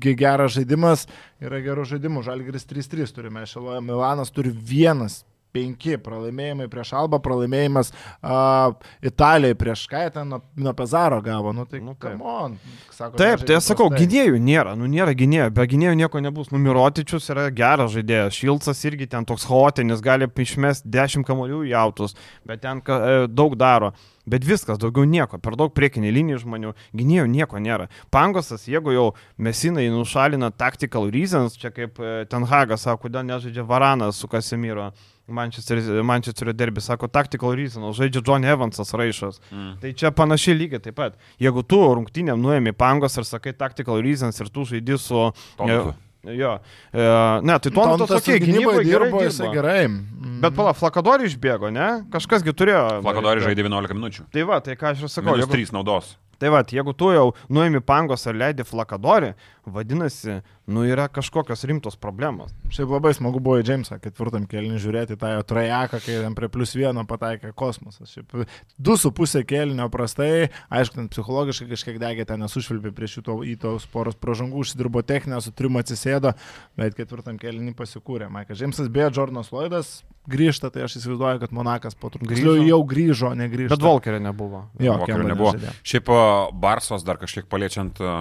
geras 0.00 0.56
žaidimas 0.56 1.06
yra 1.42 1.60
gerų 1.62 1.84
žaidimų. 1.92 2.24
Žalgiris 2.26 2.66
3-3 2.66 3.14
turime, 3.14 3.44
Šeloje 3.46 3.82
Milanas 3.84 4.32
turi 4.38 4.52
1. 4.52 5.24
Penki 5.54 5.96
pralaimėjimai 6.04 6.66
prieš 6.70 6.92
Albą, 6.98 7.20
pralaimėjimas 7.24 7.92
uh, 7.92 8.74
Italijai 9.04 9.56
prieš 9.58 9.86
ką 9.90 10.02
jie 10.04 10.12
ten 10.14 10.28
nuo, 10.34 10.40
nuo 10.56 10.74
Pezaro 10.76 11.20
gavo. 11.24 11.54
Nu, 11.56 11.64
tai, 11.68 11.80
Nu, 11.80 11.94
taip. 11.96 12.20
on, 12.20 12.58
sako, 12.92 13.16
Taip, 13.20 13.44
tai 13.48 13.56
aš 13.56 13.70
sakau, 13.70 13.88
gynėjų 13.94 14.40
nėra, 14.42 14.74
nu 14.76 14.88
nėra 14.90 15.14
gynėjų, 15.16 15.48
be 15.56 15.64
gynėjų 15.70 15.94
nieko 16.02 16.20
nebus. 16.24 16.52
Numirotičius 16.52 17.30
yra 17.32 17.48
geras 17.54 17.94
žaidėjas, 17.94 18.36
Šilcas 18.36 18.84
irgi 18.88 19.08
ten 19.08 19.24
toks 19.28 19.46
chaotinis, 19.48 20.04
gali 20.04 20.28
išmesti 20.28 20.90
10 20.92 21.24
kamolių 21.28 21.64
į 21.70 21.74
autus, 21.80 22.16
bet 22.46 22.62
ten 22.66 22.82
ka, 22.84 22.98
e, 22.98 23.26
daug 23.32 23.56
daro. 23.56 23.94
Bet 24.28 24.44
viskas, 24.44 24.76
daugiau 24.76 25.06
nieko, 25.08 25.38
per 25.40 25.56
daug 25.56 25.72
priekinį 25.72 26.10
linijų 26.12 26.42
žmonių, 26.42 26.74
gynėjų 26.92 27.28
nieko 27.32 27.60
nėra. 27.64 27.86
Pangosas, 28.12 28.66
jeigu 28.68 28.92
jau 28.92 29.06
mesinai 29.40 29.86
nušalina 29.88 30.50
tactical 30.52 31.08
reasons, 31.14 31.56
čia 31.56 31.70
kaip 31.72 31.96
e, 31.96 32.26
Ten 32.28 32.44
Hagas 32.44 32.84
sako, 32.84 33.06
kodėl 33.06 33.24
nežaidžia 33.24 33.64
Varanas 33.64 34.20
su 34.20 34.28
Kasemiro. 34.28 34.90
Manchesterio, 35.28 36.02
Manchesterio 36.08 36.54
derbi, 36.56 36.80
sako, 36.80 37.08
tactical 37.12 37.52
reasons, 37.58 37.98
žaidžia 37.98 38.22
John 38.24 38.44
Evansas 38.48 38.94
raišas. 38.96 39.40
Mm. 39.52 39.70
Tai 39.82 39.92
čia 40.00 40.12
panašiai 40.16 40.56
lygiai 40.56 40.82
taip 40.88 40.96
pat. 40.98 41.16
Jeigu 41.42 41.62
tu 41.68 41.80
rungtynėm 41.84 42.40
nuėmė 42.40 42.72
pangos 42.72 43.18
ir 43.20 43.28
sakai 43.28 43.52
tactical 43.52 44.00
reasons 44.04 44.40
ir 44.40 44.52
tu 44.52 44.64
žaidži 44.68 45.00
su... 45.02 45.24
Tonusu. 45.60 45.96
Jo. 46.26 46.58
E, 46.92 47.02
ne, 47.46 47.58
tai 47.62 47.70
tuo 47.72 47.84
metu 47.92 48.06
tokie 48.10 48.38
gynyboje 48.42 48.82
dirbo, 48.84 49.20
jisai 49.22 49.52
gerai. 49.54 49.82
Mm. 49.86 50.40
Bet 50.42 50.56
pala, 50.56 50.72
Flakadori 50.76 51.28
išbėgo, 51.30 51.70
ne? 51.72 51.88
Kažkasgi 52.12 52.54
turėjo. 52.58 52.80
Flakadori 53.04 53.44
žaidė 53.44 53.64
11 53.68 53.94
minučių. 53.96 54.26
Tai 54.34 54.48
va, 54.48 54.58
tai 54.64 54.74
ką 54.80 54.92
aš 54.92 55.04
ir 55.06 55.12
sakau. 55.12 55.36
Minus 55.36 55.46
Jeigu, 55.46 55.60
3 55.70 55.76
naudos. 55.78 56.16
tai 56.38 56.50
va, 56.54 56.62
jeigu 56.62 56.94
tu 56.94 57.12
jau 57.14 57.30
nuėmė 57.50 57.80
pangos 57.86 58.26
ar 58.30 58.36
leidži 58.38 58.66
Flakadori, 58.66 59.32
vadinasi, 59.74 60.40
nu 60.70 60.84
yra 60.88 61.08
kažkokios 61.12 61.64
rimtos 61.68 61.96
problemos. 62.00 62.52
Šiaip 62.74 62.90
labai 62.92 63.12
smagu 63.16 63.40
buvo 63.44 63.58
į 63.60 63.66
Džeimsą 63.68 63.98
ketvirtam 64.02 64.46
kelniui 64.50 64.80
žiūrėti 64.82 65.18
tą 65.20 65.32
jo 65.36 65.44
trajeką, 65.48 66.00
kai 66.04 66.18
ten 66.24 66.36
prie 66.38 66.50
plus 66.52 66.74
vieno 66.78 67.04
pataikė 67.08 67.54
kosmosas. 67.58 68.12
Šiaip 68.14 68.36
du 68.78 68.98
su 69.00 69.12
pusė 69.14 69.44
kelnio 69.48 69.88
prastai, 69.92 70.50
aišku, 70.68 70.98
ten 71.00 71.08
psichologiškai 71.12 71.70
kažkiek 71.72 72.02
degė, 72.02 72.28
ten 72.28 72.44
nesušvilpė 72.44 72.92
prie 72.96 73.10
šito 73.10 73.40
į 73.46 73.56
tos 73.64 73.88
poros 73.92 74.18
pražangų, 74.18 74.64
užsidirbo 74.64 75.02
techninę, 75.06 75.40
su 75.44 75.54
trim 75.56 75.80
atsisėdo, 75.80 76.34
bet 76.78 76.98
ketvirtam 76.98 77.40
kelniui 77.40 77.76
pasikūrė. 77.78 78.30
Maikas 78.32 78.60
Džeimsas 78.60 78.92
beje, 78.92 79.12
Jordanas 79.18 79.52
Lloydas 79.54 79.98
grįžta, 80.28 80.70
tai 80.72 80.84
aš 80.86 80.98
įsivaizduoju, 81.00 81.40
kad 81.42 81.54
Monakas 81.56 81.96
po 81.98 82.10
truputį 82.12 82.68
jau 82.68 82.80
grįžo, 82.88 83.32
negrįžo. 83.38 83.72
Bet 83.72 83.84
Volkerio 83.84 84.20
nebuvo. 84.22 84.66
Jo, 84.76 84.98
Vokerio 85.00 85.20
Kemba 85.22 85.32
nebuvo. 85.32 85.52
nežaidė. 85.56 85.74
Šiaip 85.92 86.10
Barsos 86.60 87.06
dar 87.06 87.20
kažkiek 87.20 87.48
paliečiant. 87.50 88.00
o, 88.00 88.18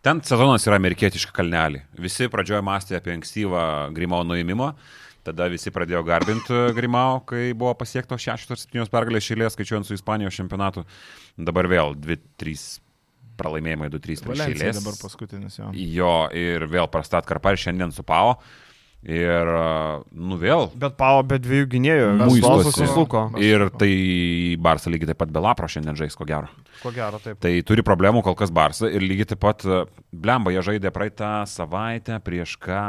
Ten 0.00 0.22
sezonas 0.24 0.64
yra 0.64 0.78
amerikietiška 0.80 1.34
kalnelį. 1.36 1.82
Visi 2.00 2.28
pradžioje 2.32 2.62
mąstė 2.64 2.96
apie 2.96 3.12
ankstyvą 3.12 3.62
Grimau 3.96 4.24
nuėmimą. 4.24 4.70
Tada 5.28 5.50
visi 5.52 5.68
pradėjo 5.68 6.00
garbinti 6.08 6.60
Grimau, 6.72 7.18
kai 7.28 7.50
buvo 7.52 7.74
pasiektos 7.76 8.24
6-7 8.24 8.88
pergalės 8.88 9.26
šėlės, 9.28 9.52
skaičiuojant 9.52 9.84
su 9.84 9.98
Ispanijos 9.98 10.38
čempionatu. 10.40 10.86
Dabar 11.36 11.68
vėl 11.68 11.92
2-3 12.00 12.80
pralaimėjimai, 13.40 13.90
2-3 13.92 14.24
prieš 14.24 14.24
Valencija 14.32 14.56
šėlės. 14.56 14.80
dabar 14.80 14.96
paskutinis 15.02 15.60
jo. 15.60 15.68
Jo, 15.76 16.14
ir 16.32 16.64
vėl 16.72 16.88
prastat 16.92 17.28
karpar 17.28 17.60
šiandien 17.60 17.92
su 17.92 18.04
Pau. 18.06 18.38
Ir, 19.00 19.48
a, 19.48 20.02
nu 20.12 20.36
vėl, 20.36 20.66
Bet 20.76 20.98
Pavo 21.00 21.22
be 21.24 21.38
dviejų 21.40 21.68
gynėjų. 21.72 22.08
Muistosi. 22.20 22.42
Muistosi 22.50 22.84
susuko. 22.84 23.22
ir 23.40 23.70
tai 23.80 24.56
Barsa 24.60 24.90
lygiai 24.92 25.08
taip 25.14 25.18
pat 25.22 25.30
be 25.32 25.40
Lapro 25.40 25.64
šiandien 25.72 25.96
žais, 25.96 26.12
ko 26.18 26.26
gero. 26.28 26.50
Ko 26.82 26.92
gero, 26.92 27.16
taip. 27.24 27.38
Tai 27.40 27.52
turi 27.64 27.80
problemų 27.82 28.20
kol 28.22 28.34
kas 28.36 28.50
Barsa 28.52 28.90
ir 28.92 29.00
lygiai 29.00 29.30
taip 29.32 29.40
pat 29.40 29.64
Blemba 30.12 30.52
jie 30.52 30.60
žaidė 30.60 30.92
praeitą 30.92 31.46
savaitę 31.48 32.20
prieš 32.20 32.58
ką. 32.60 32.82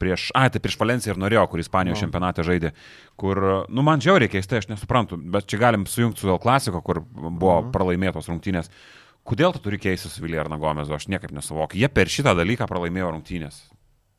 Prieš, 0.00 0.30
ai, 0.32 0.48
tai 0.48 0.62
prieš 0.64 0.78
Valenciją 0.80 1.12
ir 1.12 1.18
norėjau, 1.20 1.42
kur 1.52 1.60
Ispanijos 1.60 1.98
No. 2.00 2.06
čempionate 2.06 2.40
žaidė, 2.40 2.70
kur, 3.20 3.36
nu, 3.68 3.82
man 3.84 4.00
žiauriai 4.00 4.30
keistai, 4.32 4.62
aš 4.62 4.70
nesuprantu, 4.70 5.18
bet 5.20 5.44
čia 5.44 5.58
galim 5.60 5.84
sujungti 5.84 6.20
su 6.24 6.30
El 6.32 6.38
Klasiko, 6.40 6.80
kur 6.80 7.02
buvo 7.04 7.60
Mhm. 7.60 7.70
pralaimėtos 7.74 8.30
rungtynės. 8.32 8.70
Kodėl 9.28 9.52
tu 9.52 9.58
turi 9.58 9.76
keistis 9.76 10.12
su 10.16 10.22
Viljarno 10.24 10.56
Gomezu, 10.58 10.94
aš 10.96 11.04
niekaip 11.12 11.30
nesuvokiu. 11.36 11.76
Jie 11.76 11.88
per 11.92 12.06
šitą 12.06 12.32
dalyką 12.34 12.64
pralaimėjo 12.66 13.12
rungtynės. 13.12 13.60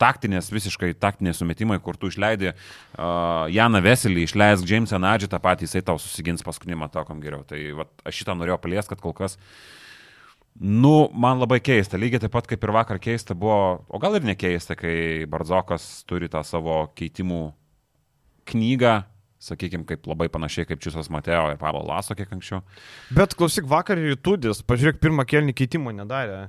Taktinės, 0.02 0.50
visiškai 0.50 0.90
taktinės 0.98 1.38
sumetimai, 1.38 1.78
kur 1.84 1.98
tu 2.00 2.10
išleidi 2.10 2.50
uh, 2.50 3.46
Janą 3.52 3.82
Veselį, 3.84 4.26
išleisk 4.26 4.66
Jamesą 4.66 4.98
Nadžį, 5.02 5.30
tą 5.30 5.38
patį 5.42 5.68
jisai 5.68 5.84
tau 5.86 6.00
susigins 6.02 6.42
paskutinį 6.42 6.80
matokom 6.82 7.22
geriau. 7.22 7.46
Tai 7.46 7.60
vat, 7.78 7.94
aš 8.08 8.22
šitą 8.22 8.34
norėjau 8.38 8.58
palies, 8.64 8.90
kad 8.90 9.00
kol 9.04 9.14
kas 9.16 9.38
Nu, 10.60 11.08
man 11.16 11.40
labai 11.40 11.62
keista, 11.64 11.96
lygiai 11.96 12.20
taip 12.20 12.34
pat 12.34 12.46
kaip 12.50 12.64
ir 12.64 12.72
vakar 12.76 12.98
keista 13.00 13.32
buvo, 13.34 13.86
o 13.88 14.00
gal 14.02 14.18
ir 14.18 14.26
nekeista, 14.26 14.76
kai 14.76 15.24
Barzokas 15.30 16.04
turi 16.04 16.28
tą 16.28 16.42
savo 16.44 16.84
keitimų 16.98 17.40
knygą, 18.52 18.98
sakykime, 19.42 19.86
kaip 19.88 20.04
labai 20.10 20.28
panašiai 20.32 20.68
kaip 20.68 20.82
Čiusas 20.84 21.08
Mateo 21.10 21.46
ir 21.50 21.58
Pablo 21.60 21.82
Laso 21.88 22.14
kiek 22.18 22.30
anksčiau. 22.36 22.60
Bet 23.16 23.32
klausyk, 23.38 23.64
vakar 23.70 23.98
ir 23.98 24.18
Tudis, 24.20 24.60
pažiūrėk, 24.66 25.00
pirmą 25.02 25.24
kelnį 25.28 25.56
keitimo 25.56 25.94
nedarė. 25.94 26.44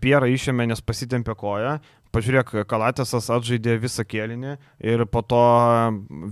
Pierą 0.00 0.28
išėmė, 0.30 0.66
nes 0.70 0.80
pasitempė 0.84 1.36
koją. 1.36 1.76
Pažiūrėk, 2.14 2.52
Kalatėsas 2.70 3.26
atžaidė 3.34 3.76
visą 3.82 4.04
kėlinį 4.06 4.56
ir 4.86 5.04
po 5.10 5.24
to 5.26 5.40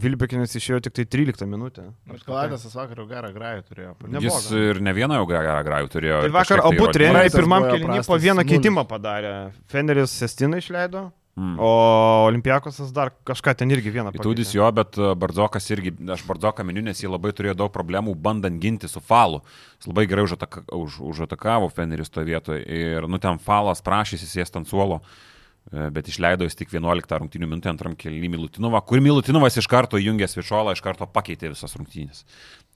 Vilbekinas 0.03 0.55
išėjo 0.59 0.83
tik 0.87 0.95
tai 0.99 1.07
13 1.17 1.49
minutę. 1.51 1.89
Nors 2.11 2.27
Kaladėsas 2.27 2.77
vakar 2.79 3.03
jau 3.03 3.09
gerą 3.11 3.33
grajų 3.35 3.65
turėjo. 3.71 3.95
Nebloga. 4.07 4.29
Jis 4.29 4.51
ir 4.59 4.83
ne 4.85 4.95
vieną 4.97 5.19
jau 5.21 5.27
gerą 5.33 5.57
grajų 5.67 5.91
turėjo. 5.97 6.21
Tai 6.23 6.31
ir 6.31 6.37
vakar 6.37 6.63
kažkiek 6.63 6.83
abu 6.83 6.93
treneriai 6.99 7.35
pirmam 7.35 7.67
buvo 7.67 7.81
kelniui 7.81 8.07
po 8.07 8.21
vieną 8.27 8.39
nulis. 8.43 8.53
keitimą 8.53 8.87
padarė. 8.93 9.35
Feneris 9.73 10.15
Sestiną 10.23 10.63
išleido, 10.63 11.11
Mm. 11.33 11.57
O 11.65 12.27
Olimpiakosas 12.29 12.91
dar 12.93 13.09
kažką 13.25 13.55
ten 13.57 13.71
irgi 13.73 13.89
vieną 13.89 14.11
Įtūdis 14.13 14.51
jo, 14.53 14.67
bet 14.77 14.99
e, 15.01 15.15
Bardzokas 15.17 15.65
irgi, 15.73 15.95
aš 16.13 16.27
Bardzoką 16.29 16.61
miniu, 16.69 16.83
nes 16.85 17.01
jie 17.01 17.09
labai 17.09 17.33
turėjo 17.33 17.55
daug 17.57 17.73
problemų 17.73 18.13
bandant 18.21 18.61
ginti 18.61 18.85
su 18.85 19.01
falu. 19.01 19.41
Jis 19.81 19.89
labai 19.89 20.05
gerai 20.11 20.27
užataka, 20.29 20.67
už, 20.77 21.01
užatakavo 21.01 21.73
Feneris 21.73 22.13
toje 22.13 22.29
vietoje 22.29 22.61
ir, 22.69 23.09
nu, 23.09 23.17
ten 23.17 23.41
falas 23.41 23.81
prašysi 23.81 24.29
sėsti 24.29 24.61
ant 24.61 24.69
suolo, 24.69 25.01
e, 25.01 25.32
bet 25.73 26.09
išleido 26.09 26.47
jis 26.47 26.59
tik 26.59 26.73
11 26.75 27.19
rungtynių 27.23 27.49
minutę 27.49 27.71
antram 27.73 27.95
kelnį 27.99 28.29
Milutinovą, 28.35 28.83
kur 28.87 29.01
Milutinovas 29.05 29.57
iš 29.61 29.69
karto 29.71 30.01
įjungęs 30.01 30.37
Višolą, 30.37 30.75
iš 30.77 30.83
karto 30.85 31.09
pakeitė 31.09 31.53
visas 31.53 31.77
rungtynės. 31.79 32.27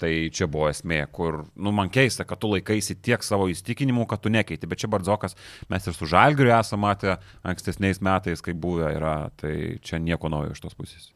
Tai 0.01 0.11
čia 0.33 0.49
buvo 0.49 0.71
esmė, 0.71 1.03
kur, 1.13 1.43
nu, 1.57 1.73
man 1.77 1.93
keista, 1.93 2.27
kad 2.29 2.41
tu 2.41 2.51
laikaisi 2.53 2.99
tiek 3.01 3.25
savo 3.25 3.51
įstikinimų, 3.53 4.07
kad 4.09 4.25
tu 4.25 4.33
nekeiti, 4.33 4.69
bet 4.69 4.83
čia 4.83 4.91
Bardzokas, 4.93 5.37
mes 5.73 5.89
ir 5.89 5.97
su 5.97 6.09
Žalgiriu 6.09 6.55
esame 6.57 6.87
matę 6.87 7.19
ankstesniais 7.47 8.03
metais, 8.05 8.45
kaip 8.45 8.61
buvę 8.61 8.91
yra, 8.97 9.19
tai 9.41 9.77
čia 9.85 10.01
nieko 10.01 10.33
naujo 10.33 10.57
iš 10.57 10.65
tos 10.65 10.77
pusės. 10.77 11.13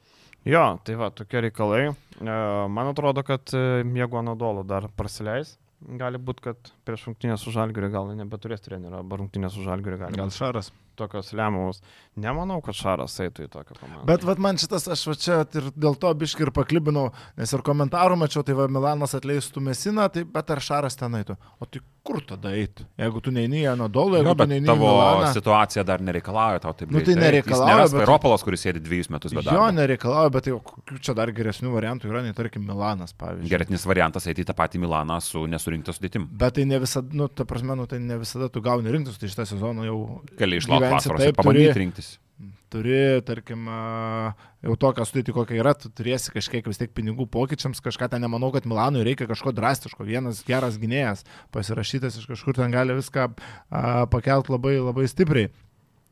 Jo, 0.49 0.79
tai 0.85 0.97
va, 0.97 1.11
tokie 1.13 1.43
reikalai. 1.45 1.83
E, 1.93 2.37
Man 2.73 2.89
atrodo, 2.89 3.25
kad 3.27 3.53
e, 3.53 3.83
jeigu 3.85 4.21
Anadolo 4.21 4.65
dar 4.65 4.89
prasileis, 4.97 5.59
gali 5.81 6.21
būti, 6.21 6.45
kad 6.49 6.71
prieš 6.89 7.09
rungtynę 7.09 7.37
su 7.41 7.53
Žalgiriu 7.55 7.91
gal 7.93 8.09
nebeturės 8.17 8.65
trenerio, 8.65 9.01
arba 9.01 9.21
rungtynę 9.21 9.51
su 9.53 9.65
Žalgiriu 9.65 10.01
gali 10.01 10.17
Gal 10.17 10.31
būt 10.31 10.39
Šaras. 10.39 10.73
Tokios 11.01 11.33
lemiamos. 11.37 11.81
Nemanau, 12.21 12.61
kad 12.65 12.77
Šaras 12.77 13.15
eitų 13.25 13.47
į 13.47 13.51
tokią 13.55 13.77
komandą. 13.81 14.05
Bet 14.09 14.25
vat, 14.29 14.41
man 14.43 14.59
šitas, 14.61 14.87
aš 14.93 15.07
va 15.09 15.15
čia 15.17 15.39
ir 15.57 15.71
dėl 15.75 15.97
to 16.01 16.11
biški 16.21 16.45
ir 16.47 16.53
paklibinau, 16.57 17.09
nes 17.41 17.53
ir 17.57 17.63
komentarų 17.67 18.19
mačiau, 18.21 18.45
tai 18.47 18.57
va 18.59 18.69
Milanas 18.69 19.15
atleistų 19.17 19.63
Mesiną, 19.71 20.09
tai 20.13 20.25
bet 20.29 20.51
ar 20.53 20.61
Šaras 20.61 20.99
ten 21.01 21.17
eitų? 21.21 21.39
O 21.61 21.69
tai 21.71 21.81
kur 22.05 22.21
tada 22.25 22.53
eitų? 22.57 22.85
Jeigu 23.01 23.21
tu 23.25 23.33
neini 23.33 23.63
į 23.63 23.71
Anadolų, 23.75 24.19
jeigu 24.19 24.31
Jo, 24.33 24.35
tu 24.41 24.47
neini 24.51 24.67
į 24.67 24.71
tavo 24.73 24.89
Milaną. 24.91 25.31
situacija 25.37 25.85
dar 25.87 26.01
nereikalauja 26.05 26.61
tau 26.65 26.73
taip. 26.77 26.91
Nu, 26.93 27.01
tai 27.05 27.15
nereikalauja, 27.19 27.71
nėra 27.77 27.87
bet- 27.87 27.95
Spairopolas, 27.95 28.45
kuris 28.47 28.65
sėdi 28.67 28.83
dviejus 28.85 29.11
metus 29.13 29.33
be 29.37 29.41
Jo, 29.45 29.51
darbo. 29.51 29.71
nereikalauja, 29.79 30.33
bet 30.33 30.49
jau 30.51 30.59
kokių 30.65 30.99
čia 31.01 31.15
dar 31.15 31.29
geresnių 31.37 31.73
variantų 31.77 32.11
yra, 32.11 32.23
nei 32.27 32.33
tarkim 32.37 32.65
Milanas, 32.67 33.13
pavyzdžiui. 33.21 33.49
Geresnis 33.53 33.87
variantas 33.87 34.27
eiti 34.27 34.43
į 34.45 34.49
tą 34.51 34.57
patį 34.59 34.81
Milaną 34.83 35.21
su 35.23 35.45
nesurinkta 35.47 35.93
sudėtim. 35.97 36.27
Bet 36.33 36.55
tai 36.59 36.65
ne 36.65 36.81
visada, 36.83 37.09
nu, 37.13 37.29
ta 37.29 37.45
prasme, 37.45 37.77
nu, 37.77 37.87
tai 37.87 37.99
ne 38.01 38.19
visada 38.19 38.49
tu 38.51 38.61
gauni 38.65 38.91
rinktis, 38.91 39.19
tai 39.21 39.29
šitą 39.29 39.47
sezoną 39.47 39.85
jau 39.87 40.01
Gali 40.41 40.57
išlaukti 40.61 40.90
gyvensi 40.91 41.09
vasaros 41.11 41.25
taip, 41.25 41.41
turi- 41.47 41.71
rinktis. 41.79 42.11
turi, 42.71 42.99
tarkim, 43.27 43.65
a, 43.67 44.35
jau 44.63 44.77
tokią 44.79 45.07
sudėtį, 45.09 45.35
kokia 45.35 45.57
yra, 45.59 45.73
tu 45.75 45.91
turėsi 45.91 46.31
kažkiek 46.35 46.67
vis 46.71 46.79
tiek 46.79 46.93
pinigų 46.95 47.27
pokyčiams, 47.27 47.83
kažką 47.83 48.11
ten 48.13 48.23
nemanau, 48.23 48.53
kad 48.55 48.69
Milanui 48.71 49.03
reikia 49.07 49.27
kažko 49.31 49.51
drastiško. 49.57 50.07
Vienas 50.07 50.45
geras 50.47 50.79
gynėjas 50.79 51.25
pasirašytas 51.51 52.21
iš 52.21 52.29
kažkur 52.31 52.55
ten 52.61 52.71
gali 52.71 52.95
viską 52.95 53.33
pakelt 54.15 54.53
labai, 54.53 54.79
labai 54.79 55.09
stipriai. 55.11 55.51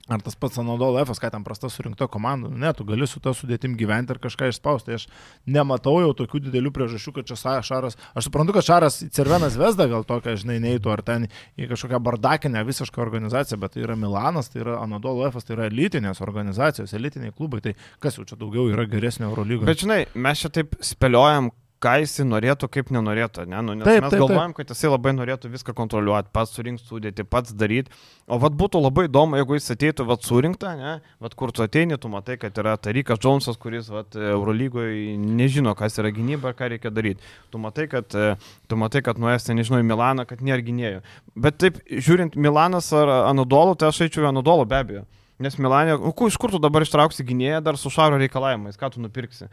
Ar 0.08 0.22
tas 0.24 0.36
pats 0.40 0.56
Anadolo 0.56 0.96
F, 1.02 1.12
ką 1.20 1.28
ten 1.28 1.44
prasta 1.44 1.68
surinkta 1.68 2.06
komanda, 2.08 2.48
ne, 2.48 2.70
tu 2.72 2.86
gali 2.88 3.04
su 3.06 3.20
to 3.20 3.34
sudėtim 3.36 3.74
gyventi 3.76 4.14
ir 4.14 4.20
kažką 4.22 4.48
išspausti. 4.48 4.96
Aš 4.96 5.04
nematau 5.44 5.98
jau 6.00 6.14
tokių 6.16 6.40
didelių 6.46 6.72
priežasčių, 6.72 7.12
kad 7.18 7.28
čia 7.28 7.36
Šaras, 7.68 7.98
aš 8.16 8.28
suprantu, 8.30 8.54
kad 8.56 8.64
Šaras 8.64 9.02
į 9.04 9.10
Cervenas 9.12 9.58
Vesdą 9.60 9.88
gal 9.92 10.08
tokia, 10.08 10.38
žinai, 10.40 10.56
neįtų, 10.64 10.94
ar 10.94 11.04
ten 11.04 11.28
į 11.60 11.68
kažkokią 11.74 12.00
bardakinę 12.08 12.64
visišką 12.64 13.04
organizaciją, 13.04 13.60
bet 13.60 13.76
tai 13.76 13.84
yra 13.84 13.98
Milanas, 14.00 14.48
tai 14.48 14.64
yra 14.64 14.80
Anadolo 14.80 15.28
F, 15.28 15.44
tai 15.44 15.58
yra 15.58 15.68
elitinės 15.68 16.24
organizacijos, 16.24 16.96
elitiniai 16.96 17.36
klubai, 17.36 17.60
tai 17.68 17.76
kas 18.00 18.16
jau 18.16 18.24
čia 18.24 18.40
daugiau 18.40 18.70
yra 18.72 18.88
geresnio 18.88 19.28
Eurolygoje. 19.28 19.68
Bet 19.68 19.84
žinai, 19.84 20.02
mes 20.16 20.40
čia 20.40 20.54
taip 20.56 20.78
spėliojam, 20.80 21.52
ką 21.82 21.94
jis 22.02 22.16
norėtų, 22.26 22.68
kaip 22.72 22.90
nenorėtų, 22.94 23.44
ne? 23.50 23.60
Nu, 23.62 23.74
nes 23.78 23.86
Taip, 23.86 24.02
mes 24.02 24.12
taip, 24.12 24.22
galvojam, 24.22 24.54
kad 24.56 24.70
jisai 24.72 24.90
labai 24.90 25.12
norėtų 25.14 25.50
viską 25.52 25.74
kontroliuoti, 25.78 26.30
pats 26.34 26.54
surinkti 26.56 26.86
sudėti, 26.88 27.26
pats 27.26 27.54
daryti. 27.54 27.92
O 28.26 28.38
vad 28.42 28.56
būtų 28.58 28.80
labai 28.82 29.06
įdomu, 29.06 29.38
jeigu 29.38 29.58
jis 29.58 29.70
ateitų 29.74 30.06
vad 30.08 30.26
surinktą, 30.26 30.74
ne? 30.78 30.94
Vad 31.22 31.36
kur 31.38 31.52
tu 31.54 31.62
ateini, 31.64 31.98
tu 32.00 32.10
matai, 32.12 32.38
kad 32.40 32.58
yra 32.58 32.74
Tarikas 32.82 33.20
Džonsas, 33.22 33.60
kuris 33.60 33.90
vad 33.92 34.18
Eurolygoje 34.18 35.14
nežino, 35.22 35.74
kas 35.78 36.00
yra 36.02 36.10
gynyba 36.14 36.52
ir 36.52 36.58
ką 36.58 36.70
reikia 36.74 36.92
daryti. 36.94 37.22
Tu 37.52 37.62
matai, 37.62 37.86
kad, 37.92 38.10
e, 38.14 38.34
tu 38.68 38.80
matai, 38.80 39.04
kad 39.06 39.20
nuėjęs 39.22 39.46
ten, 39.46 39.60
nežinau, 39.60 39.82
į 39.82 39.86
Milaną, 39.88 40.26
kad 40.28 40.42
nėra 40.44 40.66
gynėjų. 40.66 41.04
Bet 41.38 41.62
taip, 41.62 41.78
žiūrint 41.86 42.36
Milanas 42.36 42.90
ar 42.96 43.14
Anadolo, 43.28 43.78
tai 43.78 43.92
aš 43.92 44.02
eičiau 44.08 44.26
į 44.26 44.32
Anadolo 44.32 44.66
be 44.68 44.82
abejo. 44.82 45.06
Nes 45.38 45.54
Milanė, 45.54 45.94
iš 46.26 46.36
kur 46.42 46.50
tu 46.50 46.58
dabar 46.58 46.82
ištrauksi 46.82 47.22
gynėją 47.22 47.60
dar 47.62 47.76
su 47.78 47.92
šaro 47.94 48.18
reikalavimais, 48.18 48.78
ką 48.78 48.90
tu 48.90 49.02
nupirksi? 49.02 49.46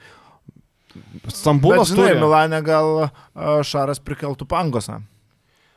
Stambulas 1.32 1.90
Bet, 1.90 1.96
žinai, 1.98 2.08
turi. 2.14 2.22
Milane 2.22 2.62
gal 2.66 3.10
Šaras 3.66 4.00
prikeltų 4.04 4.48
pangosą. 4.50 5.02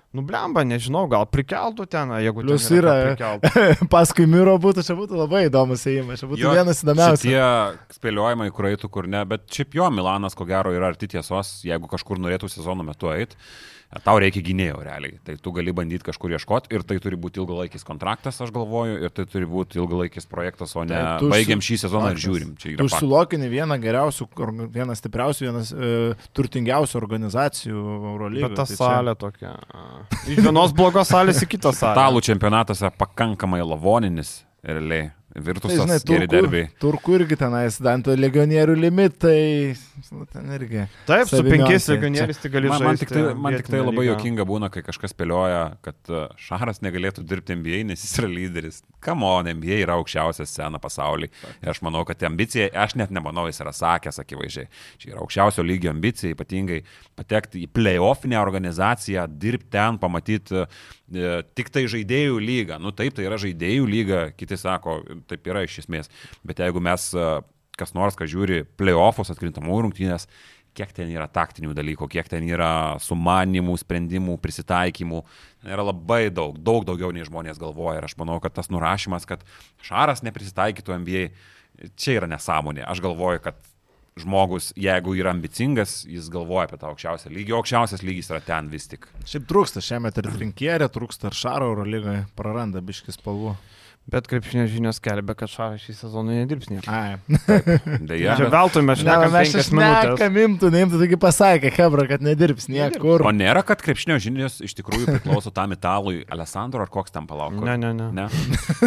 Nu, 0.08 0.22
blemba, 0.24 0.62
nežinau, 0.64 1.02
gal 1.12 1.26
prikeltų 1.28 1.84
ten, 1.92 2.08
jeigu 2.24 2.40
Plius 2.40 2.64
ten 2.70 2.78
yra- 2.78 2.94
prikeltų. 3.10 3.88
Paskui 3.92 4.24
Miro 4.30 4.54
būtų, 4.56 4.80
čia 4.86 4.94
būtų 4.96 5.18
labai 5.20 5.42
įdomus 5.50 5.82
įėjimas, 5.84 6.22
čia 6.22 6.28
būtų 6.30 6.40
jo, 6.46 6.52
vienas 6.56 6.80
įdomiausių. 6.80 7.26
Tie 7.28 7.98
spėliojimai, 7.98 8.46
kur 8.56 8.70
eitų, 8.70 8.88
kur 8.94 9.08
ne, 9.12 9.20
bet 9.28 9.44
šiaip 9.52 9.76
jo 9.76 9.90
Milanas, 9.92 10.32
ko 10.38 10.46
gero, 10.48 10.72
yra 10.72 10.88
arti 10.94 11.10
tiesos, 11.12 11.58
jeigu 11.68 11.90
kažkur 11.92 12.22
norėtų 12.24 12.48
sezono 12.48 12.86
metu 12.88 13.12
eiti. 13.12 13.36
Tau 13.88 14.18
reikia 14.20 14.42
gynėjo 14.44 14.82
realiai, 14.84 15.16
tai 15.24 15.38
tu 15.40 15.48
gali 15.56 15.72
bandyti 15.72 16.04
kažkur 16.04 16.34
ieškoti 16.36 16.74
ir 16.76 16.82
tai 16.84 16.98
turi 17.00 17.16
būti 17.16 17.40
ilgalaikis 17.40 17.86
kontraktas, 17.88 18.36
aš 18.44 18.52
galvoju, 18.52 18.98
ir 19.06 19.14
tai 19.16 19.24
turi 19.24 19.48
būti 19.48 19.80
ilgalaikis 19.80 20.28
projektas, 20.28 20.74
o 20.76 20.84
ne 20.84 20.92
Taip, 20.92 21.22
tu 21.22 21.30
baigiam 21.32 21.62
šį 21.64 21.78
sezoną 21.86 22.10
ir 22.12 22.20
žiūrim. 22.20 22.50
Čia 22.60 22.74
Tu 22.76 22.84
užsilokini 22.84 23.48
vieną 23.48 23.78
geriausių, 23.80 24.28
vieną 24.76 24.96
stipriausių, 24.98 25.46
vienas 25.48 25.72
e, 25.72 26.12
turtingiausių 26.36 27.00
organizacijų 27.00 27.84
Eurolygoje. 28.12 28.50
Bet 28.52 28.60
ta 28.60 28.68
salė 28.68 29.16
tokia. 29.16 29.54
a. 29.56 30.04
Iš 30.28 30.42
vienos 30.44 30.76
blogos 30.76 31.08
salės 31.08 31.40
į 31.46 31.48
kitą 31.56 31.72
salę. 31.80 31.96
Italų 31.96 32.24
čempionatas 32.28 32.84
yra 32.84 32.92
pakankamai 32.92 33.64
lavoninis, 33.64 34.42
realiai. 34.60 35.08
Tai, 35.38 35.46
Virtusas, 35.46 35.78
žinai, 35.78 35.98
geri 36.02 36.26
turkų, 36.26 36.34
derbiai. 36.34 36.68
turkų 36.82 37.14
irgi 37.18 37.36
tenais, 37.38 37.76
Danto 37.82 38.14
legionierių 38.18 38.74
limitai, 38.78 39.76
ten 40.32 40.50
irgi. 40.56 40.84
Taip, 41.06 41.28
su 41.30 41.42
penkiais 41.46 41.86
legionieriais 41.92 42.40
tai 42.42 42.50
gali 42.52 42.70
Man, 42.72 42.78
žaisti. 42.82 42.88
man 42.88 42.98
tik 43.00 43.12
tai, 43.12 43.22
man 43.46 43.56
tik 43.58 43.70
tai 43.70 43.82
labai 43.82 44.06
jokinga 44.08 44.46
būna, 44.48 44.70
kai 44.74 44.82
kažkas 44.86 45.14
spėlioja, 45.14 45.62
kad 45.84 46.12
uh, 46.12 46.26
Šaras 46.42 46.82
negalėtų 46.84 47.24
dirbti 47.28 47.56
NBA, 47.58 47.84
nes 47.92 48.02
jis 48.04 48.18
yra 48.22 48.30
lyderis. 48.32 48.82
Kamon, 49.04 49.46
NBA 49.54 49.82
yra 49.84 49.94
aukščiausia 50.00 50.46
scena 50.48 50.80
pasaulyje. 50.82 51.30
Ir 51.62 51.70
aš 51.70 51.82
manau, 51.86 52.02
kad 52.08 52.22
ambicija, 52.26 52.66
aš 52.74 52.96
net 52.98 53.14
nemanau, 53.14 53.46
jis 53.46 53.62
yra 53.62 53.74
sakęs 53.76 54.18
akivaizdžiai. 54.24 54.66
Čia 54.98 55.12
yra 55.14 55.22
aukščiausio 55.22 55.62
lygio 55.62 55.92
ambicija, 55.94 56.34
ypatingai 56.34 56.82
patekti 57.18 57.62
į 57.62 57.70
playoffinę 57.78 58.40
organizaciją, 58.42 59.28
dirbti 59.38 59.70
ten, 59.78 60.00
pamatyti 60.02 60.64
uh, 60.64 60.88
tik 61.56 61.70
tai 61.72 61.86
žaidėjų 61.88 62.40
lygą. 62.42 62.78
Nu 62.82 62.90
taip, 62.96 63.14
tai 63.16 63.28
yra 63.28 63.38
žaidėjų 63.40 63.86
lyga, 63.88 64.20
kiti 64.36 64.58
sako, 64.60 64.98
taip 65.30 65.48
yra 65.48 65.64
iš 65.66 65.80
esmės. 65.84 66.12
Bet 66.46 66.62
jeigu 66.64 66.82
mes, 66.84 67.10
uh, 67.16 67.40
kas 67.78 67.94
nors, 67.96 68.18
kas 68.18 68.30
žiūri 68.32 68.64
playoffus, 68.80 69.30
atkrintamų 69.34 69.82
rungtynės, 69.86 70.28
kiek 70.78 70.92
ten 70.94 71.10
yra 71.10 71.26
taktinių 71.30 71.74
dalykų, 71.76 72.08
kiek 72.12 72.28
ten 72.30 72.46
yra 72.46 72.98
sumanimų, 73.02 73.74
sprendimų, 73.82 74.36
prisitaikymų. 74.42 75.22
Ten 75.62 75.74
yra 75.74 75.86
labai 75.90 76.28
daug, 76.34 76.58
daug 76.62 76.86
daugiau 76.86 77.10
nei 77.14 77.26
žmonės 77.26 77.58
galvoja. 77.60 77.98
Ir 77.98 78.08
aš 78.08 78.14
manau, 78.20 78.38
kad 78.42 78.54
tas 78.54 78.70
nurašymas, 78.70 79.26
kad 79.28 79.42
Šaras 79.84 80.22
neprisitaikytų 80.26 81.00
NBA, 81.02 81.24
čia 81.98 82.18
yra 82.20 82.30
nesąmonė. 82.30 82.84
Aš 82.86 83.02
galvoju, 83.04 83.42
kad 83.48 83.58
žmogus, 84.18 84.72
jeigu 84.78 85.14
yra 85.18 85.32
ambicingas, 85.34 86.02
jis 86.08 86.26
galvoja 86.32 86.66
apie 86.66 86.78
tą 86.80 86.90
aukščiausią 86.90 87.30
lygį, 87.34 87.54
o 87.54 87.60
aukščiausias 87.60 88.02
lygis 88.02 88.30
yra 88.32 88.40
ten 88.44 88.70
vis 88.72 88.88
tik. 88.90 89.06
Šiaip 89.28 89.46
trūksta 89.50 89.82
šiemet 89.84 90.18
ir 90.18 90.30
trinkierė, 90.34 90.88
trūksta 90.90 91.30
ir 91.30 91.38
Šaro 91.38 91.70
Eurolygoje, 91.72 92.24
praranda 92.38 92.82
biškis 92.84 93.20
spalvų. 93.20 93.54
Bet 94.08 94.24
krepšinio 94.24 94.64
žinios 94.72 94.96
kelbė, 95.04 95.34
kad 95.36 95.50
Šaras 95.52 95.82
šį 95.84 95.94
sezoną 95.98 96.32
nedirbs 96.32 96.70
nieko. 96.72 96.88
Deja. 98.08 98.38
Čia 98.38 98.46
veltui 98.54 98.80
mes 98.80 99.02
mes 99.04 99.34
penkias 99.34 99.68
minutės. 99.68 100.14
šnekam, 100.14 100.38
imtų, 100.44 100.70
neimtų, 100.72 101.00
taigi 101.02 101.18
pasakė, 101.20 101.72
Hebra, 101.76 102.06
kad 102.08 102.24
nedirbs 102.24 102.70
niekur. 102.72 103.20
O 103.28 103.32
nėra, 103.36 103.60
kad 103.68 103.82
krepšinio 103.84 104.16
žinios 104.24 104.56
iš 104.64 104.72
tikrųjų 104.78 105.10
priklauso 105.18 105.52
tam 105.52 105.76
italui 105.76 106.22
Alessandro 106.32 106.80
ar 106.86 106.88
koks 106.92 107.12
tam 107.12 107.28
palauk? 107.28 107.58
Ne, 107.60 107.76
ne, 107.76 107.92
ne. 107.98 108.08
ne. 108.16 108.26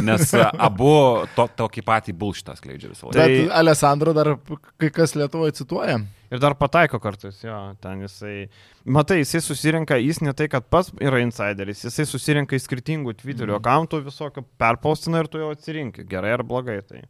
Nes 0.10 0.34
a, 0.34 0.48
abu 0.70 0.90
to, 1.38 1.46
tokį 1.62 1.86
patį 1.86 2.18
bulšitą 2.18 2.58
skleidžia 2.58 2.90
visą 2.90 3.12
laiką. 3.12 3.20
Bet 3.22 3.38
Tai- 3.38 3.60
Alessandro 3.62 4.18
dar 4.18 4.34
kai 4.82 4.90
kas 4.90 5.14
Lietuvoje 5.14 5.54
cituoja. 5.62 6.00
Ir 6.32 6.40
dar 6.40 6.54
pataiko 6.56 6.96
kartais, 7.04 7.42
jo, 7.44 7.56
ten 7.84 8.06
jisai. 8.06 8.46
Matai, 8.88 9.18
jisai 9.20 9.42
susirenka, 9.44 9.98
jis 10.00 10.22
ne 10.24 10.32
tai, 10.34 10.48
kad 10.48 10.64
pats 10.72 10.94
yra 11.04 11.20
insideris, 11.20 11.82
jisai 11.84 12.06
susirenka 12.08 12.56
iš 12.56 12.70
skirtingų 12.70 13.14
Twitterio 13.20 13.58
Mhm. 13.58 13.60
akantų 13.60 14.00
visokio, 14.06 14.46
perpaustina 14.58 15.20
ir 15.20 15.28
tu 15.28 15.38
jau 15.40 15.52
atsirinki, 15.52 16.08
gerai 16.08 16.32
ar 16.38 16.44
blogai. 16.44 16.80
Tai. 16.88 17.02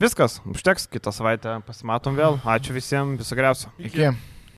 Viskas, 0.00 0.40
užteks, 0.42 0.88
kitą 0.90 1.12
savaitę 1.14 1.62
pasimatom 1.64 2.16
vėl. 2.18 2.40
Ačiū 2.42 2.74
visiems, 2.74 3.18
viso 3.22 3.36
geriausio. 3.38 3.70
Iki. 3.78 4.10